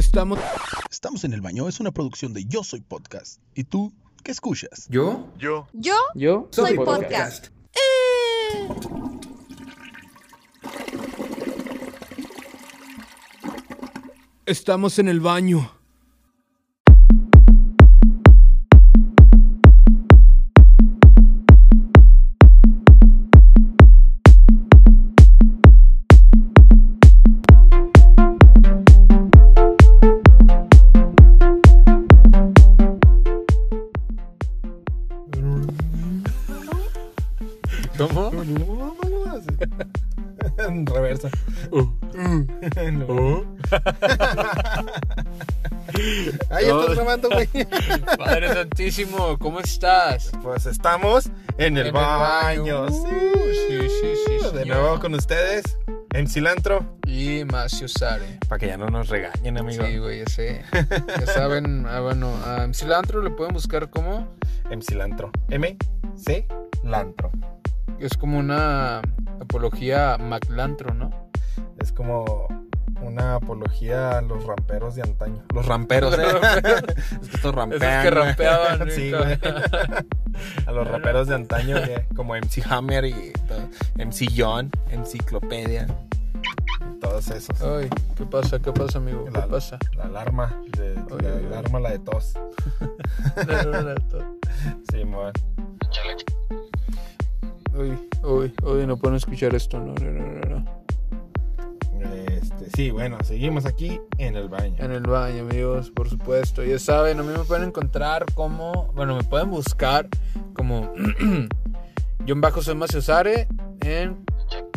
Estamos. 0.00 0.38
Estamos 0.90 1.24
en 1.24 1.34
el 1.34 1.42
baño 1.42 1.68
es 1.68 1.78
una 1.78 1.90
producción 1.90 2.32
de 2.32 2.46
Yo 2.46 2.64
Soy 2.64 2.80
Podcast. 2.80 3.38
¿Y 3.54 3.64
tú 3.64 3.92
qué 4.24 4.32
escuchas? 4.32 4.86
¿Yo? 4.88 5.30
Yo. 5.36 5.66
Yo 5.74 5.94
Yo 6.14 6.48
soy 6.52 6.74
podcast. 6.74 7.48
Eh. 7.74 8.68
Estamos 14.46 14.98
en 14.98 15.08
el 15.08 15.20
baño. 15.20 15.70
Santísimo, 48.80 49.36
¿cómo 49.38 49.60
estás? 49.60 50.32
Pues 50.42 50.64
estamos 50.64 51.26
en 51.58 51.76
el 51.76 51.80
En 51.80 51.86
el 51.88 51.92
baño. 51.92 52.88
Sí, 52.88 53.04
Sí, 53.68 53.88
sí, 53.90 54.38
sí, 54.40 54.56
De 54.56 54.64
nuevo 54.64 54.98
con 54.98 55.14
ustedes, 55.14 55.76
en 56.14 56.26
cilantro. 56.26 56.96
Y 57.06 57.44
Macio 57.44 57.88
Sare. 57.88 58.38
Para 58.48 58.58
que 58.58 58.68
ya 58.68 58.78
no 58.78 58.86
nos 58.86 59.10
regañen, 59.10 59.58
amigo. 59.58 59.84
Sí, 59.84 59.98
güey, 59.98 60.20
ya 60.20 60.30
sé. 60.30 60.64
Ya 61.20 61.26
saben, 61.26 61.84
ah, 61.86 62.00
bueno, 62.00 62.34
a 62.46 62.72
cilantro 62.72 63.22
le 63.22 63.28
pueden 63.28 63.52
buscar 63.52 63.90
como. 63.90 64.34
En 64.70 64.80
cilantro. 64.80 65.30
M, 65.50 65.76
C, 66.16 66.48
lantro. 66.82 67.30
Es 67.98 68.16
como 68.16 68.38
una 68.38 69.02
apología 69.42 70.16
maclantro, 70.16 70.94
¿no? 70.94 71.10
Es 71.78 71.92
como 71.92 72.48
una 73.02 73.36
apología 73.36 74.18
a 74.18 74.20
los 74.22 74.44
ramperos 74.44 74.94
de 74.94 75.02
antaño. 75.02 75.42
Los 75.54 75.66
ramperos, 75.66 76.16
¿eh? 76.18 76.22
es 77.22 77.28
que 77.28 77.36
estos 77.36 77.54
rampean. 77.54 77.82
Esos 77.82 78.02
que 78.02 78.10
rampeaban, 78.10 78.90
sí, 78.90 79.10
güey. 79.12 79.38
A 80.66 80.72
los 80.72 80.86
raperos 80.86 81.26
de 81.28 81.34
antaño, 81.34 81.76
que- 81.82 82.06
como 82.14 82.34
MC 82.34 82.62
Hammer 82.70 83.04
y 83.04 83.32
todo. 83.48 83.68
MC 83.96 84.26
John, 84.36 84.70
Enciclopedia. 84.90 85.86
Todos 87.00 87.28
esos. 87.30 87.60
Ay, 87.62 87.88
¿qué 88.16 88.24
pasa? 88.24 88.58
¿Qué 88.58 88.72
pasa, 88.72 88.98
amigo? 88.98 89.24
¿Qué 89.24 89.30
La- 89.32 89.46
pasa? 89.46 89.78
La 89.96 90.04
alarma. 90.04 90.54
De, 90.76 90.92
Oye, 91.12 91.28
la 91.28 91.34
oye. 91.34 91.46
alarma, 91.48 91.80
la 91.80 91.90
de 91.90 91.98
tos. 91.98 92.34
Sí, 94.92 95.04
man. 95.04 95.32
Uy, 97.74 98.08
uy, 98.22 98.52
uy, 98.62 98.86
no 98.86 98.96
pueden 98.96 99.16
escuchar 99.16 99.54
esto, 99.54 99.78
no, 99.78 99.94
no, 99.94 100.10
no, 100.10 100.22
no, 100.40 100.40
no. 100.60 100.79
Este, 102.02 102.70
sí, 102.74 102.90
bueno, 102.90 103.18
seguimos 103.22 103.66
aquí 103.66 104.00
en 104.18 104.36
el 104.36 104.48
baño. 104.48 104.76
En 104.78 104.92
el 104.92 105.02
baño, 105.02 105.42
amigos, 105.42 105.90
por 105.90 106.08
supuesto. 106.08 106.64
Ya 106.64 106.78
saben, 106.78 107.20
a 107.20 107.22
mí 107.22 107.28
me 107.36 107.44
pueden 107.44 107.68
encontrar 107.68 108.24
como. 108.34 108.92
Bueno, 108.94 109.16
me 109.16 109.24
pueden 109.24 109.50
buscar 109.50 110.08
como. 110.54 110.92
John 112.28 112.40
Bajo 112.40 112.62
Soy 112.62 112.74
Maciosare 112.74 113.48
en 113.80 114.24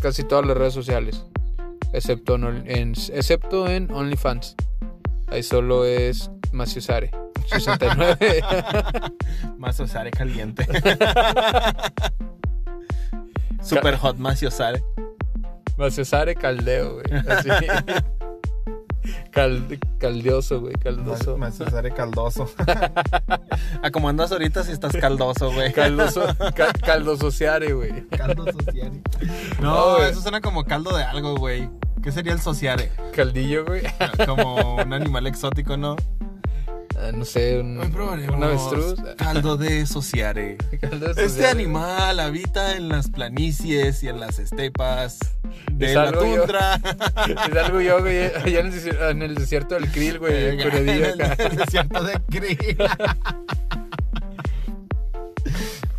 casi 0.01 0.23
todas 0.23 0.45
las 0.45 0.57
redes 0.57 0.73
sociales. 0.73 1.25
Excepto 1.93 2.35
en, 2.35 2.63
en- 2.69 2.93
excepto 3.13 3.67
en 3.67 3.91
OnlyFans. 3.91 4.55
Ahí 5.27 5.43
solo 5.43 5.85
es 5.85 6.29
Maciosare. 6.51 7.11
69. 7.47 8.17
Más 9.57 9.79
Osare 9.79 10.11
caliente. 10.11 10.65
Super 13.61 13.97
hot 13.97 14.17
Osare. 15.77 15.77
Maciosare 15.77 16.35
Caldeo, 16.35 16.93
güey. 16.95 17.05
Así. 17.27 17.49
Cal- 19.31 19.79
caldioso, 19.99 20.61
güey. 20.61 20.73
Caldoso. 20.75 21.35
Osare 21.35 21.91
caldoso. 21.93 22.49
¿A 23.83 23.91
cómo 23.91 24.07
andas 24.09 24.31
ahorita 24.31 24.63
si 24.63 24.71
estás 24.71 24.93
caldoso, 24.95 25.51
güey? 25.51 25.73
Caldoso. 25.73 26.23
Cal- 26.55 26.73
caldosociare, 26.81 27.73
güey. 27.73 28.07
Caldo 28.09 28.45
sociare. 28.51 29.01
No, 29.61 29.97
No, 29.97 30.05
eso 30.05 30.21
suena 30.21 30.39
como 30.41 30.63
caldo 30.65 30.95
de 30.95 31.03
algo, 31.03 31.35
güey. 31.35 31.69
¿Qué 32.01 32.11
sería 32.11 32.33
el 32.33 32.41
sociare? 32.41 32.91
Caldillo, 33.15 33.65
güey. 33.65 33.81
Como 34.25 34.75
un 34.75 34.93
animal 34.93 35.25
exótico, 35.27 35.77
¿no? 35.77 35.95
Ah, 36.95 37.11
no 37.11 37.25
sé, 37.25 37.59
un, 37.59 37.77
un 37.79 38.43
avestruz. 38.43 38.95
Caldo 39.17 39.57
de 39.57 39.85
sociare. 39.87 40.57
Caldoso, 40.79 41.19
Este 41.21 41.41
ya. 41.41 41.51
animal 41.51 42.19
habita 42.19 42.75
en 42.77 42.89
las 42.89 43.09
planicies 43.09 44.03
y 44.03 44.09
en 44.09 44.19
las 44.19 44.37
estepas 44.39 45.19
de 45.71 45.87
Es 45.87 45.95
la 45.95 46.11
yo. 46.11 46.19
tundra. 46.19 46.75
Es 47.51 47.57
algo 47.57 47.81
yo, 47.81 47.99
güey, 47.99 48.25
allá 48.25 48.59
en 48.59 48.67
el, 48.73 48.95
en 49.09 49.21
el 49.23 49.35
desierto 49.35 49.75
del 49.75 49.89
Krill, 49.91 50.19
güey, 50.19 50.33
Eh, 50.33 50.49
en 50.61 50.89
en 50.89 50.89
el 50.89 51.17
desierto 51.57 52.03
de 52.03 52.19
Krill. 52.29 52.77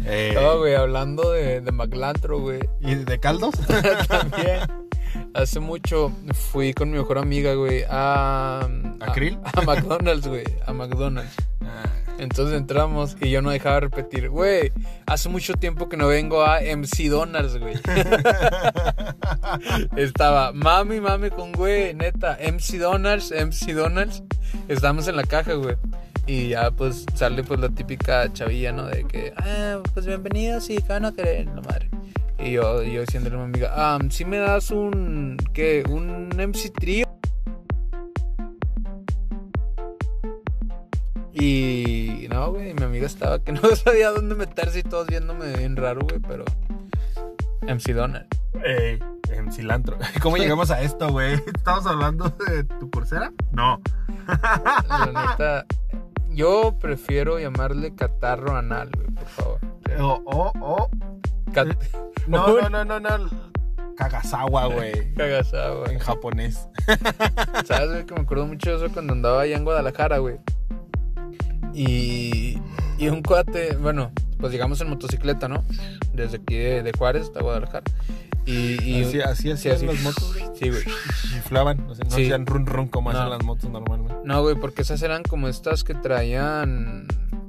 Eh, 0.07 0.33
No, 0.35 0.59
güey, 0.59 0.75
hablando 0.75 1.31
de, 1.33 1.61
de 1.61 1.73
McLantro, 1.73 2.39
güey, 2.41 2.61
¿Y 2.81 2.95
de 2.95 3.19
caldos? 3.21 3.55
también. 4.09 4.61
Hace 5.35 5.59
mucho 5.59 6.13
fui 6.33 6.73
con 6.73 6.93
mi 6.93 6.99
mejor 6.99 7.19
amiga, 7.19 7.55
güey, 7.55 7.83
a... 7.89 8.69
¿A 9.01 9.13
Krill? 9.13 9.37
A, 9.43 9.63
McDonald's, 9.63 10.29
güey, 10.29 10.45
a 10.65 10.73
McDonald's. 10.73 11.35
Entonces 12.19 12.57
entramos 12.57 13.17
y 13.21 13.31
yo 13.31 13.43
no 13.43 13.51
dejaba 13.51 13.75
de 13.75 13.81
repetir, 13.81 14.29
güey, 14.29 14.71
hace 15.07 15.29
mucho 15.29 15.55
tiempo 15.55 15.89
que 15.89 15.97
no 15.97 16.07
vengo 16.07 16.45
a 16.45 16.61
MC 16.61 17.09
Donald's, 17.09 17.59
güey. 17.59 17.75
Estaba 19.97 20.53
mami, 20.53 21.01
mami 21.01 21.31
con 21.31 21.51
güey, 21.51 21.95
neta, 21.95 22.39
MC 22.41 22.79
Donald's, 22.79 23.33
MC 23.33 23.73
Donald's. 23.73 24.23
Estamos 24.69 25.09
en 25.09 25.17
la 25.17 25.25
caja, 25.25 25.55
güey. 25.55 25.75
Y 26.27 26.51
ya 26.51 26.71
pues 26.71 27.05
sale 27.15 27.43
pues 27.43 27.59
la 27.59 27.69
típica 27.69 28.33
chavilla, 28.33 28.71
¿no? 28.71 28.87
De 28.87 29.05
que, 29.05 29.35
ah, 29.37 29.81
pues 29.93 30.07
bienvenidos 30.07 30.71
y 30.71 30.77
que 30.77 30.89
van 30.89 31.07
a 31.07 31.13
querer, 31.13 31.47
la 31.47 31.61
madre. 31.61 31.91
Y 32.45 32.53
yo, 32.53 32.83
yo 32.83 33.01
diciéndole 33.01 33.37
a 33.37 33.39
mi 33.39 33.45
amiga, 33.45 33.73
ah, 33.75 33.99
si 34.11 34.27
me 34.27 34.37
das 34.37 34.71
un, 34.71 35.39
¿qué? 35.55 35.83
Un 35.89 36.29
MC 36.29 36.71
trío. 36.79 37.07
Y 41.33 42.29
no, 42.31 42.53
güey, 42.53 42.75
mi 42.75 42.83
amiga 42.83 43.07
estaba 43.07 43.39
que 43.39 43.53
no 43.53 43.63
sabía 43.75 44.11
dónde 44.11 44.35
meterse 44.35 44.81
y 44.81 44.83
todos 44.83 45.07
viéndome 45.07 45.57
bien 45.57 45.75
raro, 45.75 46.03
güey, 46.03 46.21
pero 46.21 46.45
MC 47.63 47.95
Donald. 47.95 48.27
Ey, 48.63 48.99
en 49.31 49.51
cilantro. 49.51 49.97
¿Cómo 50.23 50.37
llegamos 50.37 50.71
a 50.71 50.83
esto, 50.83 51.09
güey? 51.09 51.33
¿Estamos 51.47 51.87
hablando 51.87 52.29
de 52.47 52.65
tu 52.65 52.91
pulsera? 52.91 53.33
No. 53.53 53.81
La 54.27 55.07
neta, 55.07 55.65
yo 56.29 56.77
prefiero 56.79 57.39
llamarle 57.39 57.95
catarro 57.95 58.55
anal, 58.55 58.91
güey, 58.95 59.09
por 59.09 59.27
favor. 59.29 59.61
O, 59.99 60.23
o, 60.27 60.53
o. 60.61 60.91
Cat 61.55 61.69
No, 62.27 62.61
no, 62.61 62.69
no, 62.85 62.85
no, 62.85 63.01
no. 63.01 63.31
Kagasawa, 63.97 64.67
güey. 64.67 65.15
Cagasaba, 65.15 65.91
En 65.91 65.99
japonés. 66.01 66.69
¿Sabes, 67.65 67.91
güey? 67.91 68.07
Que 68.07 68.15
me 68.15 68.21
acuerdo 68.23 68.47
mucho 68.47 68.71
de 68.71 68.77
eso 68.85 68.93
cuando 68.93 69.13
andaba 69.13 69.43
allá 69.43 69.57
en 69.57 69.65
Guadalajara, 69.65 70.19
güey. 70.19 70.37
Y, 71.73 72.59
y 72.99 73.09
un 73.09 73.23
cuate, 73.23 73.77
bueno, 73.77 74.13
pues 74.39 74.53
llegamos 74.53 74.81
en 74.81 74.89
motocicleta, 74.89 75.49
¿no? 75.49 75.65
Desde 76.13 76.37
aquí 76.39 76.57
de, 76.57 76.83
de 76.83 76.93
Juárez 76.97 77.25
hasta 77.25 77.43
Guadalajara. 77.43 77.85
Y, 78.47 78.83
y 78.83 79.03
Así, 79.05 79.21
así 79.21 79.43
sí, 79.43 79.51
hacían 79.71 79.77
así. 79.77 79.87
las 79.87 80.01
motos, 80.03 80.35
güey. 80.35 80.45
Sí, 80.55 80.69
güey. 80.71 80.83
Sea, 81.49 81.75
no 81.75 81.95
Sí. 81.95 82.03
hacían 82.25 82.47
run 82.47 82.67
run 82.67 82.89
como 82.89 83.11
No. 83.13 83.19
hacen 83.19 83.31
las 83.31 83.43
motos 83.45 83.71
normalmente. 83.71 84.15
No, 84.25 84.43
güey, 84.43 84.55
porque 84.55 84.83
esas 84.83 85.03
eran 85.03 85.23
como 85.23 85.49
estas 85.49 85.83
que 85.83 85.95
traían. 85.95 87.07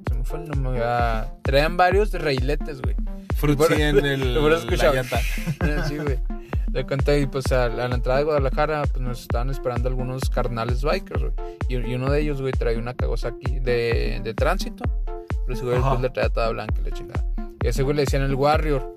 Se 0.08 0.16
me 0.16 0.24
fue 0.24 0.40
el 0.44 0.50
nombre. 0.50 0.82
ah, 0.84 1.28
traían 1.42 1.76
varios 1.78 2.12
de 2.12 2.20
railetes, 2.20 2.82
güey. 2.82 2.96
Fruitsy 3.46 3.82
en 3.82 4.06
el. 4.06 4.34
la 4.78 4.94
llanta. 4.94 5.20
Sí, 5.88 5.98
güey. 5.98 6.20
De 6.70 6.86
cuenta, 6.86 7.18
y 7.18 7.26
pues 7.26 7.52
a, 7.54 7.70
la 7.70 7.86
a 7.86 7.88
la 7.88 7.96
entrada 7.96 8.20
de 8.20 8.26
Guadalajara, 8.26 8.84
pues 8.84 9.00
nos 9.00 9.22
estaban 9.22 9.50
esperando 9.50 9.88
algunos 9.88 10.30
carnales 10.30 10.84
bikers, 10.84 11.22
güey. 11.22 11.34
Y, 11.70 11.76
y 11.92 11.96
uno 11.96 12.12
de 12.12 12.20
ellos, 12.20 12.42
güey, 12.42 12.52
traía 12.52 12.78
una 12.78 12.94
Kawasaki 12.94 13.60
de, 13.60 14.20
de 14.22 14.34
tránsito. 14.34 14.84
Pero 15.06 15.54
ese 15.54 15.64
güey 15.64 15.78
después 15.78 16.02
le 16.02 16.10
traía 16.10 16.30
toda 16.30 16.50
blanca 16.50 16.76
y 16.82 16.84
la 16.84 16.92
chingada. 16.92 17.26
Y 17.64 17.68
ese 17.68 17.84
güey 17.84 17.96
le 17.96 18.02
decían 18.02 18.24
el 18.24 18.36
Warrior. 18.36 18.95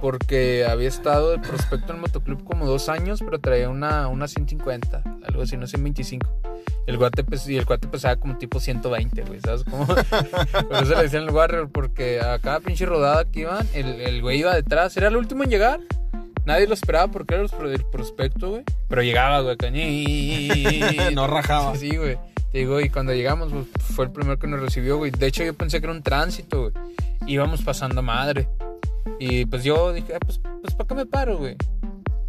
Porque 0.00 0.66
había 0.68 0.88
estado 0.88 1.30
de 1.32 1.38
prospecto 1.38 1.90
en 1.90 1.96
el 1.96 2.00
motoclub 2.02 2.44
como 2.44 2.66
dos 2.66 2.88
años, 2.88 3.20
pero 3.24 3.40
traía 3.40 3.68
una, 3.68 4.08
una 4.08 4.28
150, 4.28 5.02
algo 5.26 5.42
así, 5.42 5.56
no 5.56 5.66
125. 5.66 6.26
El 6.86 6.98
guate 6.98 7.24
pes- 7.24 7.48
y 7.48 7.56
el 7.56 7.64
cuate 7.64 7.88
pesaba 7.88 8.16
como 8.16 8.36
tipo 8.36 8.60
120, 8.60 9.22
güey, 9.22 9.40
¿sabes 9.40 9.64
cómo? 9.64 9.86
Por 10.68 10.82
eso 10.82 10.94
le 10.94 11.02
decían 11.04 11.22
el 11.24 11.30
Warrior, 11.30 11.70
porque 11.70 12.20
a 12.20 12.38
cada 12.38 12.60
pinche 12.60 12.84
rodada 12.84 13.24
que 13.24 13.40
iban, 13.40 13.66
el, 13.72 14.00
el 14.02 14.20
güey 14.20 14.40
iba 14.40 14.54
detrás. 14.54 14.94
Era 14.96 15.08
el 15.08 15.16
último 15.16 15.44
en 15.44 15.50
llegar, 15.50 15.80
Nadie 16.44 16.66
lo 16.66 16.74
esperaba 16.74 17.08
porque 17.10 17.34
era 17.36 17.44
el 17.44 17.84
prospecto, 17.90 18.50
güey. 18.50 18.64
Pero 18.88 19.02
llegaba, 19.02 19.40
güey. 19.40 19.56
ñi- 19.56 21.10
No 21.14 21.26
rajaba. 21.26 21.74
Sí, 21.76 21.96
güey. 21.96 22.18
Te 22.52 22.58
digo, 22.58 22.80
y 22.80 22.90
cuando 22.90 23.14
llegamos, 23.14 23.50
pues, 23.50 23.66
fue 23.94 24.04
el 24.04 24.10
primero 24.10 24.38
que 24.38 24.46
nos 24.46 24.60
recibió, 24.60 24.98
güey. 24.98 25.10
De 25.10 25.26
hecho, 25.26 25.42
yo 25.42 25.54
pensé 25.54 25.80
que 25.80 25.86
era 25.86 25.94
un 25.94 26.02
tránsito, 26.02 26.60
güey. 26.70 26.72
Íbamos 27.26 27.62
pasando 27.62 28.02
madre. 28.02 28.46
Y 29.18 29.44
pues 29.46 29.64
yo 29.64 29.92
dije, 29.92 30.14
ah, 30.14 30.18
pues, 30.20 30.40
pues 30.62 30.74
¿para 30.74 30.88
qué 30.88 30.94
me 30.94 31.06
paro, 31.06 31.38
güey? 31.38 31.56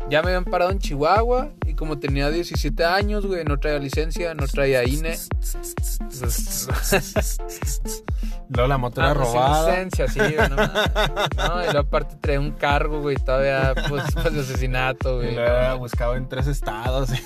Ya 0.09 0.21
me 0.21 0.27
habían 0.27 0.45
parado 0.45 0.69
en 0.71 0.77
Chihuahua 0.77 1.49
y 1.65 1.73
como 1.73 1.97
tenía 1.97 2.29
17 2.29 2.85
años, 2.85 3.25
güey, 3.25 3.43
no 3.43 3.57
traía 3.59 3.79
licencia, 3.79 4.35
no 4.35 4.45
traía 4.47 4.83
INE. 4.83 5.17
Pues, 5.39 5.99
Luego 8.49 8.67
la 8.67 8.77
moto 8.77 9.01
Ah, 9.01 9.05
era 9.11 9.15
pues, 9.15 9.27
sin 9.29 9.35
robada. 9.35 9.69
licencia, 9.71 10.07
sí, 10.07 10.19
güey, 10.19 10.49
no, 10.49 10.55
no, 10.55 11.61
y 11.61 11.65
luego 11.65 11.79
aparte 11.79 12.15
traía 12.21 12.39
un 12.39 12.51
cargo, 12.51 13.01
güey, 13.01 13.15
todavía, 13.15 13.73
pues, 13.89 14.03
pues, 14.13 14.33
de 14.33 14.41
asesinato, 14.41 15.15
güey. 15.17 15.33
lo 15.33 15.41
había 15.41 15.73
buscado 15.73 16.15
en 16.15 16.27
tres 16.29 16.47
estados. 16.47 17.09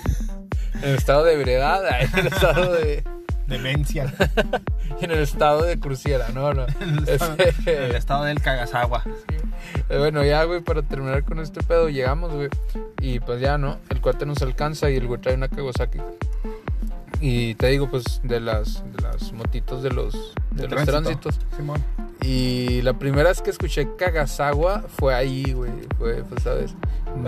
En 0.81 0.91
el 0.91 0.95
estado 0.95 1.25
de 1.25 1.33
ebriedad, 1.33 1.81
en 1.99 2.19
el 2.19 2.27
estado 2.27 2.71
de... 2.71 3.03
Demencia. 3.47 4.13
En 5.01 5.11
el 5.11 5.19
estado 5.19 5.63
de 5.63 5.77
cruciera, 5.79 6.29
no, 6.33 6.53
no. 6.53 6.65
En 6.79 6.99
el 6.99 7.09
Este, 7.09 7.97
estado 7.97 8.23
del 8.23 8.39
Kagasawa. 8.41 9.03
Eh, 9.29 9.38
Bueno, 9.87 10.23
ya, 10.23 10.43
güey, 10.43 10.61
para 10.61 10.81
terminar 10.81 11.23
con 11.23 11.39
este 11.39 11.61
pedo, 11.63 11.89
llegamos, 11.89 12.33
güey. 12.33 12.49
Y 13.01 13.19
pues 13.19 13.41
ya, 13.41 13.57
¿no? 13.57 13.77
El 13.89 14.01
cuate 14.01 14.25
nos 14.25 14.41
alcanza 14.41 14.89
y 14.89 14.95
el 14.95 15.07
güey 15.07 15.19
trae 15.19 15.35
una 15.35 15.47
Kawasaki. 15.47 15.99
Y 17.21 17.55
te 17.55 17.67
digo, 17.67 17.89
pues, 17.89 18.21
de 18.23 18.39
las, 18.39 18.83
de 18.93 19.01
las 19.01 19.33
motitos 19.33 19.83
de 19.83 19.91
los, 19.91 20.33
de 20.51 20.67
los 20.67 20.85
tránsitos. 20.85 21.39
Simón. 21.57 21.83
Y 22.21 22.81
la 22.81 22.93
primera 22.93 23.29
vez 23.29 23.41
que 23.41 23.49
escuché 23.49 23.87
Kagasawa 23.97 24.83
fue 24.87 25.13
ahí, 25.13 25.51
güey. 25.53 25.71
Fue, 25.97 26.23
pues, 26.23 26.43
¿sabes? 26.43 26.75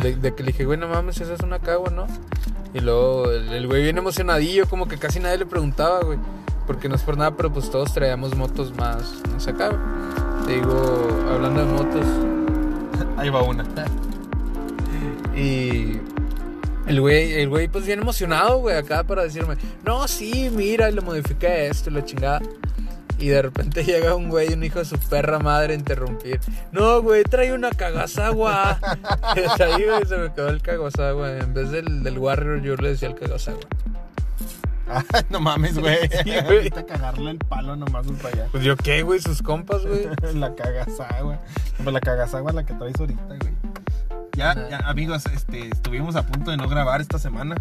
De, 0.01 0.15
de 0.15 0.33
que 0.33 0.43
le 0.43 0.51
dije, 0.51 0.65
güey, 0.65 0.77
no 0.77 0.87
mames, 0.87 1.19
esa 1.19 1.33
es 1.33 1.41
una 1.41 1.59
Kawa, 1.59 1.89
¿no? 1.89 2.07
Y 2.73 2.79
luego 2.79 3.29
el, 3.31 3.67
güey 3.67 3.83
bien 3.83 3.97
emocionadillo, 3.97 4.67
como 4.69 4.87
que 4.87 4.97
casi 4.97 5.19
nadie 5.19 5.37
le 5.39 5.45
preguntaba, 5.45 6.01
güey. 6.01 6.19
Porque 6.67 6.87
no 6.87 6.95
es 6.95 7.01
por 7.01 7.17
nada, 7.17 7.35
pero 7.35 7.51
pues 7.51 7.69
todos 7.69 7.93
traíamos 7.93 8.35
motos 8.35 8.73
más, 8.75 9.21
más 9.33 9.47
acá. 9.47 9.69
güey. 9.69 10.20
Te 10.45 10.53
digo, 10.53 11.07
hablando 11.29 11.65
de 11.65 11.71
motos. 11.71 12.05
Ahí 13.17 13.29
va 13.29 13.43
una. 13.43 13.63
Y 15.35 15.99
el 16.87 16.99
güey, 16.99 17.33
el 17.33 17.49
güey 17.49 17.67
pues 17.67 17.85
bien 17.85 17.99
emocionado, 17.99 18.57
güey, 18.59 18.75
acá 18.75 19.03
para 19.03 19.23
decirme, 19.23 19.55
no, 19.85 20.07
sí, 20.07 20.51
mira, 20.53 20.89
y 20.89 20.93
le 20.93 21.01
modifiqué 21.01 21.67
esto 21.67 21.89
y 21.89 21.93
la 21.93 22.03
chingada. 22.03 22.41
Y 23.17 23.27
de 23.27 23.41
repente 23.41 23.83
llega 23.85 24.15
un 24.15 24.29
güey, 24.29 24.53
un 24.53 24.63
hijo 24.63 24.79
de 24.79 24.85
su 24.85 24.97
perra 24.97 25.39
madre 25.39 25.73
a 25.73 25.77
interrumpir. 25.77 26.39
No, 26.71 27.01
güey, 27.01 27.23
trae 27.23 27.53
una 27.53 27.69
Kagasawa. 27.69 28.79
Desde 29.35 29.63
ahí, 29.63 29.85
güey, 29.85 30.05
se 30.05 30.17
me 30.17 30.33
quedó 30.33 30.49
el 30.49 30.61
Kagasawa. 30.61 31.37
En 31.37 31.53
vez 31.53 31.71
del, 31.71 32.03
del 32.03 32.17
Warrior, 32.17 32.61
yo 32.61 32.75
le 32.75 32.89
decía 32.89 33.07
el 33.07 33.15
Kagasawa. 33.15 33.59
Ay, 34.91 35.21
no 35.29 35.39
mames, 35.39 35.79
güey. 35.79 36.09
Sí, 36.23 36.33
güey. 36.45 36.69
Cagarle 36.69 37.31
el 37.31 37.37
palo 37.37 37.75
nomás 37.75 38.05
allá. 38.33 38.47
Pues 38.51 38.63
yo, 38.63 38.75
¿qué, 38.75 39.03
güey? 39.03 39.19
Sus 39.19 39.41
compas, 39.41 39.85
güey. 39.85 40.07
la 40.35 40.55
Kagasawa. 40.55 41.39
Pues 41.77 41.93
la 41.93 41.99
es 42.49 42.55
la 42.55 42.65
que 42.65 42.73
traes 42.73 42.99
ahorita, 42.99 43.23
güey. 43.23 43.53
Ya, 44.35 44.55
ya, 44.69 44.77
amigos, 44.85 45.25
este, 45.25 45.67
estuvimos 45.67 46.15
a 46.15 46.25
punto 46.25 46.51
de 46.51 46.57
no 46.57 46.67
grabar 46.67 47.01
esta 47.01 47.19
semana. 47.19 47.55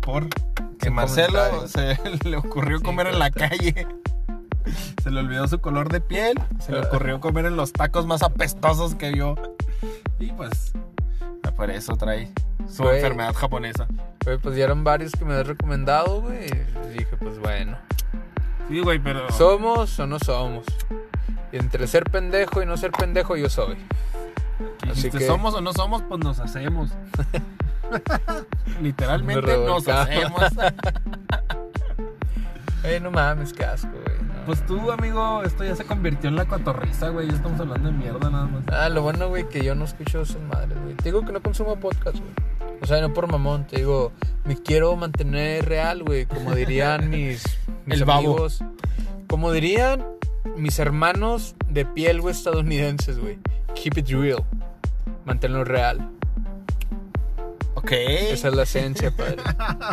Por 0.00 0.28
que 0.28 0.86
Sin 0.86 0.94
Marcelo 0.94 1.68
se 1.68 1.98
le 2.28 2.36
ocurrió 2.36 2.78
Sí, 2.78 2.84
comer 2.84 3.08
en 3.08 3.18
la 3.18 3.30
calle. 3.30 3.86
Se 5.02 5.10
le 5.10 5.20
olvidó 5.20 5.46
su 5.48 5.60
color 5.60 5.90
de 5.90 6.00
piel. 6.00 6.38
Se 6.58 6.72
le 6.72 6.80
ocurrió 6.80 7.20
comer 7.20 7.46
en 7.46 7.56
los 7.56 7.72
tacos 7.72 8.06
más 8.06 8.22
apestosos 8.22 8.94
que 8.94 9.12
vio. 9.12 9.36
Y 10.18 10.32
pues, 10.32 10.72
por 11.56 11.70
eso 11.70 11.94
trae 11.96 12.32
su 12.70 12.88
enfermedad 12.88 13.34
japonesa. 13.34 13.86
Güey, 14.24 14.38
pues 14.38 14.56
ya 14.56 14.64
eran 14.64 14.84
varios 14.84 15.12
que 15.12 15.24
me 15.24 15.32
habían 15.32 15.46
recomendado, 15.48 16.22
güey. 16.22 16.46
Dije, 16.92 17.16
pues 17.18 17.38
bueno. 17.38 17.76
Sí, 18.68 18.80
güey, 18.80 18.98
pero. 18.98 19.30
¿Somos 19.32 19.98
o 19.98 20.06
no 20.06 20.18
somos? 20.18 20.64
Y 21.52 21.56
entre 21.56 21.86
ser 21.86 22.04
pendejo 22.04 22.62
y 22.62 22.66
no 22.66 22.76
ser 22.76 22.92
pendejo, 22.92 23.36
yo 23.36 23.48
soy. 23.48 23.76
así 24.88 25.10
que 25.10 25.26
somos 25.26 25.54
o 25.54 25.60
no 25.60 25.72
somos, 25.72 26.02
pues 26.02 26.20
nos 26.20 26.38
hacemos. 26.38 26.90
Literalmente 28.80 29.56
Nos 29.56 29.88
hacemos. 29.88 30.42
Ey, 32.84 32.98
no 33.00 33.10
mames, 33.10 33.52
qué 33.52 33.64
asco, 33.64 33.90
güey. 33.90 34.16
no. 34.22 34.44
Pues 34.46 34.64
tú, 34.64 34.90
amigo, 34.90 35.42
esto 35.42 35.64
ya 35.64 35.76
se 35.76 35.84
convirtió 35.84 36.30
en 36.30 36.36
la 36.36 36.46
cotorriza, 36.46 37.10
güey. 37.10 37.28
Ya 37.28 37.34
estamos 37.34 37.60
hablando 37.60 37.90
de 37.90 37.96
mierda 37.96 38.30
nada 38.30 38.46
más. 38.46 38.62
Ah, 38.72 38.88
lo 38.88 39.02
bueno, 39.02 39.28
güey, 39.28 39.46
que 39.48 39.62
yo 39.62 39.74
no 39.74 39.84
escucho 39.84 40.22
esas 40.22 40.40
madres, 40.42 40.80
güey. 40.82 40.94
Te 40.94 41.04
digo 41.04 41.24
que 41.24 41.32
no 41.32 41.42
consumo 41.42 41.76
podcast, 41.76 42.16
güey. 42.18 42.32
O 42.82 42.86
sea, 42.86 43.00
no 43.00 43.12
por 43.12 43.30
mamón, 43.30 43.66
te 43.66 43.76
digo, 43.76 44.12
me 44.44 44.56
quiero 44.56 44.96
mantener 44.96 45.66
real, 45.68 46.02
güey. 46.02 46.26
Como 46.26 46.54
dirían 46.54 47.10
mis, 47.10 47.42
mis 47.86 47.98
El 48.00 48.04
babo. 48.04 48.28
amigos. 48.30 48.60
Como 49.26 49.52
dirían 49.52 50.04
mis 50.56 50.78
hermanos 50.78 51.54
de 51.68 51.84
piel, 51.84 52.20
güey, 52.20 52.34
estadounidenses, 52.34 53.18
güey. 53.18 53.38
Keep 53.74 53.98
it 53.98 54.08
real. 54.10 54.44
Manténlo 55.24 55.64
real. 55.64 56.08
Ok. 57.74 57.92
Esa 57.92 58.48
es 58.48 58.54
la 58.54 58.62
esencia, 58.64 59.10
padre. 59.16 59.36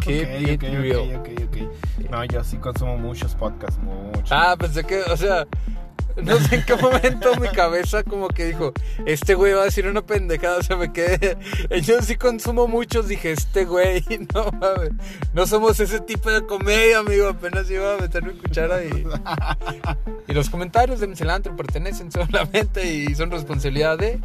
Keep 0.01 0.27
Ok, 0.29 0.41
it 0.49 0.63
ok, 0.63 0.69
real. 0.79 1.15
ok, 1.19 1.29
ok, 1.43 1.47
ok. 1.47 2.09
No, 2.09 2.23
yo 2.25 2.43
sí 2.43 2.57
consumo 2.57 2.97
muchos 2.97 3.35
podcasts, 3.35 3.79
muchos. 3.83 4.31
Ah, 4.31 4.55
pensé 4.57 4.83
que, 4.83 5.01
o 5.01 5.17
sea, 5.17 5.45
no 6.23 6.37
sé 6.39 6.55
en 6.55 6.65
qué 6.65 6.75
momento 6.75 7.35
mi 7.39 7.49
cabeza 7.49 8.03
como 8.03 8.27
que 8.27 8.45
dijo, 8.45 8.73
este 9.05 9.35
güey 9.35 9.53
va 9.53 9.61
a 9.61 9.65
decir 9.65 9.87
una 9.87 10.01
pendejada, 10.01 10.57
o 10.57 10.63
sea, 10.63 10.75
me 10.75 10.91
quedé, 10.91 11.37
yo 11.81 12.01
sí 12.01 12.15
consumo 12.15 12.67
muchos, 12.67 13.07
dije, 13.07 13.31
este 13.31 13.65
güey, 13.65 14.03
no 14.33 14.51
mames, 14.51 14.91
no 15.33 15.47
somos 15.47 15.79
ese 15.79 15.99
tipo 15.99 16.29
de 16.29 16.45
comedia, 16.45 16.99
amigo, 16.99 17.27
apenas 17.27 17.69
iba 17.69 17.95
a 17.95 17.97
meter 17.97 18.23
mi 18.23 18.33
cuchara 18.33 18.83
y, 18.83 19.05
y 20.27 20.33
los 20.33 20.49
comentarios 20.49 20.99
de 20.99 21.07
Mcelantro 21.07 21.55
pertenecen 21.55 22.11
solamente 22.11 22.85
y 22.85 23.15
son 23.15 23.31
responsabilidad 23.31 23.97
de 23.97 24.19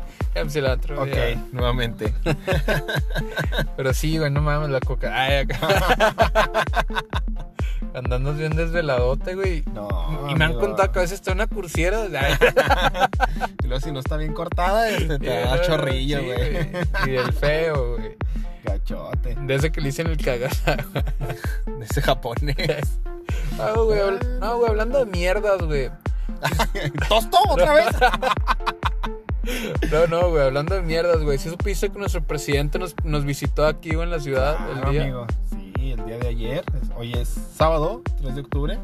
Mcelantro. 0.44 1.02
ok, 1.02 1.08
ya. 1.08 1.46
nuevamente. 1.52 2.12
Pero 3.76 3.94
sí, 3.94 4.18
güey, 4.18 4.30
no 4.30 4.40
mames, 4.40 4.70
la 4.70 4.80
coca. 4.80 5.12
Ay, 5.14 5.36
acá. 5.38 6.14
Andando 7.94 8.32
bien 8.32 8.56
desveladote, 8.56 9.34
güey. 9.34 9.62
No. 9.74 10.26
Y 10.30 10.34
me 10.34 10.44
han 10.46 10.54
contado 10.54 10.90
que 10.92 10.98
a 10.98 11.02
veces 11.02 11.16
está 11.20 11.32
una 11.32 11.46
cursiera. 11.46 12.06
Y 13.62 13.66
luego 13.66 13.80
si 13.84 13.92
no 13.92 14.00
está 14.00 14.16
bien 14.16 14.32
cortada, 14.34 14.88
este, 14.90 15.18
te 15.18 15.26
da 15.26 15.60
chorrillo, 15.62 16.22
güey. 16.24 16.68
Y 17.06 17.10
del 17.10 17.32
feo, 17.32 17.96
güey. 17.96 18.16
Gachote. 18.64 19.36
De 19.42 19.54
ese 19.54 19.70
que 19.72 19.80
le 19.80 19.86
dicen 19.88 20.06
el 20.08 20.16
cagada. 20.16 20.50
De 21.66 21.84
ese 21.84 22.00
japonés. 22.02 22.98
Ah, 23.58 23.72
güey, 23.76 24.00
no, 24.40 24.56
güey, 24.58 24.70
hablando 24.70 24.98
de 24.98 25.06
mierdas, 25.06 25.60
güey. 25.62 25.90
¿Tosto 27.08 27.38
otra 27.48 27.72
vez? 27.74 27.86
No, 29.90 30.06
no, 30.06 30.30
güey, 30.30 30.44
hablando 30.44 30.74
de 30.74 30.82
mierdas, 30.82 31.22
güey. 31.22 31.38
¿Sí 31.38 31.48
supiste 31.48 31.90
que 31.90 31.98
nuestro 31.98 32.22
presidente 32.22 32.78
nos, 32.78 32.94
nos 33.04 33.24
visitó 33.24 33.66
aquí, 33.66 33.90
güey, 33.90 34.02
en 34.04 34.10
la 34.10 34.20
ciudad 34.20 34.56
el 34.70 34.74
Claro, 34.76 34.90
día? 34.90 35.02
amigo. 35.02 35.26
Sí, 35.50 35.61
el 35.90 36.04
día 36.06 36.18
de 36.18 36.28
ayer. 36.28 36.64
Hoy 36.96 37.12
es 37.14 37.28
sábado, 37.56 38.02
3 38.20 38.34
de 38.36 38.40
octubre. 38.42 38.78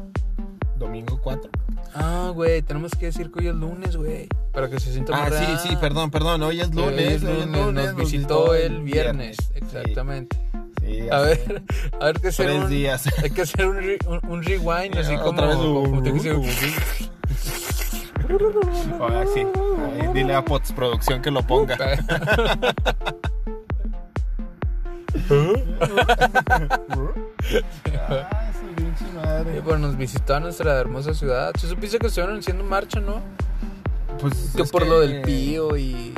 Domingo 0.77 1.19
4. 1.23 1.49
Ah, 1.95 2.31
güey, 2.33 2.61
tenemos 2.61 2.91
que 2.93 3.07
decir 3.07 3.31
que 3.31 3.39
hoy 3.39 3.47
es 3.47 3.55
lunes, 3.55 3.95
güey. 3.97 4.27
Para 4.53 4.69
que 4.69 4.79
se 4.79 4.91
sienta 4.93 5.13
Ah, 5.15 5.29
más 5.29 5.39
sí, 5.61 5.69
sí, 5.69 5.75
perdón, 5.77 6.11
perdón. 6.11 6.41
Hoy 6.43 6.61
es 6.61 6.67
Sí, 6.67 6.73
lunes. 6.73 6.91
hoy 6.97 7.03
es 7.15 7.23
hoy 7.23 7.31
es 7.31 7.45
lunes, 7.47 7.65
lunes, 7.65 7.85
Nos 7.85 7.95
visitó 7.95 8.53
el 8.55 8.81
viernes, 8.83 9.37
Sí, 9.37 9.53
exactamente. 9.55 10.37
Sí, 10.81 10.99
ya 11.07 11.17
A 11.17 11.21
ver, 11.21 11.63
a 11.99 12.05
ver 12.05 12.21
que 12.21 12.27
hacer 12.29 12.45
Tres 12.47 12.63
un, 12.63 12.69
días. 12.69 13.03
hay 13.23 13.29
que 13.31 13.41
hacer 13.41 13.65
un, 13.67 13.75
re- 13.77 13.99
un, 14.07 14.19
un 14.29 14.43
rewind 14.43 14.97
así 14.97 15.15
Otra 15.15 15.23
como, 15.25 15.81
vez. 15.81 15.89
como 15.89 16.03
te 16.03 16.13
quise- 16.13 16.31
Ahora 18.99 19.25
sí. 19.33 19.41
Ahí 19.41 20.07
dile 20.13 20.35
a 20.35 20.45
postproducción 20.45 21.21
que 21.21 21.31
lo 21.31 21.41
ponga. 21.45 21.75
Ah, 28.09 28.51
su 28.53 28.67
pinche 28.75 28.97
Sí, 29.05 29.11
madre. 29.15 29.61
pues 29.63 29.79
nos 29.79 29.97
visitó 29.97 30.35
a 30.35 30.39
nuestra 30.39 30.75
hermosa 30.79 31.13
ciudad. 31.13 31.51
Se 31.59 31.67
supiste 31.67 31.99
que 31.99 32.07
estuvieron 32.07 32.39
haciendo 32.39 32.63
marcha, 32.63 32.99
¿no? 32.99 33.21
Pues 34.19 34.51
Que 34.55 34.63
por 34.65 34.83
que- 34.83 34.89
lo 34.89 34.99
del 34.99 35.21
pío 35.21 35.77
y, 35.77 36.13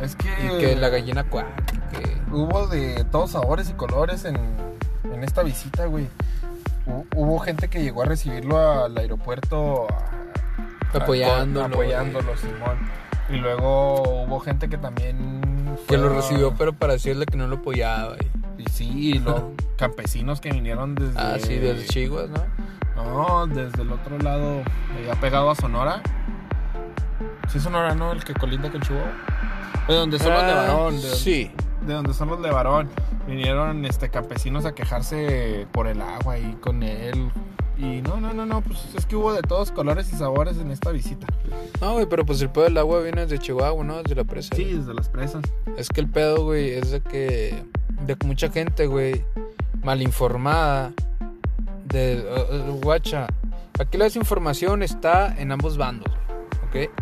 Es 0.00 0.16
que, 0.16 0.28
y 0.28 0.58
que 0.58 0.76
la 0.76 0.88
gallina 0.88 1.24
cuac. 1.24 1.46
que- 1.92 2.16
hubo 2.32 2.66
de 2.66 3.04
todos 3.10 3.32
sabores 3.32 3.68
y 3.70 3.74
colores 3.74 4.24
en, 4.24 4.36
en 5.12 5.22
esta 5.24 5.42
visita, 5.42 5.86
güey. 5.86 6.08
Hu- 6.86 7.06
Hubo 7.14 7.38
gente 7.40 7.68
que 7.68 7.82
llegó 7.82 8.02
a 8.02 8.06
recibirlo 8.06 8.84
al 8.84 8.96
aeropuerto 8.96 9.86
a- 9.90 10.96
Apoyándolo, 10.96 11.66
apoyándolo, 11.66 12.36
Simón. 12.36 12.78
Y 13.28 13.36
luego 13.36 14.24
hubo 14.24 14.40
gente 14.40 14.68
que 14.68 14.76
también 14.76 15.59
Que 15.88 15.96
lo 15.98 16.08
recibió, 16.10 16.54
pero 16.56 16.72
para 16.72 16.94
decirle 16.94 17.26
que 17.26 17.36
no 17.36 17.46
lo 17.46 17.56
apoyaba. 17.56 18.16
y- 18.18 18.62
Y 18.62 18.66
sí, 18.70 18.88
y 19.14 19.18
los 19.18 19.42
campesinos 19.76 20.40
que 20.40 20.50
vinieron 20.50 20.94
desde 20.94 21.18
Ah, 21.18 21.36
sí, 21.40 21.56
desde 21.56 21.86
Chihuahua, 21.86 22.28
¿no? 22.28 23.02
No, 23.02 23.46
desde 23.46 23.82
el 23.82 23.90
otro 23.92 24.18
lado, 24.18 24.62
ha 25.10 25.14
pegado 25.20 25.50
a 25.50 25.54
Sonora. 25.54 26.02
Sí, 27.48 27.58
Sonora, 27.58 27.94
¿no? 27.94 28.12
El 28.12 28.22
que 28.22 28.34
colinda 28.34 28.70
con 28.70 28.80
Chihuahua. 28.82 29.10
De 29.88 29.94
donde 29.94 30.18
son 30.18 30.32
los 30.34 30.42
de 30.42 30.50
Ah, 30.52 30.54
varón. 30.56 30.96
De, 31.00 31.08
Sí. 31.16 31.50
de 31.86 31.94
donde 31.94 32.12
son 32.14 32.28
los 32.28 32.42
de 32.42 32.50
varón. 32.50 32.88
Vinieron 33.26 33.84
este, 33.86 34.10
campesinos 34.10 34.64
a 34.66 34.72
quejarse 34.74 35.66
por 35.72 35.86
el 35.86 36.00
agua 36.02 36.38
y 36.38 36.52
con 36.60 36.82
él. 36.82 37.30
Y 37.80 38.02
no, 38.02 38.20
no, 38.20 38.34
no, 38.34 38.44
no, 38.44 38.60
pues 38.60 38.78
es 38.94 39.06
que 39.06 39.16
hubo 39.16 39.32
de 39.32 39.40
todos 39.40 39.72
colores 39.72 40.12
y 40.12 40.16
sabores 40.16 40.58
en 40.58 40.70
esta 40.70 40.90
visita. 40.90 41.26
No, 41.80 41.94
güey, 41.94 42.04
pero 42.06 42.26
pues 42.26 42.42
el 42.42 42.50
pedo 42.50 42.64
del 42.64 42.76
agua 42.76 43.00
viene 43.00 43.22
desde 43.22 43.38
Chihuahua, 43.38 43.82
¿no? 43.84 44.02
Desde 44.02 44.14
la 44.16 44.24
presa. 44.24 44.54
Sí, 44.54 44.64
güey. 44.64 44.76
desde 44.76 44.92
las 44.92 45.08
presas. 45.08 45.42
Es 45.78 45.88
que 45.88 46.00
el 46.02 46.08
pedo, 46.08 46.44
güey, 46.44 46.70
es 46.70 46.90
de 46.90 47.00
que, 47.00 47.62
de 48.06 48.16
que 48.16 48.26
mucha 48.26 48.50
gente, 48.50 48.86
güey, 48.86 49.24
mal 49.82 50.02
informada, 50.02 50.92
de, 51.86 52.22
guacha, 52.82 53.26
aquí 53.78 53.96
la 53.96 54.04
desinformación 54.04 54.82
está 54.82 55.34
en 55.40 55.50
ambos 55.50 55.76
bandos, 55.78 56.12
güey, 56.70 56.84
¿ok? 56.86 56.92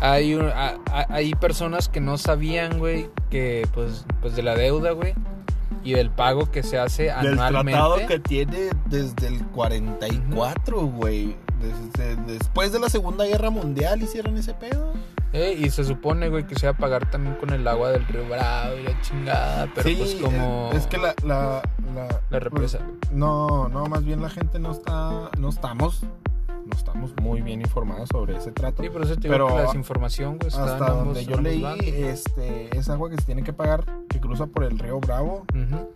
Hay, 0.00 0.34
un- 0.34 0.46
a- 0.48 0.78
a- 0.90 1.06
hay 1.10 1.34
personas 1.34 1.88
que 1.88 2.00
no 2.00 2.16
sabían, 2.18 2.78
güey, 2.78 3.10
que 3.30 3.66
pues, 3.74 4.06
pues 4.22 4.36
de 4.36 4.42
la 4.42 4.54
deuda, 4.54 4.92
güey, 4.92 5.12
y 5.84 5.92
del 5.94 6.10
pago 6.10 6.50
que 6.50 6.62
se 6.62 6.78
hace 6.78 7.04
Del 7.04 7.38
anualmente. 7.38 7.72
tratado 7.72 8.06
que 8.06 8.18
tiene 8.20 8.70
desde 8.86 9.28
el 9.28 9.44
44, 9.46 10.80
güey. 10.86 11.36
Desde- 11.60 12.16
después 12.24 12.72
de 12.72 12.80
la 12.80 12.88
Segunda 12.88 13.24
Guerra 13.26 13.50
Mundial 13.50 14.00
hicieron 14.02 14.36
ese 14.36 14.54
pedo. 14.54 14.92
Eh, 15.32 15.56
y 15.58 15.70
se 15.70 15.84
supone, 15.84 16.28
güey, 16.28 16.44
que 16.46 16.56
se 16.56 16.66
va 16.66 16.72
a 16.72 16.76
pagar 16.76 17.08
también 17.10 17.36
con 17.36 17.50
el 17.50 17.66
agua 17.68 17.90
del 17.92 18.04
río 18.06 18.26
Bravo 18.28 18.76
y 18.76 18.82
la 18.82 19.00
chingada, 19.00 19.68
pero 19.74 19.88
sí, 19.88 19.94
pues 19.96 20.14
como... 20.16 20.70
es, 20.72 20.78
es 20.78 20.86
que 20.88 20.98
la... 20.98 21.14
La, 21.24 21.62
la, 21.94 22.20
La 22.30 22.38
represa. 22.40 22.78
pues, 23.00 23.12
no, 23.12 23.68
no, 23.68 23.86
más 23.86 24.04
bien 24.04 24.20
la 24.22 24.30
gente 24.30 24.58
no 24.58 24.72
está... 24.72 25.30
No 25.38 25.48
estamos... 25.50 26.00
No 26.70 26.76
estamos 26.76 27.12
muy 27.20 27.42
bien 27.42 27.60
informados 27.60 28.08
sobre 28.10 28.36
ese 28.36 28.52
trato. 28.52 28.82
Sí, 28.82 28.90
por 28.90 29.02
eso 29.02 29.14
te 29.16 29.22
digo 29.22 29.32
Pero 29.34 29.48
que 29.48 29.54
la 29.54 29.62
desinformación, 29.62 30.38
está 30.46 30.62
en 30.64 30.68
Hasta 30.70 30.86
ambos- 30.86 31.04
donde 31.04 31.24
yo 31.26 31.40
leí, 31.40 31.62
bandos. 31.62 31.86
este, 31.86 32.76
es 32.78 32.88
agua 32.88 33.10
que 33.10 33.16
se 33.16 33.22
tiene 33.24 33.42
que 33.42 33.52
pagar, 33.52 33.84
que 34.08 34.20
cruza 34.20 34.46
por 34.46 34.64
el 34.64 34.78
río 34.78 35.00
Bravo. 35.00 35.44
Ujú. 35.54 35.90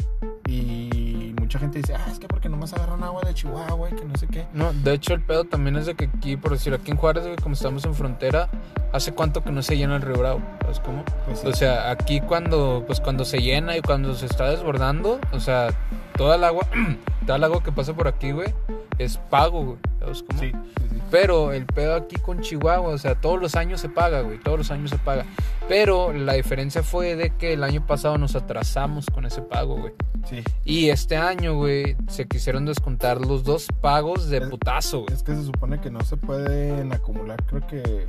Y 0.46 1.34
mucha 1.40 1.58
gente 1.58 1.78
dice, 1.78 1.94
ah, 1.94 2.06
es 2.10 2.18
que 2.18 2.28
porque 2.28 2.48
nomás 2.48 2.72
agarran 2.74 3.02
agua 3.02 3.22
de 3.22 3.32
Chihuahua 3.34 3.88
y 3.90 3.94
que 3.94 4.04
no 4.04 4.14
sé 4.16 4.26
qué. 4.26 4.46
No, 4.52 4.72
de 4.72 4.92
hecho 4.92 5.14
el 5.14 5.20
pedo 5.22 5.44
también 5.44 5.76
es 5.76 5.86
de 5.86 5.94
que 5.94 6.04
aquí, 6.14 6.36
por 6.36 6.52
decir, 6.52 6.74
aquí 6.74 6.90
en 6.90 6.96
Juárez, 6.96 7.24
güey, 7.24 7.36
como 7.36 7.54
estamos 7.54 7.84
en 7.84 7.94
frontera, 7.94 8.50
¿hace 8.92 9.12
cuánto 9.12 9.42
que 9.42 9.50
no 9.50 9.62
se 9.62 9.76
llena 9.76 9.96
el 9.96 10.02
río 10.02 10.18
Bravo? 10.18 10.40
¿Sabes 10.62 10.80
cómo? 10.80 11.02
Pues 11.26 11.40
sí. 11.40 11.46
O 11.46 11.52
sea, 11.54 11.90
aquí 11.90 12.20
cuando, 12.20 12.84
pues 12.86 13.00
cuando 13.00 13.24
se 13.24 13.38
llena 13.40 13.76
y 13.76 13.80
cuando 13.80 14.14
se 14.14 14.26
está 14.26 14.50
desbordando, 14.50 15.18
o 15.32 15.40
sea, 15.40 15.68
toda 16.16 16.36
el 16.36 16.44
agua, 16.44 16.66
toda 17.26 17.36
el 17.38 17.44
agua 17.44 17.62
que 17.62 17.72
pasa 17.72 17.94
por 17.94 18.06
aquí, 18.08 18.32
güey, 18.32 18.52
es 18.98 19.18
pago, 19.18 19.64
güey. 19.64 19.78
¿Sabes 20.00 20.22
cómo? 20.22 20.40
sí, 20.40 20.50
sí, 20.52 20.84
sí. 20.90 20.96
Pero 21.10 21.52
el 21.52 21.64
pedo 21.66 21.94
aquí 21.94 22.16
con 22.16 22.40
Chihuahua, 22.40 22.88
o 22.90 22.98
sea, 22.98 23.14
todos 23.14 23.40
los 23.40 23.54
años 23.54 23.80
se 23.80 23.88
paga, 23.88 24.22
güey, 24.22 24.38
todos 24.38 24.58
los 24.58 24.70
años 24.70 24.90
se 24.90 24.98
paga. 24.98 25.24
Pero 25.68 26.12
la 26.12 26.32
diferencia 26.34 26.82
fue 26.82 27.14
de 27.16 27.30
que 27.30 27.52
el 27.52 27.62
año 27.64 27.86
pasado 27.86 28.18
nos 28.18 28.34
atrasamos 28.34 29.06
con 29.06 29.24
ese 29.24 29.40
pago, 29.42 29.76
güey. 29.76 29.92
Sí. 30.28 30.42
Y 30.64 30.88
este 30.88 31.16
año, 31.16 31.54
güey, 31.56 31.96
se 32.08 32.26
quisieron 32.26 32.64
descontar 32.66 33.20
los 33.20 33.44
dos 33.44 33.66
pagos 33.80 34.28
de 34.28 34.38
Es- 34.38 34.48
putazo, 34.48 35.00
güey. 35.02 35.14
Es 35.14 35.22
que 35.22 35.34
se 35.34 35.44
supone 35.44 35.80
que 35.80 35.90
no 35.90 36.00
se 36.02 36.16
pueden 36.16 36.92
acumular, 36.92 37.42
creo 37.44 37.66
que 37.66 38.06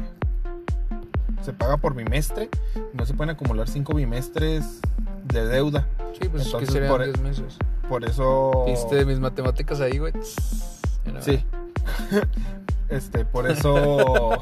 se 1.43 1.53
paga 1.53 1.77
por 1.77 1.93
bimestre. 1.95 2.49
No 2.93 3.05
se 3.05 3.13
pueden 3.13 3.35
acumular 3.35 3.67
cinco 3.69 3.93
bimestres 3.93 4.79
de 5.25 5.45
deuda. 5.45 5.87
Sí, 6.19 6.27
pues 6.29 6.45
Entonces, 6.45 6.69
que 6.69 6.73
serían 6.73 6.91
por- 6.91 7.03
10 7.03 7.19
meses. 7.21 7.57
Por 7.87 8.03
eso. 8.03 8.63
Viste 8.65 9.05
mis 9.05 9.19
matemáticas 9.19 9.79
ahí, 9.79 9.99
güey. 9.99 10.13
Sí. 11.21 11.43
Este, 12.87 13.25
por 13.25 13.49
eso. 13.49 14.39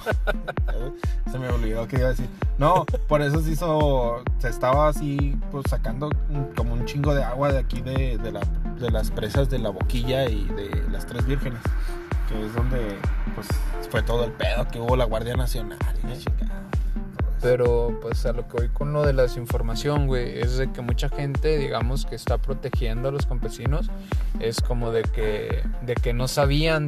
se 1.31 1.39
me 1.39 1.47
olvidó 1.47 1.87
que 1.87 1.95
iba 1.95 2.07
a 2.07 2.09
decir. 2.09 2.27
No, 2.57 2.85
por 3.07 3.21
eso 3.21 3.41
se 3.41 3.51
hizo. 3.51 4.21
Se 4.39 4.49
estaba 4.49 4.89
así, 4.89 5.37
pues 5.49 5.63
sacando 5.69 6.09
como 6.53 6.73
un 6.73 6.83
chingo 6.85 7.15
de 7.15 7.23
agua 7.23 7.53
de 7.53 7.59
aquí 7.59 7.81
de, 7.81 8.17
de, 8.17 8.31
la- 8.33 8.41
de 8.79 8.91
las 8.91 9.11
presas 9.11 9.49
de 9.49 9.59
la 9.59 9.69
boquilla 9.69 10.25
y 10.27 10.43
de 10.49 10.83
las 10.91 11.05
tres 11.05 11.25
vírgenes. 11.25 11.61
Que 12.27 12.45
es 12.45 12.53
donde, 12.53 12.97
pues, 13.33 13.47
fue 13.89 14.03
todo 14.03 14.25
el 14.25 14.31
pedo 14.33 14.67
que 14.67 14.79
hubo 14.79 14.97
la 14.97 15.05
Guardia 15.05 15.37
Nacional 15.37 15.79
y 16.03 16.07
la 16.07 16.17
chingada. 16.17 16.63
Pero 17.43 17.99
pues 18.01 18.25
a 18.25 18.31
lo 18.31 18.47
que 18.47 18.57
voy 18.57 18.69
con 18.69 18.93
lo 18.93 19.05
de 19.05 19.11
la 19.11 19.23
desinformación, 19.23 20.07
güey, 20.07 20.39
es 20.39 20.57
de 20.57 20.71
que 20.71 20.81
mucha 20.81 21.09
gente, 21.09 21.57
digamos, 21.57 22.05
que 22.05 22.15
está 22.15 22.37
protegiendo 22.37 23.09
a 23.09 23.11
los 23.11 23.25
campesinos, 23.25 23.91
es 24.39 24.61
como 24.61 24.91
de 24.91 25.03
que, 25.03 25.61
de 25.81 25.93
que 25.93 26.13
no 26.13 26.29
sabían 26.29 26.87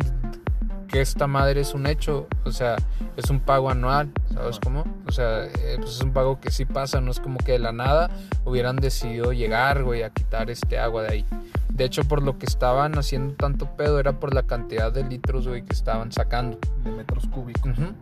que 0.88 1.02
esta 1.02 1.28
madre 1.28 1.60
es 1.60 1.74
un 1.74 1.88
hecho, 1.88 2.28
o 2.46 2.52
sea, 2.52 2.78
es 3.18 3.30
un 3.30 3.42
pago 3.42 3.70
anual, 3.70 4.12
¿sabes 4.34 4.60
cómo? 4.64 4.86
O 5.06 5.12
sea, 5.12 5.44
eh, 5.44 5.76
pues 5.78 5.92
es 5.92 6.02
un 6.02 6.14
pago 6.14 6.40
que 6.40 6.52
sí 6.52 6.64
pasa, 6.64 7.02
no 7.02 7.12
es 7.12 7.20
como 7.20 7.38
que 7.38 7.52
de 7.52 7.60
la 7.60 7.74
nada 7.74 8.10
hubieran 8.46 8.78
decidido 8.78 9.34
llegar, 9.34 9.84
güey, 9.84 10.04
a 10.04 10.10
quitar 10.10 10.50
este 10.50 10.80
agua 10.80 11.04
de 11.04 11.10
ahí. 11.10 11.26
De 11.70 11.84
hecho, 11.84 12.06
por 12.06 12.22
lo 12.24 12.38
que 12.38 12.46
estaban 12.46 12.98
haciendo 12.98 13.34
tanto 13.34 13.76
pedo 13.76 14.00
era 14.00 14.22
por 14.22 14.34
la 14.34 14.44
cantidad 14.44 14.94
de 14.94 15.04
litros, 15.04 15.46
güey, 15.46 15.64
que 15.64 15.74
estaban 15.74 16.14
sacando. 16.14 16.58
De 16.86 16.92
metros 16.92 17.28
cúbicos. 17.28 17.78
Ujú. 17.78 17.94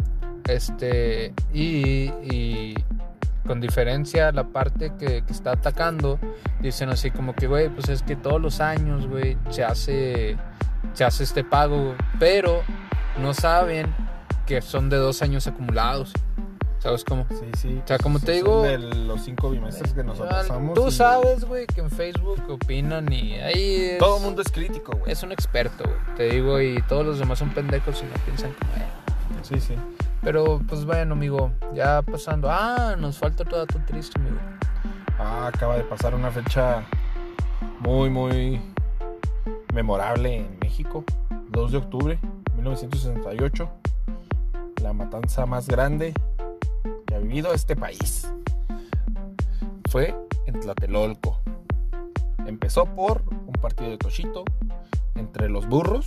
Este, 0.47 1.33
y, 1.53 2.11
y 2.23 2.75
con 3.47 3.59
diferencia 3.61 4.31
la 4.31 4.45
parte 4.45 4.91
que, 4.99 5.23
que 5.25 5.31
está 5.33 5.51
atacando, 5.53 6.19
dicen 6.61 6.89
así 6.89 7.11
como 7.11 7.33
que, 7.33 7.47
güey, 7.47 7.69
pues 7.69 7.89
es 7.89 8.03
que 8.03 8.15
todos 8.15 8.41
los 8.41 8.59
años, 8.61 9.07
güey, 9.07 9.37
se 9.49 9.63
hace, 9.63 10.37
se 10.93 11.03
hace 11.03 11.23
este 11.23 11.43
pago, 11.43 11.95
pero 12.19 12.61
no 13.21 13.33
saben 13.33 13.93
que 14.45 14.61
son 14.61 14.89
de 14.89 14.97
dos 14.97 15.21
años 15.21 15.47
acumulados. 15.47 16.11
¿Sabes 16.79 17.05
cómo? 17.05 17.25
Sí, 17.29 17.45
sí. 17.57 17.79
O 17.81 17.87
sea, 17.87 17.97
como 17.97 18.19
te 18.19 18.33
digo- 18.33 18.61
De 18.63 18.77
los 18.77 19.23
cinco 19.23 19.49
bimestres 19.49 19.93
que 19.93 20.03
nosotros 20.03 20.33
pasamos. 20.35 20.73
Tú 20.73 20.89
y 20.89 20.91
sabes, 20.91 21.45
güey, 21.45 21.65
que 21.65 21.79
en 21.79 21.89
Facebook 21.89 22.43
opinan 22.49 23.09
y 23.13 23.35
ahí 23.35 23.75
es, 23.91 23.99
Todo 23.99 24.17
el 24.17 24.23
mundo 24.23 24.41
es 24.41 24.51
crítico, 24.51 24.91
güey. 24.97 25.09
es 25.09 25.23
un 25.23 25.31
experto, 25.31 25.85
güey. 25.85 26.15
Te 26.17 26.23
digo, 26.29 26.59
y 26.59 26.81
todos 26.89 27.05
los 27.05 27.19
demás 27.19 27.39
son 27.39 27.51
pendejos 27.51 28.01
y 28.01 28.05
no 28.05 28.21
piensan 28.25 28.51
como. 28.59 29.43
Sí, 29.43 29.61
sí. 29.61 29.75
Pero 30.23 30.61
pues 30.67 30.85
bueno, 30.85 31.13
amigo, 31.13 31.51
ya 31.73 32.01
pasando. 32.01 32.49
Ah, 32.49 32.95
nos 32.97 33.17
falta 33.17 33.43
otro 33.43 33.57
dato 33.57 33.79
triste, 33.85 34.19
amigo. 34.19 34.37
Ah, 35.19 35.51
acaba 35.53 35.75
de 35.75 35.83
pasar 35.83 36.15
una 36.15 36.31
fecha 36.31 36.83
muy, 37.79 38.09
muy 38.09 38.61
memorable 39.73 40.37
en 40.37 40.59
México. 40.59 41.03
2 41.49 41.71
de 41.71 41.77
octubre 41.77 42.19
de 42.21 42.53
1968. 42.55 43.69
La 44.81 44.93
matanza 44.93 45.45
más 45.45 45.67
grande 45.67 46.13
que 47.05 47.15
ha 47.15 47.19
vivido 47.19 47.53
este 47.53 47.75
país. 47.75 48.31
Fue 49.89 50.15
en 50.45 50.59
Tlatelolco. 50.59 51.41
Empezó 52.45 52.85
por 52.85 53.23
un 53.29 53.53
partido 53.61 53.91
de 53.91 53.97
tochito 53.97 54.45
entre 55.15 55.49
los 55.49 55.67
burros 55.67 56.05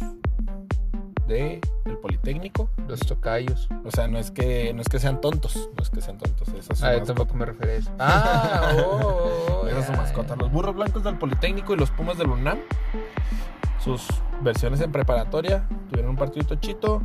de 1.27 1.61
el 1.85 1.99
Politécnico. 1.99 2.69
Los 2.89 3.01
tocayos. 3.01 3.69
O 3.85 3.91
sea, 3.91 4.09
no 4.09 4.19
es 4.19 4.31
que 4.31 4.73
no 4.75 4.81
es 4.81 4.89
que 4.89 4.99
sean 4.99 5.21
tontos, 5.21 5.71
no 5.77 5.83
es 5.83 5.91
que 5.91 6.01
sean 6.01 6.19
tontos, 6.19 6.49
esa 6.49 6.73
es 6.73 6.79
su 6.79 6.87
Ah, 6.87 6.95
yo 6.95 7.03
tampoco 7.03 7.35
me 7.35 7.47
refería 7.47 7.75
a 7.75 7.77
eso. 7.77 7.91
Ah, 7.99 8.73
oh, 8.77 9.01
oh, 9.03 9.61
oh, 9.63 9.67
Esa 9.69 9.79
es 9.81 9.87
su 9.87 9.93
mascota. 9.93 10.37
Los 10.37 10.51
burros 10.51 10.75
blancos 10.75 11.03
del 11.05 11.19
Politécnico 11.19 11.75
y 11.75 11.77
los 11.77 11.91
Pumas 11.91 12.19
del 12.19 12.29
UNAM. 12.29 12.59
Sus 13.83 14.07
versiones 14.43 14.81
en 14.81 14.93
preparatoria. 14.93 15.67
Tuvieron 15.91 16.11
un 16.11 16.17
partido 16.17 16.47
tochito. 16.47 17.03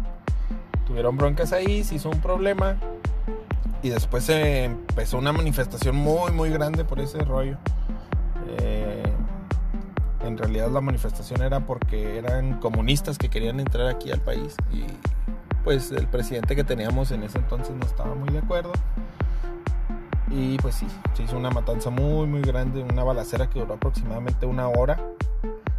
Tuvieron 0.85 1.17
broncas 1.17 1.53
ahí. 1.53 1.83
Se 1.83 1.95
hizo 1.95 2.09
un 2.09 2.21
problema. 2.21 2.77
Y 3.83 3.89
después 3.89 4.25
se 4.25 4.65
empezó 4.65 5.17
una 5.17 5.33
manifestación 5.33 5.95
muy, 5.95 6.31
muy 6.31 6.49
grande 6.49 6.83
por 6.83 6.99
ese 6.99 7.19
rollo. 7.19 7.57
Eh, 8.59 9.10
en 10.23 10.37
realidad 10.37 10.69
la 10.69 10.81
manifestación 10.81 11.41
era 11.41 11.65
porque 11.65 12.17
eran 12.17 12.59
comunistas 12.59 13.17
que 13.17 13.29
querían 13.29 13.59
entrar 13.59 13.87
aquí 13.87 14.11
al 14.11 14.21
país. 14.21 14.55
Y 14.71 14.85
pues 15.63 15.91
el 15.91 16.07
presidente 16.07 16.55
que 16.55 16.63
teníamos 16.63 17.11
en 17.11 17.23
ese 17.23 17.39
entonces 17.39 17.75
no 17.75 17.85
estaba 17.85 18.15
muy 18.15 18.29
de 18.29 18.39
acuerdo. 18.39 18.71
Y 20.29 20.57
pues 20.59 20.75
sí, 20.75 20.87
se 21.13 21.23
hizo 21.23 21.37
una 21.37 21.49
matanza 21.49 21.89
muy, 21.89 22.25
muy 22.25 22.41
grande, 22.41 22.83
una 22.83 23.03
balacera 23.03 23.49
que 23.49 23.59
duró 23.59 23.73
aproximadamente 23.73 24.45
una 24.45 24.67
hora. 24.67 24.97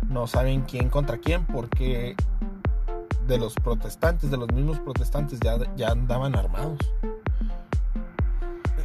No 0.09 0.27
saben 0.27 0.63
quién 0.63 0.91
contra 0.91 1.17
quién, 1.17 1.47
porque 1.47 2.15
de 3.27 3.39
los 3.39 3.55
protestantes, 3.55 4.31
de 4.31 4.37
los 4.37 4.53
mismos 4.53 4.79
protestantes, 4.81 5.41
ya, 5.41 5.57
ya 5.77 5.89
andaban 5.91 6.37
armados. 6.37 6.79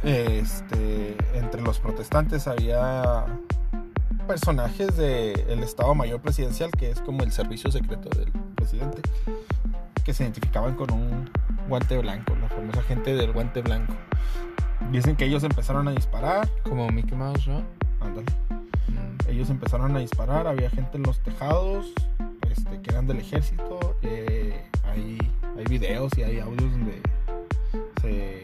Este, 0.02 1.16
entre 1.34 1.60
los 1.60 1.80
protestantes 1.80 2.46
había 2.46 3.26
personajes 4.28 4.94
del 4.96 5.62
Estado 5.64 5.94
Mayor 5.94 6.20
Presidencial, 6.20 6.70
que 6.70 6.90
es 6.90 7.00
como 7.00 7.24
el 7.24 7.32
servicio 7.32 7.72
secreto 7.72 8.10
del 8.10 8.30
presidente, 8.54 9.00
que 10.04 10.12
se 10.12 10.22
identificaban 10.22 10.74
con 10.74 10.92
un 10.92 11.30
guante 11.66 11.96
blanco, 11.96 12.36
la 12.36 12.48
famosa 12.48 12.82
gente 12.82 13.14
del 13.14 13.32
guante 13.32 13.62
blanco. 13.62 13.94
Dicen 14.92 15.16
que 15.16 15.24
ellos 15.24 15.42
empezaron 15.44 15.88
a 15.88 15.92
disparar. 15.92 16.48
Como 16.62 16.88
Mickey 16.90 17.16
Mouse, 17.16 17.48
¿no? 17.48 17.62
Ándale. 18.00 18.26
Mm. 18.88 19.30
Ellos 19.30 19.48
empezaron 19.50 19.96
a 19.96 19.98
disparar. 19.98 20.46
Había 20.46 20.70
gente 20.70 20.98
en 20.98 21.04
los 21.04 21.18
tejados 21.20 21.86
este, 22.50 22.80
que 22.82 22.90
eran 22.90 23.06
del 23.06 23.18
ejército. 23.20 23.96
eh, 24.02 24.62
hay, 24.84 25.18
hay 25.56 25.64
videos 25.64 26.16
y 26.18 26.22
hay 26.22 26.38
audios 26.38 26.70
donde 26.70 27.00
se 28.02 28.37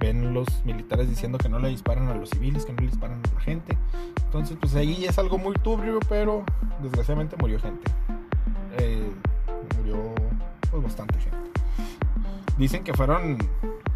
ven 0.00 0.34
los 0.34 0.64
militares 0.64 1.08
diciendo 1.08 1.38
que 1.38 1.48
no 1.48 1.58
le 1.58 1.68
disparan 1.68 2.08
a 2.08 2.14
los 2.14 2.30
civiles, 2.30 2.64
que 2.64 2.72
no 2.72 2.80
le 2.80 2.88
disparan 2.88 3.20
a 3.24 3.34
la 3.34 3.40
gente. 3.40 3.78
Entonces, 4.24 4.56
pues 4.58 4.74
ahí 4.74 5.04
es 5.04 5.18
algo 5.18 5.38
muy 5.38 5.54
turbio, 5.54 6.00
pero 6.08 6.44
desgraciadamente 6.82 7.36
murió 7.36 7.60
gente. 7.60 7.90
Eh, 8.78 9.10
murió 9.78 9.96
pues 10.70 10.82
bastante 10.82 11.18
gente. 11.20 11.36
Dicen 12.58 12.82
que 12.82 12.94
fueron 12.94 13.38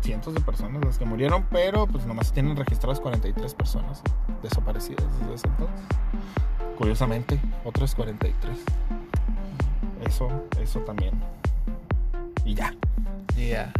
cientos 0.00 0.34
de 0.34 0.40
personas 0.40 0.84
las 0.84 0.98
que 0.98 1.04
murieron, 1.04 1.46
pero 1.50 1.86
pues 1.86 2.06
nomás 2.06 2.32
tienen 2.32 2.56
registradas 2.56 3.00
43 3.00 3.54
personas 3.54 4.02
desaparecidas 4.42 5.06
desde 5.18 5.34
ese 5.34 5.48
entonces. 5.48 5.86
Curiosamente, 6.78 7.40
otras 7.64 7.94
43. 7.94 8.58
Eso, 10.06 10.28
eso 10.60 10.80
también. 10.80 11.14
Y 12.44 12.54
ya. 12.54 12.74
Ya. 13.36 13.72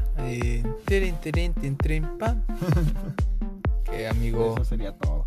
Pam. 2.19 2.43
Que 3.85 4.09
amigo, 4.09 4.55
Eso 4.57 4.65
sería 4.65 4.93
todo. 4.93 5.23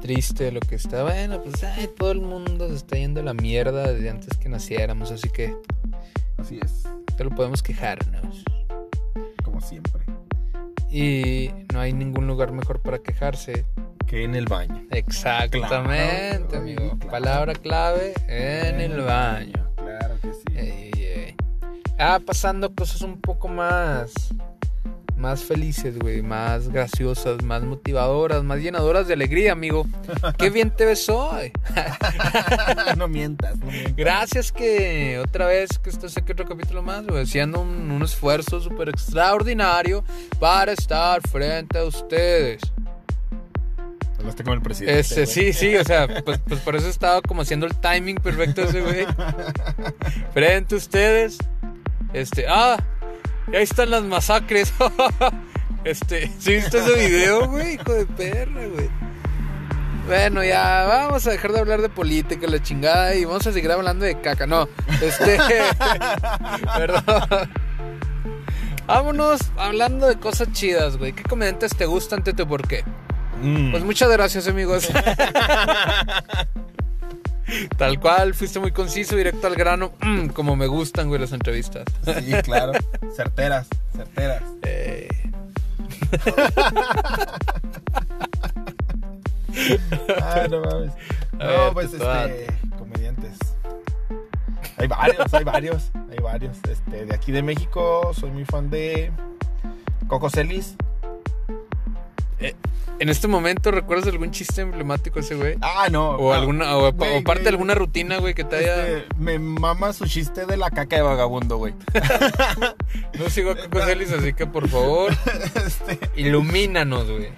triste 0.00 0.50
lo 0.52 0.60
que 0.60 0.76
está. 0.76 1.02
Bueno, 1.02 1.42
pues 1.42 1.62
ay, 1.64 1.88
todo 1.98 2.12
el 2.12 2.20
mundo 2.20 2.68
se 2.68 2.76
está 2.76 2.96
yendo 2.96 3.20
a 3.20 3.24
la 3.24 3.34
mierda 3.34 3.92
desde 3.92 4.08
antes 4.10 4.36
que 4.38 4.48
naciéramos, 4.48 5.10
así 5.10 5.28
que 5.28 5.54
Así 6.38 6.58
es, 6.62 6.84
solo 7.16 7.30
podemos 7.30 7.62
quejarnos. 7.62 8.44
como 9.44 9.60
siempre. 9.60 10.02
Y 10.90 11.50
no 11.74 11.80
hay 11.80 11.92
ningún 11.92 12.26
lugar 12.26 12.52
mejor 12.52 12.80
para 12.80 12.98
quejarse. 13.00 13.64
Que 14.06 14.24
en 14.24 14.34
el 14.34 14.46
baño. 14.46 14.86
Exactamente, 14.90 16.46
Claro, 16.48 16.62
amigo. 16.62 16.90
claro. 16.96 17.10
Palabra 17.10 17.52
clave 17.54 18.14
en 18.26 18.80
el 18.80 19.00
baño. 19.02 19.68
Claro 19.76 20.14
que 20.22 20.32
sí. 20.32 20.87
Ah, 21.98 22.20
pasando 22.24 22.72
cosas 22.74 23.02
un 23.02 23.20
poco 23.20 23.48
más. 23.48 24.12
Más 25.16 25.42
felices, 25.42 25.98
güey. 25.98 26.22
Más 26.22 26.68
graciosas, 26.68 27.42
más 27.42 27.64
motivadoras, 27.64 28.44
más 28.44 28.60
llenadoras 28.60 29.08
de 29.08 29.14
alegría, 29.14 29.50
amigo. 29.50 29.84
Qué 30.38 30.48
bien 30.50 30.70
te 30.70 30.84
ves 30.84 31.08
hoy. 31.08 31.50
no 32.96 33.08
mientas, 33.08 33.58
no 33.58 33.66
mientas. 33.66 33.96
Gracias 33.96 34.52
que 34.52 35.18
otra 35.18 35.46
vez 35.46 35.76
que 35.80 35.90
estás 35.90 36.16
aquí 36.16 36.32
otro 36.32 36.46
capítulo 36.46 36.82
más, 36.82 37.04
güey. 37.04 37.24
Haciendo 37.24 37.60
un, 37.60 37.90
un 37.90 38.02
esfuerzo 38.02 38.60
súper 38.60 38.90
extraordinario 38.90 40.04
para 40.38 40.70
estar 40.72 41.20
frente 41.28 41.78
a 41.78 41.84
ustedes. 41.84 42.62
Hablaste 44.18 44.42
como 44.42 44.54
el 44.54 44.62
presidente. 44.62 45.00
Este, 45.00 45.26
sí, 45.26 45.52
sí, 45.52 45.76
o 45.76 45.84
sea, 45.84 46.06
pues, 46.24 46.38
pues 46.46 46.60
por 46.60 46.76
eso 46.76 46.88
estaba 46.88 47.22
como 47.22 47.42
haciendo 47.42 47.66
el 47.66 47.74
timing 47.76 48.16
perfecto 48.16 48.62
ese 48.62 48.80
güey. 48.80 49.06
Frente 50.32 50.74
a 50.74 50.78
ustedes. 50.78 51.38
Este, 52.12 52.46
ah, 52.48 52.76
y 53.52 53.56
ahí 53.56 53.62
están 53.62 53.90
las 53.90 54.02
masacres. 54.02 54.72
Este, 55.84 56.30
¿sí 56.38 56.54
viste 56.54 56.78
ese 56.78 57.08
video, 57.08 57.48
güey? 57.48 57.74
Hijo 57.74 57.92
de 57.94 58.04
perra, 58.04 58.66
güey. 58.66 58.90
Bueno, 60.06 60.42
ya 60.42 60.84
vamos 60.86 61.26
a 61.26 61.30
dejar 61.30 61.52
de 61.52 61.60
hablar 61.60 61.80
de 61.80 61.88
política, 61.88 62.46
la 62.46 62.60
chingada, 62.60 63.14
y 63.14 63.24
vamos 63.24 63.46
a 63.46 63.52
seguir 63.52 63.70
hablando 63.70 64.04
de 64.04 64.20
caca. 64.20 64.46
No, 64.46 64.68
este. 65.00 65.38
perdón. 66.76 67.50
Vámonos 68.86 69.40
hablando 69.56 70.08
de 70.08 70.18
cosas 70.18 70.50
chidas, 70.52 70.96
güey. 70.96 71.12
¿Qué 71.12 71.22
comediantes 71.22 71.76
te 71.76 71.86
gustan, 71.86 72.24
Tete? 72.24 72.44
¿Por 72.44 72.66
qué? 72.66 72.84
Mm. 73.40 73.70
Pues 73.70 73.84
muchas 73.84 74.10
gracias, 74.10 74.48
amigos. 74.48 74.88
Tal 77.76 77.98
cual, 78.00 78.34
fuiste 78.34 78.60
muy 78.60 78.72
conciso, 78.72 79.16
directo 79.16 79.46
al 79.46 79.54
grano, 79.54 79.92
mm, 80.00 80.28
como 80.28 80.56
me 80.56 80.66
gustan, 80.66 81.08
güey, 81.08 81.20
las 81.20 81.32
entrevistas. 81.32 81.84
Sí, 82.04 82.32
claro. 82.42 82.72
certeras, 83.14 83.66
certeras. 83.94 84.42
Eh, 84.62 85.08
Ah, 90.22 90.46
no 90.48 90.60
mames. 90.60 90.92
No, 91.32 91.46
ver, 91.46 91.72
pues 91.72 91.92
este. 91.92 92.46
Comediantes. 92.78 93.38
Hay 94.76 94.86
varios, 94.86 95.34
hay 95.34 95.44
varios. 95.44 95.90
Hay 96.10 96.18
varios. 96.18 96.56
Este, 96.68 97.06
de 97.06 97.14
aquí 97.14 97.32
de 97.32 97.42
México, 97.42 98.12
soy 98.14 98.30
muy 98.30 98.44
fan 98.44 98.70
de 98.70 99.10
Coco 100.06 100.30
Celis. 100.30 100.76
En 103.00 103.08
este 103.08 103.28
momento, 103.28 103.70
¿recuerdas 103.70 104.08
algún 104.08 104.30
chiste 104.32 104.60
emblemático 104.62 105.20
ese 105.20 105.36
güey? 105.36 105.56
Ah, 105.60 105.88
no. 105.90 106.10
O 106.10 106.32
alguna, 106.32 106.76
o, 106.76 106.92
güey, 106.92 107.18
o 107.18 107.24
parte 107.24 107.44
de 107.44 107.50
alguna 107.50 107.74
rutina, 107.74 108.18
güey, 108.18 108.34
que 108.34 108.44
te 108.44 108.56
haya. 108.56 108.86
este, 108.88 109.14
me 109.18 109.38
mama 109.38 109.92
su 109.92 110.06
chiste 110.06 110.46
de 110.46 110.56
la 110.56 110.70
caca 110.70 110.96
de 110.96 111.02
vagabundo, 111.02 111.56
güey. 111.58 111.74
No 113.18 113.28
sigo 113.30 113.50
a 113.50 113.56
Coco 113.56 113.80
Celis, 113.84 114.12
así 114.12 114.32
que 114.32 114.46
por 114.46 114.68
favor, 114.68 115.12
este, 115.66 115.98
ilumínanos, 116.16 117.10
güey. 117.10 117.28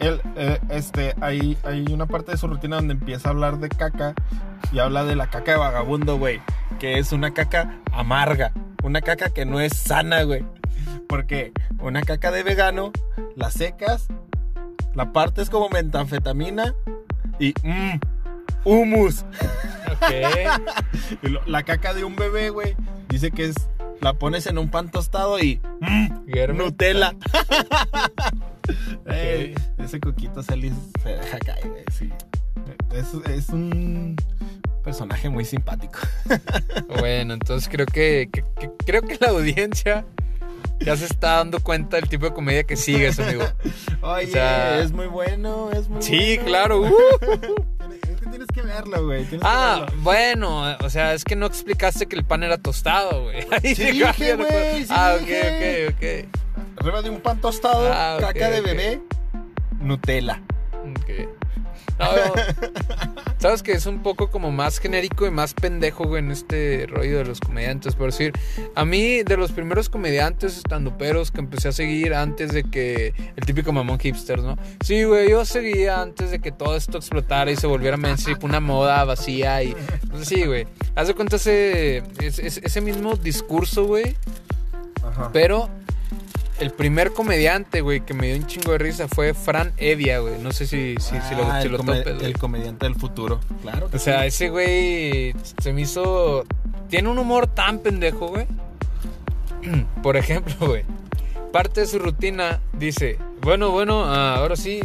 él, 0.00 0.20
eh, 0.36 0.58
este, 0.70 1.14
hay, 1.20 1.56
hay 1.64 1.84
una 1.90 2.06
parte 2.06 2.32
de 2.32 2.38
su 2.38 2.46
rutina 2.46 2.76
donde 2.76 2.94
empieza 2.94 3.28
a 3.28 3.32
hablar 3.32 3.58
de 3.58 3.68
caca 3.68 4.14
y 4.72 4.78
habla 4.78 5.04
de 5.04 5.16
la 5.16 5.28
caca 5.28 5.52
de 5.52 5.58
vagabundo, 5.58 6.18
güey. 6.18 6.40
Que 6.78 6.98
es 6.98 7.12
una 7.12 7.34
caca 7.34 7.80
amarga. 7.92 8.52
Una 8.82 9.00
caca 9.00 9.30
que 9.30 9.44
no 9.44 9.60
es 9.60 9.76
sana, 9.76 10.22
güey. 10.22 10.44
Porque 11.08 11.52
una 11.78 12.02
caca 12.02 12.30
de 12.30 12.42
vegano, 12.42 12.92
la 13.36 13.50
secas, 13.50 14.08
la 14.94 15.12
partes 15.12 15.48
como 15.50 15.68
metanfetamina 15.68 16.74
y 17.38 17.54
mmm, 17.62 17.98
humus. 18.64 19.24
Ok. 19.90 20.12
Y 21.22 21.28
lo- 21.28 21.44
la 21.46 21.62
caca 21.62 21.92
de 21.94 22.04
un 22.04 22.16
bebé, 22.16 22.50
güey, 22.50 22.74
dice 23.08 23.30
que 23.30 23.46
es 23.46 23.54
la 24.00 24.14
pones 24.14 24.46
en 24.46 24.58
un 24.58 24.68
pan 24.70 24.90
tostado 24.90 25.38
y 25.38 25.60
mmm. 25.80 26.08
Nutella. 26.56 27.14
Ey, 29.06 29.54
ese 29.78 30.00
coquito 30.00 30.42
Celis 30.42 30.72
se 31.02 31.10
deja 31.10 31.38
caer, 31.38 31.68
güey, 31.68 31.84
sí. 31.92 32.10
Es, 32.92 33.08
es 33.30 33.48
un 33.50 34.16
personaje 34.84 35.28
muy 35.28 35.44
simpático. 35.44 35.98
Bueno, 36.98 37.34
entonces 37.34 37.68
creo 37.70 37.86
que, 37.86 38.28
que- 38.32 38.44
que- 38.58 38.70
creo 38.86 39.02
que 39.02 39.16
la 39.20 39.28
audiencia 39.30 40.04
ya 40.80 40.96
se 40.96 41.04
está 41.06 41.36
dando 41.36 41.60
cuenta 41.60 41.96
del 41.96 42.08
tipo 42.08 42.26
de 42.26 42.32
comedia 42.34 42.64
que 42.64 42.76
sigues, 42.76 43.18
amigo. 43.18 43.44
Oye, 44.02 44.26
O 44.26 44.30
sea- 44.30 44.78
es 44.80 44.92
muy 44.92 45.06
bueno, 45.06 45.70
es 45.72 45.88
muy 45.88 46.02
Sí, 46.02 46.36
bueno. 46.36 46.44
claro. 46.44 46.80
uh. 46.82 46.92
Es 48.04 48.20
que 48.20 48.26
tienes 48.26 48.48
que 48.52 48.62
verlo, 48.62 49.04
güey. 49.06 49.26
Ah, 49.42 49.82
verlo. 49.86 50.02
bueno, 50.02 50.76
o 50.80 50.90
sea, 50.90 51.14
es 51.14 51.24
que 51.24 51.36
no 51.36 51.46
explicaste 51.46 52.06
que 52.06 52.16
el 52.16 52.24
pan 52.24 52.42
era 52.42 52.58
tostado, 52.58 53.24
güey. 53.24 53.46
Ahí 53.50 53.74
Sí 53.74 53.90
dije, 53.92 54.34
güey, 54.36 54.82
sí 54.84 54.86
ah, 54.90 55.16
dije. 55.20 55.88
ok, 55.88 55.94
ok, 55.94 56.80
Arriba 56.80 57.02
de 57.02 57.10
un 57.10 57.20
pan 57.20 57.40
tostado, 57.40 57.88
Ah, 57.92 58.16
ok, 58.16 58.22
caca 58.26 58.50
de 58.50 58.60
ok. 58.60 58.66
bebé, 58.66 59.00
Nutella. 59.80 60.40
ok. 60.72 61.28
No, 62.02 62.32
sabes 63.38 63.62
que 63.62 63.72
es 63.72 63.86
un 63.86 64.02
poco 64.02 64.30
como 64.30 64.50
más 64.50 64.78
genérico 64.78 65.26
y 65.26 65.30
más 65.30 65.54
pendejo, 65.54 66.04
güey, 66.04 66.22
en 66.22 66.30
este 66.30 66.86
rollo 66.88 67.18
de 67.18 67.24
los 67.24 67.40
comediantes. 67.40 67.94
Por 67.94 68.10
decir, 68.10 68.32
a 68.74 68.84
mí, 68.84 69.22
de 69.22 69.36
los 69.36 69.52
primeros 69.52 69.88
comediantes 69.88 70.56
estanduperos 70.56 71.30
que 71.30 71.40
empecé 71.40 71.68
a 71.68 71.72
seguir 71.72 72.14
antes 72.14 72.52
de 72.52 72.64
que. 72.64 73.14
El 73.36 73.44
típico 73.46 73.72
mamón 73.72 73.98
hipster, 73.98 74.40
¿no? 74.40 74.56
Sí, 74.84 75.04
güey, 75.04 75.30
yo 75.30 75.44
seguía 75.44 76.00
antes 76.00 76.30
de 76.30 76.40
que 76.40 76.52
todo 76.52 76.76
esto 76.76 76.98
explotara 76.98 77.50
y 77.50 77.56
se 77.56 77.66
volviera 77.66 77.96
mainstream, 77.96 78.38
una 78.42 78.60
moda 78.60 79.04
vacía 79.04 79.62
y. 79.62 79.74
Pues 80.10 80.28
sí, 80.28 80.44
güey. 80.44 80.66
Haz 80.94 81.08
de 81.08 81.14
cuenta 81.14 81.36
ese, 81.36 82.02
ese, 82.20 82.60
ese 82.64 82.80
mismo 82.80 83.16
discurso, 83.16 83.84
güey. 83.84 84.16
Ajá. 85.02 85.30
Pero 85.32 85.68
el 86.62 86.70
primer 86.70 87.12
comediante, 87.12 87.80
güey, 87.80 88.00
que 88.00 88.14
me 88.14 88.28
dio 88.28 88.36
un 88.36 88.46
chingo 88.46 88.72
de 88.72 88.78
risa 88.78 89.08
fue 89.08 89.34
Fran 89.34 89.72
Evia, 89.76 90.20
güey. 90.20 90.38
No 90.38 90.52
sé 90.52 90.66
si, 90.66 90.94
si, 91.00 91.20
si 91.20 91.34
lo, 91.34 91.44
Ah, 91.50 91.60
si 91.60 91.66
el, 91.66 91.72
lo 91.72 91.78
come- 91.78 91.98
topes, 91.98 92.14
güey. 92.14 92.26
el 92.26 92.38
comediante 92.38 92.86
del 92.86 92.94
futuro. 92.94 93.40
Claro. 93.62 93.90
que 93.90 93.96
O 93.96 94.00
sea, 94.00 94.22
sí. 94.22 94.28
ese 94.28 94.48
güey 94.50 95.34
se 95.60 95.72
me 95.72 95.82
hizo. 95.82 96.44
Tiene 96.88 97.08
un 97.08 97.18
humor 97.18 97.46
tan 97.48 97.78
pendejo, 97.80 98.28
güey. 98.28 98.46
Por 100.02 100.16
ejemplo, 100.16 100.54
güey. 100.68 100.84
Parte 101.52 101.82
de 101.82 101.86
su 101.86 101.98
rutina 101.98 102.60
dice: 102.72 103.18
Bueno, 103.42 103.70
bueno, 103.70 104.04
ah, 104.04 104.36
ahora 104.36 104.56
sí. 104.56 104.80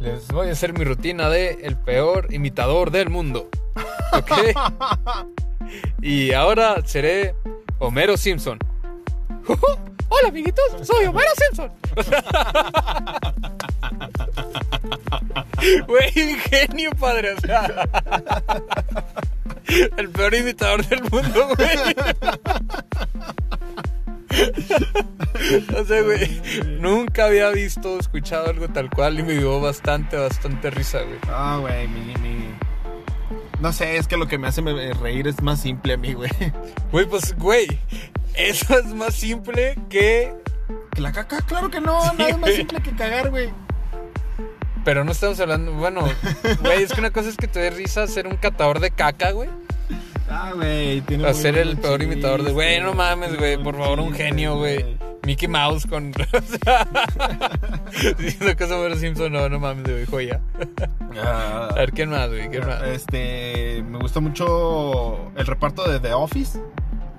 Les 0.00 0.28
voy 0.28 0.48
a 0.48 0.52
hacer 0.52 0.72
mi 0.78 0.84
rutina 0.84 1.28
de 1.28 1.58
el 1.62 1.76
peor 1.76 2.28
imitador 2.32 2.90
del 2.92 3.10
mundo. 3.10 3.48
¿Ok? 4.12 4.30
y 6.02 6.32
ahora 6.32 6.76
seré 6.84 7.34
Homero 7.80 8.16
Simpson. 8.16 8.58
Hola, 10.08 10.28
amiguitos, 10.28 10.64
soy 10.86 11.06
Homero 11.06 11.30
Simpson. 11.36 11.70
Güey, 15.86 16.12
un 16.32 16.38
genio, 16.38 16.90
padre. 16.98 17.32
O 17.34 17.40
sea, 17.40 17.88
el 19.96 20.08
peor 20.10 20.34
imitador 20.34 20.84
del 20.86 21.02
mundo, 21.02 21.48
güey. 21.56 21.94
No 25.72 25.84
sé, 25.84 26.02
güey. 26.02 26.40
Nunca 26.80 27.26
había 27.26 27.50
visto 27.50 27.94
o 27.94 28.00
escuchado 28.00 28.50
algo 28.50 28.68
tal 28.68 28.90
cual 28.90 29.18
y 29.18 29.22
me 29.22 29.32
dio 29.34 29.60
bastante, 29.60 30.16
bastante 30.16 30.70
risa, 30.70 31.02
güey. 31.02 31.18
Ah, 31.28 31.58
güey, 31.60 31.88
mi, 31.88 32.14
mi- 32.16 32.54
No 33.60 33.72
sé, 33.72 33.96
es 33.96 34.06
que 34.06 34.16
lo 34.16 34.28
que 34.28 34.38
me 34.38 34.46
hace 34.48 34.62
me- 34.62 34.92
reír 34.94 35.26
es 35.26 35.42
más 35.42 35.60
simple 35.60 35.94
a 35.94 35.96
mí, 35.96 36.12
güey. 36.14 36.30
Güey, 36.92 37.06
pues, 37.06 37.36
güey, 37.36 37.66
eso 38.34 38.78
es 38.78 38.86
más 38.94 39.14
simple 39.14 39.76
que 39.90 40.32
que 40.94 41.00
la 41.02 41.12
caca. 41.12 41.38
Claro 41.42 41.70
que 41.70 41.80
no, 41.80 42.00
nada 42.14 42.36
más 42.38 42.50
simple 42.54 42.80
que 42.80 42.92
cagar, 42.92 43.30
güey. 43.30 43.50
Pero 44.84 45.04
no 45.04 45.12
estamos 45.12 45.38
hablando, 45.40 45.72
bueno, 45.72 46.02
güey, 46.62 46.82
es 46.82 46.92
que 46.92 47.00
una 47.00 47.10
cosa 47.10 47.28
es 47.28 47.36
que 47.36 47.46
te 47.48 47.58
dé 47.60 47.70
risa 47.70 48.06
ser 48.06 48.26
un 48.26 48.36
catador 48.36 48.80
de 48.80 48.90
caca, 48.90 49.32
güey. 49.32 49.48
Ah, 50.30 50.52
güey, 50.54 51.00
tiene 51.02 51.24
muy 51.24 51.34
ser 51.34 51.56
el 51.58 51.76
peor 51.78 52.02
imitador 52.02 52.42
de, 52.42 52.52
güey, 52.52 52.80
no 52.80 52.94
mames, 52.94 53.36
güey, 53.36 53.56
por 53.62 53.76
favor, 53.76 54.00
un 54.00 54.12
genio, 54.12 54.56
güey. 54.56 54.84
Mickey 55.28 55.46
Mouse 55.46 55.86
con. 55.86 56.10
Diciendo 58.18 58.56
que 58.56 58.64
es 58.64 58.70
Homero 58.70 58.96
Simpson, 58.96 59.30
no, 59.30 59.46
no 59.50 59.60
mames, 59.60 59.84
güey, 59.84 60.06
joya. 60.06 60.40
Ah, 61.22 61.68
A 61.70 61.74
ver, 61.74 61.92
¿quién 61.92 62.08
más, 62.08 62.28
güey? 62.28 62.48
¿Quién 62.48 62.66
más? 62.66 62.82
Este, 62.84 63.84
me 63.86 63.98
gusta 63.98 64.20
mucho 64.20 65.30
el 65.36 65.46
reparto 65.46 65.86
de 65.86 66.00
The 66.00 66.14
Office, 66.14 66.58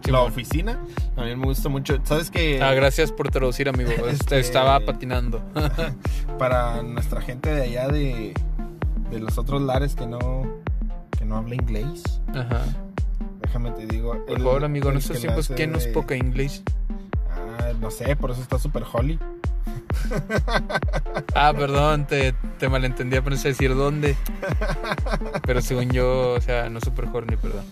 Sí, 0.03 0.09
la 0.11 0.21
bueno. 0.21 0.33
oficina. 0.33 0.79
También 1.15 1.39
me 1.39 1.45
gusta 1.45 1.69
mucho. 1.69 1.99
¿Sabes 2.03 2.31
que 2.31 2.59
Ah, 2.63 2.73
gracias 2.73 3.11
por 3.11 3.29
traducir, 3.29 3.69
amigo. 3.69 3.91
Este, 3.91 4.09
Este- 4.11 4.39
Estaba 4.39 4.79
patinando. 4.79 5.43
para 6.39 6.81
nuestra 6.81 7.21
gente 7.21 7.53
de 7.53 7.61
allá 7.61 7.89
de, 7.89 8.33
de 9.11 9.19
los 9.19 9.37
otros 9.37 9.61
lares 9.61 9.93
que 9.93 10.07
no 10.07 10.47
que 11.17 11.25
no 11.25 11.37
habla 11.37 11.53
inglés, 11.53 12.21
Ajá. 12.33 12.61
déjame 13.41 13.69
te 13.71 13.85
digo. 13.85 14.13
Por 14.25 14.37
el- 14.37 14.43
favor, 14.43 14.63
amigo, 14.63 14.87
en 14.89 14.95
el 14.95 14.99
estos 14.99 15.17
que 15.17 15.19
la 15.19 15.21
tiempos, 15.33 15.45
hace 15.45 15.55
¿quién 15.55 15.71
nos 15.73 15.85
poca 15.87 16.15
inglés? 16.15 16.63
No 17.79 17.91
sé, 17.91 18.15
por 18.15 18.31
eso 18.31 18.41
está 18.41 18.59
super 18.59 18.83
holly. 18.91 19.19
Ah, 21.35 21.53
perdón, 21.55 22.05
te, 22.07 22.33
te 22.57 22.69
malentendí, 22.69 23.15
decir 23.49 23.75
dónde. 23.75 24.15
Pero 25.43 25.61
según 25.61 25.89
yo, 25.91 26.33
o 26.33 26.41
sea, 26.41 26.69
no 26.69 26.81
super 26.81 27.07
horny, 27.11 27.37
perdón. 27.37 27.65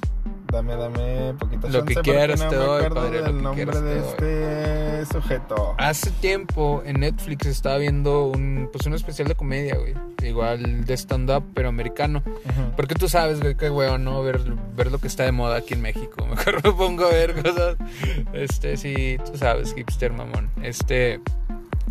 Dame, 0.51 0.75
dame 0.75 1.33
poquito 1.37 1.67
Lo 1.69 1.83
que 1.85 1.95
chance 1.95 2.09
quieras 2.11 2.39
no 2.39 2.49
te 2.49 2.55
me 2.57 2.63
doy, 2.63 2.75
acuerdo 2.85 2.95
padre, 2.95 3.19
lo 3.19 3.25
del 3.25 3.35
que 3.35 3.41
nombre 3.41 3.81
de 3.81 4.01
te 4.01 5.01
este 5.01 5.13
sujeto. 5.13 5.75
Hace 5.77 6.11
tiempo 6.11 6.81
en 6.85 7.01
Netflix 7.01 7.45
estaba 7.47 7.77
viendo 7.77 8.27
un, 8.27 8.69
pues 8.71 8.85
un 8.87 8.93
especial 8.93 9.27
de 9.27 9.35
comedia, 9.35 9.75
güey. 9.75 9.93
Igual 10.23 10.85
de 10.85 10.93
stand-up, 10.95 11.43
pero 11.53 11.69
americano. 11.69 12.23
Porque 12.75 12.95
tú 12.95 13.09
sabes, 13.09 13.39
güey, 13.41 13.55
qué 13.55 13.69
huevo, 13.69 13.97
¿no? 13.97 14.23
Ver, 14.23 14.39
ver 14.75 14.91
lo 14.91 14.99
que 14.99 15.07
está 15.07 15.23
de 15.23 15.31
moda 15.31 15.57
aquí 15.57 15.73
en 15.73 15.81
México. 15.81 16.25
Mejor 16.29 16.63
me 16.63 16.71
pongo 16.71 17.05
a 17.05 17.09
ver 17.09 17.41
cosas. 17.41 17.75
Este, 18.33 18.77
sí, 18.77 19.17
tú 19.29 19.37
sabes, 19.37 19.73
hipster 19.73 20.13
mamón. 20.13 20.49
Este. 20.63 21.19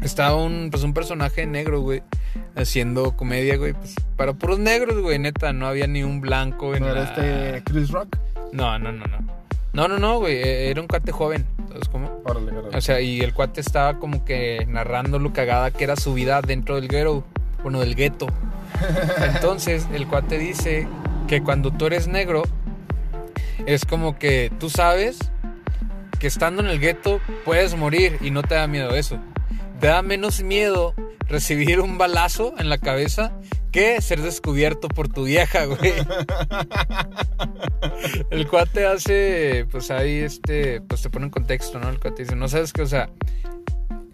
Estaba 0.03 0.37
un, 0.37 0.69
pues 0.71 0.83
un 0.83 0.93
personaje 0.93 1.47
negro, 1.47 1.81
güey. 1.81 2.03
Haciendo 2.55 3.17
comedia, 3.17 3.57
güey. 3.57 3.73
Pues 3.73 3.95
para 4.17 4.35
puros 4.35 4.59
negros, 4.59 5.01
güey, 5.01 5.19
neta. 5.19 5.53
No 5.55 5.67
había 5.67 5.87
ni 5.87 6.03
un 6.03 6.21
blanco 6.21 6.75
en 6.75 6.83
¿No 6.83 6.91
era 6.91 7.01
la- 7.03 7.05
este 7.05 7.63
Chris 7.65 7.91
Rock? 7.91 8.17
No, 8.53 8.79
no, 8.79 8.93
no, 8.93 9.05
no. 9.07 9.19
No, 9.73 9.89
no, 9.89 9.99
no, 9.99 10.19
güey. 10.21 10.37
eh, 10.37 10.71
Era 10.71 10.81
un 10.81 10.87
cuate 10.87 11.13
joven. 11.13 11.47
¿Sabes 11.69 11.89
cómo? 11.89 12.21
Órale, 12.25 12.53
órale. 12.53 12.77
O 12.77 12.81
sea, 12.81 13.01
y 13.01 13.21
el 13.21 13.35
cuate 13.35 13.61
estaba 13.61 13.99
como 13.99 14.25
que 14.25 14.65
narrando 14.69 15.19
lo 15.19 15.33
cagada 15.33 15.71
que 15.71 15.85
era 15.85 15.97
su 15.97 16.15
vida 16.15 16.41
dentro 16.41 16.77
del 16.77 16.89
ghetto. 16.89 17.25
Bueno, 17.63 17.81
del 17.81 17.95
gueto. 17.95 18.27
Entonces, 19.35 19.87
el 19.93 20.07
cuate 20.07 20.39
dice 20.39 20.87
que 21.29 21.43
cuando 21.43 21.71
tú 21.73 21.87
eres 21.87 22.09
negro, 22.09 22.45
es 23.67 23.85
como 23.85 24.19
que 24.19 24.51
tú 24.59 24.71
sabes 24.71 25.19
que 26.19 26.27
estando 26.27 26.63
en 26.63 26.69
el 26.69 26.81
gueto 26.81 27.21
puedes 27.45 27.77
morir 27.77 28.17
y 28.23 28.31
no 28.31 28.43
te 28.43 28.55
da 28.55 28.67
miedo 28.67 28.95
eso. 28.95 29.19
Te 29.81 29.89
da 29.89 30.03
menos 30.03 30.43
miedo 30.43 30.95
recibir 31.29 31.81
un 31.81 31.99
balazo 31.99 32.55
en 32.59 32.69
la 32.69 32.79
cabeza 32.79 33.33
que 33.73 34.01
ser 34.01 34.23
descubierto 34.23 34.89
por 34.89 35.09
tu 35.09 35.25
vieja, 35.25 35.65
güey. 35.67 35.93
El 38.31 38.49
cuate 38.49 38.87
hace, 38.87 39.67
pues 39.71 39.91
ahí 39.91 40.21
este, 40.21 40.81
pues 40.81 41.03
te 41.03 41.11
pone 41.11 41.27
en 41.27 41.31
contexto, 41.31 41.79
¿no? 41.79 41.91
El 41.91 42.01
cuate 42.01 42.23
dice, 42.23 42.37
no 42.37 42.49
sabes 42.49 42.73
qué, 42.73 42.83
o 42.83 42.87
sea, 42.87 43.11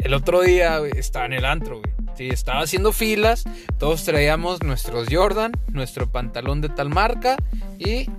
el 0.02 0.14
otro 0.14 0.40
día 0.40 0.78
güey, 0.78 0.92
estaba 0.96 1.26
en 1.26 1.34
el 1.34 1.44
antro, 1.44 1.80
güey. 1.80 1.92
Sí, 2.16 2.28
estaba 2.28 2.60
haciendo 2.60 2.92
filas, 2.92 3.44
todos 3.78 4.04
traíamos 4.04 4.62
nuestros 4.62 5.08
Jordan, 5.10 5.52
nuestro 5.68 6.10
pantalón 6.10 6.60
de 6.60 6.68
tal 6.68 6.90
marca 6.90 7.36
y 7.78 8.10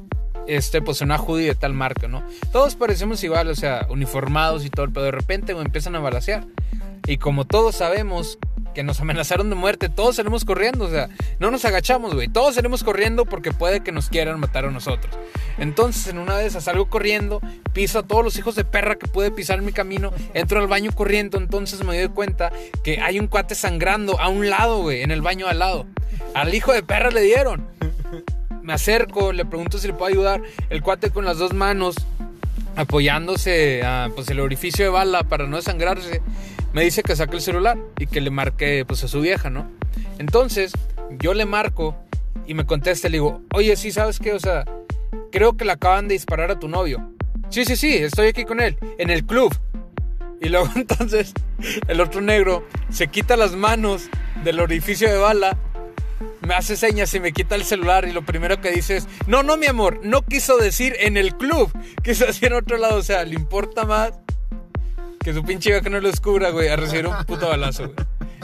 este, 0.48 0.82
pues 0.82 1.02
una 1.02 1.18
hoodie 1.18 1.48
de 1.48 1.56
tal 1.56 1.74
marca, 1.74 2.08
¿no? 2.08 2.24
Todos 2.52 2.76
parecemos 2.76 3.24
igual, 3.24 3.50
o 3.50 3.56
sea, 3.56 3.86
uniformados 3.90 4.66
y 4.66 4.70
todo, 4.70 4.88
pero 4.92 5.04
de 5.04 5.12
repente 5.12 5.54
güey, 5.54 5.66
empiezan 5.66 5.96
a 5.96 6.00
balasear. 6.00 6.46
Y 7.06 7.18
como 7.18 7.46
todos 7.46 7.76
sabemos 7.76 8.38
que 8.74 8.84
nos 8.84 9.00
amenazaron 9.00 9.50
de 9.50 9.56
muerte, 9.56 9.90
todos 9.90 10.16
salimos 10.16 10.46
corriendo, 10.46 10.86
o 10.86 10.90
sea, 10.90 11.10
no 11.40 11.52
nos 11.52 11.64
agachamos, 11.66 12.14
güey, 12.16 12.28
todos 12.28 12.56
salimos 12.56 12.84
corriendo 12.84 13.26
porque 13.26 13.52
puede 13.52 13.82
que 13.82 13.92
nos 13.92 14.10
quieran 14.10 14.40
matar 14.40 14.66
a 14.66 14.72
nosotros. 14.72 15.16
Entonces, 15.58 16.08
en 16.08 16.18
una 16.18 16.38
de 16.38 16.48
esas 16.48 16.64
salgo 16.64 16.90
corriendo, 16.90 17.40
piso 17.74 18.00
a 18.00 18.04
todos 18.04 18.24
los 18.24 18.38
hijos 18.38 18.56
de 18.56 18.66
perra 18.66 18.96
que 18.96 19.08
pude 19.08 19.32
pisar 19.32 19.60
en 19.60 19.66
mi 19.66 19.74
camino, 19.74 20.12
entro 20.34 20.60
al 20.60 20.68
baño 20.68 20.92
corriendo, 20.92 21.38
entonces 21.38 21.84
me 21.84 21.98
doy 21.98 22.10
cuenta 22.10 22.52
que 22.84 23.00
hay 23.00 23.20
un 23.20 23.28
cuate 23.28 23.54
sangrando 23.54 24.20
a 24.20 24.30
un 24.30 24.50
lado, 24.50 24.82
güey, 24.82 25.04
en 25.04 25.12
el 25.12 25.22
baño 25.22 25.48
al 25.48 25.60
lado. 25.60 25.86
Al 26.34 26.54
hijo 26.54 26.74
de 26.74 26.84
perra 26.84 27.12
le 27.12 27.22
dieron. 27.22 27.68
Me 28.64 28.74
acerco, 28.74 29.34
le 29.34 29.46
pregunto 29.46 29.78
si 29.78 29.88
le 29.88 29.94
puedo 29.94 30.06
ayudar. 30.06 30.42
El 30.70 30.82
cuate 30.82 31.12
con 31.12 31.26
las 31.26 31.38
dos 31.38 31.54
manos 31.54 31.96
apoyándose 32.76 33.84
a 33.84 34.10
pues 34.16 34.30
el 34.30 34.40
orificio 34.40 34.86
de 34.86 34.92
bala 34.92 35.24
para 35.24 35.48
no 35.48 35.58
desangrarse, 35.58 36.22
me 36.74 36.84
dice 36.84 37.04
que 37.04 37.16
saque 37.16 37.36
el 37.36 37.42
celular 37.42 37.78
y 38.00 38.08
que 38.08 38.22
le 38.22 38.30
marque 38.30 38.84
pues 38.88 39.04
a 39.04 39.08
su 39.08 39.22
vieja, 39.22 39.50
¿no? 39.50 39.70
Entonces, 40.18 40.74
yo 41.20 41.34
le 41.34 41.46
marco 41.46 41.96
y 42.48 42.54
me 42.54 42.66
contesta, 42.66 43.10
le 43.10 43.18
digo, 43.18 43.42
oye, 43.54 43.76
sí, 43.76 43.92
¿sabes 43.92 44.20
qué? 44.20 44.34
O 44.34 44.40
sea, 44.40 44.66
creo 45.32 45.56
que 45.56 45.66
le 45.66 45.72
acaban 45.72 46.08
de 46.08 46.14
disparar 46.14 46.52
a 46.52 46.60
tu 46.60 46.68
novio. 46.68 47.12
Sí, 47.50 47.66
sí, 47.66 47.76
sí, 47.76 47.94
estoy 47.96 48.28
aquí 48.28 48.46
con 48.46 48.60
él, 48.60 48.78
en 48.98 49.10
el 49.10 49.26
club. 49.26 49.56
Y 50.42 50.50
luego 50.50 50.70
entonces 50.76 51.34
el 51.88 52.02
otro 52.02 52.22
negro 52.22 52.68
se 52.90 53.08
quita 53.08 53.38
las 53.38 53.54
manos 53.54 54.10
del 54.44 54.60
orificio 54.60 55.10
de 55.10 55.18
bala, 55.18 55.58
me 56.48 56.56
hace 56.56 56.76
señas 56.76 57.14
y 57.14 57.20
me 57.20 57.32
quita 57.32 57.56
el 57.56 57.64
celular 57.64 58.06
y 58.08 58.12
lo 58.12 58.24
primero 58.24 58.60
que 58.60 58.72
dice 58.72 58.98
es, 58.98 59.08
no, 59.28 59.44
no, 59.44 59.58
mi 59.58 59.68
amor, 59.68 60.00
no 60.04 60.22
quiso 60.24 60.58
decir 60.58 60.96
en 61.00 61.18
el 61.18 61.36
club, 61.36 61.72
quiso 62.04 62.26
decir 62.26 62.50
en 62.50 62.54
otro 62.54 62.78
lado, 62.78 62.98
o 62.98 63.04
sea, 63.04 63.24
le 63.24 63.36
importa 63.36 63.86
más 63.86 64.14
que 65.20 65.34
su 65.34 65.44
pinche 65.44 65.72
vieja 65.72 65.90
no 65.90 66.00
lo 66.00 66.10
descubra, 66.10 66.50
güey, 66.50 66.68
a 66.68 66.76
recibir 66.76 67.08
un 67.08 67.24
puto 67.26 67.48
balazo, 67.48 67.86
güey. 67.86 67.96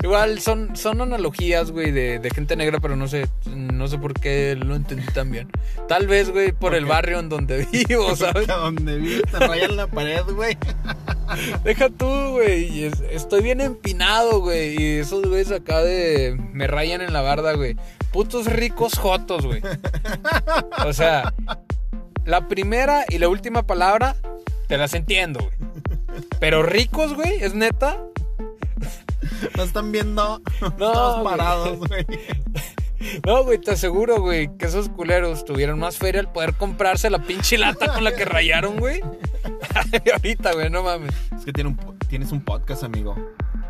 Igual 0.01 0.39
son, 0.39 0.75
son 0.77 1.01
analogías, 1.01 1.71
güey, 1.71 1.91
de, 1.91 2.19
de 2.19 2.29
gente 2.29 2.55
negra, 2.55 2.79
pero 2.79 2.95
no 2.95 3.07
sé, 3.07 3.27
no 3.45 3.87
sé 3.87 3.97
por 3.97 4.13
qué 4.13 4.55
lo 4.55 4.75
entendí 4.75 5.05
tan 5.13 5.29
bien. 5.31 5.49
Tal 5.89 6.07
vez, 6.07 6.29
güey, 6.31 6.53
por 6.53 6.73
el 6.73 6.85
barrio 6.85 7.19
en 7.19 7.27
donde 7.29 7.65
vivo, 7.71 8.15
¿sabes? 8.15 8.47
Donde 8.47 8.97
vives 8.97 9.23
te 9.29 9.39
rayan 9.39 9.75
la 9.75 9.87
pared, 9.87 10.23
güey. 10.33 10.57
Deja 11.63 11.89
tú, 11.89 12.07
güey. 12.31 12.85
es- 12.85 13.01
Estoy 13.11 13.41
bien 13.41 13.59
empinado, 13.61 14.39
güey. 14.39 14.81
Y 14.81 14.97
esos 14.99 15.25
güeyes 15.27 15.51
acá 15.51 15.81
de. 15.83 16.37
Me 16.53 16.67
rayan 16.67 17.01
en 17.01 17.11
la 17.13 17.21
barda, 17.21 17.53
güey. 17.53 17.75
Putos 18.11 18.45
ricos 18.45 18.97
jotos, 18.97 19.45
güey. 19.45 19.61
O 20.85 20.93
sea, 20.93 21.33
la 22.25 22.47
primera 22.47 23.03
y 23.09 23.17
la 23.17 23.27
última 23.27 23.63
palabra 23.63 24.15
te 24.67 24.77
las 24.77 24.93
entiendo, 24.93 25.39
güey. 25.41 25.69
Pero 26.39 26.63
ricos, 26.63 27.13
güey, 27.13 27.43
es 27.43 27.53
neta. 27.53 27.97
No 29.55 29.63
están 29.63 29.91
viendo 29.91 30.41
No, 30.61 30.71
todos 30.71 31.23
parados, 31.23 31.79
güey. 31.79 32.05
No, 33.25 33.45
güey, 33.45 33.57
te 33.59 33.71
aseguro, 33.71 34.19
güey, 34.19 34.49
que 34.57 34.65
esos 34.65 34.89
culeros 34.89 35.45
tuvieron 35.45 35.79
más 35.79 35.97
feria 35.97 36.19
al 36.19 36.33
poder 36.33 36.55
comprarse 36.55 37.09
la 37.09 37.19
pinche 37.19 37.57
lata 37.57 37.93
con 37.93 38.03
la 38.03 38.13
que 38.13 38.25
rayaron, 38.25 38.77
güey. 38.77 39.01
Ahorita, 40.13 40.51
güey, 40.51 40.69
no 40.69 40.83
mames. 40.83 41.13
Es 41.37 41.45
que 41.45 41.53
tiene 41.53 41.69
un 41.69 41.97
tienes 42.09 42.33
un 42.33 42.41
podcast, 42.41 42.83
amigo. 42.83 43.15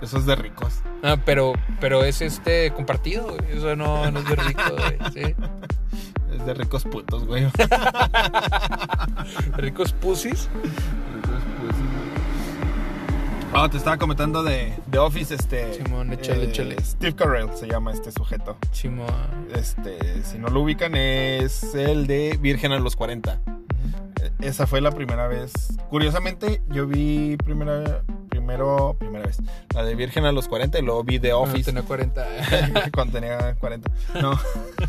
Eso 0.02 0.18
es 0.18 0.26
de 0.26 0.36
ricos. 0.36 0.82
Ah, 1.04 1.18
pero, 1.26 1.54
pero 1.80 2.04
es 2.04 2.22
este 2.22 2.72
compartido, 2.72 3.36
güey. 3.36 3.58
Eso 3.58 3.76
no, 3.76 4.10
no 4.10 4.20
es 4.20 4.30
de 4.30 4.36
rico, 4.36 4.64
güey. 4.72 4.98
Sí. 5.14 5.36
Es 6.34 6.46
de 6.46 6.54
ricos 6.54 6.86
putos, 6.86 7.26
güey. 7.26 7.48
Ricos 9.58 9.92
pussies. 9.94 10.48
Ah, 13.54 13.68
te 13.70 13.78
estaba 13.78 13.98
comentando 13.98 14.44
de 14.44 14.74
The 14.90 15.00
Office, 15.00 15.34
este. 15.34 15.74
Simón, 15.74 16.14
échale, 16.14 16.46
échale. 16.46 16.76
Steve 16.84 17.16
Carell 17.16 17.50
se 17.56 17.68
llama 17.68 17.92
este 17.92 18.12
sujeto. 18.12 18.58
Chimo. 18.72 19.06
Este, 19.54 20.24
si 20.24 20.38
no 20.38 20.48
lo 20.50 20.62
ubican, 20.62 20.96
es 20.96 21.74
el 21.76 22.08
de 22.08 22.38
Virgen 22.40 22.72
a 22.72 22.80
los 22.80 22.96
40. 22.96 23.40
Eh, 24.22 24.32
Esa 24.42 24.66
fue 24.68 24.82
la 24.82 24.92
primera 24.92 25.28
vez. 25.28 25.52
Curiosamente, 25.90 26.62
yo 26.70 26.88
vi 26.88 27.36
primera, 27.38 28.04
primero, 28.30 28.96
primera 28.98 29.26
vez, 29.26 29.42
la 29.74 29.84
de 29.84 29.96
Virgen 29.96 30.26
a 30.26 30.32
los 30.32 30.48
40 30.48 30.80
y 30.80 30.82
luego 30.84 31.04
vi 31.04 31.20
The 31.20 31.34
Office. 31.34 31.64
Tenía 31.66 31.82
40. 31.84 32.26
cuando 32.94 33.20
tenía 33.20 33.56
40. 33.56 33.92
No. 34.22 34.40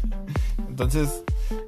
Entonces, 0.68 1.24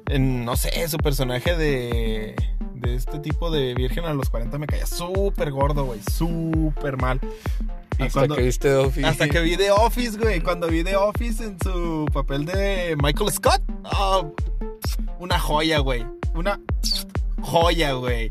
en- 0.07 0.45
no 0.45 0.55
sé, 0.55 0.87
su 0.87 0.97
personaje 0.97 1.57
de, 1.57 2.35
de 2.83 2.95
este 2.95 3.19
tipo 3.19 3.49
de 3.49 3.73
Virgen 3.73 4.05
a 4.05 4.13
los 4.13 4.29
40 4.29 4.57
me 4.59 4.67
caía 4.67 4.85
súper 4.85 5.51
gordo, 5.51 5.85
güey. 5.85 5.99
Súper 6.11 6.97
mal. 7.01 7.19
Y 7.99 8.03
Hasta 8.03 8.19
cuando- 8.21 8.35
que 8.35 8.41
viste 8.43 8.69
The 8.69 8.75
Office. 8.75 9.05
hasta 9.07 9.27
que 9.29 9.39
vi 9.41 9.57
The 9.57 9.71
Office, 9.71 10.17
güey. 10.17 10.41
Cuando 10.41 10.67
vi 10.67 10.83
The 10.83 10.95
Office 10.95 11.43
en 11.43 11.57
su 11.59 12.05
papel 12.13 12.45
de 12.45 12.95
Michael 13.01 13.31
Scott. 13.31 13.61
oh, 13.95 14.33
una 15.19 15.39
joya, 15.39 15.79
güey. 15.79 16.05
Una 16.35 16.59
joya, 17.41 17.93
güey. 17.93 18.29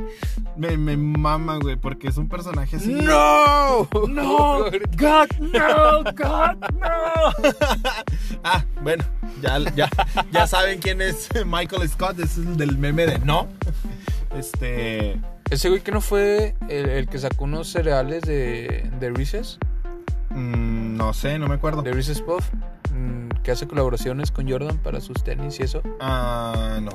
Me, 0.56 0.76
me 0.76 0.98
mama, 0.98 1.56
güey, 1.58 1.76
porque 1.76 2.08
es 2.08 2.18
un 2.18 2.28
personaje 2.28 2.76
así. 2.76 2.92
¡No! 2.92 3.88
No, 4.08 4.64
God, 4.98 5.28
no, 5.40 6.02
God, 6.04 6.56
no. 6.78 7.32
ah, 8.44 8.62
bueno, 8.82 9.02
ya, 9.40 9.58
ya, 9.74 9.88
ya 10.30 10.46
saben 10.46 10.78
quién 10.80 11.00
es 11.00 11.28
Michael 11.46 11.88
Scott, 11.88 12.18
es 12.20 12.36
el 12.36 12.56
del 12.58 12.76
meme 12.76 13.06
de 13.06 13.18
no. 13.20 13.48
Este. 14.36 15.20
Ese 15.50 15.68
güey 15.68 15.80
que 15.82 15.92
no 15.92 16.00
fue 16.00 16.54
el, 16.68 16.88
el 16.88 17.08
que 17.08 17.18
sacó 17.18 17.44
unos 17.44 17.68
cereales 17.68 18.22
de, 18.22 18.90
de 18.98 19.10
Reese's, 19.10 19.58
mm, 20.30 20.96
no 20.96 21.12
sé, 21.12 21.38
no 21.38 21.46
me 21.48 21.54
acuerdo. 21.56 21.82
de 21.82 21.92
Reese's 21.92 22.22
Puff, 22.22 22.48
mm, 22.94 23.28
que 23.42 23.50
hace 23.50 23.66
colaboraciones 23.68 24.30
con 24.30 24.48
Jordan 24.50 24.78
para 24.78 25.00
sus 25.00 25.22
tenis 25.22 25.60
y 25.60 25.64
eso. 25.64 25.82
Ah, 26.00 26.78
no. 26.82 26.92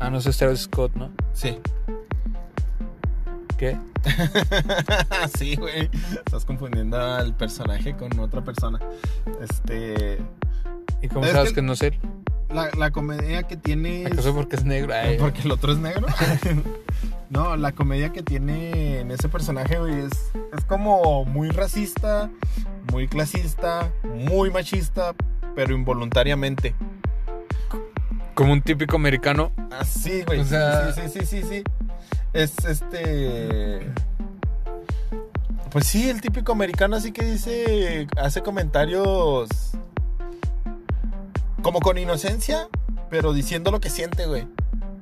Ah, 0.00 0.10
no, 0.10 0.18
es 0.18 0.36
Travis 0.36 0.60
Scott, 0.62 0.94
¿no? 0.96 1.10
Sí. 1.32 1.58
¿Qué? 3.56 3.78
sí, 5.38 5.56
güey. 5.56 5.88
Estás 6.24 6.44
confundiendo 6.44 7.00
al 7.00 7.34
personaje 7.34 7.96
con 7.96 8.18
otra 8.18 8.42
persona. 8.44 8.78
Este. 9.40 10.18
¿Y 11.00 11.08
cómo 11.08 11.24
Es 11.24 11.32
sabes 11.32 11.50
que- 11.50 11.54
que 11.56 11.62
no 11.62 11.72
es 11.72 11.82
él? 11.82 11.98
La, 12.48 12.70
la 12.78 12.90
comedia 12.90 13.42
que 13.42 13.56
tiene. 13.56 14.06
¿Acaso 14.06 14.34
porque 14.34 14.56
es 14.56 14.64
negro? 14.64 14.94
Ay, 14.94 15.16
Porque 15.18 15.42
el 15.42 15.50
otro 15.50 15.72
es 15.72 15.78
negro. 15.78 16.06
no, 17.30 17.56
la 17.56 17.72
comedia 17.72 18.10
que 18.12 18.22
tiene 18.22 19.00
en 19.00 19.10
ese 19.10 19.28
personaje, 19.28 19.78
güey, 19.78 19.94
es, 20.00 20.12
es 20.56 20.64
como 20.66 21.24
muy 21.24 21.48
racista, 21.50 22.30
muy 22.92 23.08
clasista, 23.08 23.90
muy 24.04 24.50
machista, 24.50 25.14
pero 25.54 25.74
involuntariamente. 25.74 26.74
Como 28.34 28.52
un 28.52 28.62
típico 28.62 28.96
americano. 28.96 29.50
Así, 29.78 30.22
güey. 30.24 30.40
O 30.40 30.44
sí, 30.44 30.50
sea- 30.50 30.92
sí, 30.92 31.00
sí, 31.08 31.20
sí, 31.20 31.26
sí, 31.26 31.42
sí. 31.48 31.64
Es 32.32 32.52
este. 32.64 33.80
Pues 35.70 35.86
sí, 35.86 36.08
el 36.08 36.20
típico 36.20 36.52
americano 36.52 36.96
así 36.96 37.12
que 37.12 37.24
dice. 37.24 38.06
Hace 38.16 38.42
comentarios. 38.42 39.48
Como 41.66 41.80
con 41.80 41.98
inocencia, 41.98 42.68
pero 43.10 43.32
diciendo 43.32 43.72
lo 43.72 43.80
que 43.80 43.90
siente, 43.90 44.26
güey. 44.26 44.46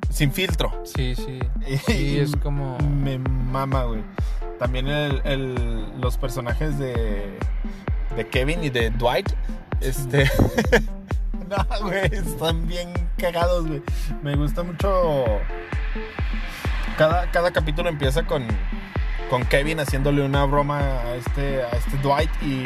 Sin 0.09 0.33
filtro. 0.33 0.73
Sí, 0.85 1.15
sí. 1.15 1.39
Y 1.69 1.77
Sí, 1.77 2.19
es 2.19 2.35
como... 2.37 2.79
Me 2.79 3.19
mama, 3.19 3.85
güey. 3.85 4.01
También 4.59 4.89
el, 4.89 5.21
el- 5.27 6.01
los 6.01 6.17
personajes 6.17 6.79
de, 6.79 7.39
de 8.17 8.29
Kevin 8.29 8.65
y 8.65 8.71
de 8.71 8.89
Dwight. 8.89 9.29
Este. 9.83 10.25
no, 11.51 11.81
güey. 11.83 12.07
Están 12.11 12.67
bien 12.67 12.95
cagados, 13.19 13.67
güey. 13.67 13.83
Me 14.23 14.35
gusta 14.35 14.63
mucho. 14.63 15.23
Cada, 16.97 17.31
cada 17.31 17.51
capítulo 17.51 17.91
empieza 17.91 18.25
con, 18.27 18.43
con 19.31 19.45
Kevin 19.45 19.81
haciéndole 19.81 20.23
una 20.23 20.45
broma 20.45 20.79
a 20.79 21.15
este, 21.17 21.63
a 21.63 21.71
este 21.71 21.97
Dwight 21.99 22.31
y. 22.43 22.65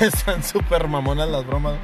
Están 0.00 0.42
súper 0.42 0.88
mamonas 0.88 1.28
las 1.28 1.46
bromas. 1.46 1.74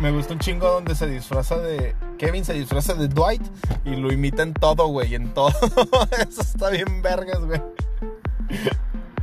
Me 0.00 0.10
gusta 0.10 0.34
un 0.34 0.38
chingo 0.38 0.68
donde 0.68 0.94
se 0.94 1.06
disfraza 1.06 1.58
de. 1.58 1.94
Kevin 2.18 2.44
se 2.44 2.54
disfraza 2.54 2.94
de 2.94 3.08
Dwight 3.08 3.42
y 3.84 3.96
lo 3.96 4.12
imita 4.12 4.42
en 4.42 4.54
todo, 4.54 4.86
güey. 4.86 5.14
En 5.14 5.34
todo. 5.34 5.48
Eso 6.28 6.42
está 6.42 6.70
bien 6.70 7.02
vergas, 7.02 7.40
güey. 7.44 7.60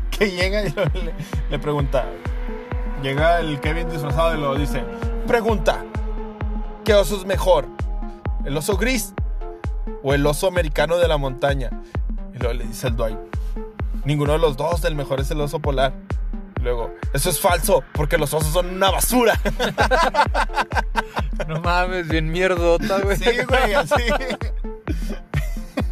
Que 0.09 0.31
llega 0.31 0.65
y 0.65 0.73
le 1.49 1.59
pregunta. 1.59 2.05
Llega 3.01 3.39
el 3.39 3.59
Kevin 3.59 3.89
disfrazado 3.89 4.35
y 4.35 4.41
lo 4.41 4.55
dice: 4.55 4.83
Pregunta: 5.25 5.83
¿Qué 6.83 6.93
oso 6.93 7.15
es 7.15 7.25
mejor? 7.25 7.67
¿El 8.45 8.57
oso 8.57 8.77
gris 8.77 9.13
o 10.03 10.13
el 10.13 10.25
oso 10.25 10.47
americano 10.47 10.97
de 10.97 11.07
la 11.07 11.17
montaña? 11.17 11.69
Y 12.33 12.37
luego 12.37 12.53
le 12.53 12.65
dice 12.65 12.87
el 12.87 12.95
Dwight: 12.95 13.17
Ninguno 14.05 14.33
de 14.33 14.39
los 14.39 14.57
dos, 14.57 14.83
el 14.85 14.95
mejor 14.95 15.19
es 15.19 15.29
el 15.31 15.41
oso 15.41 15.59
polar. 15.59 15.93
Luego, 16.61 16.91
eso 17.13 17.29
es 17.29 17.39
falso, 17.39 17.83
porque 17.93 18.17
los 18.17 18.33
osos 18.33 18.53
son 18.53 18.69
una 18.69 18.91
basura. 18.91 19.39
No 21.47 21.59
mames, 21.59 22.07
bien 22.07 22.31
mierdota, 22.31 22.99
güey. 22.99 23.17
Sí, 23.17 23.25
güey, 23.47 23.73
así. 23.73 24.03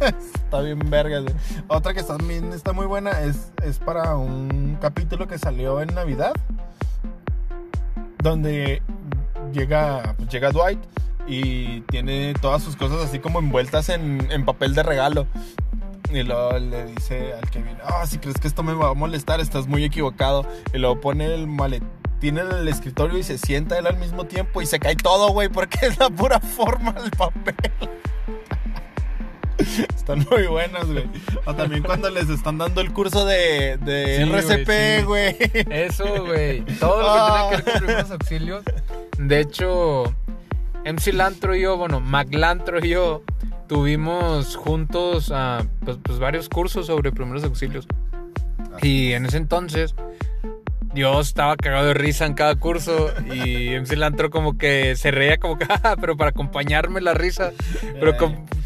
Está 0.00 0.60
bien 0.60 0.78
vergas, 0.88 1.24
güey. 1.24 1.34
Otra 1.66 1.92
que 1.92 2.04
también 2.04 2.52
está 2.52 2.72
muy 2.72 2.86
buena 2.86 3.20
es, 3.22 3.50
es 3.64 3.78
para 3.80 4.16
un 4.16 4.78
capítulo 4.80 5.26
que 5.26 5.38
salió 5.38 5.80
en 5.80 5.92
Navidad. 5.94 6.34
Donde 8.22 8.80
llega, 9.52 10.14
llega 10.30 10.52
Dwight 10.52 10.78
y 11.26 11.80
tiene 11.82 12.34
todas 12.40 12.62
sus 12.62 12.76
cosas 12.76 13.02
así 13.02 13.18
como 13.18 13.40
envueltas 13.40 13.88
en, 13.88 14.28
en 14.30 14.44
papel 14.44 14.74
de 14.74 14.82
regalo. 14.82 15.26
Y 16.12 16.22
luego 16.22 16.58
le 16.58 16.86
dice 16.86 17.32
al 17.34 17.48
Kevin, 17.50 17.76
ah, 17.84 18.04
si 18.06 18.18
crees 18.18 18.38
que 18.38 18.48
esto 18.48 18.62
me 18.62 18.74
va 18.74 18.90
a 18.90 18.94
molestar, 18.94 19.40
estás 19.40 19.66
muy 19.66 19.84
equivocado. 19.84 20.46
Y 20.74 20.78
luego 20.78 21.00
pone 21.00 21.32
el 21.32 21.46
maletín 21.46 22.38
en 22.38 22.38
el 22.38 22.68
escritorio 22.68 23.18
y 23.18 23.22
se 23.22 23.38
sienta 23.38 23.78
él 23.78 23.86
al 23.86 23.96
mismo 23.96 24.24
tiempo 24.24 24.60
y 24.60 24.66
se 24.66 24.78
cae 24.78 24.96
todo, 24.96 25.30
güey, 25.30 25.48
porque 25.48 25.86
es 25.86 25.98
la 25.98 26.10
pura 26.10 26.40
forma 26.40 26.92
del 26.92 27.10
papel. 27.10 27.54
Están 29.94 30.26
muy 30.30 30.46
buenas, 30.46 30.86
güey. 30.86 31.04
O 31.44 31.54
también 31.54 31.82
cuando 31.82 32.10
les 32.10 32.28
están 32.30 32.58
dando 32.58 32.80
el 32.80 32.92
curso 32.92 33.26
de, 33.26 33.76
de 33.78 34.16
Sí, 34.16 34.30
güey, 34.30 34.40
RCP, 34.40 34.98
sí. 35.00 35.04
güey. 35.04 35.36
Eso, 35.70 36.24
güey. 36.24 36.64
Todo 36.78 37.02
lo 37.02 37.06
que 37.08 37.18
tiene 37.18 37.50
que 37.50 37.56
ver 37.56 37.64
con 37.64 37.82
primeros 37.86 38.10
auxilios. 38.10 38.64
De 39.18 39.40
hecho, 39.40 40.04
MC 40.84 41.12
Lantro 41.12 41.54
y 41.54 41.62
yo, 41.62 41.76
bueno, 41.76 42.02
Lantro 42.30 42.84
y 42.84 42.88
yo, 42.88 43.22
tuvimos 43.70 44.56
juntos 44.56 45.30
ah, 45.32 45.64
pues, 45.84 45.96
pues 46.02 46.18
varios 46.18 46.48
cursos 46.48 46.88
sobre 46.88 47.12
primeros 47.12 47.44
auxilios. 47.44 47.86
Y 48.82 49.12
en 49.12 49.26
ese 49.26 49.36
entonces, 49.36 49.94
yo 50.92 51.20
estaba 51.20 51.54
cagado 51.56 51.86
de 51.86 51.94
risa 51.94 52.26
en 52.26 52.34
cada 52.34 52.56
curso 52.56 53.12
y 53.32 53.68
MC 53.80 53.94
Lantro 53.96 54.28
como 54.30 54.58
que 54.58 54.96
se 54.96 55.12
reía 55.12 55.38
como 55.38 55.56
que, 55.56 55.66
"Ah, 55.84 55.94
pero 56.00 56.16
para 56.16 56.30
acompañarme 56.30 57.00
la 57.00 57.14
risa. 57.14 57.52
Pero 57.80 58.10
Eh. 58.10 58.16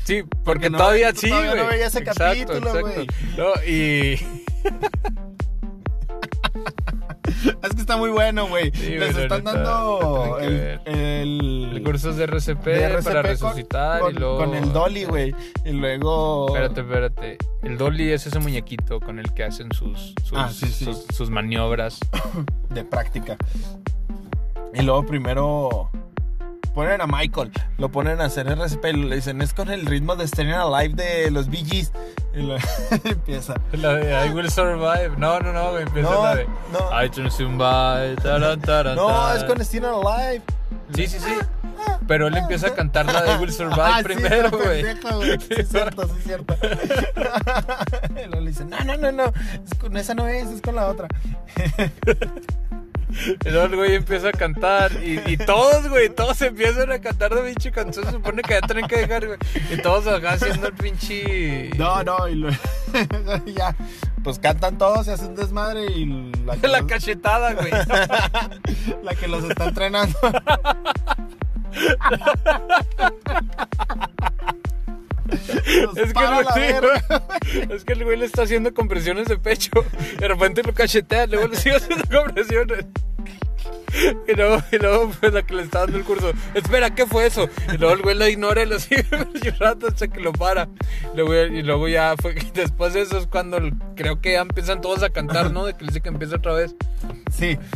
sí, 0.04 0.22
porque, 0.22 0.38
Porque 0.42 0.70
no- 0.70 0.78
todavía 0.78 1.12
sí, 1.14 1.28
todavía 1.28 1.50
güey. 1.50 1.62
no 1.64 1.68
veías 1.68 1.94
ese 1.94 2.02
capítulo, 2.02 2.80
güey. 2.80 3.06
No, 3.36 3.48
y... 3.70 4.18
Es 7.62 7.74
que 7.74 7.80
está 7.80 7.96
muy 7.96 8.10
bueno, 8.10 8.48
güey. 8.48 8.70
Sí, 8.74 8.96
les 8.98 9.16
están 9.16 9.44
dando 9.44 10.38
el, 10.40 10.80
el, 10.84 11.82
curso 11.84 12.12
de 12.12 12.24
RCP, 12.24 12.64
de 12.64 12.84
RCP 12.84 13.04
para 13.04 13.22
resucitar 13.22 14.00
con, 14.00 14.14
y 14.14 14.18
luego... 14.18 14.36
con 14.38 14.54
el 14.54 14.72
Dolly, 14.72 15.04
güey. 15.04 15.34
Y 15.64 15.72
luego. 15.72 16.46
Espérate, 16.48 16.80
espérate. 16.80 17.38
El 17.62 17.78
Dolly 17.78 18.12
es 18.12 18.26
ese 18.26 18.38
muñequito 18.38 19.00
con 19.00 19.18
el 19.18 19.32
que 19.34 19.44
hacen 19.44 19.72
sus, 19.72 20.14
sus, 20.24 20.38
Ah, 20.38 20.50
sí, 20.52 20.66
sí. 20.66 20.84
sus, 20.84 21.04
sus 21.14 21.30
maniobras. 21.30 22.00
de 22.70 22.84
práctica. 22.84 23.36
Y 24.74 24.82
luego 24.82 25.06
primero 25.06 25.90
ponen 26.74 27.00
a 27.00 27.06
Michael, 27.06 27.52
lo 27.78 27.88
ponen 27.90 28.20
a 28.20 28.24
hacer 28.24 28.46
RCP 28.48 28.84
le 28.96 29.16
dicen, 29.16 29.40
es 29.42 29.54
con 29.54 29.70
el 29.70 29.86
ritmo 29.86 30.16
de 30.16 30.26
Staying 30.26 30.52
Alive 30.52 30.94
de 30.94 31.30
los 31.30 31.48
Bee 31.48 31.64
Gees. 31.64 31.92
Y 32.34 32.42
lo- 32.42 32.56
empieza. 33.04 33.54
La 33.72 33.94
de 33.94 34.26
I 34.26 34.30
Will 34.30 34.50
Survive. 34.50 35.12
No, 35.16 35.38
no, 35.40 35.52
no. 35.52 35.78
Empieza 35.78 36.10
No, 36.10 36.24
la 36.24 36.34
de 36.34 36.46
no. 36.72 37.04
I 37.04 37.08
Turn 37.10 37.30
Survive. 37.30 38.16
taran, 38.22 38.60
taran, 38.60 38.96
No, 38.96 39.06
taran. 39.06 39.36
es 39.36 39.44
con 39.44 39.64
Staying 39.64 39.84
Alive. 39.86 40.42
Sí, 40.94 41.06
sí, 41.06 41.18
sí. 41.20 41.34
Pero 42.06 42.26
él 42.28 42.36
empieza 42.36 42.68
a 42.68 42.74
cantar 42.74 43.06
la 43.06 43.22
de 43.22 43.34
I 43.34 43.36
Will 43.38 43.52
Survive 43.52 43.80
Ah, 43.82 43.98
sí, 43.98 44.04
primero, 44.04 44.50
güey. 44.50 44.82
pendejo, 44.82 45.16
güey. 45.16 45.38
Sí, 45.40 45.46
es 45.56 45.68
cierto, 45.68 46.06
sí, 46.06 46.12
es 46.18 46.24
cierto. 46.24 46.56
y 48.10 48.26
luego 48.26 48.40
le 48.40 48.48
dicen, 48.50 48.68
no, 48.70 48.78
no, 48.84 48.96
no, 48.96 49.12
no. 49.12 49.24
Es 49.64 49.74
con, 49.78 49.96
esa 49.96 50.14
no 50.14 50.26
es, 50.26 50.48
es 50.48 50.60
con 50.60 50.74
la 50.74 50.88
otra. 50.88 51.08
El 53.44 53.76
güey 53.76 53.94
empieza 53.94 54.28
a 54.28 54.32
cantar. 54.32 54.92
Y, 55.02 55.20
y 55.26 55.36
todos, 55.36 55.88
güey, 55.88 56.08
todos 56.08 56.40
empiezan 56.42 56.90
a 56.92 56.98
cantar 56.98 57.34
de 57.34 57.42
pinche 57.42 57.70
canción. 57.70 58.04
Se 58.04 58.12
supone 58.12 58.42
que 58.42 58.54
ya 58.54 58.60
tienen 58.62 58.86
que 58.86 58.98
dejar, 58.98 59.26
güey. 59.26 59.38
Y 59.72 59.76
todos 59.78 60.06
acá 60.06 60.32
haciendo 60.32 60.68
el 60.68 60.74
pinche. 60.74 61.70
No, 61.76 62.02
no, 62.02 62.28
y 62.28 62.34
luego 62.34 62.56
ya. 63.46 63.74
Pues 64.22 64.38
cantan 64.38 64.78
todos, 64.78 65.06
se 65.06 65.12
hacen 65.12 65.34
desmadre 65.34 65.84
y 65.86 66.06
la 66.46 66.56
que, 66.56 66.68
La 66.68 66.80
los, 66.80 66.88
cachetada, 66.88 67.52
güey. 67.52 67.70
la 69.02 69.14
que 69.14 69.28
los 69.28 69.44
está 69.44 69.66
entrenando. 69.66 70.18
Es 75.30 76.12
que, 76.12 76.24
el 76.24 76.44
güey, 76.44 76.72
verga. 76.72 77.04
es 77.74 77.84
que 77.84 77.92
el 77.94 78.04
güey 78.04 78.18
le 78.18 78.26
está 78.26 78.42
haciendo 78.42 78.72
compresiones 78.74 79.26
de 79.28 79.38
pecho. 79.38 79.70
De 80.18 80.28
repente 80.28 80.62
lo 80.62 80.74
cachetea, 80.74 81.26
luego 81.26 81.48
le 81.48 81.56
sigue 81.56 81.76
haciendo 81.76 82.04
compresiones. 82.08 82.84
Y 84.26 84.32
luego, 84.34 84.60
y 84.72 84.78
luego 84.78 85.12
pues, 85.20 85.32
la 85.32 85.42
que 85.42 85.54
le 85.54 85.62
está 85.62 85.80
dando 85.80 85.96
el 85.98 86.04
curso, 86.04 86.32
espera, 86.54 86.94
¿qué 86.94 87.06
fue 87.06 87.26
eso? 87.26 87.48
Y 87.72 87.78
luego 87.78 87.94
el 87.94 88.02
güey 88.02 88.16
lo 88.18 88.26
ignora 88.26 88.62
y 88.62 88.66
lo 88.66 88.78
sigue 88.80 89.04
rato 89.60 89.86
hasta 89.86 90.08
que 90.08 90.20
lo 90.20 90.32
para. 90.32 90.68
Luego, 91.14 91.34
y 91.34 91.62
luego 91.62 91.86
ya 91.88 92.14
fue, 92.20 92.34
después 92.54 92.92
de 92.92 93.02
eso 93.02 93.16
es 93.18 93.26
cuando 93.28 93.56
el- 93.58 93.72
creo 93.94 94.20
que 94.20 94.32
ya 94.32 94.40
empiezan 94.40 94.80
todos 94.80 95.02
a 95.04 95.10
cantar, 95.10 95.52
¿no? 95.52 95.64
De 95.64 95.74
que 95.74 95.82
le 95.84 95.88
dice 95.88 96.00
que 96.00 96.08
empieza 96.08 96.36
otra 96.36 96.52
vez. 96.54 96.74
Sí. 97.32 97.56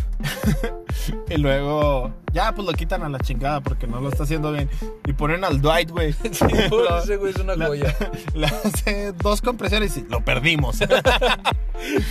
Y 1.30 1.36
luego, 1.38 2.12
ya, 2.32 2.52
pues 2.54 2.66
lo 2.66 2.72
quitan 2.74 3.02
a 3.02 3.08
la 3.08 3.18
chingada 3.18 3.60
porque 3.60 3.86
no 3.86 4.00
lo 4.00 4.08
está 4.10 4.24
haciendo 4.24 4.52
bien. 4.52 4.68
Y 5.06 5.12
ponen 5.12 5.44
al 5.44 5.60
Dwight, 5.60 5.90
güey. 5.90 6.12
Sí, 6.32 6.44
Lo- 6.70 6.98
ese 7.02 7.16
güey 7.16 7.32
es 7.32 7.38
una 7.38 7.56
la- 7.56 7.66
joya. 7.66 7.96
Le 8.34 8.46
hace 8.46 9.12
dos 9.12 9.40
compresiones 9.42 9.96
y 9.96 10.02
lo 10.08 10.20
perdimos. 10.24 10.78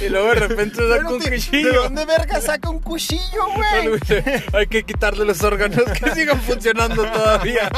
Y 0.02 0.10
luego 0.10 0.28
de 0.30 0.36
repente 0.36 0.76
saca 0.78 1.10
un 1.10 1.16
Espérate, 1.22 1.30
¿De 1.30 1.36
cuchillo. 1.38 1.84
dónde 1.84 2.06
verga 2.06 2.42
saca 2.42 2.70
un 2.70 2.80
cuchillo, 2.80 3.22
güey? 3.56 4.00
Hay 4.54 4.68
que 4.68 4.84
quitarle 4.84 5.26
los 5.26 5.42
órganos 5.44 5.84
que 6.00 6.12
sigan 6.12 6.40
funcionando 6.42 7.04
todavía. 7.04 7.70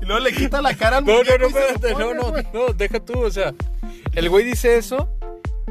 Y 0.00 0.04
luego 0.04 0.20
le 0.20 0.32
quita 0.32 0.60
la 0.62 0.74
cara 0.74 0.98
al 0.98 1.04
No, 1.04 1.22
no, 1.22 1.38
no, 1.38 1.46
espérate, 1.46 1.92
no, 1.94 2.14
no, 2.14 2.32
no, 2.52 2.72
deja 2.74 3.00
tú, 3.00 3.20
o 3.20 3.30
sea, 3.30 3.52
el 4.14 4.28
güey 4.30 4.44
dice 4.44 4.78
eso, 4.78 5.08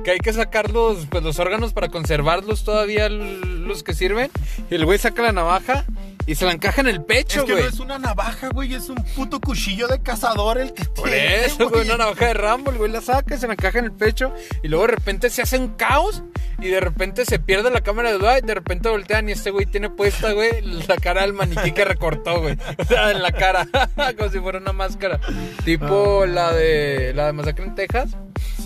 que 0.03 0.11
hay 0.11 0.19
que 0.19 0.33
sacar 0.33 0.71
los, 0.71 1.05
pues, 1.07 1.23
los 1.23 1.39
órganos 1.39 1.73
para 1.73 1.89
conservarlos 1.89 2.63
todavía, 2.63 3.09
los 3.09 3.83
que 3.83 3.93
sirven, 3.93 4.31
y 4.69 4.75
el 4.75 4.85
güey 4.85 4.97
saca 4.97 5.21
la 5.21 5.31
navaja 5.31 5.85
y 6.25 6.35
se 6.35 6.45
la 6.45 6.51
encaja 6.51 6.81
en 6.81 6.87
el 6.87 7.03
pecho, 7.03 7.39
Es 7.41 7.45
que 7.45 7.51
güey. 7.53 7.63
no 7.63 7.69
es 7.69 7.79
una 7.79 7.99
navaja, 7.99 8.49
güey, 8.49 8.73
es 8.73 8.89
un 8.89 8.97
puto 9.15 9.39
cuchillo 9.39 9.87
de 9.87 10.01
cazador 10.01 10.57
el 10.57 10.73
que 10.73 10.83
Por 10.85 11.09
tiene, 11.09 11.45
eso, 11.45 11.69
güey, 11.69 11.85
una 11.85 11.97
navaja 11.97 12.27
de 12.27 12.33
Rambo, 12.33 12.71
el 12.71 12.77
güey 12.77 12.91
la 12.91 13.01
saca, 13.01 13.35
y 13.35 13.37
se 13.37 13.47
la 13.47 13.53
encaja 13.53 13.79
en 13.79 13.85
el 13.85 13.91
pecho, 13.93 14.33
y 14.63 14.67
luego 14.67 14.87
de 14.87 14.93
repente 14.93 15.29
se 15.29 15.41
hace 15.41 15.57
un 15.57 15.69
caos, 15.75 16.23
y 16.59 16.67
de 16.67 16.79
repente 16.79 17.23
se 17.25 17.39
pierde 17.39 17.69
la 17.69 17.81
cámara 17.81 18.11
de 18.11 18.17
Dwight, 18.17 18.43
de 18.43 18.55
repente 18.55 18.89
voltean 18.89 19.29
y 19.29 19.33
este 19.33 19.51
güey 19.51 19.65
tiene 19.67 19.89
puesta, 19.89 20.31
güey, 20.33 20.61
la 20.87 20.95
cara 20.97 21.21
del 21.21 21.33
maniquí 21.33 21.71
que 21.71 21.85
recortó, 21.85 22.41
güey. 22.41 22.57
O 22.77 22.83
sea, 22.83 23.11
en 23.11 23.21
la 23.21 23.31
cara, 23.31 23.67
como 24.17 24.29
si 24.31 24.39
fuera 24.39 24.57
una 24.57 24.73
máscara. 24.73 25.19
Tipo 25.63 26.25
la 26.25 26.51
de 26.53 27.13
la 27.15 27.27
de 27.27 27.33
Masacre 27.33 27.65
en 27.65 27.75
Texas, 27.75 28.09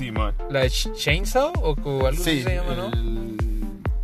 Sí, 0.02 0.12
man. 0.12 0.34
la 0.50 0.62
de 0.62 0.68
Ch- 0.68 0.94
Chainsaw, 0.96 1.54
o 1.62 1.76
algo 1.78 2.08
así 2.08 2.24
Sí, 2.24 2.42
se 2.44 2.56
llama, 2.56 2.74
¿no? 2.76 2.88
el... 2.88 3.38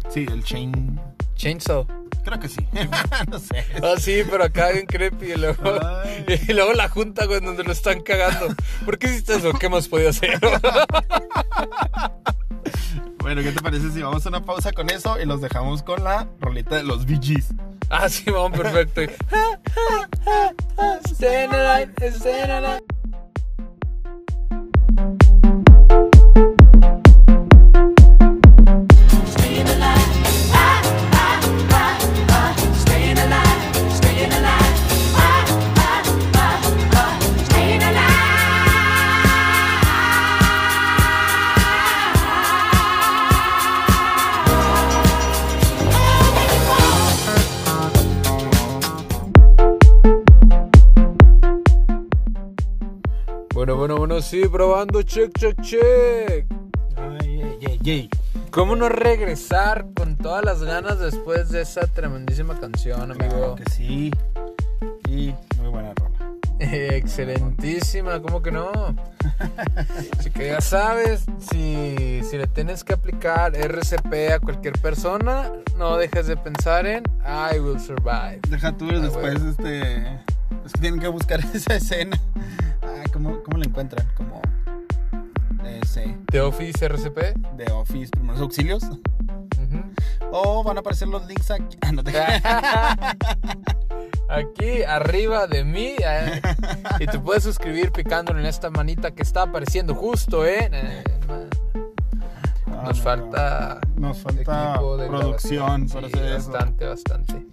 Sí, 0.10 0.26
el 0.32 0.44
chain... 0.44 1.00
Chainsaw. 1.36 1.88
Creo 2.24 2.40
que 2.40 2.50
sí. 2.50 2.60
no 3.32 3.40
sé. 3.40 3.66
Ah, 3.82 3.96
sí, 3.98 4.22
pero 4.30 4.44
acá 4.44 4.70
bien 4.74 4.86
creepy. 4.86 5.32
Y 5.32 5.36
luego, 5.38 5.64
y 6.48 6.54
luego 6.54 6.74
la 6.74 6.88
junta, 6.90 7.26
güey, 7.26 7.40
donde 7.40 7.64
lo 7.64 7.72
están 7.72 8.02
cagando. 8.02 8.54
¿Por 8.86 9.00
qué 9.00 9.08
hiciste 9.08 9.36
eso? 9.38 9.54
¿Qué 9.54 9.70
más 9.70 9.88
podía 9.88 10.10
hacer? 10.10 10.40
Bueno, 13.20 13.42
¿qué 13.42 13.52
te 13.52 13.62
parece 13.62 13.92
si 13.92 14.02
vamos 14.02 14.26
a 14.26 14.30
una 14.30 14.42
pausa 14.46 14.72
con 14.72 14.90
eso 14.90 15.20
y 15.20 15.26
los 15.26 15.42
dejamos 15.42 15.84
con 15.84 16.02
la 16.02 16.30
rolita 16.40 16.78
de 16.78 16.84
los 16.84 17.06
VGs? 17.06 17.48
Ah, 17.90 18.08
sí, 18.08 18.24
vamos, 18.32 18.58
perfecto. 18.58 19.02
Bueno, 53.68 53.80
bueno, 53.80 53.98
bueno, 53.98 54.22
sí, 54.22 54.44
probando. 54.50 55.02
Check, 55.02 55.38
check, 55.38 55.62
check. 55.62 56.46
Ay, 56.96 57.42
ay, 57.44 57.58
ay, 57.68 57.80
ay. 57.84 58.10
¿Cómo 58.50 58.78
no 58.78 58.88
regresar 58.88 59.88
con 59.94 60.16
todas 60.16 60.46
las 60.46 60.64
ganas 60.64 61.00
después 61.00 61.50
de 61.50 61.64
esa 61.64 61.82
tremendísima 61.86 62.58
canción, 62.58 63.12
amigo? 63.12 63.28
Claro 63.28 63.56
que 63.56 63.70
sí. 63.70 64.10
Y 65.10 65.34
muy 65.58 65.68
buena 65.70 65.94
rola. 65.96 66.32
Excelentísima, 66.60 68.22
¿cómo 68.22 68.42
que 68.42 68.54
no? 68.54 68.72
Así 70.18 70.32
que 70.32 70.48
ya 70.48 70.62
sabes, 70.62 71.26
si, 71.52 72.22
si 72.24 72.38
le 72.38 72.48
tienes 72.48 72.86
que 72.86 72.94
aplicar 72.94 73.54
RCP 73.54 74.32
a 74.34 74.40
cualquier 74.40 74.80
persona, 74.80 75.52
no 75.76 75.98
dejes 75.98 76.28
de 76.28 76.38
pensar 76.38 76.86
en 76.88 77.04
I 77.26 77.60
will 77.60 77.82
survive. 77.82 78.40
Deja 78.48 78.72
tú 78.78 78.88
Ah, 78.94 79.00
después, 79.00 79.42
este. 79.42 79.98
Es 80.66 80.72
que 80.72 80.80
tienen 80.80 81.02
que 81.02 81.10
buscar 81.10 81.42
esa 81.54 81.76
escena. 81.76 82.18
Ah, 82.88 83.04
¿cómo, 83.12 83.42
cómo 83.44 83.58
la 83.58 83.66
encuentran? 83.66 84.08
Como. 84.16 84.42
Ese. 85.66 86.18
The 86.32 86.42
Office 86.42 86.86
RCP. 86.86 87.18
De 87.58 87.72
Office, 87.72 88.10
primeros 88.12 88.42
auxilios. 88.42 88.84
O 90.32 90.64
van 90.64 90.78
a 90.78 90.82
aparecer 90.82 91.08
los 91.08 91.26
links 91.26 91.50
aquí. 91.52 91.78
Ah, 91.82 91.92
no 91.92 92.04
te 92.04 92.12
Aquí 94.30 94.84
arriba 94.84 95.48
de 95.48 95.64
mí. 95.64 95.96
eh, 96.04 96.42
y 97.00 97.06
te 97.08 97.20
puedes 97.20 97.44
suscribir 97.44 97.92
picándole 97.92 98.40
en 98.42 98.46
esta 98.46 98.70
manita 98.70 99.12
que 99.12 99.24
está 99.24 99.44
apareciendo 99.44 99.96
justo, 99.96 100.46
¿eh? 100.46 100.70
Eh, 100.72 101.04
Ah, 102.70 102.84
Nos 102.90 102.98
no, 103.00 103.04
falta 103.04 103.80
no. 103.96 104.08
Nos 104.10 104.18
falta 104.20 104.72
equipo 104.74 104.98
de 104.98 105.08
producción 105.08 105.88
grabación. 105.88 105.90
para 105.90 106.08
Sí, 106.08 106.14
hacer 106.14 106.32
eso. 106.38 106.52
bastante, 106.52 106.86
bastante. 106.86 107.48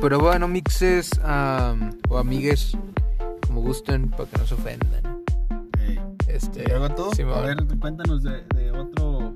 Pero 0.00 0.18
bueno, 0.20 0.48
mixes 0.48 1.10
o 2.08 2.18
amigues, 2.18 2.76
como 3.60 3.68
gusten, 3.68 4.10
para 4.10 4.28
que 4.28 4.38
no 4.38 4.46
se 4.46 4.54
ofendan. 4.54 5.22
Ey. 5.80 6.00
Este. 6.28 6.64
Simón. 7.14 7.38
A 7.38 7.40
ver, 7.40 7.56
cuéntanos 7.78 8.22
de, 8.22 8.42
de 8.54 8.72
otro 8.72 9.34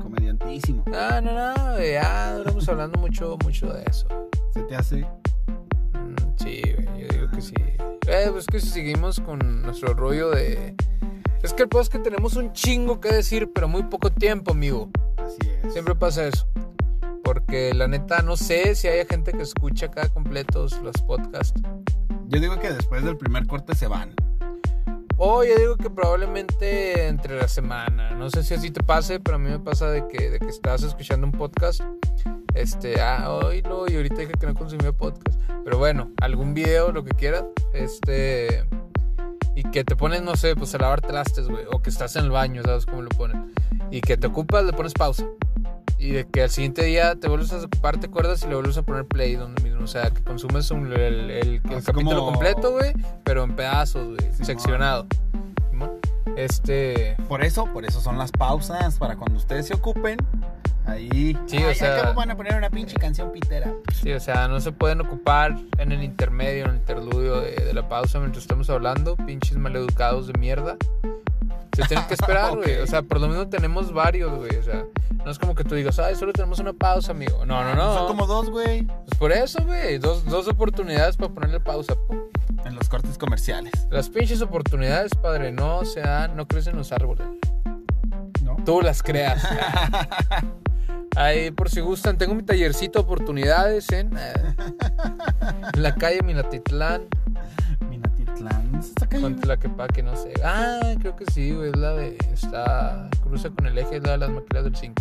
comediantísimo. 0.00 0.84
No, 0.86 1.20
no, 1.20 1.32
no, 1.54 1.78
ya 1.78 2.38
estamos 2.38 2.68
hablando 2.68 2.98
mucho, 2.98 3.36
mucho 3.44 3.72
de 3.72 3.84
eso. 3.84 4.06
¿Se 4.52 4.62
te 4.62 4.76
hace? 4.76 5.00
Mm, 5.00 6.14
Sí, 6.36 6.62
yo 6.98 7.08
digo 7.08 7.30
que 7.30 7.40
sí. 7.40 7.54
Eh, 8.06 8.28
pues 8.30 8.46
que 8.46 8.60
si 8.60 8.68
seguimos 8.68 9.20
con 9.20 9.62
nuestro 9.62 9.94
rollo 9.94 10.30
de... 10.30 10.74
Es 11.42 11.52
que 11.52 11.64
el 11.64 11.68
es 11.80 11.88
que 11.88 11.98
tenemos 11.98 12.36
un 12.36 12.52
chingo 12.52 13.00
que 13.00 13.12
decir, 13.12 13.50
pero 13.52 13.66
muy 13.66 13.82
poco 13.84 14.10
tiempo, 14.10 14.52
amigo. 14.52 14.90
Así 15.16 15.48
es. 15.64 15.72
Siempre 15.72 15.94
pasa 15.94 16.26
eso. 16.26 16.46
Porque 17.24 17.74
la 17.74 17.88
neta, 17.88 18.22
no 18.22 18.36
sé 18.36 18.74
si 18.74 18.88
haya 18.88 19.04
gente 19.06 19.32
que 19.32 19.42
escucha 19.42 19.86
acá 19.86 20.08
completos 20.08 20.80
los 20.82 20.96
podcasts. 21.02 21.60
Yo 22.32 22.40
digo 22.40 22.58
que 22.58 22.72
después 22.72 23.04
del 23.04 23.18
primer 23.18 23.46
corte 23.46 23.74
se 23.74 23.86
van. 23.86 24.14
O 25.18 25.44
yo 25.44 25.54
digo 25.54 25.76
que 25.76 25.90
probablemente 25.90 27.06
entre 27.06 27.36
la 27.36 27.46
semana. 27.46 28.12
No 28.12 28.30
sé 28.30 28.42
si 28.42 28.54
así 28.54 28.70
te 28.70 28.82
pase, 28.82 29.20
pero 29.20 29.36
a 29.36 29.38
mí 29.38 29.50
me 29.50 29.58
pasa 29.58 29.90
de 29.90 30.08
que, 30.08 30.30
de 30.30 30.38
que 30.38 30.48
estás 30.48 30.82
escuchando 30.82 31.26
un 31.26 31.32
podcast. 31.32 31.82
Este, 32.54 33.02
ah, 33.02 33.30
hoy 33.30 33.60
no, 33.60 33.86
y 33.86 33.96
ahorita 33.96 34.14
dije 34.14 34.32
que 34.32 34.46
no 34.46 34.54
consumía 34.54 34.92
podcast. 34.92 35.38
Pero 35.62 35.76
bueno, 35.76 36.10
algún 36.22 36.54
video, 36.54 36.90
lo 36.90 37.04
que 37.04 37.10
quieras. 37.10 37.44
Este. 37.74 38.66
Y 39.54 39.64
que 39.64 39.84
te 39.84 39.94
pones, 39.94 40.22
no 40.22 40.34
sé, 40.34 40.56
pues 40.56 40.74
a 40.74 40.78
lavar 40.78 41.02
trastes, 41.02 41.48
güey. 41.48 41.66
O 41.70 41.82
que 41.82 41.90
estás 41.90 42.16
en 42.16 42.24
el 42.24 42.30
baño, 42.30 42.62
¿sabes 42.62 42.86
cómo 42.86 43.02
lo 43.02 43.10
ponen? 43.10 43.52
Y 43.90 44.00
que 44.00 44.16
te 44.16 44.28
ocupas, 44.28 44.64
le 44.64 44.72
pones 44.72 44.94
pausa. 44.94 45.26
Y 45.98 46.10
de 46.10 46.26
que 46.26 46.42
al 46.42 46.50
siguiente 46.50 46.82
día 46.84 47.14
te 47.14 47.28
vuelves 47.28 47.52
a 47.52 47.58
ocupar, 47.58 47.98
te 47.98 48.06
acuerdas 48.06 48.42
y 48.42 48.48
le 48.48 48.54
vuelves 48.56 48.76
a 48.76 48.82
poner 48.82 49.04
play 49.06 49.36
donde 49.36 49.62
mismo. 49.62 49.84
O 49.84 49.86
sea, 49.86 50.10
que 50.10 50.22
consumes 50.22 50.70
un- 50.70 50.92
el, 50.92 51.00
el- 51.00 51.30
el 51.30 51.60
Así 51.76 51.86
capítulo 51.86 52.18
como- 52.20 52.32
completo, 52.32 52.72
güey, 52.72 52.92
pero 53.24 53.44
en 53.44 53.54
pedazos, 53.54 54.06
güey, 54.08 54.18
Simón. 54.32 54.44
seccionado. 54.44 55.06
Simón. 55.70 55.90
Este. 56.36 57.16
Por 57.28 57.44
eso, 57.44 57.66
por 57.72 57.84
eso 57.84 58.00
son 58.00 58.18
las 58.18 58.32
pausas, 58.32 58.96
para 58.98 59.16
cuando 59.16 59.38
ustedes 59.38 59.66
se 59.68 59.74
ocupen. 59.74 60.16
Ahí. 60.84 61.38
Sí, 61.46 61.58
o 61.62 61.68
Ay, 61.68 61.74
sea- 61.76 61.96
acá 62.00 62.12
van 62.12 62.30
a 62.32 62.36
poner 62.36 62.56
una 62.56 62.68
pinche 62.68 62.96
canción 62.96 63.30
pitera. 63.30 63.72
Sí, 64.02 64.12
o 64.12 64.18
sea, 64.18 64.48
no 64.48 64.60
se 64.60 64.72
pueden 64.72 65.00
ocupar 65.00 65.56
en 65.78 65.92
el 65.92 66.02
intermedio, 66.02 66.64
en 66.64 66.70
el 66.72 66.76
interludio 66.78 67.40
de, 67.40 67.52
de 67.54 67.72
la 67.72 67.88
pausa 67.88 68.18
mientras 68.18 68.42
estamos 68.42 68.68
hablando, 68.68 69.16
pinches 69.16 69.56
maleducados 69.58 70.26
de 70.26 70.32
mierda. 70.40 70.76
Se 71.74 71.82
tienen 71.84 72.06
que 72.06 72.14
esperar, 72.14 72.56
güey. 72.56 72.76
Ok. 72.76 72.82
O 72.84 72.86
sea, 72.86 73.02
por 73.02 73.20
lo 73.20 73.28
menos 73.28 73.50
tenemos 73.50 73.92
varios, 73.92 74.36
güey. 74.36 74.56
O 74.56 74.62
sea, 74.62 74.84
no 75.24 75.30
es 75.30 75.38
como 75.38 75.54
que 75.54 75.64
tú 75.64 75.74
digas, 75.74 75.98
ay, 75.98 76.16
solo 76.16 76.32
tenemos 76.32 76.58
una 76.58 76.72
pausa, 76.72 77.12
amigo. 77.12 77.44
No, 77.46 77.62
no, 77.64 77.74
no. 77.74 77.94
Son 77.94 78.06
como 78.06 78.26
dos, 78.26 78.50
güey. 78.50 78.82
Pues 78.82 79.18
por 79.18 79.32
eso, 79.32 79.64
güey. 79.64 79.98
Dos, 79.98 80.24
dos 80.24 80.48
oportunidades 80.48 81.16
para 81.16 81.32
ponerle 81.32 81.60
pausa. 81.60 81.94
En 82.64 82.76
los 82.76 82.88
cortes 82.88 83.18
comerciales. 83.18 83.72
Las 83.90 84.08
pinches 84.08 84.40
oportunidades, 84.40 85.12
padre, 85.14 85.50
no 85.50 85.84
se 85.84 86.00
dan, 86.00 86.36
no 86.36 86.46
crecen 86.46 86.76
los 86.76 86.92
árboles. 86.92 87.26
¿No? 88.44 88.56
Tú 88.64 88.80
las 88.80 89.02
creas. 89.02 89.42
Ahí, 91.16 91.50
por 91.50 91.68
si 91.68 91.80
gustan, 91.80 92.16
tengo 92.16 92.34
mi 92.34 92.42
tallercito 92.42 93.00
oportunidades 93.00 93.90
en, 93.90 94.16
eh, 94.16 94.32
en 95.74 95.82
la 95.82 95.94
calle 95.94 96.22
Minatitlán, 96.22 97.02
Está 98.78 99.06
Tlaquepaque, 99.40 100.02
no 100.02 100.16
sé. 100.16 100.32
Ah, 100.44 100.80
creo 101.00 101.16
que 101.16 101.24
sí, 101.32 101.52
güey, 101.52 101.70
es 101.70 101.76
la 101.76 101.92
de, 101.92 102.16
está, 102.32 103.08
cruza 103.22 103.50
con 103.50 103.66
el 103.66 103.78
eje, 103.78 103.96
es 103.96 104.02
la 104.02 104.12
de 104.12 104.18
las 104.18 104.30
maquilas 104.30 104.64
del 104.64 104.76
5. 104.76 104.94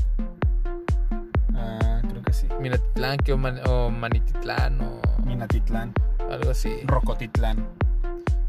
Ah, 1.56 2.02
creo 2.08 2.22
que 2.22 2.34
sí. 2.34 2.48
Minatitlán, 2.60 3.18
que 3.18 3.34
o, 3.34 3.38
Man- 3.38 3.62
o 3.68 3.90
Manititlán, 3.90 4.80
o 4.82 5.02
Minatitlán. 5.26 5.94
algo 6.30 6.52
así. 6.52 6.82
Rocotitlán. 6.86 7.66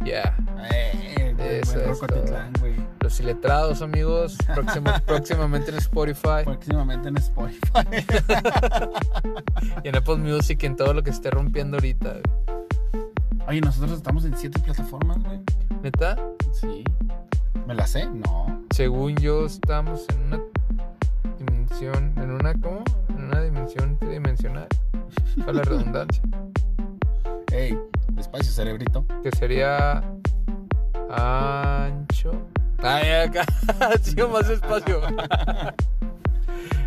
Ya, 0.05 0.37
Eh, 0.73 1.61
Eso 1.63 1.75
buen 1.75 1.91
es 1.91 2.01
Rocotitlán, 2.01 2.53
güey. 2.61 2.75
los 3.01 3.21
iletrados, 3.21 3.83
amigos. 3.83 4.37
Próximo- 4.55 4.93
próximamente 5.07 5.71
en 5.71 5.79
Spotify 5.79 6.43
Próximamente 6.45 7.09
en 7.09 7.17
Spotify. 7.19 7.61
y 9.85 9.89
en 9.89 9.97
Apple 9.97 10.17
Music 10.17 10.61
y 10.63 10.67
en 10.67 10.77
todo 10.77 10.93
lo 10.93 11.03
que 11.03 11.11
esté 11.11 11.31
rompiendo 11.31 11.77
ahorita. 11.77 12.11
güey. 12.15 12.62
Oye, 13.53 13.61
nosotros 13.61 13.93
estamos 13.93 14.25
en 14.25 14.35
siete 14.35 14.59
plataformas, 14.61 15.23
güey. 15.25 15.39
¿Neta? 15.83 16.17
Sí. 16.53 16.85
¿Me 17.67 17.75
la 17.75 17.87
sé? 17.87 18.07
No. 18.07 18.63
Según 18.71 19.15
yo, 19.17 19.45
estamos 19.45 20.07
en 20.09 20.23
una 20.23 20.41
dimensión. 21.39 22.15
¿En 22.17 22.31
una 22.31 22.55
cómo? 22.55 22.83
En 23.11 23.25
una 23.27 23.43
dimensión 23.43 23.99
tridimensional. 23.99 24.69
Para 25.41 25.53
la 25.53 25.63
redundancia. 25.65 26.23
Ey, 27.53 27.79
despacio, 28.13 28.51
cerebrito. 28.51 29.05
Que 29.23 29.31
sería. 29.33 30.03
Ancho. 31.11 32.33
Ay, 32.79 33.11
acá. 33.29 33.45
Sigo 34.03 34.29
más 34.29 34.49
espacio. 34.49 34.99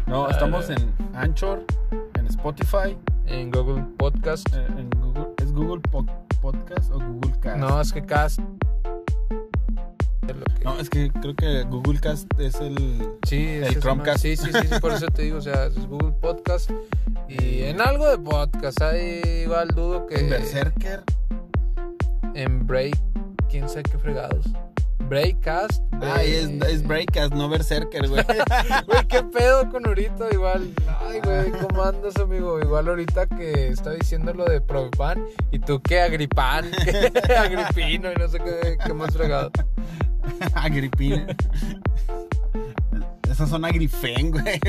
No, 0.07 0.30
estamos 0.30 0.70
en 0.70 0.93
Anchor, 1.13 1.63
en 2.13 2.28
Spotify, 2.28 2.95
En 3.26 3.51
Google 3.51 3.84
Podcast. 3.97 4.47
eh, 4.53 4.66
en 4.78 4.89
Google. 4.91 5.35
¿Es 5.56 5.62
Google 5.62 5.82
Po- 5.89 6.06
Podcast 6.41 6.91
o 6.91 6.99
Google 6.99 7.32
Cast? 7.39 7.58
No, 7.58 7.80
es 7.80 7.93
que 7.93 8.06
Cast. 8.06 8.39
No, 10.66 10.78
es 10.80 10.89
que 10.89 11.10
creo 11.22 11.34
que 11.34 11.64
Google 11.64 11.97
Cast 12.01 12.28
es 12.38 12.56
el. 12.56 12.76
Sí, 13.26 13.45
El 13.64 13.80
Chromecast. 13.80 14.20
sí, 14.22 14.36
sí, 14.36 14.49
sí, 14.51 14.80
por 14.82 14.91
eso 14.91 15.06
te 15.08 15.22
digo, 15.22 15.38
o 15.38 15.41
sea, 15.41 15.68
es 15.68 15.88
Google 15.88 16.12
Podcast. 16.20 16.72
Y 17.30 17.62
en 17.62 17.80
algo 17.80 18.06
de 18.10 18.18
podcast, 18.18 18.82
ahí 18.82 19.22
igual 19.43 19.70
dudo 19.70 20.06
que. 20.08 20.20
En 20.20 20.30
Berserker. 20.30 21.03
En 22.34 22.68
Break, 22.68 22.97
quién 23.49 23.70
sabe 23.70 23.84
qué 23.84 23.97
fregados. 23.97 24.47
Breakcast. 25.00 25.82
Ay, 26.02 26.32
es, 26.34 26.50
Break- 26.50 26.66
es 26.70 26.88
Breakcast, 26.88 27.34
no 27.34 27.48
Berserker, 27.50 28.08
güey. 28.08 28.24
Güey, 28.88 29.08
qué 29.08 29.24
pedo 29.24 29.70
con 29.70 29.86
ahorita, 29.86 30.26
igual. 30.32 30.70
Ay, 31.08 31.20
güey, 31.24 31.52
¿cómo 31.52 31.84
andas, 31.84 32.16
amigo? 32.18 32.60
Igual 32.60 32.88
ahorita 32.88 33.28
que 33.28 33.68
estaba 33.68 33.96
diciendo 33.96 34.34
lo 34.34 34.46
de 34.46 34.62
Propan 34.62 35.24
y 35.52 35.60
tú 35.60 35.82
que 35.82 36.02
Agripan, 36.02 36.72
que 36.72 37.12
Agripino 37.38 38.12
y 38.12 38.16
no 38.16 38.28
sé 38.28 38.39
qué, 38.39 38.78
qué 38.84 38.93
más 38.93 39.14
fregado. 39.16 39.52
Agripina. 40.56 41.28
Esas 43.30 43.50
son 43.50 43.66
Agrifen, 43.66 44.32
güey. 44.32 44.60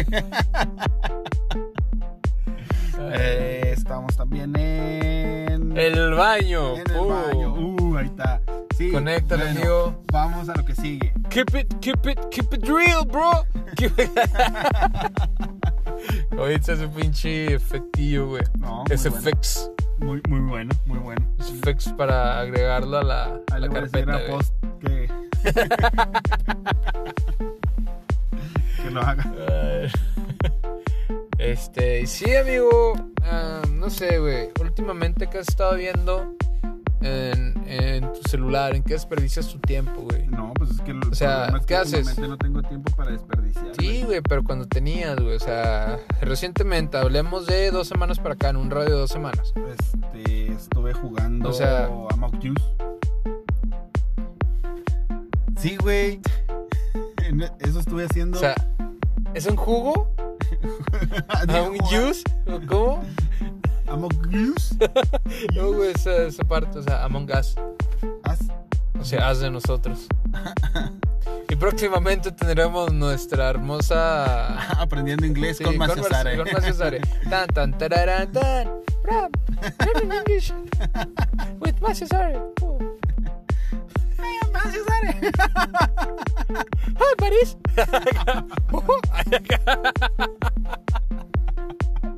Eh, 2.98 3.72
estamos 3.76 4.16
también 4.16 4.56
en. 4.56 5.76
El 5.76 6.14
baño. 6.14 6.76
En 6.76 6.90
el 6.90 6.96
uh. 7.00 7.08
baño. 7.08 7.54
Uh, 7.54 7.96
ahí 7.96 8.06
está. 8.06 8.40
Sí. 8.76 8.90
Conéctale, 8.92 9.44
bueno, 9.44 9.60
amigo. 9.60 10.02
Vamos 10.12 10.48
a 10.50 10.54
lo 10.54 10.64
que 10.64 10.74
sigue. 10.74 11.12
Keep 11.30 11.54
it, 11.56 11.74
keep 11.80 12.06
it, 12.06 12.18
keep 12.30 12.52
it 12.52 12.68
real, 12.68 13.06
bro. 13.06 13.46
Ahorita 16.38 16.72
ese 16.74 16.86
pinche 16.88 17.54
efectillo, 17.54 18.28
güey. 18.28 18.42
No, 18.58 18.84
Ese 18.90 19.08
bueno. 19.08 19.24
fix. 19.30 19.70
Muy, 19.98 20.20
muy 20.28 20.40
bueno, 20.40 20.74
muy 20.84 20.98
bueno. 20.98 21.26
Ese 21.38 21.54
fix 21.64 21.88
para 21.94 22.40
agregarlo 22.40 22.98
a 22.98 23.02
la, 23.02 23.40
a 23.50 23.58
la 23.58 23.68
carpeta. 23.70 24.16
a. 24.16 24.26
Post 24.30 24.52
que. 24.80 25.10
que 28.82 28.90
lo 28.90 29.00
haga. 29.00 29.24
Este, 31.38 32.06
sí, 32.06 32.34
amigo. 32.34 32.94
ah, 33.22 33.60
no 33.70 33.90
sé, 33.90 34.18
güey. 34.18 34.48
Últimamente, 34.60 35.28
¿qué 35.28 35.38
has 35.38 35.48
estado 35.48 35.76
viendo 35.76 36.34
en, 37.00 37.54
en 37.66 38.12
tu 38.12 38.22
celular? 38.28 38.74
¿En 38.74 38.82
qué 38.82 38.94
desperdicias 38.94 39.48
tu 39.48 39.58
tiempo, 39.58 40.02
güey? 40.02 40.26
No, 40.28 40.52
pues 40.54 40.70
es 40.70 40.80
que 40.80 40.90
el 40.92 41.00
O 41.10 41.14
sea, 41.14 41.46
es 41.46 41.52
que 41.60 41.66
¿qué 41.66 41.76
haces? 41.76 42.18
no 42.18 42.36
tengo 42.36 42.62
tiempo 42.62 42.92
para 42.96 43.10
desperdiciar. 43.12 43.72
Sí, 43.78 44.02
güey, 44.04 44.20
pero 44.22 44.42
cuando 44.44 44.66
tenías, 44.66 45.16
güey. 45.16 45.36
O 45.36 45.40
sea, 45.40 45.98
recientemente, 46.20 46.96
hablemos 46.98 47.46
de 47.46 47.70
dos 47.70 47.88
semanas 47.88 48.18
para 48.18 48.34
acá, 48.34 48.50
en 48.50 48.56
un 48.56 48.70
radio 48.70 48.90
de 48.94 49.00
dos 49.00 49.10
semanas. 49.10 49.52
Este, 49.56 50.52
estuve 50.52 50.92
jugando 50.94 51.50
O 51.50 51.52
sea- 51.52 51.86
Amok 52.10 52.34
Juice. 52.40 52.64
Sí, 55.58 55.76
güey. 55.76 56.20
Eso 57.60 57.80
estuve 57.80 58.04
haciendo. 58.04 58.36
O 58.36 58.40
sea, 58.40 58.54
¿es 59.34 59.46
un 59.46 59.56
jugo? 59.56 60.12
Digo, 61.48 61.70
¿Un 61.70 61.78
juice? 61.78 62.22
¿O 62.46 62.60
¿Cómo? 62.66 63.02
Amok 63.96 64.12
Juice. 64.30 64.76
No, 65.54 65.72
güey, 65.72 65.90
esa, 65.92 66.14
esa 66.24 66.44
parte, 66.44 66.78
o 66.78 66.82
sea, 66.82 67.04
Among 67.04 67.30
Us. 67.30 67.54
Haz- 68.24 68.52
O 69.00 69.04
sea, 69.04 69.28
haz 69.28 69.40
de 69.40 69.50
nosotros. 69.50 70.06
Y 71.48 71.54
próximamente 71.54 72.32
tendremos 72.32 72.92
nuestra 72.92 73.48
hermosa. 73.50 74.58
Aprendiendo 74.80 75.24
inglés 75.26 75.58
Sí, 75.58 75.64
con 75.64 75.78
Mar- 75.78 75.90
Maciosare. 75.90 76.36
Con 76.36 76.48
Maciosare. 76.52 77.00
Tan, 77.30 77.46
tan, 77.48 77.78
tararán, 77.78 78.32
tan. 78.32 78.68
Rap. 79.04 79.30
Learning 79.84 80.12
English. 80.12 80.52
With 81.60 81.76
Maciosare. 81.80 82.40
Oh. 82.62 82.78
Maciosare. 84.52 85.30
Hi, 86.98 87.14
buddies. 87.18 87.56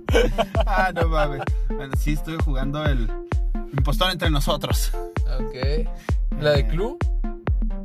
Ah, 0.66 0.92
no 0.94 1.08
mames. 1.08 1.42
Bueno, 1.68 1.94
sí, 1.96 2.12
estuve 2.12 2.38
jugando 2.42 2.84
el 2.84 3.10
Impostor 3.76 4.10
entre 4.10 4.30
nosotros. 4.30 4.92
ok. 5.38 5.86
La 6.40 6.52
de 6.52 6.66
Clue. 6.66 6.96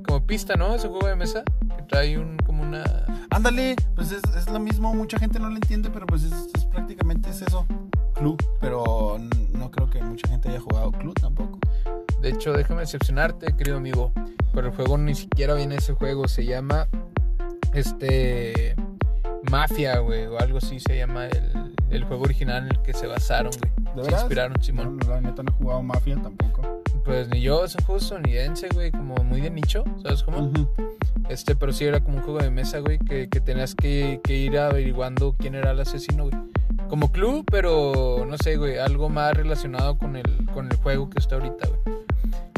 Como 0.06 0.26
pista, 0.26 0.56
¿no? 0.56 0.76
Ese 0.76 0.88
juego 0.88 1.08
de 1.08 1.16
mesa. 1.16 1.44
Que 1.76 1.84
trae 1.84 2.18
un, 2.18 2.38
como 2.46 2.64
una. 2.64 2.84
Ándale, 3.30 3.76
pues 3.96 4.12
es, 4.12 4.24
es 4.36 4.50
lo 4.50 4.60
mismo. 4.60 4.94
Mucha 4.94 5.18
gente 5.18 5.40
no 5.40 5.50
lo 5.50 5.56
entiende, 5.56 5.90
pero 5.90 6.06
pues 6.06 6.24
es, 6.24 6.34
es 6.54 6.66
prácticamente 6.66 7.30
es 7.30 7.42
eso. 7.42 7.66
Club, 8.14 8.42
pero 8.62 9.18
no 9.54 9.72
creo 9.72 9.90
que 9.90 10.02
mucha 10.02 10.28
gente 10.28 10.50
haya 10.50 10.60
jugado 10.60 10.92
Club 10.92 11.20
tampoco. 11.20 11.60
De 12.22 12.30
hecho, 12.30 12.54
déjame 12.54 12.82
decepcionarte, 12.82 13.56
querido 13.58 13.78
amigo. 13.78 14.12
Pero 14.54 14.68
el 14.68 14.76
juego 14.76 14.98
ni 14.98 15.16
siquiera 15.16 15.56
viene 15.56 15.76
ese 15.76 15.94
juego. 15.94 16.28
Se 16.28 16.46
llama. 16.46 16.88
Este. 17.74 18.76
Mafia, 19.50 20.00
güey. 20.00 20.26
O 20.28 20.40
algo 20.40 20.60
así 20.60 20.80
se 20.80 20.98
llama 20.98 21.26
el, 21.28 21.63
el 21.96 22.04
juego 22.06 22.24
original 22.24 22.64
en 22.64 22.70
el 22.76 22.82
que 22.82 22.94
se 22.94 23.08
basaron, 23.08 23.52
güey. 23.60 23.72
¿De 23.96 24.02
Se 24.04 24.08
veras? 24.08 24.22
inspiraron, 24.22 24.64
Simón. 24.64 24.98
No, 24.98 25.10
la 25.10 25.22
neta 25.22 25.44
no 25.44 25.52
he 25.52 25.56
jugado 25.56 25.84
Mafia 25.84 26.16
tampoco. 26.22 26.62
Pues 27.06 27.28
ni 27.30 27.42
yo, 27.42 27.66
es 27.66 27.76
un 27.76 27.84
juego 27.84 28.00
estadounidense, 28.00 28.70
güey. 28.74 28.92
Como 28.92 29.16
muy 29.24 29.42
de 29.42 29.50
nicho, 29.50 29.84
¿sabes 30.04 30.24
cómo? 30.24 30.52
Este, 31.30 31.56
pero 31.56 31.72
sí 31.74 31.86
era 31.86 32.02
como 32.02 32.18
un 32.18 32.24
juego 32.24 32.40
de 32.40 32.50
mesa, 32.50 32.80
güey. 32.80 32.98
Que, 33.00 33.30
que 33.30 33.40
tenías 33.42 33.76
que, 33.76 34.20
que 34.24 34.36
ir 34.36 34.58
averiguando 34.58 35.36
quién 35.38 35.56
era 35.56 35.72
el 35.72 35.80
asesino, 35.80 36.30
güey. 36.30 36.36
Como 36.90 37.12
club, 37.12 37.46
pero 37.52 38.26
no 38.28 38.38
sé, 38.38 38.56
güey. 38.58 38.78
Algo 38.78 39.10
más 39.10 39.34
relacionado 39.34 39.98
con 39.98 40.16
el, 40.16 40.46
con 40.54 40.72
el 40.72 40.78
juego 40.78 41.10
que 41.10 41.20
está 41.20 41.36
ahorita, 41.36 41.68
güey. 41.68 41.98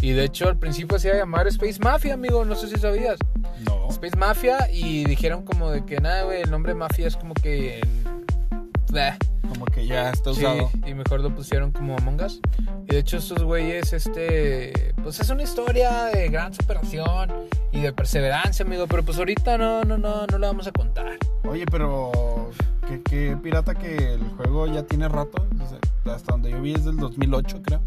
Y 0.01 0.11
de 0.11 0.25
hecho, 0.25 0.47
al 0.47 0.57
principio 0.57 0.99
se 0.99 1.07
iba 1.07 1.17
a 1.17 1.19
llamar 1.21 1.47
Space 1.47 1.79
Mafia, 1.79 2.13
amigo. 2.13 2.45
No 2.45 2.55
sé 2.55 2.67
si 2.67 2.75
sabías. 2.75 3.17
No. 3.65 3.89
Space 3.89 4.15
Mafia 4.15 4.69
y 4.71 5.05
dijeron 5.05 5.43
como 5.43 5.71
de 5.71 5.83
que 5.85 5.99
nada, 5.99 6.23
güey, 6.23 6.41
el 6.41 6.51
nombre 6.51 6.75
Mafia 6.75 7.07
es 7.07 7.15
como 7.17 7.33
que... 7.33 7.81
bleh, 8.91 9.17
Como 9.49 9.65
que 9.65 9.85
ya 9.85 10.09
está 10.11 10.33
sí, 10.33 10.39
usado. 10.41 10.69
y 10.85 10.93
mejor 10.93 11.21
lo 11.21 11.33
pusieron 11.33 11.71
como 11.71 11.95
Among 11.97 12.21
Us. 12.23 12.39
Y 12.87 12.91
de 12.93 12.99
hecho 12.99 13.17
estos 13.17 13.43
güeyes, 13.43 13.93
este... 13.93 14.93
Pues 15.03 15.19
es 15.19 15.29
una 15.29 15.43
historia 15.43 16.05
de 16.05 16.29
gran 16.29 16.53
superación 16.53 17.31
y 17.71 17.81
de 17.81 17.93
perseverancia, 17.93 18.65
amigo. 18.65 18.87
Pero 18.87 19.03
pues 19.03 19.17
ahorita 19.17 19.57
no, 19.57 19.83
no, 19.83 19.97
no, 19.97 20.25
no 20.25 20.37
la 20.37 20.47
vamos 20.47 20.67
a 20.67 20.71
contar. 20.71 21.17
Oye, 21.43 21.65
pero 21.67 22.49
qué, 22.87 23.01
qué 23.03 23.37
pirata 23.41 23.75
que 23.75 24.13
el 24.13 24.23
juego 24.37 24.65
ya 24.67 24.83
tiene 24.83 25.07
rato. 25.09 25.45
hasta 26.05 26.31
donde 26.31 26.51
yo 26.51 26.61
vi 26.61 26.73
es 26.73 26.85
del 26.85 26.97
2008, 26.97 27.61
creo. 27.63 27.81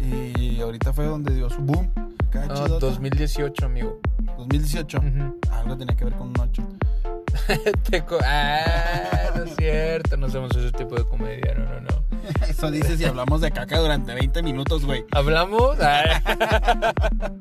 Y 0.00 0.60
ahorita 0.60 0.92
fue 0.92 1.06
donde 1.06 1.34
dio 1.34 1.48
su 1.48 1.60
boom. 1.62 1.90
No, 2.34 2.54
chidota. 2.54 2.86
2018, 2.86 3.66
amigo. 3.66 4.00
2018. 4.38 4.98
Ujú. 4.98 5.38
Algo 5.52 5.76
tenía 5.76 5.96
que 5.96 6.04
ver 6.04 6.14
con 6.14 6.28
un 6.28 6.34
8. 6.40 6.62
Ah, 8.22 9.30
no 9.36 9.44
es 9.44 9.56
cierto. 9.56 10.16
No 10.16 10.26
hacemos 10.26 10.54
ese 10.56 10.72
tipo 10.72 10.94
de 10.96 11.04
comedia, 11.04 11.54
no, 11.54 11.64
no, 11.64 11.80
no. 11.80 12.04
Eso 12.48 12.70
dices 12.70 12.98
si 12.98 13.04
hablamos 13.04 13.40
de 13.40 13.50
caca 13.50 13.78
durante 13.78 14.14
20 14.14 14.42
minutos, 14.42 14.84
güey. 14.84 15.04
¿Hablamos? 15.12 15.76
Ah. 15.80 16.20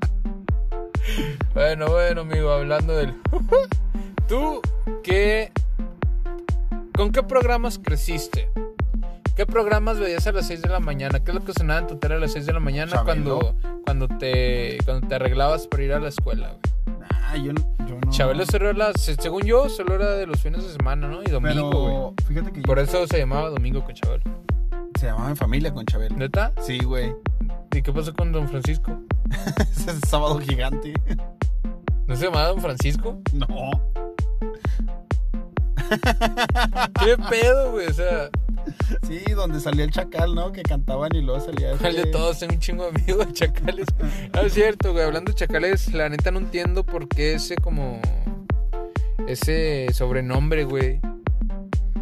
bueno, 1.54 1.88
bueno, 1.88 2.22
amigo, 2.22 2.52
hablando 2.52 2.96
del... 2.96 3.14
¿Tú 4.28 4.62
qué... 5.04 5.52
¿Con 6.96 7.12
qué 7.12 7.24
programas 7.24 7.80
creciste? 7.80 8.50
¿Qué 9.36 9.48
programas 9.48 10.00
veías 10.00 10.28
a 10.28 10.32
las 10.32 10.48
6 10.48 10.62
de 10.62 10.70
la 10.70 10.80
mañana? 10.80 11.24
¿Qué 11.24 11.32
es 11.32 11.36
lo 11.36 11.44
que 11.44 11.54
sonaba 11.54 11.80
en 11.80 11.88
tu 11.88 11.98
tele 11.98 12.16
a 12.16 12.20
las 12.20 12.34
6 12.34 12.46
de 12.46 12.54
la 12.54 12.60
mañana 12.60 12.91
Chabelo. 12.91 13.39
cuando, 13.39 13.82
cuando, 13.84 14.08
te, 14.20 14.78
cuando 14.86 15.08
te 15.08 15.16
arreglabas 15.16 15.68
para 15.68 15.84
ir 15.84 15.94
a 15.94 16.00
la 16.00 16.10
escuela? 16.10 16.56
güey? 16.60 16.93
Ah, 17.34 17.38
yo, 17.38 17.51
no- 17.53 17.61
yo 17.88 17.97
no. 18.05 18.11
Chabelo 18.11 18.45
solo 18.45 18.69
era, 18.69 18.93
se- 18.93 19.15
según 19.15 19.41
yo, 19.43 19.67
solo 19.69 19.95
era 19.95 20.11
de 20.11 20.27
los 20.27 20.39
fines 20.39 20.63
de 20.63 20.71
semana, 20.73 21.07
¿no? 21.07 21.23
Y 21.23 21.25
domingo, 21.31 21.69
güey. 21.71 21.93
Pero 22.15 22.27
fíjate 22.27 22.51
que 22.53 22.61
Por 22.61 22.77
yo- 22.77 22.84
eso 22.84 23.07
se 23.07 23.17
llamaba 23.17 23.49
Domingo 23.49 23.84
con 23.84 23.95
Chabelo. 23.95 24.23
se 24.99 25.07
llamaba 25.07 25.29
en 25.29 25.36
familia 25.38 25.73
con 25.73 25.84
Chabelo. 25.86 26.15
¿Neta? 26.15 26.51
Sí, 26.61 26.77
güey. 26.79 27.13
¿Y 27.75 27.81
qué 27.81 27.91
pasó 27.91 28.13
con 28.13 28.31
Don 28.31 28.47
Francisco? 28.47 28.99
Ese 29.59 29.91
es 29.91 29.99
sábado 30.07 30.38
gigante. 30.39 30.93
¿No 32.05 32.15
se 32.15 32.25
llamaba 32.25 32.49
Don 32.49 32.61
Francisco? 32.61 33.17
No. 33.34 33.47
¿Qué 37.03 37.17
pedo, 37.29 37.71
güey? 37.71 37.88
O 37.88 37.93
sea, 37.93 38.29
Sí, 39.07 39.20
donde 39.36 39.59
salía 39.59 39.86
el 39.86 39.91
chacal, 39.91 40.36
¿no? 40.36 40.51
Que 40.51 40.64
cantaban 40.64 41.14
y 41.16 41.22
luego 41.22 41.39
salía. 41.41 41.76
¿cuál 41.78 41.95
de 41.95 42.05
todos? 42.07 42.39
Tengo 42.39 42.53
un 42.53 42.59
chingo 42.59 42.84
de 42.84 43.01
amigos 43.01 43.28
de 43.28 43.34
chacales. 43.34 43.88
No, 44.34 44.41
es 44.41 44.53
cierto, 44.53 44.91
güey. 44.93 45.05
Hablando 45.05 45.32
de 45.32 45.36
chacales, 45.36 45.93
la 45.93 46.09
neta 46.09 46.32
no 46.32 46.39
entiendo 46.39 46.86
por 46.86 47.07
qué 47.07 47.36
ese 47.36 47.55
como... 47.55 48.01
Ese 49.28 49.88
sobrenombre, 49.93 50.64
güey. 50.66 50.99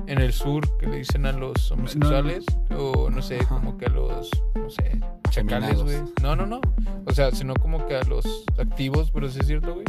En 0.08 0.20
el 0.20 0.34
sur 0.34 0.78
que 0.78 0.88
le 0.88 0.98
dicen 0.98 1.26
a 1.26 1.32
los 1.32 1.72
homosexuales. 1.72 2.46
O 2.78 3.10
no 3.10 3.22
sé, 3.22 3.40
Ajá. 3.40 3.56
como 3.56 3.78
que 3.78 3.86
a 3.86 3.90
los... 3.90 4.30
No 4.56 4.70
sé. 4.70 5.00
Chacales, 5.30 5.82
güey. 5.82 5.98
No, 6.22 6.36
no, 6.36 6.46
no. 6.46 6.62
O 7.06 7.14
sea, 7.14 7.32
sino 7.32 7.54
como 7.56 7.86
que 7.88 7.96
a 7.96 8.04
los 8.04 8.26
activos, 8.58 9.12
pero 9.12 9.30
sí 9.30 9.40
es 9.40 9.48
cierto, 9.48 9.74
güey. 9.74 9.86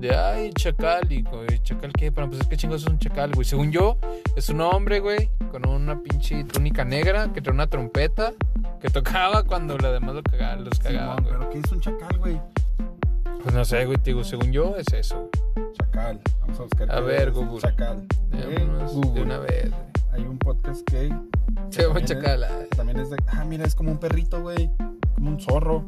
De 0.00 0.14
ay, 0.14 0.52
chacal. 0.52 1.10
Y 1.10 1.22
güey, 1.22 1.62
chacal, 1.62 1.92
¿qué? 1.92 2.12
Pero 2.12 2.28
pues 2.28 2.40
es 2.40 2.46
que 2.48 2.56
chingos 2.56 2.82
es 2.82 2.88
un 2.88 2.98
chacal, 2.98 3.32
güey. 3.32 3.44
Según 3.44 3.72
yo, 3.72 3.96
es 4.36 4.48
un 4.48 4.60
hombre, 4.60 5.00
güey, 5.00 5.30
con 5.50 5.66
una 5.68 6.00
pinche 6.02 6.44
túnica 6.44 6.84
negra 6.84 7.32
que 7.32 7.40
trae 7.40 7.54
una 7.54 7.66
trompeta 7.66 8.32
que 8.80 8.88
tocaba 8.90 9.44
cuando 9.44 9.76
los 9.78 9.92
demás 9.92 10.14
lo 10.14 10.22
cagaban, 10.22 10.64
los 10.64 10.78
cagaban, 10.78 11.22
güey. 11.22 11.34
pero 11.34 11.50
¿qué 11.50 11.58
es 11.58 11.72
un 11.72 11.80
chacal, 11.80 12.18
güey? 12.18 12.40
Pues 13.42 13.54
no 13.54 13.64
sé, 13.64 13.84
güey, 13.86 13.96
te 13.98 14.10
digo, 14.10 14.24
según 14.24 14.50
yo 14.52 14.76
es 14.76 14.92
eso. 14.92 15.30
Chacal. 15.78 16.20
Vamos 16.40 16.58
a 16.58 16.62
buscar. 16.64 16.90
A 16.92 17.00
ver, 17.00 17.30
Google. 17.32 17.60
Chacal. 17.60 18.04
Eh, 18.32 18.66
de 19.14 19.22
una 19.22 19.38
vez, 19.38 19.70
güey. 19.70 19.82
Hay 20.12 20.22
un 20.22 20.38
podcast 20.38 20.84
que. 20.88 21.12
Se 21.70 21.82
llama 21.82 22.00
es- 22.00 22.06
chacal. 22.06 22.46
También 22.76 22.98
es 22.98 23.10
de. 23.10 23.16
Ah, 23.28 23.44
mira, 23.44 23.64
es 23.64 23.74
como 23.74 23.90
un 23.92 23.98
perrito, 23.98 24.40
güey. 24.40 24.70
Como 25.14 25.30
un 25.30 25.40
zorro. 25.40 25.84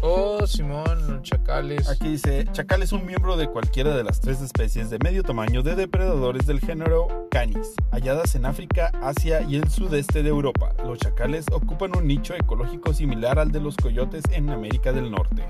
Oh, 0.00 0.46
Simón, 0.46 1.08
los 1.08 1.22
chacales. 1.22 1.88
Aquí 1.88 2.10
dice, 2.10 2.46
chacal 2.52 2.82
es 2.82 2.92
un 2.92 3.04
miembro 3.04 3.36
de 3.36 3.48
cualquiera 3.48 3.96
de 3.96 4.04
las 4.04 4.20
tres 4.20 4.40
especies 4.40 4.90
de 4.90 4.98
medio 5.00 5.24
tamaño 5.24 5.62
de 5.62 5.74
depredadores 5.74 6.46
del 6.46 6.60
género 6.60 7.26
Canis, 7.30 7.74
halladas 7.90 8.36
en 8.36 8.46
África, 8.46 8.92
Asia 9.02 9.42
y 9.42 9.56
el 9.56 9.68
sudeste 9.68 10.22
de 10.22 10.28
Europa. 10.28 10.72
Los 10.84 10.98
chacales 10.98 11.46
ocupan 11.52 11.96
un 11.96 12.06
nicho 12.06 12.34
ecológico 12.34 12.94
similar 12.94 13.40
al 13.40 13.50
de 13.50 13.60
los 13.60 13.76
coyotes 13.76 14.22
en 14.30 14.50
América 14.50 14.92
del 14.92 15.10
Norte. 15.10 15.42